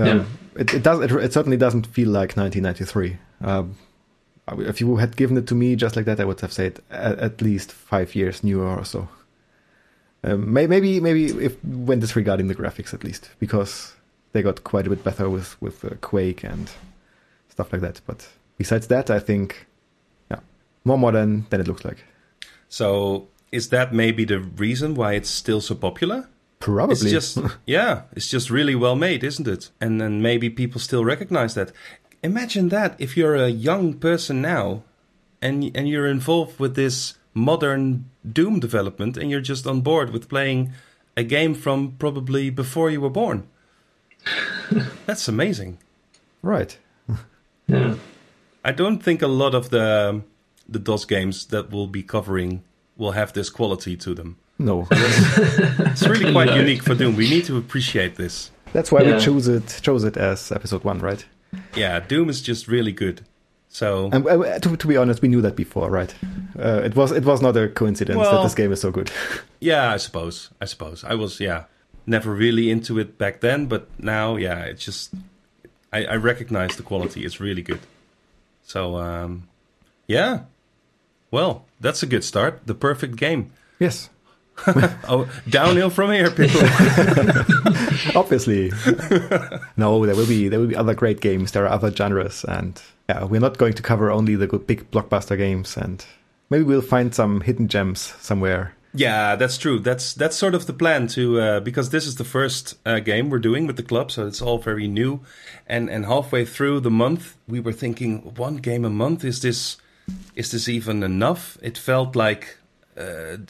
Um, 0.00 0.06
Yeah. 0.06 0.24
It, 0.56 0.74
it 0.74 0.82
does. 0.82 1.00
It, 1.00 1.12
it 1.12 1.32
certainly 1.32 1.56
doesn't 1.56 1.86
feel 1.86 2.08
like 2.08 2.36
1993. 2.36 3.16
Um, 3.40 3.76
if 4.58 4.80
you 4.80 4.96
had 4.96 5.16
given 5.16 5.36
it 5.36 5.46
to 5.46 5.54
me 5.54 5.76
just 5.76 5.96
like 5.96 6.06
that, 6.06 6.20
I 6.20 6.24
would 6.24 6.40
have 6.40 6.52
said 6.52 6.80
at, 6.90 7.18
at 7.18 7.42
least 7.42 7.72
five 7.72 8.14
years 8.14 8.42
newer 8.42 8.66
or 8.66 8.84
so. 8.84 9.08
Um, 10.22 10.52
may, 10.52 10.66
maybe 10.66 11.00
maybe 11.00 11.26
if 11.26 11.62
when 11.64 12.00
disregarding 12.00 12.48
the 12.48 12.54
graphics 12.54 12.92
at 12.92 13.04
least, 13.04 13.30
because 13.38 13.94
they 14.32 14.42
got 14.42 14.64
quite 14.64 14.86
a 14.86 14.90
bit 14.90 15.04
better 15.04 15.30
with 15.30 15.60
with 15.62 15.84
uh, 15.84 15.90
Quake 16.00 16.44
and 16.44 16.70
stuff 17.48 17.72
like 17.72 17.82
that. 17.82 18.00
But 18.06 18.28
besides 18.58 18.88
that, 18.88 19.08
I 19.08 19.18
think 19.18 19.66
yeah, 20.30 20.40
more 20.84 20.98
modern 20.98 21.46
than 21.50 21.60
it 21.60 21.68
looks 21.68 21.84
like. 21.84 22.04
So 22.68 23.28
is 23.52 23.70
that 23.70 23.94
maybe 23.94 24.24
the 24.24 24.40
reason 24.40 24.94
why 24.94 25.14
it's 25.14 25.30
still 25.30 25.60
so 25.60 25.74
popular? 25.74 26.28
Probably. 26.60 26.92
It's 26.92 27.10
just 27.10 27.38
yeah, 27.66 28.02
it's 28.12 28.28
just 28.28 28.50
really 28.50 28.74
well 28.74 28.94
made, 28.94 29.24
isn't 29.24 29.48
it? 29.48 29.70
And 29.80 30.00
then 30.00 30.22
maybe 30.22 30.50
people 30.50 30.78
still 30.80 31.04
recognize 31.04 31.54
that. 31.54 31.72
Imagine 32.22 32.68
that 32.68 32.94
if 32.98 33.16
you're 33.16 33.34
a 33.34 33.48
young 33.48 33.94
person 33.94 34.42
now, 34.42 34.82
and 35.40 35.70
and 35.74 35.88
you're 35.88 36.06
involved 36.06 36.60
with 36.60 36.76
this 36.76 37.14
modern 37.32 38.10
Doom 38.30 38.60
development, 38.60 39.16
and 39.16 39.30
you're 39.30 39.40
just 39.40 39.66
on 39.66 39.80
board 39.80 40.10
with 40.10 40.28
playing 40.28 40.72
a 41.16 41.24
game 41.24 41.54
from 41.54 41.92
probably 41.98 42.50
before 42.50 42.90
you 42.90 43.00
were 43.00 43.10
born. 43.10 43.46
That's 45.06 45.28
amazing. 45.28 45.78
right. 46.42 46.78
yeah. 47.66 47.94
I 48.62 48.72
don't 48.72 49.02
think 49.02 49.22
a 49.22 49.26
lot 49.26 49.54
of 49.54 49.70
the 49.70 50.22
the 50.68 50.78
DOS 50.78 51.06
games 51.06 51.46
that 51.46 51.70
we'll 51.70 51.86
be 51.86 52.02
covering 52.02 52.62
will 52.98 53.12
have 53.12 53.32
this 53.32 53.48
quality 53.48 53.96
to 53.96 54.14
them. 54.14 54.36
No, 54.60 54.86
It's 54.90 56.06
really 56.06 56.32
quite 56.32 56.48
No. 56.48 56.56
unique 56.56 56.82
for 56.82 56.94
Doom. 56.94 57.16
We 57.16 57.28
need 57.30 57.44
to 57.46 57.56
appreciate 57.56 58.16
this. 58.16 58.50
that's 58.72 58.92
why 58.92 59.00
Yeah. 59.02 59.14
we 59.16 59.20
chose 59.20 59.48
it 59.48 59.80
chose 59.82 60.04
it 60.04 60.16
as 60.16 60.52
episode 60.52 60.84
one, 60.84 60.98
right? 61.00 61.24
Yeah, 61.74 62.00
Doom 62.00 62.28
is 62.28 62.40
just 62.42 62.68
really 62.68 62.92
good. 62.92 63.22
So 63.68 64.10
And 64.12 64.26
uh, 64.26 64.58
to, 64.58 64.76
to 64.76 64.86
be 64.86 64.96
honest, 64.96 65.22
we 65.22 65.28
knew 65.28 65.40
that 65.42 65.56
before, 65.56 65.90
right? 65.90 66.14
Uh, 66.58 66.82
it 66.84 66.94
was 66.94 67.10
it 67.12 67.24
was 67.24 67.40
not 67.40 67.56
a 67.56 67.68
coincidence 67.68 68.18
that 68.30 68.42
this 68.42 68.54
game 68.54 68.72
is 68.72 68.80
so 68.80 68.90
good. 68.90 69.10
yeah, 69.60 69.94
I 69.94 69.98
suppose. 69.98 70.50
I 70.60 70.66
suppose 70.66 71.04
I 71.04 71.14
was 71.14 71.40
yeah 71.40 71.64
never 72.06 72.34
really 72.34 72.70
into 72.70 72.98
it 72.98 73.16
back 73.18 73.40
then, 73.40 73.66
but 73.66 73.82
now 73.98 74.36
yeah, 74.38 74.64
it's 74.70 74.84
just 74.84 75.14
I, 75.92 76.04
I 76.04 76.16
recognize 76.16 76.76
the 76.76 76.82
quality. 76.82 77.24
It's 77.24 77.40
really 77.40 77.62
good. 77.62 77.80
So 78.62 78.96
um, 78.96 79.48
yeah, 80.06 80.40
well 81.30 81.64
that's 81.80 82.02
a 82.02 82.06
good 82.06 82.24
start. 82.24 82.66
The 82.66 82.74
perfect 82.74 83.16
game. 83.16 83.50
yes, 83.80 84.10
Oh, 85.08 85.28
downhill 85.48 85.90
from 85.90 86.12
here, 86.12 86.30
people. 86.30 86.60
obviously. 88.14 88.70
no, 89.76 90.04
there 90.06 90.14
will 90.14 90.26
be 90.26 90.48
there 90.48 90.60
will 90.60 90.66
be 90.66 90.76
other 90.76 90.94
great 90.94 91.20
games. 91.20 91.52
There 91.52 91.64
are 91.64 91.72
other 91.72 91.90
genres, 91.90 92.44
and 92.44 92.80
yeah, 93.08 93.24
we're 93.24 93.40
not 93.40 93.58
going 93.58 93.74
to 93.74 93.82
cover 93.82 94.10
only 94.10 94.36
the 94.36 94.46
big 94.46 94.90
blockbuster 94.90 95.36
games. 95.36 95.76
And 95.76 96.04
maybe 96.48 96.64
we'll 96.64 96.82
find 96.82 97.14
some 97.14 97.40
hidden 97.40 97.68
gems 97.68 98.00
somewhere. 98.20 98.74
Yeah, 98.92 99.36
that's 99.36 99.56
true. 99.56 99.78
That's 99.78 100.14
that's 100.14 100.36
sort 100.36 100.54
of 100.54 100.66
the 100.66 100.72
plan 100.72 101.06
to 101.08 101.40
uh, 101.40 101.60
because 101.60 101.90
this 101.90 102.06
is 102.06 102.16
the 102.16 102.24
first 102.24 102.76
uh, 102.84 102.98
game 102.98 103.30
we're 103.30 103.38
doing 103.38 103.66
with 103.66 103.76
the 103.76 103.84
club, 103.84 104.10
so 104.10 104.26
it's 104.26 104.42
all 104.42 104.58
very 104.58 104.88
new. 104.88 105.20
And 105.66 105.88
and 105.88 106.06
halfway 106.06 106.44
through 106.44 106.80
the 106.80 106.90
month, 106.90 107.36
we 107.46 107.60
were 107.60 107.72
thinking, 107.72 108.34
one 108.34 108.56
game 108.56 108.84
a 108.84 108.90
month 108.90 109.24
is 109.24 109.42
this 109.42 109.76
is 110.34 110.50
this 110.50 110.68
even 110.68 111.02
enough? 111.04 111.56
It 111.62 111.78
felt 111.78 112.16
like 112.16 112.58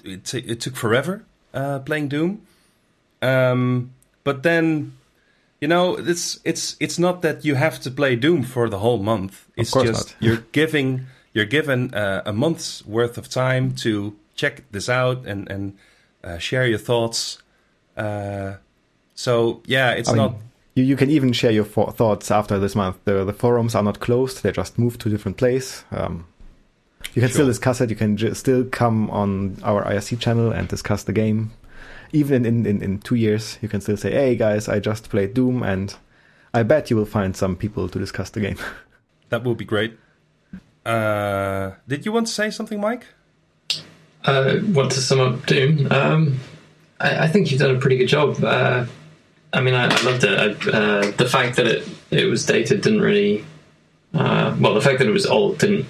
it 0.05 0.25
t- 0.25 0.39
it 0.39 0.61
took 0.61 0.77
forever 0.77 1.25
uh, 1.55 1.81
playing 1.81 2.09
Doom. 2.09 2.43
Um, 3.23 3.93
but 4.25 4.43
then, 4.43 4.93
you 5.61 5.69
know, 5.69 5.97
it's 5.97 6.41
it's 6.45 6.77
it's 6.81 6.99
not 6.99 7.23
that 7.23 7.45
you 7.45 7.55
have 7.55 7.81
to 7.81 7.91
play 7.91 8.17
Doom 8.17 8.43
for 8.43 8.69
the 8.69 8.79
whole 8.79 8.99
month. 8.99 9.47
It's 9.57 9.73
just 9.73 10.17
you're 10.21 10.45
giving 10.53 11.07
you're 11.33 11.47
given 11.47 11.95
uh, 11.95 12.23
a 12.25 12.33
month's 12.33 12.85
worth 12.87 13.19
of 13.19 13.29
time 13.29 13.75
to 13.77 14.17
check 14.35 14.63
this 14.71 14.89
out 14.89 15.27
and 15.27 15.51
and 15.51 15.77
uh, 16.25 16.39
share 16.39 16.67
your 16.67 16.79
thoughts. 16.79 17.43
Uh, 17.97 18.55
so 19.15 19.63
yeah, 19.67 19.93
it's 19.93 20.09
I 20.09 20.13
mean, 20.13 20.23
not. 20.23 20.35
You, 20.75 20.85
you 20.85 20.97
can 20.97 21.11
even 21.11 21.33
share 21.33 21.51
your 21.51 21.65
thoughts 21.65 22.31
after 22.31 22.59
this 22.59 22.75
month. 22.75 22.97
The 23.05 23.25
the 23.25 23.33
forums 23.33 23.75
are 23.75 23.83
not 23.83 24.01
closed; 24.01 24.43
they 24.43 24.53
just 24.53 24.79
moved 24.79 25.01
to 25.03 25.09
a 25.09 25.13
different 25.13 25.37
place. 25.37 25.85
Um, 25.91 26.27
you 27.15 27.23
can 27.23 27.31
still 27.31 27.47
discuss 27.47 27.81
it. 27.81 27.91
You 27.91 27.97
can 27.97 28.17
ju- 28.17 28.35
still 28.35 28.65
come 28.65 29.11
on 29.11 29.57
our 29.63 29.85
IRC 29.85 30.21
channel 30.21 30.53
and 30.53 30.69
discuss 30.69 31.05
the 31.05 31.13
game. 31.13 31.53
Even 32.13 32.45
in, 32.45 32.67
in, 32.67 32.83
in 32.83 32.99
two 32.99 33.15
years, 33.15 33.59
you 33.63 33.69
can 33.69 33.81
still 33.81 33.97
say, 33.97 34.13
"Hey 34.13 34.37
guys, 34.37 34.69
I 34.69 34.81
just 34.81 35.11
played 35.11 35.35
Doom," 35.35 35.63
and 35.63 35.95
I 36.53 36.63
bet 36.63 36.91
you 36.91 36.97
will 36.97 37.07
find 37.07 37.37
some 37.37 37.57
people 37.57 37.89
to 37.89 37.99
discuss 37.99 38.31
the 38.31 38.41
game. 38.41 38.59
That 39.31 39.45
would 39.45 39.59
be 39.59 39.65
great. 39.65 39.97
Uh, 40.85 41.71
did 41.87 42.05
you 42.05 42.11
want 42.11 42.27
to 42.27 42.33
say 42.33 42.51
something, 42.51 42.81
Mike? 42.81 43.07
Uh, 44.25 44.57
want 44.71 44.91
to 44.91 45.01
sum 45.01 45.21
up 45.21 45.47
Doom? 45.47 45.87
Um, 45.93 46.41
I, 46.99 47.27
I 47.27 47.29
think 47.29 47.53
you've 47.53 47.61
done 47.61 47.77
a 47.77 47.79
pretty 47.79 47.97
good 47.97 48.09
job. 48.09 48.43
Uh, 48.43 48.87
I 49.53 49.61
mean, 49.61 49.75
I, 49.75 49.85
I 49.85 50.03
loved 50.03 50.25
it. 50.25 50.37
I, 50.37 50.71
uh, 50.77 51.11
the 51.13 51.29
fact 51.29 51.57
that 51.59 51.67
it 51.67 51.89
it 52.11 52.27
was 52.27 52.45
dated 52.45 52.81
didn't 52.83 53.03
really. 53.03 53.45
Uh, 54.13 54.57
well, 54.59 54.75
the 54.75 54.81
fact 54.81 54.99
that 54.99 55.07
it 55.07 55.13
was 55.13 55.27
old 55.27 55.59
didn't 55.59 55.87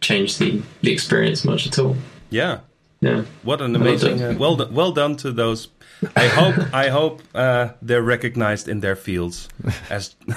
change 0.00 0.38
the 0.38 0.62
the 0.82 0.92
experience 0.92 1.44
much 1.44 1.66
at 1.66 1.78
all. 1.78 1.96
Yeah. 2.30 2.60
Yeah. 3.02 3.24
What 3.42 3.62
an 3.62 3.74
amazing! 3.74 4.22
Uh, 4.22 4.34
well 4.38 4.56
done, 4.56 4.74
well 4.74 4.92
done 4.92 5.16
to 5.16 5.32
those. 5.32 5.68
I 6.16 6.28
hope 6.28 6.54
I 6.74 6.88
hope 6.88 7.22
uh, 7.34 7.68
they're 7.82 8.02
recognized 8.02 8.68
in 8.68 8.80
their 8.80 8.96
fields 8.96 9.48
as 9.90 10.14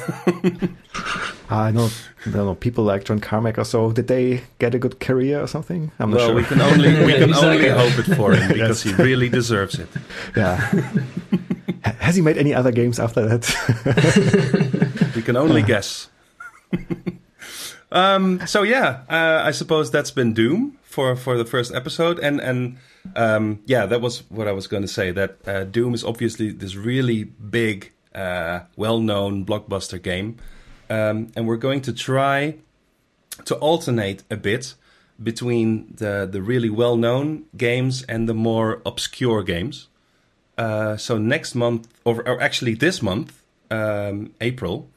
I 1.49 1.71
know, 1.71 1.89
I 2.25 2.29
don't 2.31 2.45
know 2.45 2.55
people 2.55 2.83
like 2.83 3.03
John 3.05 3.19
Carmack 3.19 3.57
or 3.57 3.63
so. 3.65 3.91
Did 3.91 4.07
they 4.07 4.43
get 4.59 4.75
a 4.75 4.79
good 4.79 4.99
career 4.99 5.41
or 5.41 5.47
something? 5.47 5.91
I'm 5.99 6.09
not 6.09 6.17
well. 6.17 6.27
sure. 6.27 6.35
We 6.35 6.43
can 6.43 6.61
only 6.61 6.89
we 7.05 7.13
can 7.19 7.29
Exactly. 7.29 7.69
only 7.69 7.69
hope 7.69 7.99
it 7.99 8.15
for 8.15 8.33
him 8.33 8.47
because 8.53 8.83
he 8.83 8.93
really 8.93 9.29
deserves 9.29 9.79
it. 9.79 9.87
Yeah. 10.35 10.57
Has 11.81 11.95
has 11.99 12.15
he 12.15 12.21
made 12.21 12.37
any 12.37 12.53
other 12.53 12.71
games 12.71 12.99
after 12.99 13.21
that? 13.27 13.43
we 15.15 15.21
can 15.21 15.35
only 15.37 15.61
guess. 15.63 16.09
Um, 17.93 18.45
so 18.47 18.63
yeah, 18.63 19.01
uh, 19.09 19.41
I 19.43 19.51
suppose 19.51 19.91
that's 19.91 20.11
been 20.11 20.33
Doom 20.33 20.77
for 20.83 21.15
for 21.15 21.37
the 21.37 21.45
first 21.45 21.73
episode, 21.73 22.19
and 22.19 22.41
and 22.41 22.77
um, 23.15 23.59
yeah, 23.65 23.85
that 23.85 24.01
was 24.01 24.23
what 24.29 24.47
I 24.47 24.51
was 24.51 24.67
going 24.67 24.81
to 24.83 24.87
say. 24.87 25.11
That 25.11 25.37
uh, 25.47 25.63
Doom 25.63 25.93
is 25.93 26.03
obviously 26.03 26.51
this 26.51 26.75
really 26.75 27.23
big, 27.23 27.91
uh, 28.13 28.61
well-known 28.75 29.45
blockbuster 29.45 30.01
game, 30.01 30.37
um, 30.89 31.31
and 31.35 31.47
we're 31.47 31.57
going 31.57 31.81
to 31.81 31.93
try 31.93 32.55
to 33.45 33.55
alternate 33.55 34.23
a 34.29 34.37
bit 34.37 34.73
between 35.21 35.93
the 35.95 36.27
the 36.29 36.41
really 36.41 36.69
well-known 36.69 37.45
games 37.55 38.03
and 38.09 38.27
the 38.27 38.33
more 38.33 38.81
obscure 38.85 39.43
games. 39.43 39.87
Uh, 40.57 40.97
so 40.97 41.17
next 41.17 41.55
month, 41.55 41.87
or, 42.05 42.27
or 42.27 42.41
actually 42.41 42.75
this 42.75 43.01
month, 43.01 43.43
um, 43.71 44.31
April, 44.39 44.87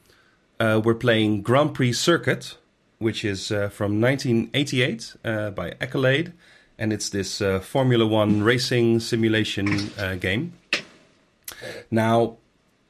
uh, 0.59 0.79
we're 0.83 0.93
playing 0.93 1.41
Grand 1.41 1.73
Prix 1.73 1.93
Circuit, 1.93 2.57
which 2.99 3.23
is 3.23 3.51
uh, 3.51 3.69
from 3.69 4.01
1988 4.01 5.15
uh, 5.23 5.49
by 5.51 5.73
Accolade, 5.79 6.33
and 6.77 6.93
it's 6.93 7.09
this 7.09 7.41
uh, 7.41 7.59
Formula 7.59 8.05
One 8.05 8.43
racing 8.43 8.99
simulation 8.99 9.91
uh, 9.97 10.15
game. 10.15 10.53
Now, 11.89 12.37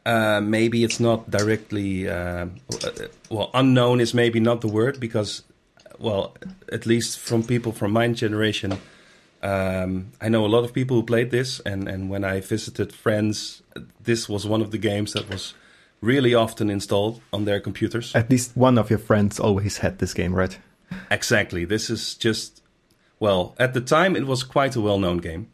maybe 0.06 0.84
it's 0.84 1.00
not 1.00 1.30
directly 1.30 2.06
well 2.06 3.52
unknown 3.54 4.00
is 4.00 4.14
maybe 4.14 4.40
not 4.40 4.62
the 4.62 4.68
word 4.68 5.00
because 5.00 5.44
well 6.00 6.36
at 6.72 6.86
least 6.86 7.20
from 7.20 7.44
people 7.44 7.72
from 7.74 7.92
my 7.92 8.08
generation 8.08 8.78
um, 9.44 10.12
I 10.20 10.30
know 10.30 10.46
a 10.46 10.48
lot 10.48 10.64
of 10.64 10.74
people 10.74 10.98
who 10.98 11.04
played 11.04 11.32
this, 11.32 11.60
and, 11.62 11.88
and 11.88 12.10
when 12.10 12.24
I 12.24 12.42
visited 12.42 12.92
friends, 12.92 13.62
this 14.02 14.28
was 14.28 14.48
one 14.48 14.62
of 14.62 14.72
the 14.72 14.78
games 14.78 15.14
that 15.14 15.30
was 15.30 15.54
really 16.02 16.34
often 16.34 16.70
installed 16.70 17.22
on 17.34 17.46
their 17.46 17.60
computers. 17.60 18.16
At 18.16 18.30
least 18.30 18.56
one 18.56 18.78
of 18.78 18.90
your 18.90 19.00
friends 19.00 19.40
always 19.40 19.80
had 19.80 20.00
this 20.00 20.14
game, 20.14 20.34
right? 20.34 20.58
Exactly. 21.12 21.66
This 21.66 21.90
is 21.90 22.16
just, 22.16 22.62
well, 23.20 23.56
at 23.60 23.74
the 23.74 23.82
time 23.82 24.16
it 24.16 24.26
was 24.26 24.44
quite 24.44 24.76
a 24.76 24.82
well 24.82 25.00
known 25.00 25.18
game, 25.18 25.50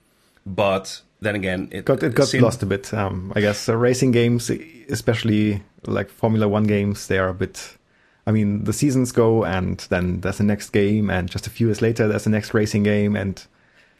but 0.46 1.02
then 1.22 1.36
again, 1.36 1.70
it 1.72 1.86
got, 1.86 2.04
it 2.04 2.14
got 2.14 2.28
seemed... 2.28 2.44
lost 2.44 2.62
a 2.64 2.66
bit. 2.66 2.94
Um, 2.94 3.32
I 3.36 3.42
guess 3.42 3.68
uh, 3.70 3.76
racing 3.76 4.12
games, 4.12 4.50
especially 4.90 5.64
like 5.86 6.10
Formula 6.10 6.48
One 6.48 6.66
games, 6.66 7.08
they 7.08 7.18
are 7.18 7.30
a 7.30 7.34
bit. 7.34 7.78
I 8.26 8.32
mean, 8.32 8.64
the 8.64 8.74
seasons 8.74 9.12
go, 9.12 9.44
and 9.44 9.80
then 9.90 10.22
there's 10.22 10.38
the 10.38 10.44
next 10.44 10.70
game, 10.70 11.10
and 11.10 11.30
just 11.30 11.48
a 11.48 11.50
few 11.50 11.68
years 11.68 11.82
later, 11.82 12.08
there's 12.08 12.24
the 12.24 12.30
next 12.30 12.54
racing 12.54 12.84
game, 12.84 13.16
and 13.16 13.46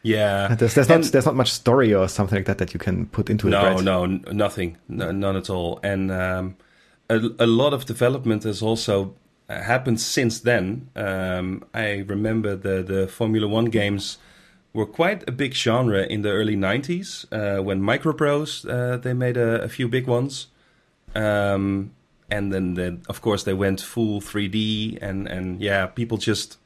yeah, 0.04 0.54
there's, 0.54 0.74
there's 0.74 0.88
not 0.88 1.02
there's 1.04 1.24
not 1.24 1.34
much 1.34 1.50
story 1.50 1.94
or 1.94 2.08
something 2.08 2.36
like 2.36 2.46
that 2.46 2.58
that 2.58 2.74
you 2.74 2.78
can 2.78 3.06
put 3.06 3.30
into 3.30 3.48
no, 3.48 3.58
it. 3.58 3.62
Right? 3.62 3.84
No, 3.84 4.04
no, 4.04 4.32
nothing, 4.32 4.76
no, 4.86 5.10
none 5.10 5.34
at 5.34 5.48
all. 5.48 5.80
And 5.82 6.12
um, 6.12 6.56
a, 7.08 7.16
a, 7.38 7.46
lot 7.46 7.72
of 7.72 7.86
development 7.86 8.44
has 8.44 8.60
also 8.60 9.14
uh, 9.48 9.62
happened 9.62 10.00
since 10.00 10.40
then. 10.40 10.90
Um, 10.94 11.64
I 11.72 12.04
remember 12.06 12.54
the 12.54 12.82
the 12.82 13.08
Formula 13.08 13.48
One 13.48 13.66
games 13.66 14.18
were 14.74 14.86
quite 14.86 15.26
a 15.26 15.32
big 15.32 15.54
genre 15.54 16.02
in 16.04 16.20
the 16.20 16.30
early 16.30 16.56
'90s 16.56 17.24
uh, 17.32 17.62
when 17.62 17.80
Microprose 17.80 18.68
uh, 18.68 18.98
they 18.98 19.14
made 19.14 19.38
a, 19.38 19.62
a, 19.62 19.68
few 19.68 19.88
big 19.88 20.06
ones. 20.06 20.48
Um, 21.14 21.92
and 22.30 22.52
then, 22.52 22.74
then, 22.74 23.02
of 23.08 23.20
course, 23.20 23.44
they 23.44 23.52
went 23.52 23.80
full 23.80 24.20
3D, 24.20 24.98
and, 25.00 25.28
and 25.28 25.60
yeah, 25.60 25.86
people 25.86 26.16
just 26.16 26.58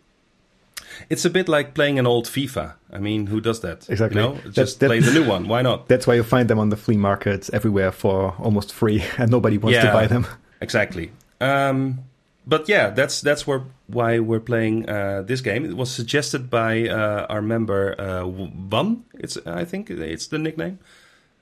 it's 1.10 1.24
a 1.24 1.30
bit 1.30 1.48
like 1.48 1.74
playing 1.74 1.98
an 1.98 2.06
old 2.06 2.26
FIFA. 2.26 2.74
I 2.92 2.98
mean, 2.98 3.26
who 3.26 3.40
does 3.40 3.60
that? 3.60 3.88
Exactly. 3.88 4.20
You 4.20 4.28
know? 4.28 4.50
Just 4.50 4.78
play 4.80 5.00
the 5.00 5.12
new 5.12 5.26
one. 5.26 5.48
Why 5.48 5.62
not? 5.62 5.88
That's 5.88 6.06
why 6.06 6.14
you 6.14 6.22
find 6.22 6.48
them 6.48 6.58
on 6.58 6.70
the 6.70 6.76
flea 6.76 6.96
markets 6.96 7.50
everywhere 7.52 7.92
for 7.92 8.34
almost 8.38 8.72
free, 8.72 9.04
and 9.18 9.30
nobody 9.30 9.58
wants 9.58 9.76
yeah, 9.76 9.86
to 9.86 9.92
buy 9.92 10.06
them. 10.06 10.26
Exactly. 10.60 11.12
Um, 11.40 12.00
but 12.46 12.68
yeah, 12.68 12.90
that's 12.90 13.20
that's 13.20 13.46
where 13.46 13.62
why 13.86 14.18
we're 14.18 14.40
playing 14.40 14.88
uh, 14.88 15.22
this 15.22 15.40
game. 15.40 15.64
It 15.64 15.76
was 15.76 15.90
suggested 15.90 16.48
by 16.50 16.88
uh, 16.88 17.26
our 17.28 17.42
member 17.42 17.94
uh, 17.98 18.26
Van. 18.26 19.04
It's 19.14 19.36
I 19.46 19.64
think 19.64 19.90
it's 19.90 20.26
the 20.26 20.38
nickname. 20.38 20.78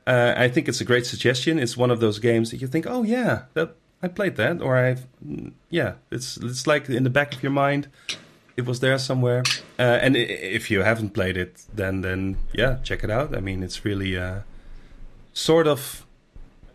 Uh, 0.07 0.35
I 0.37 0.49
think 0.49 0.69
it's 0.69 0.81
a 0.81 0.85
great 0.85 1.07
suggestion. 1.07 1.59
It's 1.59 1.77
one 1.77 1.91
of 1.91 2.01
those 2.01 2.19
games 2.19 2.51
that 2.51 2.61
you 2.61 2.69
think, 2.69 2.87
oh 2.87 3.03
yeah, 3.03 3.43
that 3.55 3.77
I 4.03 4.09
played 4.09 4.37
that, 4.37 4.61
or 4.61 4.77
I've 4.77 5.07
yeah, 5.71 5.95
it's 6.11 6.37
it's 6.39 6.67
like 6.67 6.89
in 6.89 7.05
the 7.05 7.11
back 7.11 7.35
of 7.35 7.43
your 7.43 7.53
mind 7.53 7.89
it 8.57 8.65
was 8.65 8.81
there 8.81 8.99
somewhere. 8.99 9.43
Uh, 9.79 9.83
and 9.83 10.17
if 10.17 10.71
you 10.71 10.83
haven't 10.83 11.11
played 11.11 11.37
it, 11.37 11.63
then 11.75 12.01
then 12.01 12.39
yeah, 12.53 12.79
check 12.83 13.05
it 13.05 13.11
out. 13.11 13.37
I 13.37 13.41
mean, 13.41 13.63
it's 13.63 13.85
really 13.85 14.17
uh, 14.17 14.41
sort 15.33 15.67
of 15.67 16.07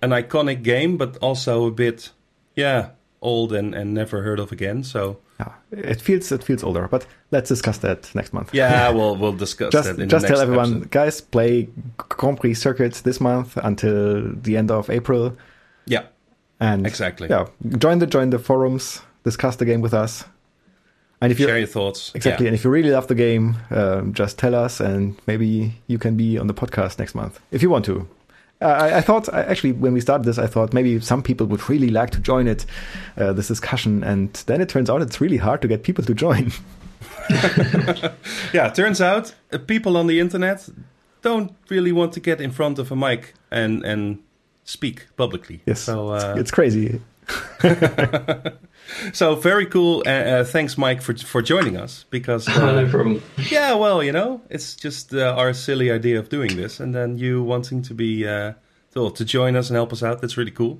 an 0.01 0.11
iconic 0.11 0.63
game, 0.63 0.97
but 0.97 1.17
also 1.17 1.65
a 1.65 1.71
bit 1.71 2.11
yeah 2.55 2.89
old 3.21 3.53
and, 3.53 3.73
and 3.75 3.93
never 3.93 4.23
heard 4.23 4.39
of 4.39 4.51
again. 4.51 4.83
So 4.83 5.17
yeah, 5.39 5.53
it 5.71 6.01
feels 6.01 6.31
it 6.31 6.43
feels 6.43 6.63
older, 6.63 6.87
but 6.87 7.05
let's 7.31 7.49
discuss 7.49 7.79
that 7.79 8.13
next 8.13 8.33
month. 8.33 8.53
Yeah, 8.53 8.89
we'll 8.95 9.15
we'll 9.15 9.33
discuss 9.33 9.71
just, 9.71 9.97
that. 9.97 10.07
just 10.07 10.27
tell 10.27 10.39
everyone, 10.39 10.71
episode. 10.71 10.91
guys, 10.91 11.21
play 11.21 11.69
Grand 11.97 12.39
Prix 12.39 12.53
circuits 12.53 13.01
this 13.01 13.19
month 13.19 13.57
until 13.57 14.33
the 14.33 14.57
end 14.57 14.71
of 14.71 14.89
April. 14.89 15.35
Yeah, 15.85 16.05
and 16.59 16.85
exactly. 16.85 17.29
Yeah, 17.29 17.47
join 17.77 17.99
the 17.99 18.07
join 18.07 18.29
the 18.29 18.39
forums, 18.39 19.01
discuss 19.23 19.55
the 19.55 19.65
game 19.65 19.81
with 19.81 19.93
us. 19.93 20.25
And 21.21 21.31
if 21.31 21.39
you 21.39 21.45
share 21.45 21.59
your 21.59 21.67
thoughts, 21.67 22.11
exactly, 22.15 22.45
yeah. 22.45 22.49
and 22.49 22.55
if 22.55 22.63
you 22.63 22.71
really 22.71 22.89
love 22.89 23.07
the 23.07 23.15
game, 23.15 23.57
um, 23.69 24.13
just 24.13 24.39
tell 24.39 24.55
us, 24.55 24.79
and 24.79 25.15
maybe 25.27 25.75
you 25.85 25.99
can 25.99 26.17
be 26.17 26.39
on 26.39 26.47
the 26.47 26.53
podcast 26.53 26.97
next 26.97 27.13
month 27.13 27.39
if 27.51 27.61
you 27.61 27.69
want 27.69 27.85
to. 27.85 28.07
Uh, 28.59 28.65
I, 28.65 28.97
I, 28.97 29.01
thought 29.01 29.27
actually 29.33 29.71
when 29.71 29.93
we 29.93 30.01
started 30.01 30.23
this, 30.23 30.37
I 30.37 30.45
thought 30.45 30.71
maybe 30.71 30.99
some 30.99 31.23
people 31.23 31.47
would 31.47 31.67
really 31.67 31.89
like 31.89 32.11
to 32.11 32.19
join 32.19 32.47
it, 32.47 32.65
uh, 33.17 33.33
this 33.33 33.47
discussion, 33.47 34.03
and 34.03 34.33
then 34.45 34.61
it 34.61 34.69
turns 34.69 34.89
out 34.89 35.01
it's 35.01 35.21
really 35.21 35.37
hard 35.37 35.61
to 35.61 35.67
get 35.67 35.83
people 35.83 36.03
to 36.05 36.13
join. 36.13 36.51
yeah, 38.53 38.67
it 38.67 38.75
turns 38.75 39.01
out 39.01 39.33
uh, 39.51 39.57
people 39.59 39.97
on 39.97 40.07
the 40.07 40.19
internet 40.19 40.67
don't 41.21 41.53
really 41.69 41.91
want 41.91 42.13
to 42.13 42.19
get 42.19 42.41
in 42.41 42.51
front 42.51 42.79
of 42.79 42.91
a 42.91 42.95
mic 42.95 43.33
and 43.49 43.83
and 43.83 44.19
speak 44.63 45.07
publicly. 45.17 45.61
Yes, 45.65 45.81
so 45.81 46.09
uh, 46.09 46.35
it's 46.37 46.51
crazy. 46.51 47.01
so 49.13 49.35
very 49.35 49.65
cool. 49.65 50.03
Uh, 50.05 50.09
uh, 50.09 50.43
thanks, 50.43 50.77
Mike, 50.77 51.01
for 51.01 51.15
for 51.15 51.41
joining 51.41 51.77
us. 51.77 52.05
Because 52.09 52.47
uh, 52.49 52.81
no 52.81 52.89
problem. 52.89 53.21
Yeah, 53.49 53.73
well, 53.75 54.03
you 54.03 54.11
know, 54.11 54.41
it's 54.49 54.75
just 54.75 55.13
uh, 55.13 55.35
our 55.37 55.53
silly 55.53 55.91
idea 55.91 56.19
of 56.19 56.29
doing 56.29 56.55
this, 56.55 56.79
and 56.79 56.93
then 56.93 57.17
you 57.17 57.43
wanting 57.43 57.81
to 57.83 57.93
be 57.93 58.27
uh, 58.27 58.53
to, 58.93 59.11
to 59.11 59.25
join 59.25 59.55
us 59.55 59.69
and 59.69 59.75
help 59.75 59.91
us 59.93 60.03
out. 60.03 60.21
That's 60.21 60.37
really 60.37 60.51
cool. 60.51 60.79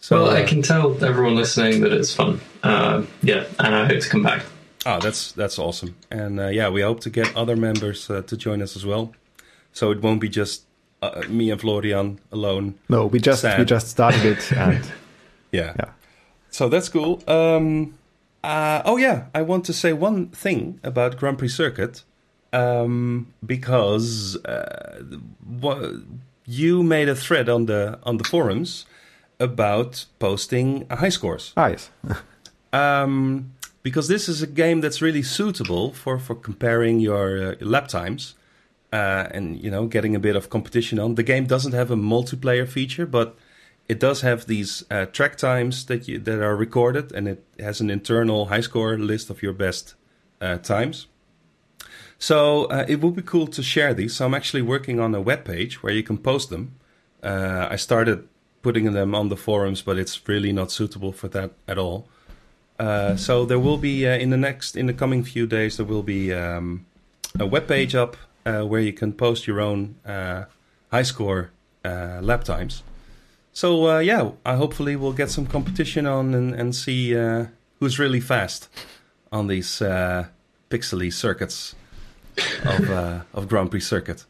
So, 0.00 0.22
well, 0.22 0.30
I 0.30 0.42
uh, 0.42 0.46
can 0.46 0.62
tell 0.62 1.02
everyone 1.04 1.34
listening 1.34 1.80
that 1.80 1.92
it's 1.92 2.14
fun. 2.14 2.40
yeah, 2.64 3.44
and 3.58 3.74
I 3.74 3.86
hope 3.86 4.00
to 4.00 4.08
come 4.08 4.22
back. 4.22 4.44
Oh, 4.86 5.00
that's 5.00 5.32
that's 5.32 5.58
awesome, 5.58 5.96
and 6.10 6.38
yeah, 6.54 6.68
we 6.68 6.82
hope 6.82 7.00
to 7.00 7.10
get 7.10 7.34
other 7.36 7.56
members 7.56 8.06
to 8.06 8.22
join 8.22 8.62
us 8.62 8.76
as 8.76 8.86
well. 8.86 9.12
So 9.72 9.90
it 9.90 10.00
won't 10.00 10.20
be 10.20 10.28
just 10.28 10.62
me 11.28 11.50
and 11.50 11.60
Florian 11.60 12.20
alone. 12.32 12.76
No, 12.88 13.06
we 13.06 13.18
just 13.18 13.42
sad. 13.42 13.58
we 13.58 13.64
just 13.64 13.88
started 13.88 14.24
it, 14.24 14.52
and 14.52 14.84
yeah. 15.52 15.74
yeah. 15.78 15.90
So 16.50 16.68
that's 16.68 16.88
cool. 16.88 17.22
Um, 17.28 17.94
uh, 18.42 18.82
oh 18.84 18.96
yeah, 18.96 19.26
I 19.34 19.42
want 19.42 19.64
to 19.66 19.72
say 19.72 19.92
one 19.92 20.28
thing 20.28 20.80
about 20.82 21.16
Grand 21.16 21.38
Prix 21.38 21.48
Circuit 21.48 22.02
um, 22.52 23.32
because 23.44 24.36
uh, 24.44 25.02
you 26.46 26.82
made 26.82 27.08
a 27.08 27.14
thread 27.14 27.48
on 27.48 27.66
the 27.66 27.98
on 28.04 28.16
the 28.16 28.24
forums 28.24 28.86
about 29.40 30.06
posting 30.18 30.86
high 30.88 31.10
scores. 31.10 31.52
Ah, 31.56 31.68
yes. 31.68 31.90
um, 32.72 33.52
because 33.82 34.08
this 34.08 34.28
is 34.28 34.42
a 34.42 34.46
game 34.46 34.80
that's 34.80 35.00
really 35.02 35.22
suitable 35.22 35.92
for 35.92 36.18
for 36.18 36.34
comparing 36.34 37.00
your 37.00 37.52
uh, 37.52 37.54
lap 37.60 37.88
times. 37.88 38.34
Uh, 38.90 39.28
and 39.32 39.62
you 39.62 39.70
know, 39.70 39.86
getting 39.86 40.16
a 40.16 40.18
bit 40.18 40.34
of 40.34 40.48
competition 40.48 40.98
on. 40.98 41.14
The 41.14 41.22
game 41.22 41.44
doesn't 41.44 41.72
have 41.72 41.90
a 41.90 41.96
multiplayer 41.96 42.66
feature, 42.66 43.04
but 43.04 43.36
it 43.88 43.98
does 43.98 44.20
have 44.20 44.46
these 44.46 44.84
uh, 44.90 45.06
track 45.06 45.36
times 45.36 45.86
that 45.86 46.06
you, 46.06 46.18
that 46.18 46.42
are 46.42 46.54
recorded, 46.54 47.10
and 47.12 47.26
it 47.26 47.42
has 47.58 47.80
an 47.80 47.90
internal 47.90 48.46
high 48.46 48.60
score 48.60 48.98
list 48.98 49.30
of 49.30 49.42
your 49.42 49.54
best 49.54 49.94
uh, 50.40 50.58
times. 50.58 51.06
So 52.18 52.64
uh, 52.64 52.84
it 52.86 53.00
would 53.00 53.16
be 53.16 53.22
cool 53.22 53.46
to 53.46 53.62
share 53.62 53.94
these. 53.94 54.16
So 54.16 54.26
I'm 54.26 54.34
actually 54.34 54.62
working 54.62 55.00
on 55.00 55.14
a 55.14 55.20
web 55.20 55.44
page 55.44 55.82
where 55.82 55.92
you 55.92 56.02
can 56.02 56.18
post 56.18 56.50
them. 56.50 56.74
Uh, 57.22 57.68
I 57.70 57.76
started 57.76 58.28
putting 58.60 58.92
them 58.92 59.14
on 59.14 59.30
the 59.30 59.36
forums, 59.36 59.82
but 59.82 59.98
it's 59.98 60.28
really 60.28 60.52
not 60.52 60.70
suitable 60.70 61.12
for 61.12 61.28
that 61.28 61.52
at 61.66 61.78
all. 61.78 62.08
Uh, 62.78 63.16
so 63.16 63.44
there 63.44 63.58
will 63.58 63.78
be 63.78 64.06
uh, 64.06 64.16
in 64.16 64.30
the 64.30 64.36
next 64.36 64.76
in 64.76 64.86
the 64.86 64.92
coming 64.92 65.24
few 65.24 65.46
days 65.46 65.76
there 65.78 65.86
will 65.86 66.04
be 66.04 66.32
um, 66.32 66.86
a 67.40 67.46
web 67.46 67.66
page 67.66 67.94
up 67.94 68.16
where 68.44 68.80
you 68.80 68.92
can 68.92 69.12
post 69.12 69.46
your 69.46 69.60
own 69.60 69.96
high 70.06 71.02
score 71.02 71.50
lap 71.84 72.44
times. 72.44 72.82
So 73.58 73.88
uh, 73.88 73.98
yeah, 73.98 74.30
I 74.46 74.54
hopefully 74.54 74.94
we'll 74.94 75.12
get 75.12 75.30
some 75.30 75.44
competition 75.44 76.06
on 76.06 76.32
and, 76.32 76.54
and 76.54 76.76
see 76.76 77.18
uh, 77.18 77.46
who's 77.80 77.98
really 77.98 78.20
fast 78.20 78.68
on 79.32 79.48
these 79.48 79.82
uh, 79.82 80.28
pixely 80.70 81.12
circuits 81.12 81.74
of 82.64 82.88
uh, 82.88 83.22
of 83.34 83.48
Grand 83.48 83.72
Prix 83.72 83.80
circuit. 83.80 84.26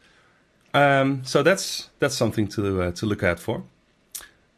Um, 0.73 1.25
so 1.25 1.43
that's 1.43 1.91
that's 1.99 2.15
something 2.15 2.49
to 2.49 2.81
uh, 2.81 2.93
to 2.93 3.05
look 3.05 3.23
out 3.23 3.39
for. 3.39 3.65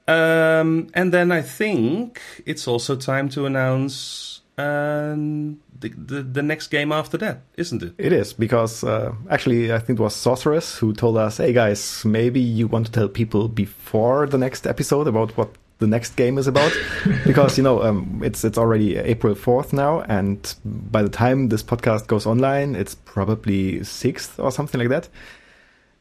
Um, 0.07 0.87
and 0.95 1.13
then 1.13 1.33
I 1.33 1.43
think 1.43 2.21
it's 2.47 2.69
also 2.69 2.95
time 2.95 3.29
to 3.31 3.47
announce 3.47 4.40
um, 4.61 5.61
the, 5.79 5.89
the, 5.89 6.23
the 6.23 6.43
next 6.43 6.69
game 6.69 6.93
after 6.93 7.17
that, 7.19 7.43
isn't 7.57 7.83
it? 7.83 7.95
It 7.99 8.13
is 8.13 8.33
because 8.33 8.85
uh, 8.85 9.15
actually 9.31 9.73
I 9.73 9.79
think 9.79 9.99
it 9.99 10.03
was 10.03 10.15
Sorceress 10.15 10.79
who 10.79 10.93
told 10.93 11.17
us, 11.17 11.39
"Hey 11.39 11.53
guys, 11.53 12.05
maybe 12.05 12.41
you 12.41 12.67
want 12.69 12.87
to 12.87 12.93
tell 12.93 13.09
people 13.09 13.49
before 13.49 14.27
the 14.27 14.39
next 14.39 14.67
episode 14.67 15.07
about 15.07 15.37
what 15.37 15.51
the 15.79 15.87
next 15.87 16.17
game 16.17 16.37
is 16.39 16.47
about, 16.47 16.73
because 17.27 17.57
you 17.57 17.65
know 17.65 17.83
um, 17.83 18.21
it's 18.23 18.45
it's 18.45 18.59
already 18.59 18.97
April 18.97 19.35
fourth 19.35 19.73
now, 19.73 20.03
and 20.03 20.55
by 20.65 21.03
the 21.03 21.09
time 21.09 21.49
this 21.49 21.63
podcast 21.63 22.07
goes 22.07 22.27
online, 22.27 22.75
it's 22.75 22.95
probably 22.95 23.83
sixth 23.85 24.39
or 24.39 24.51
something 24.53 24.81
like 24.81 24.91
that, 24.91 25.09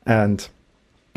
and." 0.05 0.49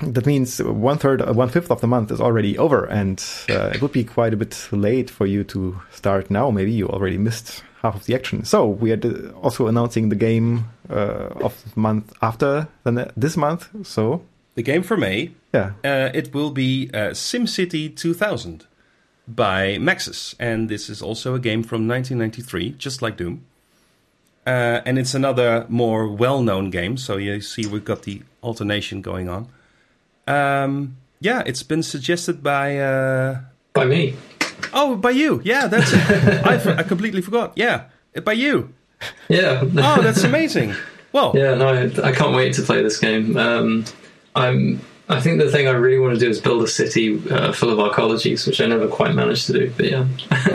That 0.03 0.27
means 0.27 0.63
one 0.63 0.99
third, 0.99 1.21
one 1.35 1.49
fifth 1.49 1.71
of 1.71 1.81
the 1.81 1.87
month 1.87 2.11
is 2.11 2.21
already 2.21 2.59
over, 2.59 2.85
and 2.85 3.23
uh, 3.49 3.71
it 3.75 3.81
would 3.81 3.93
be 3.93 4.05
quite 4.05 4.35
a 4.35 4.37
bit 4.37 4.69
late 4.73 5.09
for 5.09 5.27
you 5.27 5.45
to 5.45 5.81
start 5.93 6.31
now. 6.31 6.51
Maybe 6.51 6.73
you 6.73 6.89
already 6.89 7.19
missed 7.19 7.63
half 7.83 7.95
of 7.97 8.07
the 8.07 8.15
action. 8.15 8.45
So 8.45 8.67
we 8.67 8.93
are 8.93 9.33
also 9.43 9.67
announcing 9.67 10.09
the 10.09 10.17
game 10.17 10.67
uh, 10.91 11.29
of 11.41 11.63
the 11.73 11.81
month 11.81 12.13
after 12.23 12.69
this 13.17 13.37
month. 13.37 13.69
So 13.87 14.23
the 14.55 14.63
game 14.63 14.83
for 14.83 14.97
May, 14.97 15.33
yeah, 15.53 15.73
uh, 15.85 16.11
it 16.15 16.35
will 16.35 16.51
be 16.51 16.91
uh, 16.93 17.11
SimCity 17.11 17.95
2000 17.95 18.67
by 19.29 19.79
Maxis, 19.79 20.35
and 20.39 20.69
this 20.69 20.91
is 20.91 21.01
also 21.01 21.35
a 21.35 21.39
game 21.39 21.63
from 21.63 21.87
1993, 21.89 22.73
just 22.73 23.03
like 23.03 23.17
Doom. 23.17 23.45
Uh, 24.45 24.81
and 24.85 24.99
it's 24.99 25.15
another 25.15 25.67
more 25.69 26.09
well-known 26.09 26.71
game. 26.71 26.97
So 26.97 27.17
you 27.17 27.41
see, 27.41 27.65
we've 27.67 27.85
got 27.85 28.03
the 28.03 28.23
alternation 28.43 29.01
going 29.01 29.29
on. 29.29 29.49
Um, 30.27 30.97
yeah, 31.21 31.43
it's 31.47 31.63
been 31.63 31.83
suggested 31.83 32.43
by 32.43 32.79
uh, 32.79 33.41
by 33.73 33.85
me. 33.85 34.17
Oh, 34.73 34.97
by 34.97 35.11
you. 35.11 35.41
Yeah, 35.45 35.67
that's 35.67 35.93
it. 35.93 36.47
I, 36.47 36.79
I 36.79 36.83
completely 36.83 37.23
forgot. 37.23 37.53
Yeah, 37.57 37.85
by 38.25 38.33
you. 38.33 38.73
Yeah. 39.29 39.63
oh, 39.63 40.03
that's 40.03 40.25
amazing. 40.25 40.75
Well. 41.13 41.33
Yeah, 41.37 41.55
no, 41.55 41.69
I, 41.69 42.09
I 42.09 42.13
can't 42.13 42.35
wait 42.35 42.55
to 42.55 42.63
play 42.63 42.83
this 42.83 42.99
game. 42.99 43.37
Um, 43.37 43.85
I'm. 44.35 44.81
I 45.09 45.21
think 45.21 45.41
the 45.43 45.51
thing 45.51 45.69
I 45.69 45.73
really 45.73 45.99
want 45.99 46.15
to 46.15 46.21
do 46.21 46.31
is 46.31 46.41
build 46.41 46.63
a 46.63 46.69
city 46.69 47.21
uh, 47.31 47.53
full 47.53 47.69
of 47.69 47.79
arcologies, 47.79 48.47
which 48.47 48.61
I 48.63 48.67
never 48.67 48.89
quite 48.89 49.15
managed 49.15 49.47
to 49.49 49.53
do. 49.53 49.73
But 49.77 49.91
yeah, 49.91 50.07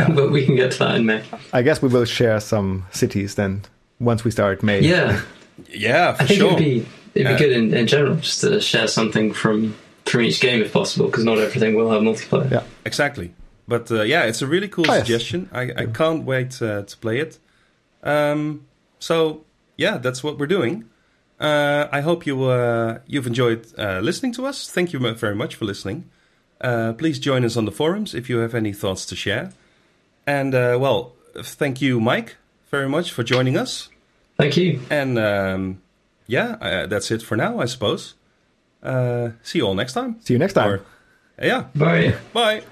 but 0.16 0.32
we 0.32 0.46
can 0.46 0.56
get 0.56 0.72
to 0.72 0.80
that 0.80 0.96
in 0.96 1.06
May. 1.06 1.22
I 1.54 1.62
guess 1.62 1.82
we 1.82 1.90
will 1.90 2.06
share 2.06 2.40
some 2.40 2.88
cities 2.92 3.36
then 3.36 3.64
once 4.00 4.24
we 4.24 4.32
start 4.32 4.64
May. 4.64 4.80
Yeah. 4.80 5.22
Yeah, 5.70 6.14
for 6.14 6.24
I 6.24 6.26
think 6.26 6.40
sure. 6.40 6.54
It'd 6.54 6.60
be, 6.60 6.86
it'd 7.16 7.28
be 7.28 7.34
uh, 7.34 7.38
good 7.38 7.52
in, 7.52 7.74
in 7.74 7.88
general 7.88 8.16
just 8.16 8.42
to 8.42 8.62
share 8.62 8.88
something 8.88 9.34
from 9.34 9.76
from 10.06 10.22
each 10.22 10.40
game 10.40 10.62
if 10.62 10.74
possible, 10.74 11.08
because 11.08 11.24
not 11.24 11.38
everything 11.38 11.76
will 11.76 11.92
have 11.92 12.02
multiplayer. 12.02 12.50
Yeah, 12.52 12.64
exactly. 12.86 13.34
But 13.68 13.92
uh, 13.92 14.04
yeah, 14.04 14.24
it's 14.24 14.42
a 14.42 14.48
really 14.48 14.70
cool 14.70 14.90
oh, 14.90 14.98
suggestion. 14.98 15.50
Yes. 15.54 15.72
I, 15.78 15.84
I, 15.84 15.86
can't 15.88 16.24
wait 16.24 16.62
uh, 16.62 16.84
to 16.84 16.98
play 16.98 17.20
it. 17.20 17.38
Um, 18.02 18.66
so 19.00 19.44
yeah, 19.76 19.98
that's 19.98 20.24
what 20.24 20.40
we're 20.40 20.48
doing. 20.48 20.86
Uh, 21.40 21.88
I 21.92 22.02
hope 22.02 22.26
you 22.26 22.46
uh, 22.46 23.00
you've 23.06 23.28
enjoyed 23.28 23.68
uh, 23.78 24.00
listening 24.00 24.32
to 24.34 24.46
us. 24.46 24.70
Thank 24.70 24.94
you 24.94 25.00
very 25.00 25.36
much 25.36 25.56
for 25.56 25.66
listening. 25.66 26.10
Uh, 26.60 26.94
please 26.94 27.20
join 27.20 27.46
us 27.46 27.58
on 27.58 27.66
the 27.66 27.72
forums 27.72 28.16
if 28.16 28.30
you 28.30 28.38
have 28.40 28.56
any 28.56 28.74
thoughts 28.74 29.06
to 29.08 29.16
share. 29.16 29.52
And 30.26 30.54
well, 30.54 31.14
thank 31.36 31.82
you, 31.82 32.00
Mike, 32.02 32.36
very 32.72 32.90
much 32.90 33.12
for 33.12 33.24
joining 33.24 33.56
us. 33.56 33.90
Thank 34.38 34.58
you. 34.58 34.82
And 34.90 35.18
um, 35.18 35.82
yeah, 36.28 36.58
uh, 36.62 36.86
that's 36.88 37.10
it 37.12 37.22
for 37.22 37.36
now, 37.36 37.60
I 37.60 37.66
suppose. 37.66 38.16
Uh, 38.84 39.32
see 39.42 39.60
you 39.60 39.66
all 39.66 39.74
next 39.74 39.94
time. 39.94 40.18
See 40.22 40.34
you 40.34 40.40
next 40.40 40.54
time. 40.54 40.70
Or, 40.70 40.82
yeah. 41.42 41.66
Bye. 41.76 42.16
Bye. 42.34 42.64